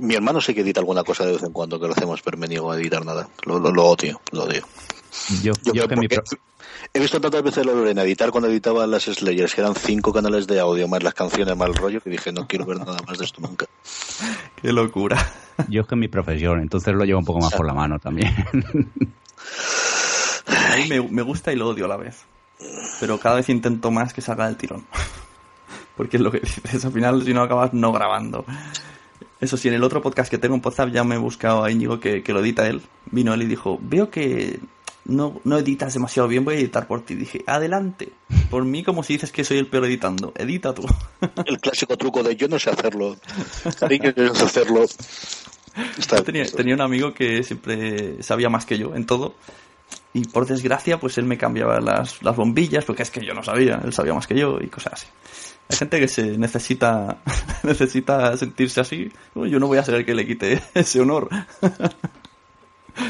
mi 0.00 0.14
hermano 0.14 0.40
sí 0.40 0.54
que 0.54 0.60
edita 0.60 0.80
alguna 0.80 1.02
cosa 1.04 1.24
de 1.26 1.32
vez 1.32 1.42
en 1.42 1.52
cuando 1.52 1.80
que 1.80 1.86
lo 1.86 1.92
hacemos, 1.92 2.22
pero 2.22 2.38
me 2.38 2.46
niego 2.46 2.70
a 2.70 2.76
editar 2.78 3.04
nada. 3.04 3.28
Lo, 3.46 3.58
lo, 3.58 3.72
lo 3.72 3.84
odio, 3.86 4.20
lo 4.32 4.44
odio. 4.44 4.62
Yo, 5.42 5.52
Yo 5.64 5.72
yo 5.74 5.88
que 5.88 5.96
mi 5.96 6.08
pro- 6.08 6.22
He 6.96 7.00
visto 7.00 7.20
tantas 7.20 7.42
veces 7.42 7.66
de 7.66 7.74
Lorena 7.74 8.04
editar 8.04 8.30
cuando 8.30 8.48
editaba 8.48 8.86
las 8.86 9.02
Slayers, 9.02 9.52
que 9.52 9.60
eran 9.60 9.74
cinco 9.74 10.12
canales 10.12 10.46
de 10.46 10.60
audio, 10.60 10.86
más 10.86 11.02
las 11.02 11.12
canciones, 11.12 11.56
más 11.56 11.68
el 11.68 11.74
rollo, 11.74 12.00
que 12.00 12.08
dije, 12.08 12.30
no 12.30 12.46
quiero 12.46 12.66
ver 12.66 12.78
nada 12.78 12.98
más 13.04 13.18
de 13.18 13.24
esto 13.24 13.40
nunca. 13.40 13.66
Qué 14.62 14.72
locura. 14.72 15.16
yo 15.68 15.80
es 15.80 15.88
que 15.88 15.96
es 15.96 15.98
mi 15.98 16.06
profesión, 16.06 16.60
entonces 16.60 16.94
lo 16.94 17.04
llevo 17.04 17.18
un 17.18 17.24
poco 17.24 17.40
más 17.40 17.52
por 17.52 17.66
la 17.66 17.74
mano 17.74 17.98
también. 17.98 18.32
A 20.46 20.76
mí 20.76 20.86
me, 20.88 21.00
me 21.00 21.22
gusta 21.22 21.52
y 21.52 21.56
lo 21.56 21.68
odio 21.68 21.86
a 21.86 21.88
la 21.88 21.96
vez. 21.96 22.26
Pero 23.00 23.18
cada 23.18 23.36
vez 23.36 23.48
intento 23.48 23.90
más 23.90 24.14
que 24.14 24.20
salga 24.20 24.46
del 24.46 24.56
tirón. 24.56 24.86
Porque 25.96 26.16
es 26.16 26.22
lo 26.22 26.30
que 26.30 26.40
dices, 26.40 26.84
al 26.84 26.92
final 26.92 27.24
si 27.24 27.34
no 27.34 27.42
acabas 27.42 27.74
no 27.74 27.90
grabando. 27.90 28.44
Eso 29.40 29.56
sí, 29.56 29.66
en 29.66 29.74
el 29.74 29.82
otro 29.82 30.00
podcast 30.00 30.30
que 30.30 30.38
tengo 30.38 30.54
en 30.54 30.62
WhatsApp 30.64 30.90
ya 30.90 31.02
me 31.02 31.16
he 31.16 31.18
buscado 31.18 31.64
a 31.64 31.72
Íñigo 31.72 31.98
que, 31.98 32.22
que 32.22 32.32
lo 32.32 32.38
edita 32.38 32.68
él. 32.68 32.82
Vino 33.10 33.34
él 33.34 33.42
y 33.42 33.46
dijo, 33.46 33.80
veo 33.82 34.10
que 34.10 34.60
no, 35.04 35.40
no 35.44 35.58
editas 35.58 35.94
demasiado 35.94 36.28
bien, 36.28 36.44
voy 36.44 36.54
a 36.54 36.58
editar 36.58 36.86
por 36.86 37.04
ti. 37.04 37.14
Dije, 37.14 37.44
adelante. 37.46 38.12
Por 38.50 38.64
mí 38.64 38.82
como 38.82 39.02
si 39.02 39.14
dices 39.14 39.32
que 39.32 39.44
soy 39.44 39.58
el 39.58 39.66
peor 39.66 39.84
editando. 39.84 40.32
Edita 40.36 40.74
tú. 40.74 40.86
El 41.46 41.60
clásico 41.60 41.96
truco 41.96 42.22
de 42.22 42.36
yo 42.36 42.48
no 42.48 42.58
sé 42.58 42.70
hacerlo. 42.70 43.16
Cariño, 43.78 44.12
yo 44.16 44.24
no 44.24 44.34
sé 44.34 44.44
hacerlo. 44.44 44.84
Está 45.98 46.16
Yo 46.18 46.24
tenía, 46.24 46.44
tenía 46.46 46.74
un 46.74 46.80
amigo 46.80 47.12
que 47.12 47.42
siempre 47.42 48.22
sabía 48.22 48.48
más 48.48 48.64
que 48.64 48.78
yo 48.78 48.94
en 48.94 49.06
todo. 49.06 49.34
Y 50.12 50.24
por 50.28 50.46
desgracia, 50.46 51.00
pues 51.00 51.18
él 51.18 51.24
me 51.24 51.36
cambiaba 51.36 51.80
las, 51.80 52.22
las 52.22 52.36
bombillas, 52.36 52.84
porque 52.84 53.02
es 53.02 53.10
que 53.10 53.24
yo 53.24 53.34
no 53.34 53.42
sabía, 53.42 53.80
él 53.84 53.92
sabía 53.92 54.14
más 54.14 54.28
que 54.28 54.38
yo 54.38 54.58
y 54.60 54.68
cosas 54.68 54.92
así. 54.94 55.06
Hay 55.68 55.76
gente 55.76 55.98
que 55.98 56.08
se 56.08 56.38
necesita, 56.38 57.18
necesita 57.62 58.36
sentirse 58.36 58.80
así. 58.80 59.12
Yo 59.34 59.58
no 59.58 59.66
voy 59.66 59.78
a 59.78 59.84
ser 59.84 59.96
el 59.96 60.06
que 60.06 60.14
le 60.14 60.26
quite 60.26 60.62
ese 60.74 61.00
honor. 61.00 61.28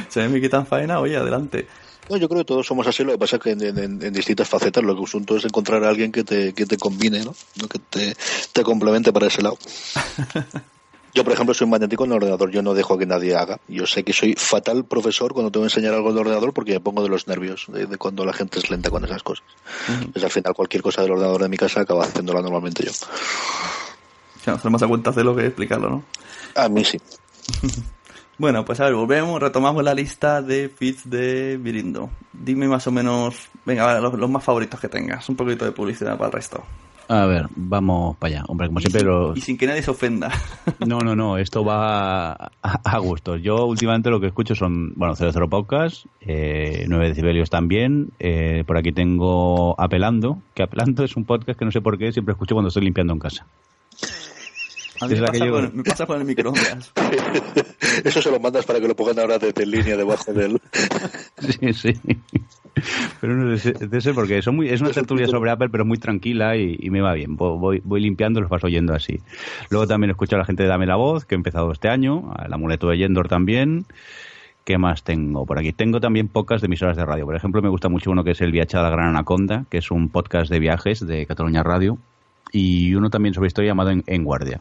Se 0.08 0.26
me 0.28 0.40
quitan 0.40 0.66
faena, 0.66 1.00
oye, 1.00 1.16
adelante. 1.16 1.66
No, 2.10 2.16
yo 2.18 2.28
creo 2.28 2.40
que 2.40 2.44
todos 2.44 2.66
somos 2.66 2.86
así, 2.86 3.02
lo 3.02 3.12
que 3.12 3.18
pasa 3.18 3.36
es 3.36 3.42
que 3.42 3.50
en, 3.52 3.62
en- 3.62 4.02
en 4.02 4.12
distintas 4.12 4.48
facetas 4.48 4.84
lo 4.84 4.94
que 4.96 5.02
asunto 5.04 5.36
es 5.36 5.44
encontrar 5.44 5.82
a 5.84 5.88
alguien 5.88 6.12
que 6.12 6.22
te, 6.24 6.52
que 6.52 6.66
te 6.66 6.76
combine, 6.76 7.20
¿no? 7.24 7.34
Que 7.68 7.78
te, 7.78 8.14
te 8.52 8.62
complemente 8.62 9.12
para 9.12 9.26
ese 9.28 9.42
lado. 9.42 9.56
Yo, 11.14 11.22
por 11.22 11.32
ejemplo, 11.32 11.54
soy 11.54 11.68
magnético 11.68 12.04
en 12.04 12.10
el 12.10 12.16
ordenador, 12.16 12.50
yo 12.50 12.60
no 12.60 12.74
dejo 12.74 12.98
que 12.98 13.06
nadie 13.06 13.36
haga. 13.36 13.60
Yo 13.68 13.86
sé 13.86 14.02
que 14.02 14.12
soy 14.12 14.34
fatal 14.36 14.84
profesor 14.84 15.32
cuando 15.32 15.52
tengo 15.52 15.62
que 15.64 15.68
enseñar 15.68 15.94
algo 15.94 16.08
en 16.08 16.14
el 16.16 16.20
ordenador 16.22 16.52
porque 16.52 16.72
me 16.72 16.80
pongo 16.80 17.04
de 17.04 17.08
los 17.08 17.28
nervios 17.28 17.66
de, 17.68 17.86
de 17.86 17.96
cuando 17.98 18.24
la 18.24 18.32
gente 18.32 18.58
es 18.58 18.68
lenta 18.68 18.90
con 18.90 19.04
esas 19.04 19.22
cosas. 19.22 19.44
Pues 20.12 20.24
al 20.24 20.30
final 20.32 20.54
cualquier 20.54 20.82
cosa 20.82 21.02
del 21.02 21.12
ordenador 21.12 21.42
de 21.42 21.48
mi 21.48 21.56
casa 21.56 21.82
acaba 21.82 22.02
haciéndola 22.02 22.42
normalmente 22.42 22.84
yo. 22.84 22.90
No 24.44 24.54
hacer 24.54 24.70
más 24.72 24.82
a 24.82 24.88
cuentas 24.88 25.14
de 25.14 25.22
lo 25.22 25.36
que 25.36 25.46
explicarlo, 25.46 25.88
¿no? 25.88 26.04
A 26.56 26.68
mí 26.68 26.84
sí. 26.84 26.98
Bueno, 28.36 28.64
pues 28.64 28.80
a 28.80 28.84
ver, 28.84 28.94
volvemos, 28.94 29.40
retomamos 29.40 29.84
la 29.84 29.94
lista 29.94 30.42
de 30.42 30.68
feeds 30.68 31.08
de 31.08 31.56
Virindo. 31.56 32.10
Dime 32.32 32.66
más 32.66 32.86
o 32.86 32.90
menos, 32.90 33.48
venga, 33.64 33.84
vale, 33.84 34.00
los, 34.00 34.14
los 34.14 34.28
más 34.30 34.42
favoritos 34.42 34.80
que 34.80 34.88
tengas. 34.88 35.28
Un 35.28 35.36
poquito 35.36 35.64
de 35.64 35.72
publicidad 35.72 36.16
para 36.16 36.26
el 36.26 36.32
resto. 36.32 36.62
A 37.06 37.26
ver, 37.26 37.46
vamos 37.54 38.16
para 38.16 38.36
allá. 38.36 38.44
Hombre, 38.48 38.66
como 38.68 38.78
Y 38.80 38.82
siempre 38.82 39.00
sin, 39.00 39.08
los... 39.08 39.36
y 39.36 39.40
sin 39.42 39.58
que 39.58 39.66
nadie 39.66 39.82
se 39.82 39.90
ofenda. 39.90 40.32
No, 40.86 40.98
no, 41.00 41.14
no, 41.14 41.36
esto 41.38 41.62
va 41.64 42.32
a, 42.32 42.50
a 42.62 42.98
gustos. 42.98 43.40
Yo 43.42 43.66
últimamente 43.66 44.08
lo 44.10 44.20
que 44.20 44.26
escucho 44.28 44.54
son, 44.54 44.94
bueno, 44.96 45.14
00 45.14 45.48
Podcast, 45.48 46.06
eh, 46.22 46.86
9 46.88 47.08
decibelios 47.08 47.50
también. 47.50 48.08
eh, 48.18 48.64
por 48.66 48.78
aquí 48.78 48.90
tengo 48.92 49.78
Apelando, 49.78 50.38
que 50.54 50.62
Apelando 50.62 51.04
es 51.04 51.14
un 51.16 51.24
podcast 51.24 51.58
que 51.58 51.64
no 51.66 51.70
sé 51.70 51.80
por 51.82 51.98
qué 51.98 52.10
siempre 52.10 52.32
escucho 52.32 52.54
cuando 52.54 52.68
estoy 52.68 52.84
limpiando 52.84 53.12
en 53.12 53.18
casa. 53.20 53.46
A 55.04 55.08
mí 55.08 55.14
Es 55.14 55.20
me 55.20 55.26
la 55.26 55.32
que 55.32 55.38
pasa, 55.38 55.70
me 55.72 55.82
pasa 55.82 56.06
con 56.06 56.20
el 56.20 56.26
microondas. 56.26 56.92
Eso 58.04 58.22
se 58.22 58.30
lo 58.30 58.40
mandas 58.40 58.64
para 58.64 58.80
que 58.80 58.88
lo 58.88 58.96
pongan 58.96 59.18
ahora 59.18 59.38
desde 59.38 59.62
en 59.62 59.70
línea 59.70 59.96
debajo 59.96 60.32
del... 60.32 60.60
Sí, 61.38 61.72
sí. 61.72 61.92
Pero 63.20 63.36
no 63.36 63.56
sé, 63.56 63.72
de 63.72 63.98
ese 63.98 64.14
porque 64.14 64.42
son 64.42 64.56
muy, 64.56 64.68
es 64.68 64.80
una 64.80 64.90
tertulia 64.90 65.26
sobre 65.28 65.50
Apple, 65.50 65.68
pero 65.68 65.84
muy 65.84 65.98
tranquila 65.98 66.56
y, 66.56 66.76
y 66.78 66.90
me 66.90 67.00
va 67.00 67.12
bien. 67.12 67.36
Voy, 67.36 67.80
voy, 67.84 68.00
limpiando, 68.00 68.40
los 68.40 68.50
paso 68.50 68.66
oyendo 68.66 68.94
así. 68.94 69.20
Luego 69.70 69.86
también 69.86 70.10
escucho 70.10 70.36
a 70.36 70.38
la 70.38 70.44
gente 70.44 70.62
de 70.62 70.68
Dame 70.68 70.86
la 70.86 70.96
Voz, 70.96 71.24
que 71.24 71.34
he 71.34 71.36
empezado 71.36 71.70
este 71.70 71.88
año, 71.88 72.32
al 72.36 72.52
amuleto 72.52 72.88
de 72.88 72.98
Yendor 72.98 73.28
también. 73.28 73.86
¿Qué 74.64 74.78
más 74.78 75.04
tengo 75.04 75.44
por 75.44 75.58
aquí? 75.58 75.72
Tengo 75.72 76.00
también 76.00 76.28
pocas 76.28 76.62
de 76.62 76.66
emisoras 76.66 76.96
de 76.96 77.04
radio. 77.04 77.26
Por 77.26 77.36
ejemplo, 77.36 77.60
me 77.60 77.68
gusta 77.68 77.88
mucho 77.88 78.10
uno 78.10 78.24
que 78.24 78.30
es 78.30 78.40
El 78.40 78.50
Viaje 78.50 78.76
a 78.76 78.82
la 78.82 78.90
Gran 78.90 79.08
Anaconda, 79.08 79.66
que 79.68 79.78
es 79.78 79.90
un 79.90 80.08
podcast 80.08 80.50
de 80.50 80.58
viajes 80.58 81.06
de 81.06 81.26
Cataluña 81.26 81.62
Radio. 81.62 81.98
Y 82.50 82.94
uno 82.94 83.10
también 83.10 83.34
sobre 83.34 83.48
historia 83.48 83.72
llamado 83.72 83.90
En, 83.90 84.02
En 84.06 84.24
Guardia. 84.24 84.60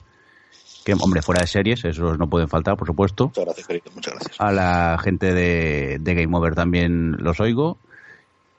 Que, 0.86 0.94
hombre, 1.00 1.22
fuera 1.22 1.42
de 1.42 1.48
series, 1.48 1.86
esos 1.86 2.20
no 2.20 2.28
pueden 2.30 2.50
faltar, 2.50 2.76
por 2.76 2.88
supuesto. 2.88 3.28
Muchas 3.28 3.46
gracias, 3.46 3.68
querido, 3.68 3.92
muchas 3.96 4.14
gracias. 4.16 4.36
A 4.40 4.52
la 4.52 4.98
gente 5.02 5.34
de, 5.34 5.98
de 6.00 6.16
Game 6.16 6.36
Over 6.36 6.56
también 6.56 7.18
los 7.20 7.40
oigo. 7.40 7.78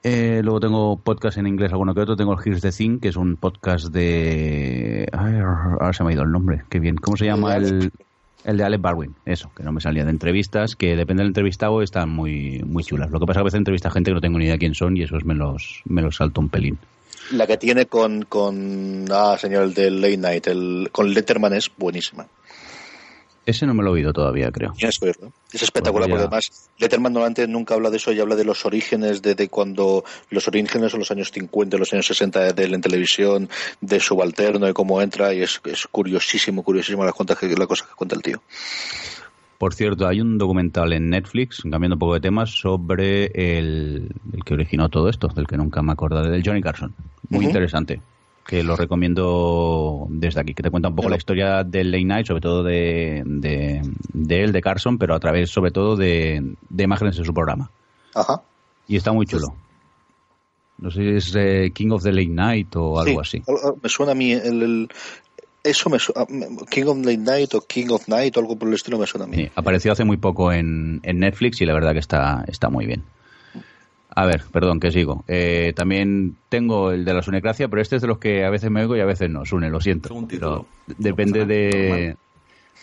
Eh, 0.07 0.41
luego 0.43 0.59
tengo 0.59 0.97
podcast 0.97 1.37
en 1.39 1.47
inglés, 1.47 1.71
alguno 1.71 1.95
que 1.95 2.01
otro. 2.01 2.15
Tengo 2.15 2.33
el 2.33 2.39
Here's 2.39 2.61
the 2.61 2.71
Thing, 2.71 2.99
que 2.99 3.07
es 3.07 3.15
un 3.15 3.37
podcast 3.37 3.87
de... 3.87 5.07
Ay, 5.11 5.35
ahora 5.39 5.93
se 5.93 6.03
me 6.03 6.11
ha 6.11 6.13
ido 6.13 6.23
el 6.23 6.31
nombre. 6.31 6.63
Qué 6.69 6.79
bien. 6.79 6.95
¿Cómo 6.95 7.17
se 7.17 7.25
llama 7.25 7.55
el, 7.55 7.91
el 8.43 8.57
de 8.57 8.63
Alec 8.63 8.81
Baldwin? 8.81 9.15
Eso, 9.25 9.49
que 9.55 9.63
no 9.63 9.71
me 9.71 9.81
salía 9.81 10.03
de 10.03 10.11
entrevistas, 10.11 10.75
que 10.75 10.95
depende 10.95 11.21
del 11.21 11.29
entrevistado, 11.29 11.81
están 11.81 12.09
muy, 12.09 12.61
muy 12.67 12.83
chulas. 12.83 13.09
Lo 13.09 13.19
que 13.19 13.25
pasa 13.25 13.39
es 13.39 13.41
que 13.41 13.41
a 13.41 13.45
veces 13.45 13.57
entrevista 13.57 13.89
a 13.89 13.91
gente 13.91 14.11
que 14.11 14.15
no 14.15 14.21
tengo 14.21 14.37
ni 14.37 14.45
idea 14.45 14.59
quién 14.59 14.75
son 14.75 14.95
y 14.95 15.01
esos 15.01 15.25
me 15.25 15.33
los, 15.33 15.81
me 15.85 16.03
los 16.03 16.17
salto 16.17 16.39
un 16.39 16.49
pelín. 16.49 16.77
La 17.31 17.47
que 17.47 17.57
tiene 17.57 17.85
con, 17.87 18.23
con 18.23 19.05
ah, 19.11 19.37
señor, 19.39 19.63
el 19.63 19.73
de 19.73 19.89
Late 19.91 20.17
Night, 20.17 20.47
el, 20.47 20.89
con 20.91 21.13
Letterman 21.13 21.53
es 21.53 21.71
buenísima. 21.75 22.27
Ese 23.47 23.67
no 23.67 23.75
me 23.75 23.83
lo 23.83 23.91
he 23.91 23.93
oído 23.93 24.11
todavía, 24.11 24.51
creo. 24.51 24.73
Tienes 24.75 24.97
que 24.97 25.05
oírlo. 25.05 25.31
Es 25.53 25.61
espectacular 25.61 26.09
Pues 26.09 26.19
porque 26.19 26.23
a- 26.23 26.39
además 26.39 26.69
Letterman 26.79 27.13
normalmente 27.13 27.47
nunca 27.47 27.75
habla 27.75 27.91
de 27.91 27.97
eso 27.97 28.11
y 28.11 28.19
habla 28.19 28.35
de 28.35 28.43
los 28.43 28.65
orígenes, 28.65 29.21
de, 29.21 29.35
de 29.35 29.49
cuando 29.49 30.03
los 30.31 30.47
orígenes 30.47 30.89
son 30.91 30.99
los 31.01 31.11
años 31.11 31.31
50, 31.31 31.77
los 31.77 31.93
años 31.93 32.07
60 32.07 32.53
de 32.53 32.63
él 32.63 32.73
en 32.73 32.81
televisión, 32.81 33.47
de 33.81 33.99
subalterno 33.99 34.67
y 34.67 34.73
cómo 34.73 34.99
entra 34.99 35.31
y 35.33 35.43
es, 35.43 35.61
es 35.65 35.85
curiosísimo, 35.91 36.63
curiosísimo 36.63 37.05
la, 37.05 37.13
cuenta 37.13 37.35
que, 37.35 37.47
la 37.55 37.67
cosa 37.67 37.85
que 37.85 37.93
cuenta 37.95 38.15
el 38.15 38.23
tío. 38.23 38.41
Por 39.57 39.73
cierto, 39.73 40.07
hay 40.07 40.19
un 40.21 40.37
documental 40.37 40.91
en 40.93 41.09
Netflix, 41.09 41.61
cambiando 41.61 41.95
un 41.95 41.99
poco 41.99 42.13
de 42.15 42.19
temas, 42.19 42.49
sobre 42.51 43.25
el, 43.57 44.09
el 44.33 44.43
que 44.43 44.53
originó 44.53 44.89
todo 44.89 45.07
esto, 45.09 45.27
del 45.29 45.47
que 45.47 45.55
nunca 45.57 45.81
me 45.81 45.93
acordaba, 45.93 46.27
del 46.27 46.43
Johnny 46.45 46.61
Carson. 46.61 46.93
Muy 47.29 47.45
interesante, 47.45 48.01
que 48.45 48.63
lo 48.63 48.75
recomiendo 48.75 50.07
desde 50.09 50.41
aquí, 50.41 50.53
que 50.53 50.61
te 50.61 50.69
cuenta 50.69 50.89
un 50.89 50.95
poco 50.95 51.03
Claro. 51.07 51.15
la 51.15 51.17
historia 51.17 51.63
del 51.63 51.89
Late 51.89 52.03
Night, 52.03 52.27
sobre 52.27 52.41
todo 52.41 52.63
de, 52.63 53.23
de, 53.25 53.81
de 54.13 54.43
él, 54.43 54.51
de 54.51 54.61
Carson, 54.61 54.97
pero 54.97 55.15
a 55.15 55.19
través 55.19 55.49
sobre 55.49 55.71
todo 55.71 55.95
de, 55.95 56.43
de 56.69 56.83
imágenes 56.83 57.15
de 57.17 57.23
su 57.23 57.33
programa. 57.33 57.71
Ajá. 58.13 58.41
Y 58.87 58.97
está 58.97 59.13
muy 59.13 59.25
chulo. 59.25 59.47
No 60.77 60.91
sé 60.91 61.01
si 61.01 61.07
es 61.29 61.35
eh, 61.37 61.71
King 61.73 61.91
of 61.91 62.03
the 62.03 62.11
Late 62.11 62.27
Night 62.27 62.75
o 62.75 62.99
algo 62.99 63.23
Sí, 63.23 63.39
así. 63.39 63.51
Me 63.81 63.87
suena 63.89 64.11
a 64.11 64.15
mí 64.15 64.33
el, 64.33 64.61
el- 64.61 64.89
eso 65.65 65.89
me 65.89 65.99
suena, 65.99 66.25
King 66.69 66.85
of 66.85 66.97
Late 66.99 67.17
Night 67.17 67.53
o 67.55 67.61
King 67.61 67.87
of 67.89 68.07
Night 68.07 68.37
o 68.37 68.39
algo 68.39 68.57
por 68.57 68.67
el 68.67 68.75
estilo 68.75 68.97
me 68.97 69.07
suena 69.07 69.25
a 69.25 69.27
mí. 69.27 69.37
Sí, 69.37 69.51
apareció 69.55 69.91
hace 69.91 70.05
muy 70.05 70.17
poco 70.17 70.53
en, 70.53 70.99
en 71.03 71.19
Netflix 71.19 71.59
y 71.61 71.65
la 71.65 71.73
verdad 71.73 71.93
que 71.93 71.99
está, 71.99 72.45
está 72.47 72.69
muy 72.69 72.85
bien. 72.85 73.03
A 74.17 74.25
ver, 74.25 74.43
perdón, 74.51 74.79
que 74.79 74.91
sigo. 74.91 75.25
Eh, 75.27 75.73
también 75.75 76.37
tengo 76.47 76.91
el 76.91 77.03
de 77.03 77.13
la 77.13 77.21
Sunecracia, 77.21 77.67
pero 77.67 77.81
este 77.81 77.97
es 77.97 78.01
de 78.01 78.07
los 78.07 78.17
que 78.17 78.45
a 78.45 78.49
veces 78.49 78.71
me 78.71 78.81
oigo 78.81 78.95
y 78.95 79.01
a 79.01 79.05
veces 79.05 79.29
no. 79.29 79.45
Sune, 79.45 79.69
lo 79.69 79.81
siento. 79.81 80.09
Pero 80.29 80.65
depende 80.97 81.39
No 81.39 81.45
de, 81.45 82.15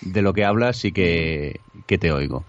de 0.02 0.22
lo 0.22 0.34
que 0.34 0.44
hablas 0.44 0.84
y 0.84 0.92
que, 0.92 1.60
que 1.86 1.96
te 1.96 2.12
oigo. 2.12 2.44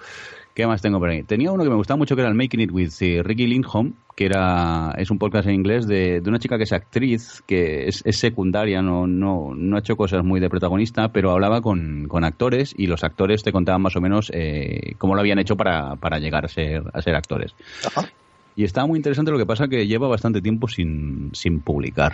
¿Qué 0.53 0.67
más 0.67 0.81
tengo 0.81 0.99
por 0.99 1.09
ahí? 1.09 1.23
Tenía 1.23 1.51
uno 1.51 1.63
que 1.63 1.69
me 1.69 1.75
gustaba 1.75 1.97
mucho 1.97 2.15
que 2.15 2.23
era 2.23 2.29
el 2.29 2.35
Making 2.35 2.59
It 2.59 2.71
with 2.71 2.91
eh, 2.99 3.23
Ricky 3.23 3.47
Lindholm, 3.47 3.93
que 4.15 4.25
era 4.25 4.93
es 4.97 5.09
un 5.09 5.17
podcast 5.17 5.47
en 5.47 5.55
inglés 5.55 5.87
de, 5.87 6.21
de 6.21 6.29
una 6.29 6.37
chica 6.39 6.57
que 6.57 6.63
es 6.65 6.71
actriz, 6.73 7.41
que 7.47 7.87
es, 7.87 8.01
es 8.05 8.17
secundaria, 8.19 8.81
no, 8.81 9.07
no, 9.07 9.53
no 9.55 9.75
ha 9.75 9.79
hecho 9.79 9.95
cosas 9.95 10.23
muy 10.23 10.39
de 10.39 10.49
protagonista, 10.49 11.11
pero 11.11 11.31
hablaba 11.31 11.61
con, 11.61 12.07
con 12.07 12.23
actores 12.23 12.73
y 12.77 12.85
los 12.87 13.03
actores 13.03 13.41
te 13.43 13.51
contaban 13.51 13.81
más 13.81 13.95
o 13.95 14.01
menos 14.01 14.29
eh, 14.33 14.93
cómo 14.99 15.15
lo 15.15 15.21
habían 15.21 15.39
hecho 15.39 15.55
para, 15.57 15.95
para 15.95 16.19
llegar 16.19 16.45
a 16.45 16.47
ser, 16.47 16.83
a 16.93 17.01
ser 17.01 17.15
actores. 17.15 17.55
Ajá. 17.85 18.07
Y 18.55 18.63
está 18.65 18.85
muy 18.85 18.97
interesante 18.99 19.31
lo 19.31 19.39
que 19.39 19.47
pasa 19.47 19.67
que 19.67 19.87
lleva 19.87 20.07
bastante 20.07 20.39
tiempo 20.41 20.67
sin, 20.67 21.31
sin 21.33 21.59
publicar. 21.61 22.13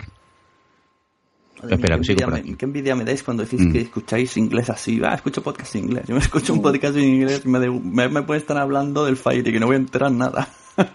Madre 1.62 1.76
mía, 1.76 1.76
Espera, 1.76 1.96
qué, 1.98 2.12
envidia 2.12 2.26
me, 2.28 2.56
qué 2.56 2.64
envidia 2.64 2.96
me 2.96 3.04
dais 3.04 3.22
cuando 3.22 3.42
decís 3.44 3.60
Mm. 3.60 3.72
que 3.72 3.80
escucháis 3.82 4.34
inglés 4.38 4.70
así. 4.70 4.98
Ah, 5.04 5.16
escucho 5.16 5.42
podcast 5.42 5.74
en 5.74 5.84
inglés. 5.84 6.04
Yo 6.08 6.14
me 6.14 6.20
escucho 6.22 6.54
un 6.54 6.62
podcast 6.62 6.96
en 6.96 7.04
inglés 7.04 7.42
y 7.44 7.48
me, 7.48 7.58
de- 7.60 7.68
me, 7.70 8.08
me 8.08 8.22
pueden 8.22 8.40
estar 8.40 8.56
hablando 8.56 9.04
del 9.04 9.18
Fire 9.18 9.46
y 9.46 9.52
que 9.52 9.60
no 9.60 9.66
voy 9.66 9.74
a 9.76 9.80
enterar 9.80 10.10
nada. 10.12 10.48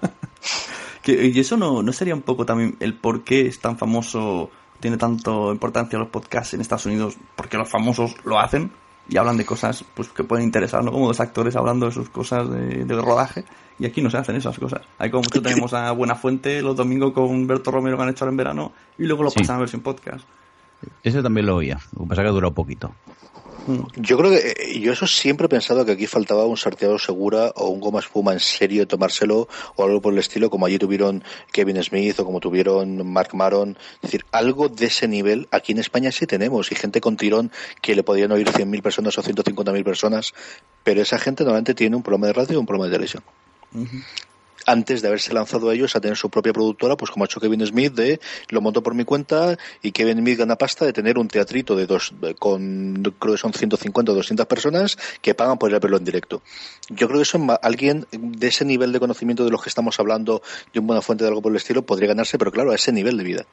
Que, 1.06 1.28
y 1.28 1.39
eso 1.39 1.56
no, 1.56 1.82
no 1.84 1.93
sería 1.93 2.16
un 2.16 2.24
poco 2.24 2.45
también 2.45 2.76
el 2.80 2.95
por 2.95 3.24
qué 3.24 3.45
es 3.47 3.60
tan 3.60 3.78
famoso, 3.78 4.49
tiene 4.80 4.97
tanto 4.97 5.51
importancia 5.53 5.99
los 5.99 6.10
podcasts 6.10 6.53
en 6.56 6.62
Estados 6.62 6.88
Unidos, 6.88 7.16
porque 7.36 7.58
los 7.58 7.70
famosos 7.70 8.16
lo 8.26 8.39
hacen 8.39 8.72
y 9.08 9.18
hablan 9.18 9.38
de 9.38 9.45
cosas 9.45 9.86
pues 9.93 10.08
que 10.10 10.24
pueden 10.24 10.43
interesar, 10.45 10.84
¿no? 10.84 10.91
Como 10.91 11.06
dos 11.08 11.20
actores 11.20 11.56
hablando 11.56 11.86
de 11.86 11.91
sus 11.91 12.10
cosas 12.10 12.49
de, 12.49 12.84
de 12.86 12.95
rodaje. 13.01 13.45
Y 13.78 13.86
aquí 13.86 14.01
no 14.01 14.10
se 14.10 14.18
hacen 14.18 14.36
esas 14.36 14.58
cosas. 14.58 14.82
Hay 14.97 15.12
como 15.12 15.24
mucho 15.24 15.41
tenemos 15.41 15.74
a 15.74 15.91
Buenafuente 15.91 16.62
los 16.64 16.76
domingos 16.76 17.14
con 17.14 17.45
Berto 17.45 17.70
Romero 17.72 17.97
que 17.97 18.03
han 18.03 18.10
hecho 18.10 18.24
ahora 18.26 18.32
en 18.32 18.38
verano 18.38 18.72
y 18.97 19.03
luego 19.03 19.22
lo 19.24 19.30
Sí. 19.30 19.39
pasan 19.39 19.58
a 19.58 19.60
versión 19.60 19.82
podcast. 19.82 20.26
Ese 21.03 21.22
también 21.22 21.45
lo 21.45 21.58
oía. 21.58 21.78
Lo 21.95 22.03
que 22.03 22.10
pasa 22.10 22.22
que 22.24 22.30
ha 22.30 22.32
durado 22.32 22.53
poquito. 22.53 22.91
Yo 23.95 24.18
creo 24.18 24.32
que 24.32 24.55
eh, 24.57 24.80
yo 24.80 24.93
eso 24.93 25.07
siempre 25.07 25.45
he 25.45 25.49
pensado 25.49 25.86
que 25.86 25.93
aquí 25.93 26.07
faltaba 26.07 26.45
un 26.45 26.57
sorteado 26.57 26.99
segura 26.99 27.51
o 27.55 27.70
un 27.70 27.80
goma 27.80 27.99
espuma 27.99 28.34
en 28.34 28.39
serio 28.39 28.88
tomárselo 28.88 29.47
o 29.76 29.84
algo 29.84 30.01
por 30.01 30.13
el 30.13 30.20
estilo, 30.20 30.49
como 30.49 30.66
allí 30.66 30.78
tuvieron 30.78 31.24
Kevin 31.51 31.82
Smith 31.84 32.20
o 32.20 32.26
como 32.26 32.39
tuvieron 32.39 33.05
Mark 33.11 33.30
Maron. 33.34 33.78
Es 33.95 34.01
decir, 34.01 34.26
algo 34.32 34.70
de 34.70 34.86
ese 34.86 35.07
nivel 35.07 35.47
aquí 35.51 35.72
en 35.72 35.80
España 35.80 36.11
sí 36.11 36.28
tenemos 36.28 36.72
y 36.72 36.76
gente 36.76 37.01
con 37.01 37.18
tirón 37.18 37.51
que 37.82 37.95
le 37.95 38.03
podían 38.03 38.32
oír 38.32 38.47
100.000 38.47 38.82
personas 38.82 39.18
o 39.18 39.24
150.000 39.24 39.84
personas, 39.84 40.34
pero 40.84 41.01
esa 41.01 41.18
gente 41.18 41.43
normalmente 41.43 41.74
tiene 41.74 41.95
un 41.95 42.03
programa 42.03 42.28
de 42.28 42.34
radio 42.34 42.57
o 42.57 42.61
un 42.61 42.68
programa 42.68 42.86
de 42.86 42.91
televisión. 42.91 43.24
Antes 44.66 45.01
de 45.01 45.07
haberse 45.09 45.34
lanzado 45.34 45.72
ellos 45.72 45.95
a 45.95 46.01
tener 46.01 46.18
su 46.18 46.30
propia 46.30 46.51
productora, 46.53 46.97
pues 46.97 47.11
como 47.11 47.24
ha 47.24 47.28
hecho 47.28 47.39
Kevin 47.39 47.66
Smith, 47.66 47.93
de 47.93 48.20
lo 48.49 48.61
monto 48.61 48.82
por 48.82 48.95
mi 48.95 49.03
cuenta 49.05 49.57
y 49.82 49.91
Kevin 49.91 50.18
Smith 50.20 50.39
gana 50.39 50.55
pasta 50.55 50.86
de 50.86 50.93
tener 50.93 51.18
un 51.18 51.28
teatrito 51.28 51.76
de 51.76 51.86
dos, 51.86 52.13
de- 52.20 52.36
con 52.36 52.95
creo 53.20 53.34
que 53.36 53.39
son 53.39 53.53
150 53.53 54.11
o 54.11 54.16
200 54.16 54.45
personas 54.47 54.97
que 55.22 55.34
pagan 55.36 55.57
por 55.57 55.70
ir 55.70 55.76
a 55.76 55.80
verlo 55.80 55.97
en 55.97 56.03
directo. 56.05 56.41
Yo 56.89 57.07
creo 57.07 57.20
que 57.20 57.24
eso 57.24 57.39
alguien 57.61 58.05
de 58.11 58.47
ese 58.47 58.66
nivel 58.66 58.91
de 58.91 58.99
conocimiento 58.99 59.45
de 59.45 59.51
los 59.51 59.61
que 59.61 59.70
estamos 59.70 59.99
hablando, 59.99 60.41
de 60.74 60.80
una 60.80 60.88
buena 60.88 61.01
fuente 61.01 61.24
de 61.24 61.30
algo 61.30 61.41
por 61.41 61.51
el 61.51 61.57
estilo, 61.57 61.84
podría 61.86 62.09
ganarse, 62.09 62.38
pero 62.38 62.51
claro, 62.51 62.72
a 62.72 62.76
ese 62.76 62.91
nivel 62.91 63.18
de 63.18 63.24
vida. 63.24 63.45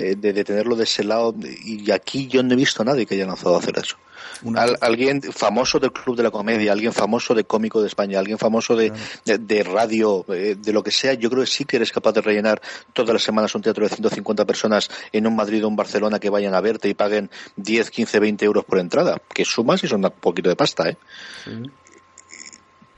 Eh, 0.00 0.16
de, 0.16 0.32
de 0.32 0.44
tenerlo 0.44 0.76
de 0.76 0.84
ese 0.84 1.04
lado, 1.04 1.34
y 1.62 1.90
aquí 1.90 2.26
yo 2.26 2.42
no 2.42 2.54
he 2.54 2.56
visto 2.56 2.80
a 2.80 2.86
nadie 2.86 3.04
que 3.04 3.14
haya 3.16 3.26
lanzado 3.26 3.54
a 3.54 3.58
hacer 3.58 3.76
eso. 3.78 3.96
Al- 4.56 4.78
alguien 4.80 5.20
famoso 5.20 5.78
del 5.78 5.92
Club 5.92 6.16
de 6.16 6.22
la 6.22 6.30
Comedia, 6.30 6.72
alguien 6.72 6.94
famoso 6.94 7.34
de 7.34 7.44
Cómico 7.44 7.82
de 7.82 7.88
España, 7.88 8.18
alguien 8.18 8.38
famoso 8.38 8.74
de, 8.74 8.90
de, 9.26 9.36
de 9.36 9.62
radio, 9.64 10.24
eh, 10.30 10.47
de 10.54 10.72
lo 10.72 10.82
que 10.82 10.90
sea, 10.90 11.14
yo 11.14 11.30
creo 11.30 11.42
que 11.42 11.50
sí 11.50 11.64
que 11.64 11.76
eres 11.76 11.92
capaz 11.92 12.12
de 12.12 12.20
rellenar 12.20 12.60
todas 12.92 13.12
las 13.12 13.22
semanas 13.22 13.54
un 13.54 13.62
teatro 13.62 13.84
de 13.84 13.88
150 13.88 14.44
personas 14.44 14.90
en 15.12 15.26
un 15.26 15.36
Madrid 15.36 15.64
o 15.64 15.68
un 15.68 15.76
Barcelona 15.76 16.18
que 16.18 16.30
vayan 16.30 16.54
a 16.54 16.60
verte 16.60 16.88
y 16.88 16.94
paguen 16.94 17.30
10, 17.56 17.90
15, 17.90 18.20
20 18.20 18.44
euros 18.44 18.64
por 18.64 18.78
entrada, 18.78 19.20
que 19.32 19.44
sumas 19.44 19.82
y 19.84 19.88
son 19.88 20.04
un 20.04 20.10
poquito 20.10 20.48
de 20.48 20.56
pasta, 20.56 20.88
¿eh? 20.88 20.96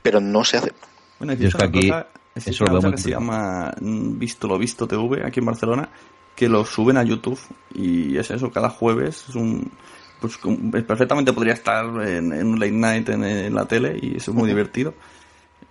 Pero 0.01 0.19
no 0.19 0.43
se 0.43 0.57
hace. 0.57 0.73
Bueno, 1.19 1.33
Yo 1.33 1.47
es 1.47 1.55
que 1.55 1.63
aquí 1.63 1.89
cosa, 1.89 2.07
existe 2.35 2.51
eso 2.51 2.63
una 2.63 2.73
lo 2.73 2.79
veo 2.79 2.91
cosa 2.91 2.95
que 2.95 3.01
se 3.01 3.09
llama 3.11 3.73
mm, 3.79 4.19
Visto 4.19 4.47
lo 4.47 4.57
Visto 4.57 4.87
TV 4.87 5.25
aquí 5.25 5.39
en 5.39 5.45
Barcelona, 5.45 5.89
que 6.35 6.49
lo 6.49 6.65
suben 6.65 6.97
a 6.97 7.03
YouTube 7.03 7.39
y 7.75 8.17
es 8.17 8.31
eso, 8.31 8.51
cada 8.51 8.69
jueves 8.69 9.25
es 9.29 9.35
un... 9.35 9.71
Pues 10.19 10.37
perfectamente 10.85 11.33
podría 11.33 11.53
estar 11.53 11.83
en, 12.07 12.31
en 12.31 12.45
un 12.45 12.59
late 12.59 12.71
night 12.71 13.09
en, 13.09 13.23
en 13.23 13.55
la 13.55 13.65
tele 13.65 13.97
y 13.99 14.17
eso 14.17 14.29
es 14.29 14.37
muy 14.37 14.47
divertido. 14.47 14.93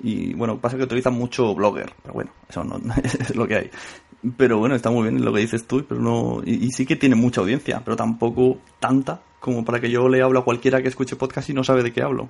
Y 0.03 0.35
bueno, 0.35 0.59
pasa 0.59 0.77
que 0.77 0.85
utilizan 0.85 1.15
mucho 1.15 1.55
blogger, 1.55 1.93
pero 2.03 2.15
bueno, 2.15 2.33
eso 2.49 2.65
no, 2.65 2.81
es 3.03 3.37
lo 3.37 3.47
que 3.47 3.57
hay. 3.57 3.71
Pero 4.37 4.59
bueno, 4.59 4.75
está 4.75 4.91
muy 4.91 5.09
bien 5.09 5.25
lo 5.25 5.33
que 5.33 5.41
dices 5.41 5.67
tú, 5.67 5.85
pero 5.89 6.01
no, 6.01 6.43
y, 6.45 6.67
y 6.67 6.71
sí 6.71 6.87
que 6.87 6.97
tiene 6.97 7.15
mucha 7.15 7.41
audiencia, 7.41 7.83
pero 7.85 7.97
tampoco 7.97 8.59
tanta 8.79 9.21
como 9.41 9.65
para 9.65 9.81
que 9.81 9.91
yo 9.91 10.09
le 10.09 10.23
hable 10.23 10.39
a 10.39 10.43
cualquiera 10.43 10.83
que 10.83 10.89
escuche 10.89 11.17
podcast 11.17 11.49
y 11.49 11.55
no 11.55 11.65
sabe 11.65 11.83
de 11.83 11.93
qué 11.93 12.03
hablo. 12.03 12.29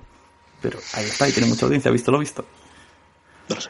Pero 0.61 0.79
ahí 0.93 1.05
está, 1.05 1.27
y 1.27 1.33
tiene 1.33 1.49
mucha 1.49 1.65
audiencia, 1.65 1.91
visto 1.91 2.11
lo 2.11 2.19
visto. 2.19 2.45
No 3.49 3.55
lo 3.55 3.61
sé. 3.61 3.69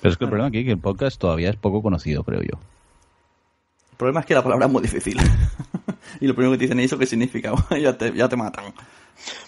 Pero 0.00 0.12
es 0.12 0.18
que 0.18 0.24
el 0.24 0.30
problema 0.30 0.48
aquí 0.48 0.58
es 0.58 0.64
que 0.64 0.72
el 0.72 0.78
podcast 0.78 1.20
todavía 1.20 1.50
es 1.50 1.56
poco 1.56 1.82
conocido, 1.82 2.24
creo 2.24 2.40
yo. 2.40 2.58
El 3.92 3.96
problema 3.96 4.20
es 4.20 4.26
que 4.26 4.34
la 4.34 4.42
palabra 4.42 4.66
es 4.66 4.72
muy 4.72 4.82
difícil. 4.82 5.18
y 6.20 6.26
lo 6.26 6.34
primero 6.34 6.52
que 6.52 6.58
te 6.58 6.64
dicen 6.64 6.80
es 6.80 6.86
eso 6.86 6.98
qué 6.98 7.06
significa, 7.06 7.52
ya 7.80 7.96
te, 7.96 8.12
ya 8.12 8.28
te 8.28 8.36
matan. 8.36 8.72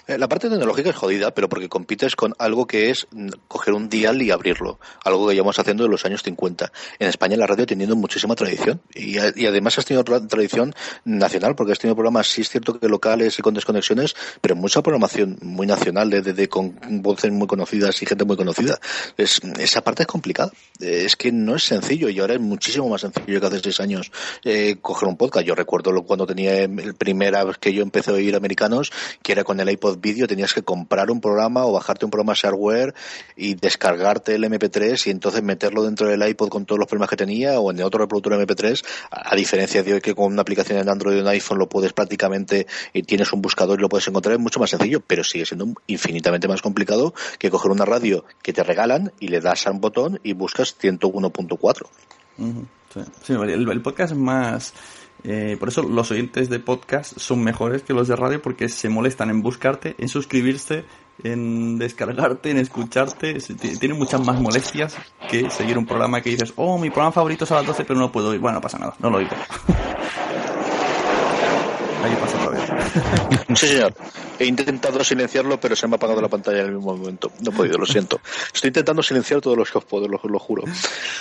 Eh, 0.06 0.18
La 0.18 0.28
parte 0.28 0.48
tecnológica 0.48 0.90
es 0.90 0.96
jodida, 0.96 1.32
pero 1.32 1.48
porque 1.48 1.68
compites 1.68 2.14
con 2.16 2.34
algo 2.38 2.66
que 2.66 2.90
es 2.90 3.06
mm, 3.10 3.28
coger 3.48 3.74
un 3.74 3.88
dial 3.88 4.20
y 4.22 4.30
abrirlo, 4.30 4.78
algo 5.04 5.28
que 5.28 5.34
llevamos 5.34 5.58
haciendo 5.58 5.84
en 5.84 5.90
los 5.90 6.04
años 6.04 6.22
50. 6.22 6.72
En 6.98 7.08
España 7.08 7.36
la 7.36 7.46
radio 7.46 7.64
ha 7.64 7.66
tenido 7.66 7.96
muchísima 7.96 8.34
tradición 8.34 8.80
y, 8.94 9.18
además 9.18 9.78
has 9.78 9.84
tenido 9.86 10.04
tra- 10.04 10.26
tradición 10.28 10.74
nacional, 11.04 11.54
porque 11.56 11.72
has 11.72 11.78
tenido 11.78 11.94
programas, 11.96 12.26
sí 12.28 12.42
es 12.42 12.48
cierto 12.50 12.78
que 12.78 12.88
locales 12.88 13.38
y 13.38 13.42
con 13.42 13.54
desconexiones, 13.54 14.14
pero 14.40 14.56
mucha 14.56 14.82
programación 14.82 15.38
muy 15.42 15.66
nacional, 15.66 16.10
de, 16.10 16.48
con 16.48 16.78
voces 17.02 17.32
muy 17.32 17.46
conocidas 17.46 18.00
y 18.02 18.06
gente 18.06 18.24
muy 18.24 18.36
conocida. 18.36 18.78
Es, 19.16 19.40
esa 19.58 19.82
parte 19.82 20.02
es 20.02 20.06
complicada. 20.06 20.52
Eh, 20.80 21.02
Es 21.04 21.16
que 21.16 21.32
no 21.32 21.56
es 21.56 21.64
sencillo 21.64 22.08
y 22.08 22.18
ahora 22.20 22.34
es 22.34 22.40
muchísimo 22.40 22.88
más 22.88 23.00
sencillo 23.00 23.40
que 23.40 23.46
hace 23.46 23.60
seis 23.60 23.80
años 23.80 24.12
eh, 24.44 24.76
coger 24.80 25.08
un 25.08 25.16
podcast. 25.16 25.46
Yo 25.46 25.54
recuerdo 25.54 25.92
cuando 26.04 26.26
tenía 26.26 26.62
el 26.62 26.94
primera 26.94 27.44
vez 27.44 27.58
que 27.58 27.72
yo 27.72 27.82
empecé 27.82 28.10
a 28.10 28.14
oír 28.14 28.34
americanos, 28.36 28.92
que 29.22 29.32
era 29.32 29.44
con 29.44 29.53
el 29.60 29.70
iPod 29.70 29.98
Video, 29.98 30.26
tenías 30.26 30.52
que 30.52 30.62
comprar 30.62 31.10
un 31.10 31.20
programa 31.20 31.64
o 31.64 31.72
bajarte 31.72 32.04
un 32.04 32.10
programa 32.10 32.34
shareware 32.34 32.94
y 33.36 33.54
descargarte 33.54 34.34
el 34.34 34.44
MP3 34.44 35.06
y 35.06 35.10
entonces 35.10 35.42
meterlo 35.42 35.84
dentro 35.84 36.06
del 36.08 36.26
iPod 36.26 36.48
con 36.48 36.66
todos 36.66 36.78
los 36.78 36.88
problemas 36.88 37.10
que 37.10 37.16
tenía 37.16 37.60
o 37.60 37.70
en 37.70 37.82
otro 37.82 38.00
reproductor 38.00 38.32
MP3, 38.34 38.84
a, 39.10 39.34
diferencia 39.36 39.82
de 39.82 39.94
hoy 39.94 40.00
que 40.00 40.14
con 40.14 40.32
una 40.32 40.42
aplicación 40.42 40.78
en 40.78 40.88
Android 40.88 41.18
o 41.18 41.20
en 41.20 41.28
iPhone 41.28 41.58
lo 41.58 41.68
puedes 41.68 41.92
prácticamente, 41.92 42.66
y 42.92 43.02
tienes 43.02 43.32
un 43.32 43.42
buscador 43.42 43.78
y 43.78 43.82
lo 43.82 43.88
puedes 43.88 44.06
encontrar, 44.08 44.34
es 44.34 44.40
mucho 44.40 44.60
más 44.60 44.70
sencillo, 44.70 45.00
pero 45.00 45.24
sigue 45.24 45.46
siendo 45.46 45.66
infinitamente 45.86 46.48
más 46.48 46.62
complicado 46.62 47.14
que 47.38 47.50
coger 47.50 47.70
una 47.70 47.84
radio 47.84 48.24
que 48.42 48.52
te 48.52 48.62
regalan 48.62 49.12
y 49.20 49.28
le 49.28 49.40
das 49.40 49.66
a 49.66 49.70
un 49.70 49.80
botón 49.80 50.20
y 50.22 50.32
buscas 50.32 50.76
101.4. 50.78 51.86
Ujú, 52.36 52.66
sí. 52.92 53.00
Sí, 53.22 53.32
el, 53.32 53.68
el 53.68 53.82
podcast 53.82 54.14
más... 54.14 54.72
eh, 55.24 55.56
por 55.58 55.68
eso 55.68 55.82
los 55.82 56.10
oyentes 56.10 56.48
de 56.50 56.58
podcast 56.60 57.18
son 57.18 57.42
mejores 57.42 57.82
que 57.82 57.92
los 57.94 58.08
de 58.08 58.16
radio 58.16 58.40
porque 58.42 58.68
se 58.68 58.88
molestan 58.88 59.30
en 59.30 59.42
buscarte, 59.42 59.94
en 59.98 60.08
suscribirse, 60.08 60.84
en 61.22 61.78
descargarte, 61.78 62.50
en 62.50 62.58
escucharte. 62.58 63.40
Se- 63.40 63.54
ti- 63.54 63.78
Tiene 63.78 63.94
muchas 63.94 64.24
más 64.26 64.40
molestias 64.40 64.96
que 65.30 65.48
seguir 65.50 65.78
un 65.78 65.86
programa 65.86 66.20
que 66.20 66.30
dices, 66.30 66.52
oh, 66.56 66.76
mi 66.78 66.90
programa 66.90 67.12
favorito 67.12 67.44
es 67.44 67.52
a 67.52 67.56
las 67.56 67.66
12 67.66 67.84
pero 67.84 67.98
no 67.98 68.12
puedo 68.12 68.28
oír. 68.30 68.40
Bueno, 68.40 68.56
no 68.56 68.60
pasa 68.60 68.78
nada, 68.78 68.94
no 68.98 69.10
lo 69.10 69.16
oigo. 69.18 69.30
Ahí 72.04 72.14
pasa 72.20 72.36
otra 72.44 72.50
vez. 72.50 72.70
Sí, 73.54 73.66
señor. 73.68 73.94
He 74.38 74.46
intentado 74.46 75.02
silenciarlo, 75.04 75.60
pero 75.60 75.76
se 75.76 75.86
me 75.86 75.94
ha 75.94 75.96
apagado 75.96 76.20
la 76.20 76.28
pantalla 76.28 76.60
en 76.60 76.66
el 76.66 76.74
mismo 76.74 76.96
momento. 76.96 77.30
No 77.40 77.50
he 77.50 77.54
podido, 77.54 77.78
lo 77.78 77.86
siento. 77.86 78.20
Estoy 78.52 78.68
intentando 78.68 79.02
silenciar 79.02 79.40
todos 79.40 79.56
los 79.56 79.70
que 79.70 79.78
os 79.78 79.84
puedo, 79.84 80.08
lo, 80.08 80.20
lo 80.24 80.38
juro. 80.38 80.64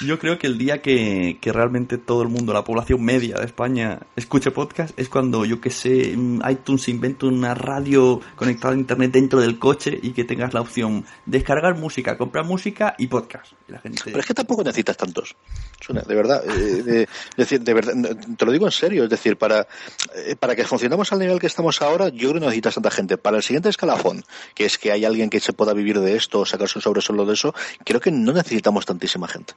Yo 0.06 0.18
creo 0.18 0.40
que 0.40 0.48
el 0.48 0.58
día 0.58 0.82
que, 0.82 1.38
que 1.40 1.52
realmente 1.52 1.98
todo 1.98 2.24
el 2.24 2.30
mundo, 2.30 2.54
la 2.54 2.64
población 2.64 3.04
media 3.04 3.36
de 3.38 3.46
España, 3.46 4.00
escuche 4.16 4.52
podcast 4.52 4.98
es 5.00 5.10
cuando, 5.10 5.46
yo 5.46 5.62
que 5.62 5.70
sé, 5.70 6.14
mm, 6.18 6.42
iTunes 6.50 6.88
inventa 6.90 7.28
una 7.28 7.54
radio 7.54 8.20
conectada 8.36 8.74
a 8.74 8.78
internet 8.78 9.12
dentro 9.12 9.40
del 9.40 9.60
coche 9.60 9.98
y 10.02 10.12
que 10.12 10.24
tengas 10.24 10.54
la 10.54 10.62
opción 10.62 11.06
descargar 11.26 11.78
música, 11.78 12.18
comprar 12.18 12.46
música 12.46 12.96
y 12.98 13.08
podcast. 13.08 13.54
La 13.68 13.80
gente... 13.80 14.02
Pero 14.06 14.20
es 14.20 14.26
que 14.26 14.34
tampoco 14.34 14.64
necesitas 14.64 14.98
tantos. 14.98 15.36
Suena, 15.80 16.02
de 16.02 16.16
verdad. 16.16 16.44
eh, 16.48 16.84
de- 16.84 17.10
decir, 17.38 17.62
de 17.62 17.74
verdad, 17.74 17.94
te 18.38 18.46
lo 18.46 18.52
digo 18.52 18.66
en 18.66 18.72
serio. 18.72 19.04
Es 19.04 19.10
decir, 19.10 19.38
para, 19.38 19.68
eh, 20.16 20.36
para 20.40 20.56
que 20.56 20.64
funcionemos 20.64 21.12
al 21.14 21.20
nivel 21.20 21.40
que 21.40 21.48
estamos 21.48 21.63
ahora, 21.82 22.10
yo 22.10 22.30
creo 22.30 22.34
que 22.34 22.40
no 22.42 22.46
necesitas 22.48 22.76
tanta 22.76 22.92
gente. 22.92 23.18
Para 23.18 23.38
el 23.38 23.44
siguiente 23.44 23.70
escalafón, 23.70 24.24
que 24.56 24.66
es 24.66 24.78
que 24.78 24.92
hay 24.92 25.06
alguien 25.06 25.30
que 25.30 25.40
se 25.40 25.54
pueda 25.54 25.74
vivir 25.74 26.00
de 26.00 26.16
esto 26.16 26.42
o 26.42 26.46
sacarse 26.46 26.78
un 26.78 26.82
sobresolo 26.84 27.26
de 27.26 27.34
eso, 27.34 27.54
creo 27.86 28.00
que 28.02 28.12
no 28.12 28.34
necesitamos 28.34 28.86
tantísima 28.86 29.28
gente. 29.28 29.54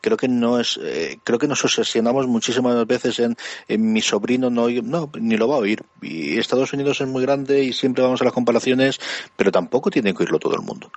Creo 0.00 0.18
que 0.18 0.28
no 0.28 0.60
es, 0.60 0.78
eh, 0.82 1.18
creo 1.24 1.38
que 1.38 1.48
nos 1.48 1.64
obsesionamos 1.64 2.26
muchísimas 2.26 2.86
veces 2.86 3.18
en, 3.20 3.36
en 3.68 3.90
mi 3.92 4.02
sobrino 4.02 4.50
no, 4.50 4.68
no, 4.68 5.10
ni 5.18 5.38
lo 5.38 5.48
va 5.48 5.54
a 5.54 5.58
oír. 5.60 5.82
Y 6.02 6.36
Estados 6.38 6.74
Unidos 6.74 7.00
es 7.00 7.08
muy 7.08 7.22
grande 7.22 7.62
y 7.64 7.72
siempre 7.72 8.02
vamos 8.04 8.20
a 8.20 8.24
las 8.24 8.34
comparaciones, 8.34 9.00
pero 9.34 9.50
tampoco 9.50 9.88
tiene 9.90 10.12
que 10.12 10.24
oírlo 10.24 10.38
todo 10.38 10.56
el 10.56 10.60
mundo. 10.60 10.90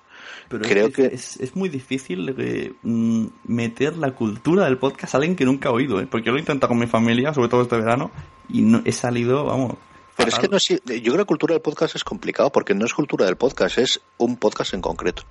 Pero 0.49 0.64
es 0.66 0.70
creo 0.70 0.88
que 0.91 1.10
que- 1.10 1.16
es, 1.16 1.38
es 1.38 1.55
muy 1.55 1.70
difícil 1.70 2.36
eh, 2.38 2.74
mm, 2.84 3.28
meter 3.45 3.95
la 3.95 4.12
cultura 4.12 4.66
del 4.66 4.78
podcast 4.78 5.14
a 5.16 5.18
alguien 5.20 5.38
que 5.38 5.45
nunca 5.45 5.70
ha 5.70 5.72
oído, 5.72 6.01
¿eh? 6.01 6.08
porque 6.10 6.26
yo 6.26 6.34
lo 6.34 6.38
he 6.38 6.41
intentado 6.41 6.68
con 6.70 6.78
mi 6.80 6.88
familia, 6.88 7.34
sobre 7.34 7.47
todo 7.47 7.62
este 7.62 7.78
verano, 7.78 8.12
y 8.49 8.62
no 8.62 8.82
he 8.84 8.91
salido, 8.91 9.45
vamos. 9.45 9.76
Pero 10.18 10.30
es 10.30 10.39
que 10.39 10.47
no 10.47 10.57
es, 10.57 10.68
yo 10.68 10.78
creo 10.86 11.11
que 11.13 11.18
la 11.18 11.26
cultura 11.26 11.53
del 11.53 11.61
podcast 11.61 11.95
es 11.95 12.03
complicado 12.03 12.51
porque 12.51 12.74
no 12.74 12.86
es 12.86 12.93
cultura 12.93 13.26
del 13.26 13.38
podcast, 13.38 13.78
es 13.78 14.01
un 14.18 14.36
podcast 14.38 14.74
en 14.74 14.82
concreto. 14.82 15.24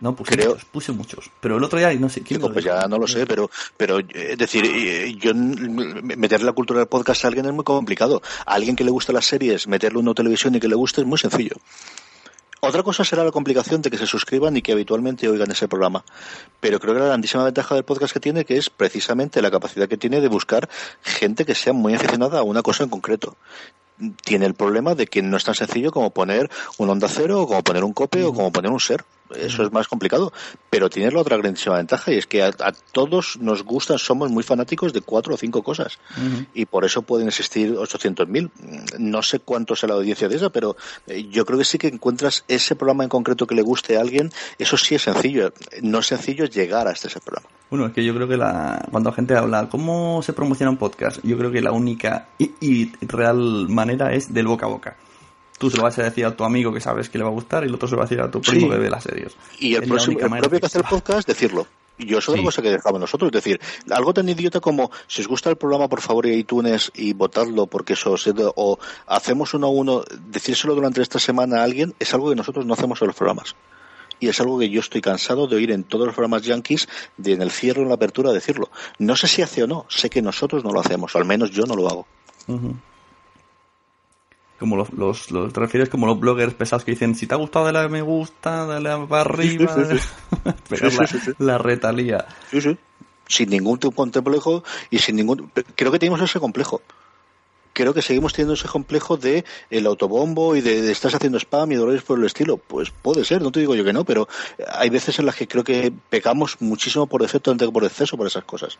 No, 0.00 0.14
puse 0.16 0.32
creo- 0.34 0.50
muchos, 0.50 0.64
puse 0.66 0.92
muchos. 0.92 1.30
Pero 1.40 1.58
el 1.58 1.64
otro 1.64 1.78
día, 1.78 1.92
no 1.94 2.08
sé 2.08 2.22
quién. 2.22 2.38
Digo, 2.40 2.52
pues 2.52 2.64
dijo. 2.64 2.74
ya 2.76 2.86
no 2.88 2.96
lo 2.98 3.06
sé, 3.06 3.26
pero, 3.26 3.50
pero 3.76 3.98
eh, 3.98 4.04
es 4.30 4.38
decir, 4.38 4.64
eh, 4.64 5.14
yo 5.20 5.32
n- 5.32 6.00
meterle 6.16 6.46
la 6.46 6.52
cultura 6.52 6.78
del 6.80 6.88
podcast 6.88 7.24
a 7.24 7.28
alguien 7.28 7.44
es 7.46 7.52
muy 7.52 7.64
complicado. 7.64 8.22
A 8.46 8.54
alguien 8.54 8.76
que 8.76 8.84
le 8.84 8.90
gusta 8.90 9.12
las 9.12 9.26
series, 9.26 9.66
meterle 9.68 9.98
una 9.98 10.14
televisión 10.14 10.54
y 10.54 10.60
que 10.60 10.68
le 10.68 10.74
guste 10.74 11.02
es 11.02 11.06
muy 11.06 11.18
sencillo. 11.18 11.56
Otra 12.62 12.82
cosa 12.82 13.04
será 13.04 13.24
la 13.24 13.30
complicación 13.30 13.80
de 13.80 13.90
que 13.90 13.96
se 13.96 14.06
suscriban 14.06 14.54
y 14.56 14.60
que 14.62 14.72
habitualmente 14.72 15.26
oigan 15.28 15.50
ese 15.50 15.66
programa. 15.66 16.04
Pero 16.60 16.78
creo 16.78 16.92
que 16.92 17.00
la 17.00 17.06
grandísima 17.06 17.44
ventaja 17.44 17.74
del 17.74 17.84
podcast 17.84 18.12
que 18.12 18.20
tiene 18.20 18.44
que 18.44 18.58
es 18.58 18.68
precisamente 18.68 19.40
la 19.40 19.50
capacidad 19.50 19.88
que 19.88 19.96
tiene 19.96 20.20
de 20.20 20.28
buscar 20.28 20.68
gente 21.02 21.46
que 21.46 21.54
sea 21.54 21.72
muy 21.72 21.94
aficionada 21.94 22.40
a 22.40 22.42
una 22.42 22.60
cosa 22.62 22.84
en 22.84 22.90
concreto. 22.90 23.36
Tiene 24.24 24.46
el 24.46 24.54
problema 24.54 24.94
de 24.94 25.06
que 25.06 25.22
no 25.22 25.36
es 25.36 25.44
tan 25.44 25.54
sencillo 25.54 25.90
como 25.92 26.10
poner 26.10 26.50
un 26.78 26.88
onda 26.88 27.08
cero, 27.08 27.42
o 27.42 27.46
como 27.46 27.62
poner 27.62 27.84
un 27.84 27.92
cope, 27.92 28.24
o 28.24 28.32
como 28.32 28.50
poner 28.52 28.70
un 28.70 28.80
ser. 28.80 29.04
Eso 29.36 29.62
es 29.62 29.72
más 29.72 29.88
complicado. 29.88 30.32
Pero 30.68 30.90
tiene 30.90 31.10
la 31.10 31.20
otra 31.20 31.36
grandísima 31.36 31.76
ventaja 31.76 32.12
y 32.12 32.18
es 32.18 32.26
que 32.26 32.42
a, 32.42 32.52
todos 32.92 33.38
nos 33.40 33.62
gustan, 33.64 33.98
somos 33.98 34.30
muy 34.30 34.42
fanáticos 34.42 34.92
de 34.92 35.00
cuatro 35.00 35.34
o 35.34 35.36
cinco 35.36 35.62
cosas. 35.62 35.98
Y 36.54 36.66
por 36.66 36.84
eso 36.84 37.02
pueden 37.02 37.28
existir 37.28 37.74
800.000. 37.74 38.98
No 38.98 39.22
sé 39.22 39.40
cuánto 39.40 39.74
es 39.74 39.82
la 39.82 39.94
audiencia 39.94 40.28
de 40.28 40.36
esa, 40.36 40.50
pero 40.50 40.76
eh, 41.06 41.26
yo 41.30 41.44
creo 41.44 41.58
que 41.58 41.64
sí 41.64 41.78
que 41.78 41.88
encuentras 41.88 42.44
ese 42.48 42.76
programa 42.76 43.04
en 43.04 43.10
concreto 43.10 43.46
que 43.46 43.54
le 43.54 43.62
guste 43.62 43.96
a 43.96 44.00
alguien. 44.00 44.30
Eso 44.58 44.76
sí 44.76 44.94
es 44.94 45.02
sencillo. 45.02 45.52
No 45.82 46.00
es 46.00 46.06
sencillo 46.06 46.44
llegar 46.44 46.88
hasta 46.88 47.08
ese 47.08 47.20
programa. 47.20 47.48
Bueno, 47.70 47.86
es 47.86 47.92
que 47.92 48.04
yo 48.04 48.14
creo 48.14 48.26
que 48.26 48.36
la, 48.36 48.84
cuando 48.90 49.10
la 49.10 49.16
gente 49.16 49.36
habla 49.36 49.68
cómo 49.68 50.22
se 50.22 50.32
promociona 50.32 50.70
un 50.70 50.76
podcast, 50.76 51.20
yo 51.22 51.38
creo 51.38 51.52
que 51.52 51.60
la 51.60 51.72
única 51.72 52.28
y 52.38 52.90
real 53.06 53.68
manera 53.68 54.12
es 54.12 54.32
del 54.32 54.46
boca 54.46 54.66
a 54.66 54.68
boca 54.68 54.96
tú 55.60 55.68
se 55.68 55.76
lo 55.76 55.82
vas 55.82 55.98
a 55.98 56.04
decir 56.04 56.24
a 56.24 56.34
tu 56.34 56.42
amigo 56.42 56.72
que 56.72 56.80
sabes 56.80 57.10
que 57.10 57.18
le 57.18 57.24
va 57.24 57.28
a 57.28 57.34
gustar 57.34 57.64
y 57.64 57.66
el 57.66 57.74
otro 57.74 57.86
se 57.86 57.92
lo 57.92 57.98
va 57.98 58.04
a 58.04 58.08
decir 58.08 58.22
a 58.22 58.30
tu 58.30 58.40
primo 58.40 58.70
que 58.70 58.78
ve 58.78 58.88
las 58.88 59.04
series. 59.04 59.36
Y 59.58 59.74
el, 59.74 59.86
próximo, 59.86 60.18
el 60.18 60.40
propio 60.40 60.58
que 60.58 60.64
hace 60.64 60.78
el 60.78 60.84
podcast, 60.84 61.28
decirlo. 61.28 61.66
Y 61.98 62.06
yo 62.06 62.16
eso 62.16 62.32
es 62.32 62.38
una 62.38 62.46
cosa 62.46 62.62
que 62.62 62.70
dejamos 62.70 62.98
nosotros, 62.98 63.28
es 63.28 63.32
decir, 63.32 63.60
algo 63.90 64.14
tan 64.14 64.26
idiota 64.26 64.60
como 64.60 64.90
si 65.06 65.20
os 65.20 65.28
gusta 65.28 65.50
el 65.50 65.56
programa, 65.56 65.86
por 65.86 66.00
favor, 66.00 66.24
y 66.24 66.32
iTunes 66.32 66.90
y 66.94 67.12
votadlo 67.12 67.66
porque 67.66 67.92
eso 67.92 68.16
o 68.56 68.78
hacemos 69.06 69.52
uno 69.52 69.66
a 69.66 69.70
uno, 69.70 70.02
decírselo 70.28 70.74
durante 70.74 71.02
esta 71.02 71.18
semana 71.18 71.60
a 71.60 71.64
alguien, 71.64 71.94
es 71.98 72.14
algo 72.14 72.30
que 72.30 72.36
nosotros 72.36 72.64
no 72.64 72.72
hacemos 72.72 73.02
en 73.02 73.08
los 73.08 73.16
programas. 73.16 73.54
Y 74.18 74.28
es 74.28 74.40
algo 74.40 74.58
que 74.58 74.70
yo 74.70 74.80
estoy 74.80 75.02
cansado 75.02 75.46
de 75.46 75.56
oír 75.56 75.72
en 75.72 75.84
todos 75.84 76.06
los 76.06 76.14
programas 76.14 76.40
yankees, 76.40 76.88
de 77.18 77.34
en 77.34 77.42
el 77.42 77.50
cierre 77.50 77.80
o 77.80 77.82
en 77.82 77.90
la 77.90 77.96
apertura, 77.96 78.32
decirlo. 78.32 78.70
No 78.98 79.14
sé 79.14 79.28
si 79.28 79.42
hace 79.42 79.62
o 79.62 79.66
no, 79.66 79.84
sé 79.90 80.08
que 80.08 80.22
nosotros 80.22 80.64
no 80.64 80.72
lo 80.72 80.80
hacemos, 80.80 81.14
o 81.14 81.18
al 81.18 81.26
menos 81.26 81.50
yo 81.50 81.64
no 81.64 81.76
lo 81.76 81.86
hago 81.86 82.06
como 84.60 84.76
los, 84.76 84.92
los, 84.92 85.30
los, 85.30 85.52
te 85.52 85.58
refieres 85.58 85.88
como 85.88 86.06
los 86.06 86.20
bloggers 86.20 86.54
pesados 86.54 86.84
que 86.84 86.92
dicen 86.92 87.14
si 87.14 87.26
te 87.26 87.34
ha 87.34 87.38
gustado 87.38 87.64
dale 87.64 87.80
a 87.80 87.88
me 87.88 88.02
gusta 88.02 88.66
dale 88.66 88.90
a 88.90 89.06
para 89.06 89.22
arriba 89.22 89.74
la, 91.38 91.58
retalía 91.58 92.26
sin 93.30 93.48
ningún 93.48 93.78
complejo 93.78 94.64
y 94.90 94.98
sin 94.98 95.16
ningún 95.16 95.50
creo 95.76 95.92
que 95.92 95.98
tenemos 95.98 96.20
ese 96.20 96.40
complejo. 96.40 96.82
Creo 97.72 97.94
que 97.94 98.02
seguimos 98.02 98.32
teniendo 98.32 98.54
ese 98.54 98.66
complejo 98.66 99.16
de 99.16 99.44
el 99.70 99.86
autobombo 99.86 100.56
y 100.56 100.60
de, 100.60 100.90
estás 100.90 101.14
haciendo 101.14 101.38
spam 101.38 101.70
y 101.70 101.76
dolores 101.76 102.02
por 102.02 102.18
el 102.18 102.26
estilo. 102.26 102.56
Pues 102.56 102.90
puede 102.90 103.24
ser, 103.24 103.40
no 103.40 103.52
te 103.52 103.60
digo 103.60 103.76
yo 103.76 103.84
que 103.84 103.92
no, 103.92 104.04
pero 104.04 104.28
hay 104.68 104.90
veces 104.90 105.20
en 105.20 105.26
las 105.26 105.36
que 105.36 105.46
creo 105.46 105.62
que 105.62 105.92
pecamos 106.10 106.56
muchísimo 106.60 107.06
por 107.06 107.22
defecto 107.22 107.52
antes 107.52 107.68
que 107.68 107.72
por 107.72 107.84
exceso 107.84 108.16
por 108.16 108.26
esas 108.26 108.42
cosas. 108.42 108.76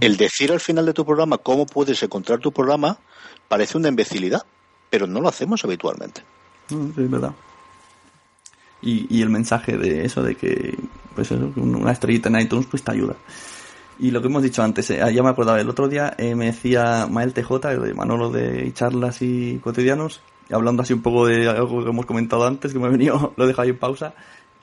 El 0.00 0.16
decir 0.16 0.50
al 0.50 0.58
final 0.58 0.84
de 0.84 0.92
tu 0.92 1.06
programa 1.06 1.38
cómo 1.38 1.66
puedes 1.66 2.02
encontrar 2.02 2.40
tu 2.40 2.50
programa 2.50 2.98
parece 3.46 3.78
una 3.78 3.88
imbecilidad 3.88 4.42
pero 4.92 5.06
no 5.06 5.22
lo 5.22 5.28
hacemos 5.30 5.64
habitualmente. 5.64 6.20
Sí, 6.68 6.76
es 6.98 7.10
verdad. 7.10 7.32
Y, 8.82 9.22
el 9.22 9.30
mensaje 9.30 9.78
de 9.78 10.04
eso, 10.04 10.22
de 10.22 10.34
que 10.34 10.78
pues 11.14 11.30
una 11.30 11.92
estrellita 11.92 12.28
en 12.28 12.40
iTunes, 12.40 12.66
pues 12.66 12.82
te 12.82 12.92
ayuda. 12.92 13.16
Y 13.98 14.10
lo 14.10 14.20
que 14.20 14.26
hemos 14.26 14.42
dicho 14.42 14.62
antes, 14.62 14.90
eh, 14.90 14.98
ya 15.14 15.22
me 15.22 15.30
acordaba, 15.30 15.58
el 15.58 15.70
otro 15.70 15.88
día 15.88 16.14
eh, 16.18 16.34
me 16.34 16.46
decía 16.46 17.06
Mael 17.10 17.32
TJ, 17.32 17.80
de 17.80 17.94
Manolo 17.94 18.28
de 18.30 18.70
charlas 18.74 19.22
y 19.22 19.60
cotidianos, 19.64 20.20
hablando 20.50 20.82
así 20.82 20.92
un 20.92 21.00
poco 21.00 21.26
de 21.26 21.48
algo 21.48 21.82
que 21.82 21.88
hemos 21.88 22.04
comentado 22.04 22.46
antes, 22.46 22.74
que 22.74 22.78
me 22.78 22.86
ha 22.86 22.90
venido, 22.90 23.32
lo 23.36 23.44
he 23.44 23.46
dejado 23.46 23.62
ahí 23.62 23.70
en 23.70 23.78
pausa, 23.78 24.14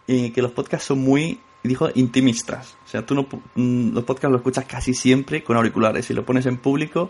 y 0.05 0.30
que 0.30 0.43
los 0.43 0.51
podcasts 0.51 0.86
son 0.86 0.99
muy, 0.99 1.39
dijo, 1.63 1.89
intimistas. 1.95 2.77
O 2.86 2.88
sea, 2.88 3.03
tú 3.03 3.15
no, 3.15 3.25
mm, 3.55 3.93
los 3.93 4.03
podcasts 4.03 4.32
los 4.32 4.41
escuchas 4.41 4.65
casi 4.65 4.93
siempre 4.93 5.43
con 5.43 5.57
auriculares. 5.57 6.05
Si 6.05 6.13
lo 6.13 6.23
pones 6.23 6.45
en 6.45 6.57
público, 6.57 7.09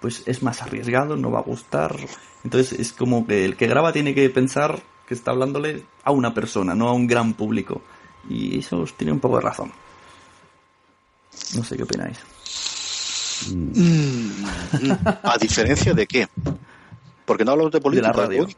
pues 0.00 0.22
es 0.26 0.42
más 0.42 0.62
arriesgado, 0.62 1.16
no 1.16 1.30
va 1.30 1.40
a 1.40 1.42
gustar. 1.42 1.96
Entonces 2.44 2.78
es 2.78 2.92
como 2.92 3.26
que 3.26 3.44
el 3.44 3.56
que 3.56 3.66
graba 3.66 3.92
tiene 3.92 4.14
que 4.14 4.28
pensar 4.30 4.80
que 5.06 5.14
está 5.14 5.30
hablándole 5.30 5.84
a 6.04 6.10
una 6.10 6.34
persona, 6.34 6.74
no 6.74 6.88
a 6.88 6.92
un 6.92 7.06
gran 7.06 7.34
público. 7.34 7.82
Y 8.28 8.58
eso 8.58 8.84
tiene 8.96 9.12
un 9.12 9.20
poco 9.20 9.36
de 9.36 9.42
razón. 9.42 9.72
No 11.54 11.64
sé 11.64 11.76
qué 11.76 11.82
opináis. 11.82 12.18
¿A 15.22 15.38
diferencia 15.38 15.94
de 15.94 16.06
qué? 16.06 16.28
Porque 17.24 17.44
no 17.44 17.52
hablamos 17.52 17.72
de 17.72 17.80
política. 17.80 18.10
De 18.10 18.16
la 18.16 18.22
radio. 18.22 18.48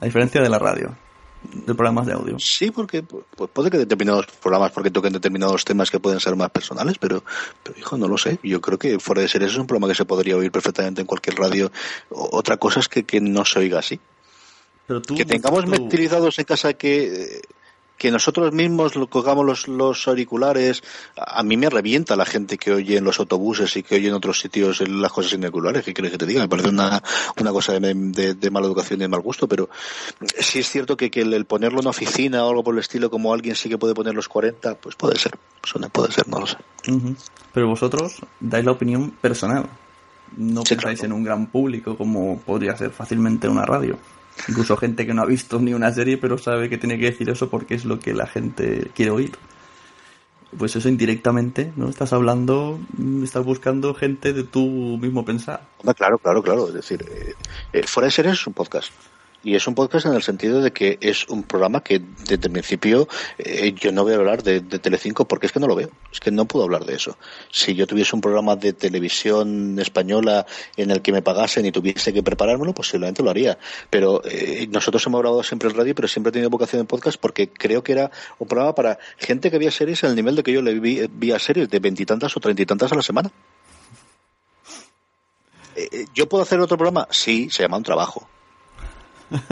A 0.00 0.04
diferencia 0.04 0.40
de 0.40 0.48
la 0.48 0.58
radio 0.58 1.05
de 1.52 1.74
programas 1.74 2.06
de 2.06 2.12
audio. 2.12 2.38
Sí, 2.38 2.70
porque 2.70 3.02
pues, 3.02 3.50
puede 3.52 3.70
que 3.70 3.78
determinados 3.78 4.26
programas 4.42 4.72
porque 4.72 4.90
toquen 4.90 5.12
determinados 5.12 5.64
temas 5.64 5.90
que 5.90 6.00
pueden 6.00 6.20
ser 6.20 6.36
más 6.36 6.50
personales, 6.50 6.98
pero, 6.98 7.22
pero 7.62 7.78
hijo, 7.78 7.96
no 7.96 8.08
lo 8.08 8.18
sé. 8.18 8.38
Yo 8.42 8.60
creo 8.60 8.78
que 8.78 8.98
fuera 8.98 9.22
de 9.22 9.28
ser 9.28 9.42
eso 9.42 9.52
es 9.52 9.58
un 9.58 9.66
programa 9.66 9.88
que 9.88 9.96
se 9.96 10.04
podría 10.04 10.36
oír 10.36 10.50
perfectamente 10.50 11.00
en 11.00 11.06
cualquier 11.06 11.36
radio. 11.36 11.70
Otra 12.10 12.56
cosa 12.56 12.80
es 12.80 12.88
que, 12.88 13.04
que 13.04 13.20
no 13.20 13.44
se 13.44 13.58
oiga 13.58 13.78
así. 13.78 14.00
Pero 14.86 15.02
que 15.02 15.24
tengamos 15.24 15.64
tú... 15.64 15.72
en 15.72 16.44
casa 16.44 16.74
que 16.74 17.40
que 17.96 18.10
nosotros 18.10 18.52
mismos 18.52 18.94
lo 18.94 19.08
cogamos 19.08 19.44
los, 19.44 19.68
los 19.68 20.06
auriculares, 20.08 20.82
a 21.16 21.42
mí 21.42 21.56
me 21.56 21.70
revienta 21.70 22.16
la 22.16 22.24
gente 22.24 22.58
que 22.58 22.72
oye 22.72 22.96
en 22.96 23.04
los 23.04 23.18
autobuses 23.18 23.76
y 23.76 23.82
que 23.82 23.96
oye 23.96 24.08
en 24.08 24.14
otros 24.14 24.40
sitios 24.40 24.86
las 24.88 25.12
cosas 25.12 25.32
sin 25.32 25.44
auriculares, 25.44 25.84
¿qué 25.84 25.94
quieres 25.94 26.12
que 26.12 26.18
te 26.18 26.26
diga? 26.26 26.42
Me 26.42 26.48
parece 26.48 26.68
una, 26.68 27.02
una 27.40 27.52
cosa 27.52 27.78
de, 27.78 28.34
de, 28.34 28.50
mala 28.50 28.66
educación 28.66 29.00
y 29.00 29.02
de 29.02 29.08
mal 29.08 29.20
gusto, 29.20 29.48
pero 29.48 29.68
sí 30.38 30.58
es 30.58 30.68
cierto 30.68 30.96
que, 30.96 31.10
que 31.10 31.22
el, 31.22 31.44
ponerlo 31.46 31.80
en 31.80 31.86
oficina 31.86 32.44
o 32.44 32.50
algo 32.50 32.64
por 32.64 32.74
el 32.74 32.80
estilo, 32.80 33.10
como 33.10 33.32
alguien 33.32 33.56
sí 33.56 33.68
que 33.68 33.78
puede 33.78 33.94
poner 33.94 34.14
los 34.14 34.28
40, 34.28 34.74
pues 34.76 34.94
puede 34.96 35.18
ser, 35.18 35.38
puede 35.92 36.12
ser, 36.12 36.28
no 36.28 36.40
lo 36.40 36.46
sé. 36.46 36.58
Pero 37.52 37.68
vosotros 37.68 38.20
dais 38.40 38.64
la 38.64 38.72
opinión 38.72 39.10
personal, 39.10 39.66
no 40.36 40.62
pensáis 40.62 41.02
en 41.04 41.12
un 41.12 41.24
gran 41.24 41.46
público 41.46 41.96
como 41.96 42.38
podría 42.40 42.76
ser 42.76 42.90
fácilmente 42.90 43.48
una 43.48 43.64
radio. 43.64 43.98
Incluso 44.48 44.76
gente 44.76 45.06
que 45.06 45.14
no 45.14 45.22
ha 45.22 45.26
visto 45.26 45.58
ni 45.58 45.74
una 45.74 45.92
serie, 45.92 46.18
pero 46.18 46.38
sabe 46.38 46.68
que 46.68 46.78
tiene 46.78 46.98
que 46.98 47.06
decir 47.06 47.28
eso 47.30 47.48
porque 47.50 47.74
es 47.74 47.84
lo 47.84 47.98
que 47.98 48.14
la 48.14 48.26
gente 48.26 48.90
quiere 48.94 49.10
oír. 49.10 49.32
Pues 50.56 50.76
eso 50.76 50.88
indirectamente, 50.88 51.72
¿no? 51.76 51.88
Estás 51.88 52.12
hablando, 52.12 52.78
estás 53.22 53.44
buscando 53.44 53.94
gente 53.94 54.32
de 54.32 54.44
tu 54.44 54.98
mismo 54.98 55.24
pensar. 55.24 55.66
Claro, 55.96 56.18
claro, 56.18 56.42
claro. 56.42 56.68
Es 56.68 56.74
decir, 56.74 57.04
eh, 57.10 57.34
eh, 57.72 57.82
fuera 57.86 58.08
es 58.08 58.46
un 58.46 58.52
podcast. 58.52 58.92
Y 59.46 59.54
es 59.54 59.68
un 59.68 59.76
podcast 59.76 60.06
en 60.06 60.14
el 60.14 60.24
sentido 60.24 60.60
de 60.60 60.72
que 60.72 60.98
es 61.00 61.28
un 61.28 61.44
programa 61.44 61.80
que 61.80 62.00
desde 62.00 62.48
el 62.48 62.50
principio 62.50 63.06
eh, 63.38 63.72
yo 63.76 63.92
no 63.92 64.02
voy 64.02 64.14
a 64.14 64.16
hablar 64.16 64.42
de, 64.42 64.58
de, 64.58 64.80
Telecinco 64.80 65.28
porque 65.28 65.46
es 65.46 65.52
que 65.52 65.60
no 65.60 65.68
lo 65.68 65.76
veo. 65.76 65.88
Es 66.12 66.18
que 66.18 66.32
no 66.32 66.46
puedo 66.46 66.64
hablar 66.64 66.84
de 66.84 66.96
eso. 66.96 67.16
Si 67.52 67.76
yo 67.76 67.86
tuviese 67.86 68.16
un 68.16 68.22
programa 68.22 68.56
de 68.56 68.72
televisión 68.72 69.78
española 69.78 70.46
en 70.76 70.90
el 70.90 71.00
que 71.00 71.12
me 71.12 71.22
pagasen 71.22 71.64
y 71.64 71.70
tuviese 71.70 72.12
que 72.12 72.24
preparármelo, 72.24 72.74
posiblemente 72.74 73.22
lo 73.22 73.30
haría. 73.30 73.56
Pero 73.88 74.20
eh, 74.24 74.66
nosotros 74.68 75.06
hemos 75.06 75.20
grabado 75.20 75.44
siempre 75.44 75.68
en 75.68 75.76
radio, 75.76 75.94
pero 75.94 76.08
siempre 76.08 76.30
he 76.30 76.32
tenido 76.32 76.50
vocación 76.50 76.80
en 76.80 76.88
podcast 76.88 77.16
porque 77.16 77.48
creo 77.48 77.84
que 77.84 77.92
era 77.92 78.10
un 78.40 78.48
programa 78.48 78.74
para 78.74 78.98
gente 79.16 79.48
que 79.52 79.58
veía 79.58 79.70
series 79.70 80.02
al 80.02 80.16
nivel 80.16 80.34
de 80.34 80.42
que 80.42 80.52
yo 80.52 80.60
le 80.60 80.80
vi, 80.80 81.06
vi 81.08 81.30
series 81.38 81.70
de 81.70 81.78
veintitantas 81.78 82.36
o 82.36 82.40
treinta 82.40 82.62
y 82.62 82.66
tantas 82.66 82.90
a 82.90 82.96
la 82.96 83.02
semana. 83.02 83.30
Eh, 85.76 86.06
¿Yo 86.12 86.28
puedo 86.28 86.42
hacer 86.42 86.58
otro 86.58 86.76
programa? 86.76 87.06
Sí, 87.12 87.48
se 87.48 87.62
llama 87.62 87.76
un 87.76 87.84
trabajo 87.84 88.28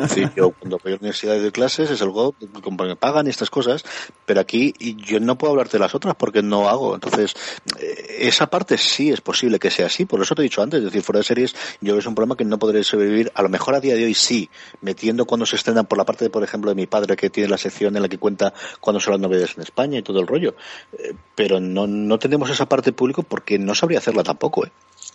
Sí, 0.08 0.24
yo 0.36 0.50
cuando 0.50 0.78
voy 0.78 0.92
a 0.92 0.94
la 0.94 1.00
universidad 1.00 1.38
de 1.40 1.52
clases 1.52 1.90
es 1.90 2.00
algo 2.02 2.34
que 2.38 2.70
me 2.70 2.96
pagan 2.96 3.26
y 3.26 3.30
estas 3.30 3.50
cosas, 3.50 3.84
pero 4.24 4.40
aquí 4.40 4.74
yo 4.96 5.20
no 5.20 5.36
puedo 5.36 5.52
hablarte 5.52 5.78
de 5.78 5.80
las 5.80 5.94
otras 5.94 6.14
porque 6.14 6.42
no 6.42 6.68
hago. 6.68 6.94
Entonces, 6.94 7.34
eh, 7.78 8.16
esa 8.20 8.48
parte 8.48 8.78
sí 8.78 9.10
es 9.10 9.20
posible 9.20 9.58
que 9.58 9.70
sea 9.70 9.86
así. 9.86 10.04
Por 10.04 10.20
eso 10.22 10.34
te 10.34 10.42
he 10.42 10.44
dicho 10.44 10.62
antes, 10.62 10.78
es 10.78 10.84
decir, 10.84 11.02
fuera 11.02 11.18
de 11.18 11.24
series, 11.24 11.54
yo 11.80 11.98
es 11.98 12.06
un 12.06 12.14
programa 12.14 12.36
que 12.36 12.44
no 12.44 12.58
podré 12.58 12.84
sobrevivir. 12.84 13.32
A 13.34 13.42
lo 13.42 13.48
mejor 13.48 13.74
a 13.74 13.80
día 13.80 13.94
de 13.94 14.04
hoy 14.04 14.14
sí, 14.14 14.48
metiendo 14.80 15.24
cuando 15.26 15.46
se 15.46 15.56
estrenan 15.56 15.86
por 15.86 15.98
la 15.98 16.04
parte, 16.04 16.24
de, 16.24 16.30
por 16.30 16.44
ejemplo, 16.44 16.70
de 16.70 16.76
mi 16.76 16.86
padre, 16.86 17.16
que 17.16 17.30
tiene 17.30 17.48
la 17.48 17.58
sección 17.58 17.96
en 17.96 18.02
la 18.02 18.08
que 18.08 18.18
cuenta 18.18 18.52
cuando 18.80 19.00
son 19.00 19.12
las 19.12 19.20
novedades 19.20 19.56
en 19.56 19.62
España 19.62 19.98
y 19.98 20.02
todo 20.02 20.20
el 20.20 20.26
rollo. 20.26 20.54
Eh, 20.92 21.14
pero 21.34 21.60
no, 21.60 21.86
no 21.86 22.18
tenemos 22.18 22.50
esa 22.50 22.68
parte 22.68 22.92
público 22.92 23.22
porque 23.22 23.58
no 23.58 23.74
sabría 23.74 23.98
hacerla 23.98 24.22
tampoco. 24.22 24.66
¿eh? 24.66 24.72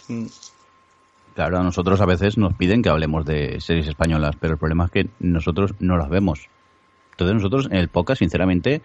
Mm. 0.07 0.26
Claro, 1.40 1.58
a 1.58 1.64
nosotros 1.64 2.02
a 2.02 2.06
veces 2.06 2.38
nos 2.38 2.54
piden 2.54 2.82
que 2.82 2.90
hablemos 2.90 3.24
de 3.24 3.62
series 3.62 3.88
españolas, 3.88 4.36
pero 4.38 4.56
el 4.56 4.60
problema 4.60 4.84
es 4.84 4.92
que 4.92 5.08
nosotros 5.22 5.74
no 5.80 5.96
las 5.96 6.10
vemos. 6.10 6.50
Entonces 7.12 7.34
nosotros 7.34 7.68
en 7.72 7.78
el 7.78 7.88
podcast, 7.88 8.20
sinceramente, 8.20 8.82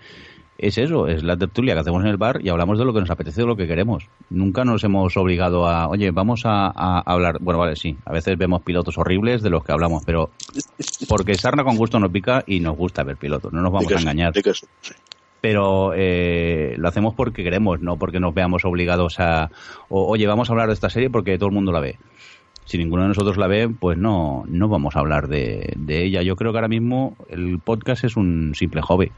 es 0.57 0.79
eso, 0.79 1.09
es 1.09 1.25
la 1.25 1.37
tertulia 1.37 1.75
que 1.75 1.81
hacemos 1.81 2.05
en 2.05 2.11
el 2.11 2.17
bar 2.17 2.39
y 2.45 2.51
hablamos 2.51 2.79
de 2.79 2.85
lo 2.85 2.95
que 2.95 3.01
nos 3.01 3.11
apetece, 3.11 3.41
de 3.41 3.49
lo 3.49 3.57
que 3.57 3.67
queremos. 3.67 4.07
Nunca 4.31 4.65
nos 4.65 4.85
hemos 4.85 5.17
obligado 5.17 5.67
a, 5.67 5.89
oye, 5.89 6.13
vamos 6.13 6.43
a, 6.45 6.69
hablar, 7.01 7.39
bueno, 7.41 7.59
vale, 7.59 7.75
sí, 7.75 7.97
a 8.05 8.13
veces 8.13 8.39
vemos 8.39 8.63
pilotos 8.63 8.99
horribles 8.99 9.43
de 9.43 9.51
los 9.51 9.65
que 9.65 9.73
hablamos, 9.73 10.05
pero 10.07 10.31
porque 11.09 11.35
sarna 11.35 11.65
con 11.65 11.77
gusto 11.77 11.99
nos 11.99 12.13
pica 12.13 12.45
y 12.47 12.61
nos 12.61 12.77
gusta 12.77 13.03
ver 13.03 13.17
pilotos, 13.17 13.53
no 13.53 13.63
nos 13.63 13.73
vamos 13.73 13.93
a 13.93 13.99
engañar. 13.99 14.33
Pero 15.41 15.93
eh, 15.93 16.75
lo 16.79 16.87
hacemos 16.87 17.15
porque 17.15 17.43
queremos, 17.43 17.81
no 17.81 17.97
porque 17.97 18.21
nos 18.21 18.33
veamos 18.33 18.65
obligados 18.65 19.19
a, 19.19 19.51
oye, 19.89 20.29
vamos 20.29 20.49
a 20.49 20.53
hablar 20.53 20.69
de 20.69 20.75
esta 20.75 20.89
serie 20.89 21.11
porque 21.11 21.37
todo 21.37 21.49
el 21.49 21.55
mundo 21.55 21.73
la 21.73 21.81
ve 21.81 21.99
si 22.65 22.79
ninguno 22.79 23.03
de 23.03 23.09
nosotros 23.09 23.37
la 23.37 23.47
ve, 23.47 23.69
pues 23.69 23.99
no, 23.99 24.45
no 24.49 24.69
vamos 24.69 24.97
a 24.97 25.01
hablar 25.01 25.29
de, 25.29 25.77
ella. 25.89 26.23
Yo 26.23 26.37
creo 26.37 26.53
que 26.53 26.59
ahora 26.59 26.69
mismo 26.69 27.17
el 27.29 27.59
podcast 27.59 28.05
es 28.05 28.17
un 28.17 28.55
simple 28.55 28.81
hobby 28.81 29.13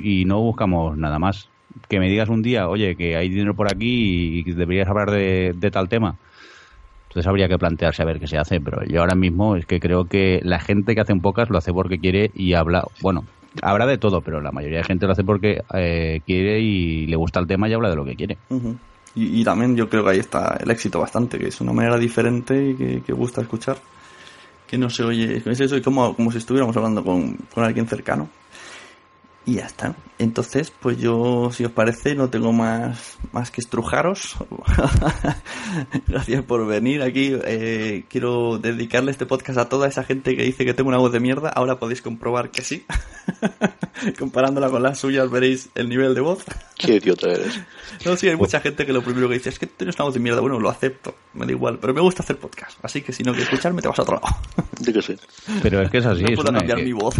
y 0.00 0.24
no 0.24 0.40
buscamos 0.40 0.96
nada 0.96 1.18
más. 1.18 1.48
Que 1.88 1.98
me 1.98 2.08
digas 2.08 2.28
un 2.28 2.42
día, 2.42 2.68
oye, 2.68 2.96
que 2.96 3.16
hay 3.16 3.28
dinero 3.30 3.54
por 3.54 3.72
aquí 3.72 4.44
y 4.46 4.52
deberías 4.52 4.88
hablar 4.88 5.10
de, 5.10 5.70
tal 5.72 5.88
tema. 5.88 6.16
Entonces 7.08 7.26
habría 7.26 7.48
que 7.48 7.58
plantearse 7.58 8.02
a 8.02 8.06
ver 8.06 8.20
qué 8.20 8.26
se 8.26 8.38
hace, 8.38 8.60
pero 8.60 8.84
yo 8.84 9.00
ahora 9.00 9.14
mismo 9.14 9.56
es 9.56 9.66
que 9.66 9.80
creo 9.80 10.04
que 10.06 10.40
la 10.44 10.60
gente 10.60 10.94
que 10.94 11.00
hace 11.00 11.12
un 11.12 11.20
podcast 11.20 11.50
lo 11.50 11.58
hace 11.58 11.72
porque 11.72 11.98
quiere 11.98 12.30
y 12.34 12.54
habla, 12.54 12.84
bueno, 13.00 13.24
habrá 13.60 13.86
de 13.86 13.98
todo, 13.98 14.20
pero 14.20 14.40
la 14.40 14.52
mayoría 14.52 14.78
de 14.78 14.84
gente 14.84 15.06
lo 15.06 15.12
hace 15.12 15.24
porque 15.24 15.62
eh, 15.74 16.20
quiere 16.24 16.60
y 16.60 17.06
le 17.06 17.16
gusta 17.16 17.40
el 17.40 17.46
tema 17.46 17.68
y 17.68 17.72
habla 17.72 17.90
de 17.90 17.96
lo 17.96 18.04
que 18.04 18.16
quiere. 18.16 18.38
Y, 19.14 19.40
y, 19.40 19.44
también 19.44 19.76
yo 19.76 19.88
creo 19.88 20.04
que 20.04 20.10
ahí 20.10 20.18
está 20.18 20.58
el 20.60 20.70
éxito 20.70 21.00
bastante, 21.00 21.38
que 21.38 21.48
es 21.48 21.60
una 21.60 21.72
manera 21.72 21.98
diferente 21.98 22.70
y 22.70 22.74
que, 22.74 23.02
que 23.02 23.12
gusta 23.12 23.42
escuchar. 23.42 23.78
Que 24.66 24.78
no 24.78 24.88
se 24.88 25.04
oye, 25.04 25.42
es 25.44 25.82
como, 25.82 26.16
como 26.16 26.32
si 26.32 26.38
estuviéramos 26.38 26.74
hablando 26.76 27.04
con, 27.04 27.36
con 27.52 27.62
alguien 27.62 27.86
cercano. 27.86 28.28
Y 29.44 29.54
ya 29.54 29.66
está. 29.66 29.96
Entonces, 30.18 30.70
pues 30.70 30.98
yo, 30.98 31.50
si 31.52 31.64
os 31.64 31.72
parece, 31.72 32.14
no 32.14 32.30
tengo 32.30 32.52
más, 32.52 33.18
más 33.32 33.50
que 33.50 33.60
estrujaros. 33.60 34.36
Gracias 36.06 36.44
por 36.44 36.64
venir 36.66 37.02
aquí. 37.02 37.32
Eh, 37.44 38.04
quiero 38.08 38.58
dedicarle 38.58 39.10
este 39.10 39.26
podcast 39.26 39.58
a 39.58 39.68
toda 39.68 39.88
esa 39.88 40.04
gente 40.04 40.36
que 40.36 40.44
dice 40.44 40.64
que 40.64 40.74
tengo 40.74 40.88
una 40.90 40.98
voz 40.98 41.10
de 41.12 41.18
mierda. 41.18 41.48
Ahora 41.48 41.80
podéis 41.80 42.02
comprobar 42.02 42.50
que 42.50 42.62
sí. 42.62 42.84
Comparándola 44.18 44.68
con 44.70 44.82
las 44.82 44.98
suyas 44.98 45.28
veréis 45.30 45.70
el 45.74 45.88
nivel 45.88 46.14
de 46.14 46.20
voz. 46.20 46.44
Qué 46.76 46.96
idiota 46.96 47.28
eres. 47.30 47.58
No, 48.04 48.16
sí, 48.16 48.28
hay 48.28 48.36
mucha 48.36 48.60
gente 48.60 48.86
que 48.86 48.92
lo 48.92 49.02
primero 49.02 49.28
que 49.28 49.34
dice 49.34 49.48
es 49.48 49.58
que 49.58 49.66
tienes 49.66 49.96
una 49.96 50.04
voz 50.04 50.14
de 50.14 50.20
mierda. 50.20 50.40
Bueno, 50.40 50.60
lo 50.60 50.70
acepto, 50.70 51.16
me 51.34 51.46
da 51.46 51.52
igual. 51.52 51.78
Pero 51.80 51.94
me 51.94 52.00
gusta 52.00 52.22
hacer 52.22 52.38
podcast. 52.38 52.78
Así 52.84 53.02
que 53.02 53.12
si 53.12 53.22
no 53.24 53.32
quieres 53.32 53.48
escucharme, 53.52 53.82
te 53.82 53.88
vas 53.88 53.98
a 53.98 54.02
otro 54.02 54.20
lado. 54.22 54.36
Sí 54.80 54.92
que 54.92 55.02
sí. 55.02 55.16
Pero 55.62 55.82
es 55.82 55.90
que 55.90 55.98
es 55.98 56.06
así. 56.06 56.22
No 56.22 56.28
es 56.28 56.36
puedo 56.36 56.50
una- 56.50 56.58
cambiar 56.60 56.78
que- 56.78 56.84
mi 56.84 56.92
voz. 56.92 57.14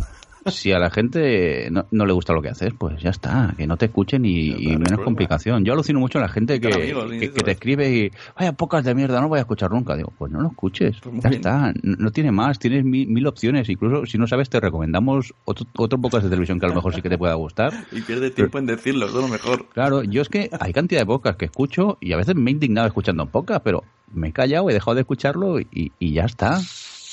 Si 0.46 0.72
a 0.72 0.78
la 0.78 0.90
gente 0.90 1.68
no, 1.70 1.86
no 1.90 2.06
le 2.06 2.12
gusta 2.12 2.32
lo 2.32 2.42
que 2.42 2.48
haces, 2.48 2.72
pues 2.76 3.00
ya 3.02 3.10
está, 3.10 3.54
que 3.56 3.66
no 3.66 3.76
te 3.76 3.86
escuchen 3.86 4.24
y, 4.24 4.48
No, 4.50 4.56
menos 4.58 4.78
problema. 4.80 5.04
complicación. 5.04 5.64
Yo 5.64 5.72
alucino 5.72 6.00
mucho 6.00 6.18
a 6.18 6.22
la 6.22 6.28
gente 6.28 6.60
que, 6.60 6.72
amigos, 6.72 7.10
que, 7.10 7.18
que 7.20 7.28
te 7.42 7.50
es. 7.50 7.56
escribe 7.56 7.90
y, 7.90 8.10
vaya, 8.38 8.52
pocas 8.52 8.84
de 8.84 8.94
mierda, 8.94 9.20
no 9.20 9.28
voy 9.28 9.38
a 9.38 9.42
escuchar 9.42 9.70
nunca. 9.70 9.96
Digo, 9.96 10.12
pues 10.18 10.32
no 10.32 10.40
lo 10.40 10.48
escuches, 10.48 10.96
Pues 11.02 11.14
ya 11.22 11.28
bien. 11.30 11.40
está, 11.40 11.72
no, 11.82 11.96
no 11.98 12.10
tiene 12.10 12.32
más, 12.32 12.58
tienes 12.58 12.84
mil, 12.84 13.06
mil 13.08 13.26
opciones. 13.26 13.68
Incluso 13.68 14.06
si 14.06 14.18
no 14.18 14.26
sabes, 14.26 14.48
te 14.50 14.58
recomendamos 14.60 15.32
otro, 15.44 15.66
otro 15.76 15.98
podcast 16.00 16.24
de 16.24 16.30
televisión 16.30 16.58
que 16.58 16.66
a 16.66 16.68
lo 16.70 16.74
mejor 16.74 16.94
sí 16.94 17.02
que 17.02 17.08
te 17.10 17.18
pueda 17.18 17.34
gustar. 17.34 17.72
Y 17.92 18.00
pierde 18.00 18.30
tiempo 18.30 18.58
en 18.58 18.66
decirlo, 18.66 19.06
eso 19.06 19.16
es 19.18 19.22
lo 19.22 19.28
mejor. 19.28 19.66
Claro, 19.72 20.02
yo 20.02 20.22
es 20.22 20.28
que 20.28 20.50
hay 20.58 20.72
cantidad 20.72 21.00
de 21.02 21.06
podcasts 21.06 21.38
que 21.38 21.44
escucho 21.46 21.98
y 22.00 22.12
a 22.12 22.16
veces 22.16 22.34
me 22.34 22.50
he 22.50 22.52
indignado 22.54 22.86
escuchando 22.86 23.26
podcast, 23.26 23.62
pero 23.62 23.84
me 24.12 24.28
he 24.28 24.32
callado, 24.32 24.68
he 24.70 24.72
dejado 24.74 24.94
de 24.94 25.02
escucharlo 25.02 25.60
y, 25.60 25.92
y 25.98 26.12
ya 26.12 26.24
está. 26.24 26.58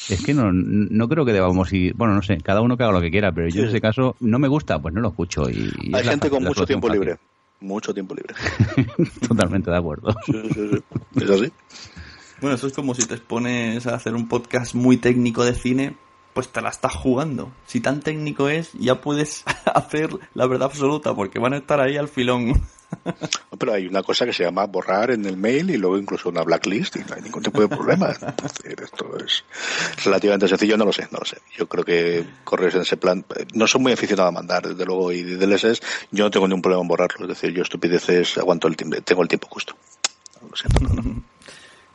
Es 0.10 0.23
que 0.26 0.34
no, 0.34 0.52
no 0.52 1.07
creo 1.07 1.23
que 1.26 1.34
debamos 1.34 1.72
ir. 1.73 1.94
Bueno, 1.95 2.15
no 2.15 2.22
sé, 2.22 2.38
cada 2.38 2.61
uno 2.61 2.76
que 2.77 2.84
haga 2.84 2.94
lo 2.94 3.02
que 3.02 3.11
quiera, 3.11 3.31
pero 3.31 3.48
yo 3.49 3.61
en 3.64 3.69
ese 3.69 3.80
caso 3.81 4.15
no 4.19 4.40
me 4.40 4.48
gusta, 4.48 4.80
pues 4.81 4.94
no 4.94 5.02
lo 5.02 5.10
escucho. 5.10 5.49
Y, 5.49 5.72
y 5.81 5.95
Hay 5.95 6.02
es 6.02 6.10
gente 6.10 6.30
con 6.30 6.44
la 6.44 6.49
mucho 6.49 6.65
tiempo 6.65 6.88
fácil. 6.88 7.02
libre. 7.02 7.19
Mucho 7.61 7.94
tiempo 7.94 8.15
libre. 8.15 8.34
Totalmente 9.27 9.69
de 9.69 9.77
acuerdo. 9.77 10.15
Sí, 10.26 10.34
sí, 10.53 10.69
sí. 10.72 11.23
Es 11.23 11.30
así. 11.30 11.52
Bueno, 12.41 12.56
eso 12.56 12.68
es 12.68 12.73
como 12.73 12.95
si 12.95 13.06
te 13.06 13.15
expones 13.15 13.86
a 13.86 13.95
hacer 13.95 14.15
un 14.15 14.27
podcast 14.30 14.73
muy 14.73 14.98
técnico 14.98 15.44
de 15.44 15.53
cine, 15.53 15.95
pues 16.34 16.48
te 16.49 16.61
la 16.61 16.69
estás 16.69 16.94
jugando. 16.95 17.52
Si 17.65 17.81
tan 17.81 17.99
técnico 17.99 18.48
es, 18.48 18.72
ya 18.73 19.02
puedes 19.02 19.44
hacer 19.65 20.10
la 20.34 20.48
verdad 20.48 20.68
absoluta, 20.72 21.14
porque 21.14 21.38
van 21.40 21.53
a 21.53 21.57
estar 21.57 21.81
ahí 21.81 21.98
al 21.98 22.07
filón. 22.07 22.53
Pero 23.60 23.74
hay 23.74 23.88
una 23.88 24.03
cosa 24.03 24.26
que 24.26 24.34
se 24.34 24.44
llama 24.44 24.66
borrar 24.66 25.11
en 25.11 25.26
el 25.26 25.38
mail 25.38 25.70
y 25.70 25.78
luego 25.78 25.98
incluso 25.98 26.30
una 26.30 26.44
blacklist 26.44 26.95
y 26.95 26.99
no 26.99 27.16
hay 27.16 27.22
ningún 27.22 27.44
tipo 27.44 27.61
de 27.61 27.68
problema. 27.68 28.10
Esto 28.64 29.18
es 29.18 29.44
relativamente 30.03 30.48
sencillo, 30.48 30.78
no 30.78 30.86
lo 30.86 30.94
sé, 30.94 31.07
no 31.11 31.20
lo 31.20 31.26
sé. 31.26 31.38
Yo 31.57 31.68
creo 31.68 31.84
que 31.84 32.26
correos 32.44 32.76
en 32.76 32.82
ese 32.82 32.98
plan 32.98 33.26
no 33.53 33.68
son 33.68 33.82
muy 33.82 33.91
aficionado 33.91 34.30
a 34.30 34.32
mandar, 34.32 34.68
desde 34.68 34.86
luego, 34.86 35.11
y 35.11 35.24
de 35.24 35.38
DLSs 35.38 35.82
yo 36.11 36.24
no 36.24 36.32
tengo 36.32 36.48
ningún 36.48 36.61
problema 36.61 36.82
en 36.82 36.88
borrarlo. 36.88 37.26
Es 37.26 37.30
decir, 37.30 37.53
yo 37.53 37.64
estupideces 37.64 38.38
aguanto 38.38 38.68
el 38.68 38.76
tiempo, 38.76 39.02
tengo 39.02 39.22
el 39.22 39.28
tiempo 39.28 39.48
justo. 39.49 39.76
Lo 40.49 40.56
siento, 40.56 40.80
no, 40.82 41.02
no. 41.02 41.24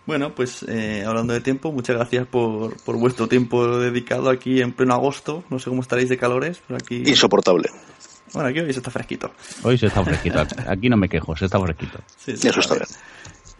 Bueno, 0.06 0.34
pues 0.34 0.62
eh, 0.68 1.02
hablando 1.06 1.32
de 1.32 1.40
tiempo, 1.40 1.72
muchas 1.72 1.96
gracias 1.96 2.26
por, 2.26 2.76
por 2.82 2.98
vuestro 2.98 3.26
tiempo 3.26 3.78
dedicado 3.78 4.28
aquí 4.28 4.60
en 4.60 4.72
pleno 4.72 4.92
agosto. 4.92 5.44
No 5.48 5.58
sé 5.58 5.70
cómo 5.70 5.80
estaréis 5.80 6.10
de 6.10 6.18
calores, 6.18 6.60
pero 6.66 6.76
aquí... 6.76 7.02
Insoportable. 7.06 7.70
Bueno, 8.34 8.48
aquí 8.48 8.58
hoy 8.58 8.72
se 8.72 8.80
está 8.80 8.90
fresquito. 8.90 9.32
Hoy 9.62 9.78
se 9.78 9.86
está 9.86 10.04
fresquito. 10.04 10.44
Aquí 10.66 10.88
no 10.88 10.96
me 10.96 11.08
quejo, 11.08 11.36
se 11.36 11.44
está 11.44 11.60
fresquito. 11.60 11.98
Sí, 12.16 12.36
sí, 12.36 12.48
Eso 12.48 12.60
está 12.60 12.74
bien. 12.74 12.86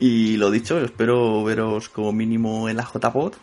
Y 0.01 0.36
lo 0.36 0.51
dicho, 0.51 0.78
espero 0.84 1.44
veros 1.44 1.88
como 1.88 2.12
mínimo 2.12 2.68
en 2.68 2.76
la 2.76 2.82
JPod, 2.82 3.34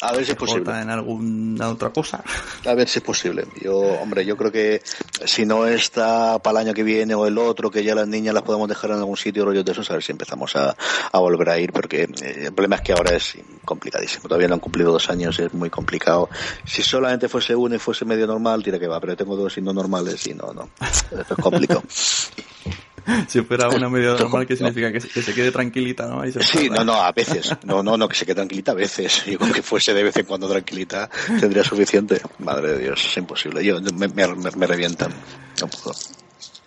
A 0.00 0.12
ver 0.12 0.24
si 0.24 0.32
es 0.32 0.36
posible. 0.36 0.80
En 0.80 0.90
alguna 0.90 1.68
otra 1.70 1.90
cosa. 1.90 2.22
A 2.64 2.74
ver 2.74 2.88
si 2.88 3.00
es 3.00 3.04
posible. 3.04 3.46
Yo, 3.60 3.76
hombre, 3.76 4.24
yo 4.24 4.36
creo 4.36 4.52
que 4.52 4.80
si 5.24 5.44
no 5.44 5.66
está 5.66 6.38
para 6.38 6.60
el 6.60 6.66
año 6.68 6.74
que 6.74 6.84
viene 6.84 7.14
o 7.14 7.26
el 7.26 7.36
otro, 7.36 7.70
que 7.70 7.82
ya 7.82 7.94
las 7.94 8.06
niñas 8.06 8.34
las 8.34 8.44
podemos 8.44 8.68
dejar 8.68 8.90
en 8.90 8.98
algún 8.98 9.16
sitio, 9.16 9.44
rollos 9.44 9.64
de 9.64 9.72
esos, 9.72 9.90
a 9.90 9.94
ver 9.94 10.02
si 10.02 10.12
empezamos 10.12 10.54
a, 10.54 10.76
a 11.10 11.18
volver 11.18 11.50
a 11.50 11.58
ir, 11.58 11.72
porque 11.72 12.02
eh, 12.02 12.44
el 12.46 12.52
problema 12.52 12.76
es 12.76 12.82
que 12.82 12.92
ahora 12.92 13.16
es 13.16 13.36
complicadísimo. 13.64 14.28
Todavía 14.28 14.48
no 14.48 14.54
han 14.54 14.60
cumplido 14.60 14.92
dos 14.92 15.10
años, 15.10 15.38
es 15.40 15.52
muy 15.52 15.70
complicado. 15.70 16.28
Si 16.64 16.82
solamente 16.82 17.28
fuese 17.28 17.56
uno 17.56 17.74
y 17.74 17.78
fuese 17.78 18.04
medio 18.04 18.26
normal, 18.26 18.62
tira 18.62 18.78
que 18.78 18.86
va, 18.86 19.00
pero 19.00 19.16
tengo 19.16 19.36
dos 19.36 19.58
y 19.58 19.62
no 19.62 19.72
normales 19.72 20.26
y 20.26 20.34
no, 20.34 20.52
no. 20.52 20.70
Esto 20.80 21.34
es 21.36 21.42
complicado. 21.42 21.82
Si 23.28 23.42
fuera 23.42 23.68
una 23.68 23.86
Esto 23.86 24.24
normal, 24.24 24.46
¿qué 24.46 24.56
significa? 24.56 24.92
Que 24.92 25.00
se, 25.00 25.08
que 25.08 25.22
se 25.22 25.34
quede 25.34 25.50
tranquilita, 25.50 26.06
¿no? 26.06 26.22
Se 26.30 26.42
Sí, 26.42 26.70
no, 26.70 26.84
no, 26.84 26.94
a 26.94 27.12
veces. 27.12 27.56
No, 27.64 27.82
no, 27.82 27.96
no, 27.96 28.08
que 28.08 28.14
se 28.14 28.24
quede 28.24 28.36
tranquilita 28.36 28.72
a 28.72 28.74
veces. 28.74 29.24
Yo 29.26 29.38
con 29.38 29.52
que 29.52 29.62
fuese 29.62 29.94
de 29.94 30.02
vez 30.02 30.16
en 30.16 30.26
cuando 30.26 30.48
tranquilita 30.48 31.08
tendría 31.40 31.64
suficiente. 31.64 32.20
Madre 32.38 32.72
de 32.72 32.78
Dios, 32.78 33.04
es 33.04 33.16
imposible. 33.16 33.64
Yo 33.64 33.80
me, 33.80 34.08
me, 34.08 34.26
me- 34.28 34.50
me 34.50 34.66
revientan. 34.66 35.12
No 35.60 35.68
puedo. 35.68 35.96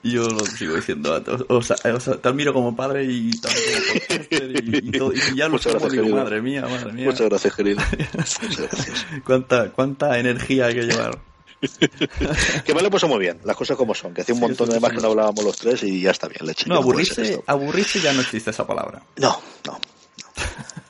Y 0.03 0.13
yo 0.13 0.27
lo 0.27 0.43
sigo 0.47 0.75
diciendo 0.75 1.13
a 1.13 1.23
todos. 1.23 1.45
O 1.47 1.61
sea, 1.61 1.75
o 1.93 1.99
sea, 1.99 2.15
te 2.15 2.27
admiro 2.27 2.53
como 2.53 2.75
padre 2.75 3.03
y 3.03 3.29
también 3.39 4.55
y, 4.65 4.77
y 4.87 4.91
todo. 4.91 5.13
Y 5.13 5.35
ya 5.35 5.47
lo 5.47 5.59
querido. 5.59 6.15
madre 6.15 6.41
mía, 6.41 6.63
madre 6.63 6.91
mía. 6.91 7.05
Muchas 7.05 7.29
gracias, 7.29 7.55
querido. 7.55 7.79
Muchas 8.13 8.57
gracias. 8.57 9.05
¿Cuánta, 9.23 9.69
cuánta 9.71 10.17
energía 10.17 10.65
hay 10.65 10.73
que 10.73 10.81
llevar. 10.83 11.19
Que 12.65 12.73
me 12.73 12.81
lo 12.81 12.87
he 12.87 12.91
puesto 12.91 13.07
muy 13.07 13.19
bien, 13.19 13.39
las 13.43 13.55
cosas 13.55 13.77
como 13.77 13.93
son. 13.93 14.13
Que 14.13 14.21
hace 14.21 14.33
un 14.33 14.39
Sí, 14.39 14.41
montón 14.41 14.67
eso 14.67 14.73
de 14.73 14.79
más 14.79 14.91
que 14.91 14.97
no 14.97 15.09
hablábamos 15.09 15.43
los 15.43 15.57
tres 15.57 15.83
y 15.83 16.01
ya 16.01 16.11
está 16.11 16.27
bien, 16.27 16.45
leche. 16.45 16.65
No, 16.67 16.75
aburrirse, 16.77 17.21
esto. 17.23 17.43
aburrirse 17.47 17.99
ya 18.01 18.13
no 18.13 18.21
existe 18.21 18.49
esa 18.49 18.65
palabra. 18.65 19.01
No, 19.17 19.39
no. 19.65 19.79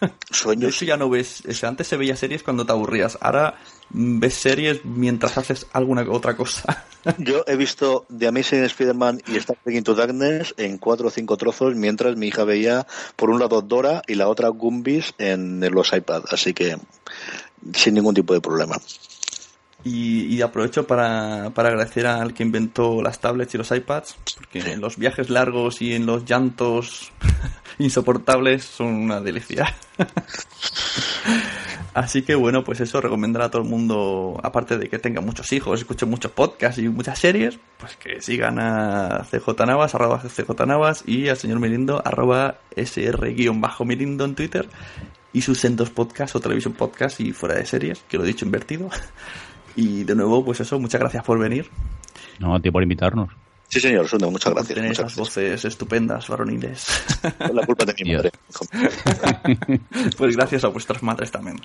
no. 0.01 0.09
Sueños. 0.31 0.75
hecho, 0.75 0.85
ya 0.85 0.97
no 0.97 1.09
ves. 1.09 1.43
antes 1.63 1.87
se 1.87 1.97
veía 1.97 2.15
series 2.15 2.43
cuando 2.43 2.65
te 2.65 2.71
aburrías. 2.71 3.17
Ahora 3.21 3.55
ves 3.89 4.33
series 4.33 4.85
mientras 4.85 5.37
haces 5.37 5.67
alguna 5.73 6.05
otra 6.09 6.35
cosa. 6.35 6.85
Yo 7.17 7.43
he 7.47 7.55
visto 7.55 8.05
The 8.15 8.27
Amazing 8.27 8.63
Spider-Man 8.63 9.21
y 9.27 9.37
Star 9.37 9.57
Trek 9.63 9.75
Into 9.75 9.95
Darkness 9.95 10.53
en 10.57 10.77
cuatro 10.77 11.07
o 11.07 11.11
cinco 11.11 11.35
trozos 11.37 11.75
mientras 11.75 12.15
mi 12.15 12.27
hija 12.27 12.43
veía 12.45 12.87
por 13.15 13.29
un 13.29 13.39
lado 13.39 13.61
Dora 13.61 14.01
y 14.07 14.15
la 14.15 14.27
otra 14.27 14.49
Gumbies 14.49 15.13
en 15.17 15.59
los 15.71 15.91
iPad. 15.93 16.23
Así 16.31 16.53
que 16.53 16.77
sin 17.73 17.93
ningún 17.95 18.15
tipo 18.15 18.33
de 18.33 18.41
problema. 18.41 18.77
Y, 19.83 20.25
y 20.25 20.41
aprovecho 20.41 20.85
para, 20.85 21.51
para 21.55 21.69
agradecer 21.69 22.05
al 22.05 22.33
que 22.33 22.43
inventó 22.43 23.01
las 23.01 23.19
tablets 23.19 23.55
y 23.55 23.57
los 23.57 23.71
iPads, 23.71 24.15
porque 24.35 24.59
en 24.59 24.79
los 24.79 24.97
viajes 24.97 25.29
largos 25.29 25.81
y 25.81 25.93
en 25.93 26.05
los 26.05 26.25
llantos 26.25 27.11
insoportables 27.79 28.63
son 28.63 28.93
una 28.93 29.21
delicia. 29.21 29.73
Así 31.93 32.21
que 32.21 32.35
bueno, 32.35 32.63
pues 32.63 32.79
eso, 32.79 33.01
recomendar 33.01 33.41
a 33.41 33.51
todo 33.51 33.61
el 33.63 33.67
mundo, 33.67 34.39
aparte 34.43 34.77
de 34.77 34.87
que 34.87 34.97
tenga 34.97 35.19
muchos 35.19 35.51
hijos, 35.51 35.79
escuchen 35.79 36.09
muchos 36.09 36.31
podcasts 36.31 36.79
y 36.79 36.87
muchas 36.87 37.19
series, 37.19 37.59
pues 37.77 37.97
que 37.97 38.21
sigan 38.21 38.59
a 38.59 39.25
CJ 39.29 39.65
Navas, 39.65 39.93
arroba 39.93 40.21
CJ 40.21 40.65
Navas, 40.65 41.03
y 41.05 41.27
al 41.27 41.35
señor 41.35 41.59
Mirindo, 41.59 42.01
arroba 42.05 42.59
SR-Mirindo 42.77 44.23
en 44.23 44.35
Twitter, 44.35 44.69
y 45.33 45.41
sus 45.41 45.59
sendos 45.59 45.89
podcasts 45.89 46.35
o 46.35 46.39
televisión 46.39 46.73
podcast 46.73 47.19
y 47.19 47.33
fuera 47.33 47.55
de 47.55 47.65
series, 47.65 47.99
que 48.07 48.17
lo 48.17 48.23
he 48.23 48.27
dicho 48.27 48.45
invertido. 48.45 48.89
Y 49.75 50.03
de 50.03 50.15
nuevo, 50.15 50.43
pues 50.43 50.59
eso, 50.59 50.79
muchas 50.79 50.99
gracias 50.99 51.23
por 51.23 51.39
venir. 51.39 51.69
No, 52.39 52.55
a 52.55 52.59
ti 52.59 52.71
por 52.71 52.83
invitarnos. 52.83 53.29
Sí, 53.67 53.79
señor, 53.79 54.05
Sune, 54.07 54.27
muchas 54.27 54.53
gracias. 54.53 54.77
Muchas 54.79 54.99
esas 54.99 55.15
voces 55.15 55.63
estupendas, 55.63 56.27
varoniles. 56.27 56.87
La 57.53 57.65
culpa 57.65 57.85
de 57.85 57.93
mi 58.03 58.13
madre. 58.15 58.31
pues 60.17 60.35
gracias 60.35 60.65
a 60.65 60.67
vuestras 60.67 61.01
madres 61.01 61.31
también. 61.31 61.57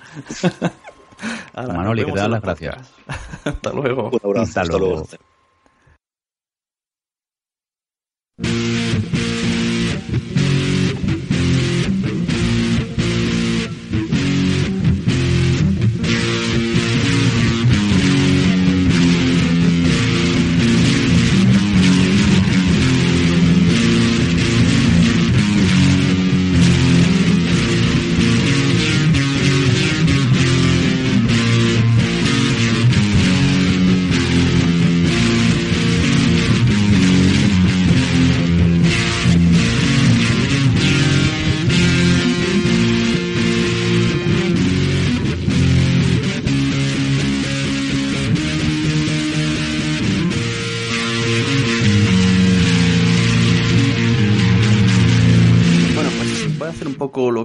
Ahora, 1.53 1.73
Manoli, 1.73 2.05
que 2.05 2.11
te 2.11 2.19
dan 2.19 2.31
las 2.31 2.41
gracias. 2.41 2.77
Hasta 3.43 3.73
luego. 3.73 4.09
Un 4.09 4.19
abrazo. 4.23 4.43
Hasta 4.43 4.61
Hasta 4.61 4.77
luego. 4.77 5.07
luego. 8.37 8.66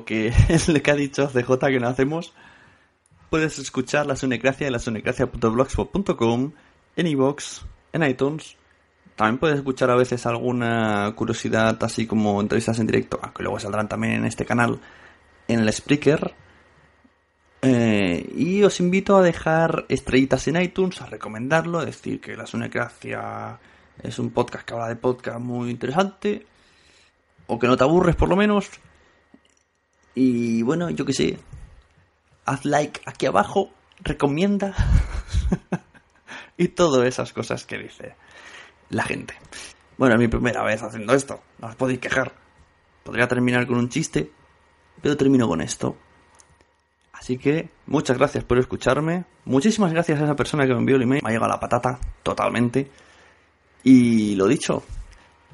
Que 0.05 0.33
es 0.49 0.69
lo 0.69 0.83
que 0.83 0.91
ha 0.91 0.95
dicho 0.95 1.29
CJ 1.29 1.59
que 1.59 1.81
no 1.81 1.89
hacemos, 1.89 2.33
puedes 3.31 3.59
escuchar 3.59 4.07
la 4.07 4.17
Sunecracia 4.17 4.67
en 4.67 4.73
la 4.73 4.79
sunecracia.blogspot.com, 4.79 6.53
en 6.97 7.07
iVoox, 7.07 7.63
en 7.93 8.03
iTunes. 8.05 8.57
También 9.15 9.39
puedes 9.39 9.59
escuchar 9.59 9.91
a 9.91 9.97
veces 9.97 10.25
alguna 10.25 11.13
curiosidad, 11.15 11.79
así 11.85 12.07
como 12.07 12.41
entrevistas 12.41 12.79
en 12.79 12.87
directo, 12.87 13.21
que 13.35 13.43
luego 13.43 13.59
saldrán 13.59 13.89
también 13.89 14.15
en 14.15 14.25
este 14.25 14.47
canal, 14.47 14.81
en 15.47 15.61
el 15.61 15.73
Spreaker. 15.73 16.35
Eh, 17.61 18.33
y 18.35 18.63
os 18.63 18.81
invito 18.81 19.17
a 19.17 19.23
dejar 19.23 19.85
estrellitas 19.89 20.49
en 20.49 20.61
iTunes, 20.61 21.01
a 21.03 21.07
recomendarlo, 21.07 21.79
a 21.79 21.85
decir 21.85 22.21
que 22.21 22.37
la 22.37 22.47
Sunecracia 22.47 23.59
es 24.03 24.19
un 24.19 24.31
podcast 24.31 24.67
que 24.67 24.75
habla 24.75 24.89
de 24.89 24.97
podcast 24.97 25.39
muy 25.39 25.71
interesante, 25.71 26.47
o 27.47 27.59
que 27.59 27.67
no 27.67 27.77
te 27.77 27.85
aburres 27.85 28.17
por 28.17 28.29
lo 28.29 28.37
menos. 28.37 28.71
Y 30.15 30.63
bueno, 30.63 30.91
yo 30.91 31.05
que 31.05 31.13
sé, 31.13 31.39
haz 32.45 32.65
like 32.65 33.01
aquí 33.07 33.27
abajo, 33.27 33.71
recomienda 34.01 34.75
y 36.57 36.69
todas 36.69 37.07
esas 37.07 37.33
cosas 37.33 37.65
que 37.65 37.79
dice 37.79 38.15
la 38.91 39.05
gente. 39.05 39.35
Bueno, 39.97 40.15
es 40.15 40.21
mi 40.21 40.29
primera 40.29 40.63
vez 40.63 40.83
haciendo 40.83 41.15
esto, 41.15 41.43
no 41.59 41.69
os 41.69 41.77
podéis 41.77 42.01
quejar. 42.01 42.33
Podría 43.05 43.27
terminar 43.27 43.67
con 43.67 43.79
un 43.79 43.89
chiste, 43.89 44.31
pero 45.01 45.17
termino 45.17 45.49
con 45.49 45.61
esto. 45.61 45.97
Así 47.13 47.39
que 47.39 47.69
muchas 47.87 48.19
gracias 48.19 48.45
por 48.45 48.59
escucharme. 48.59 49.25
Muchísimas 49.45 49.93
gracias 49.93 50.21
a 50.21 50.25
esa 50.25 50.37
persona 50.37 50.67
que 50.67 50.73
me 50.73 50.81
envió 50.81 50.97
el 50.97 51.03
email. 51.03 51.23
Me 51.23 51.31
ha 51.31 51.33
llegado 51.33 51.51
la 51.51 51.61
patata 51.61 51.99
totalmente. 52.23 52.91
Y 53.85 54.35
lo 54.35 54.47
dicho, 54.47 54.83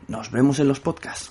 nos 0.08 0.30
vemos 0.30 0.58
en 0.60 0.68
los 0.68 0.80
podcasts. 0.80 1.30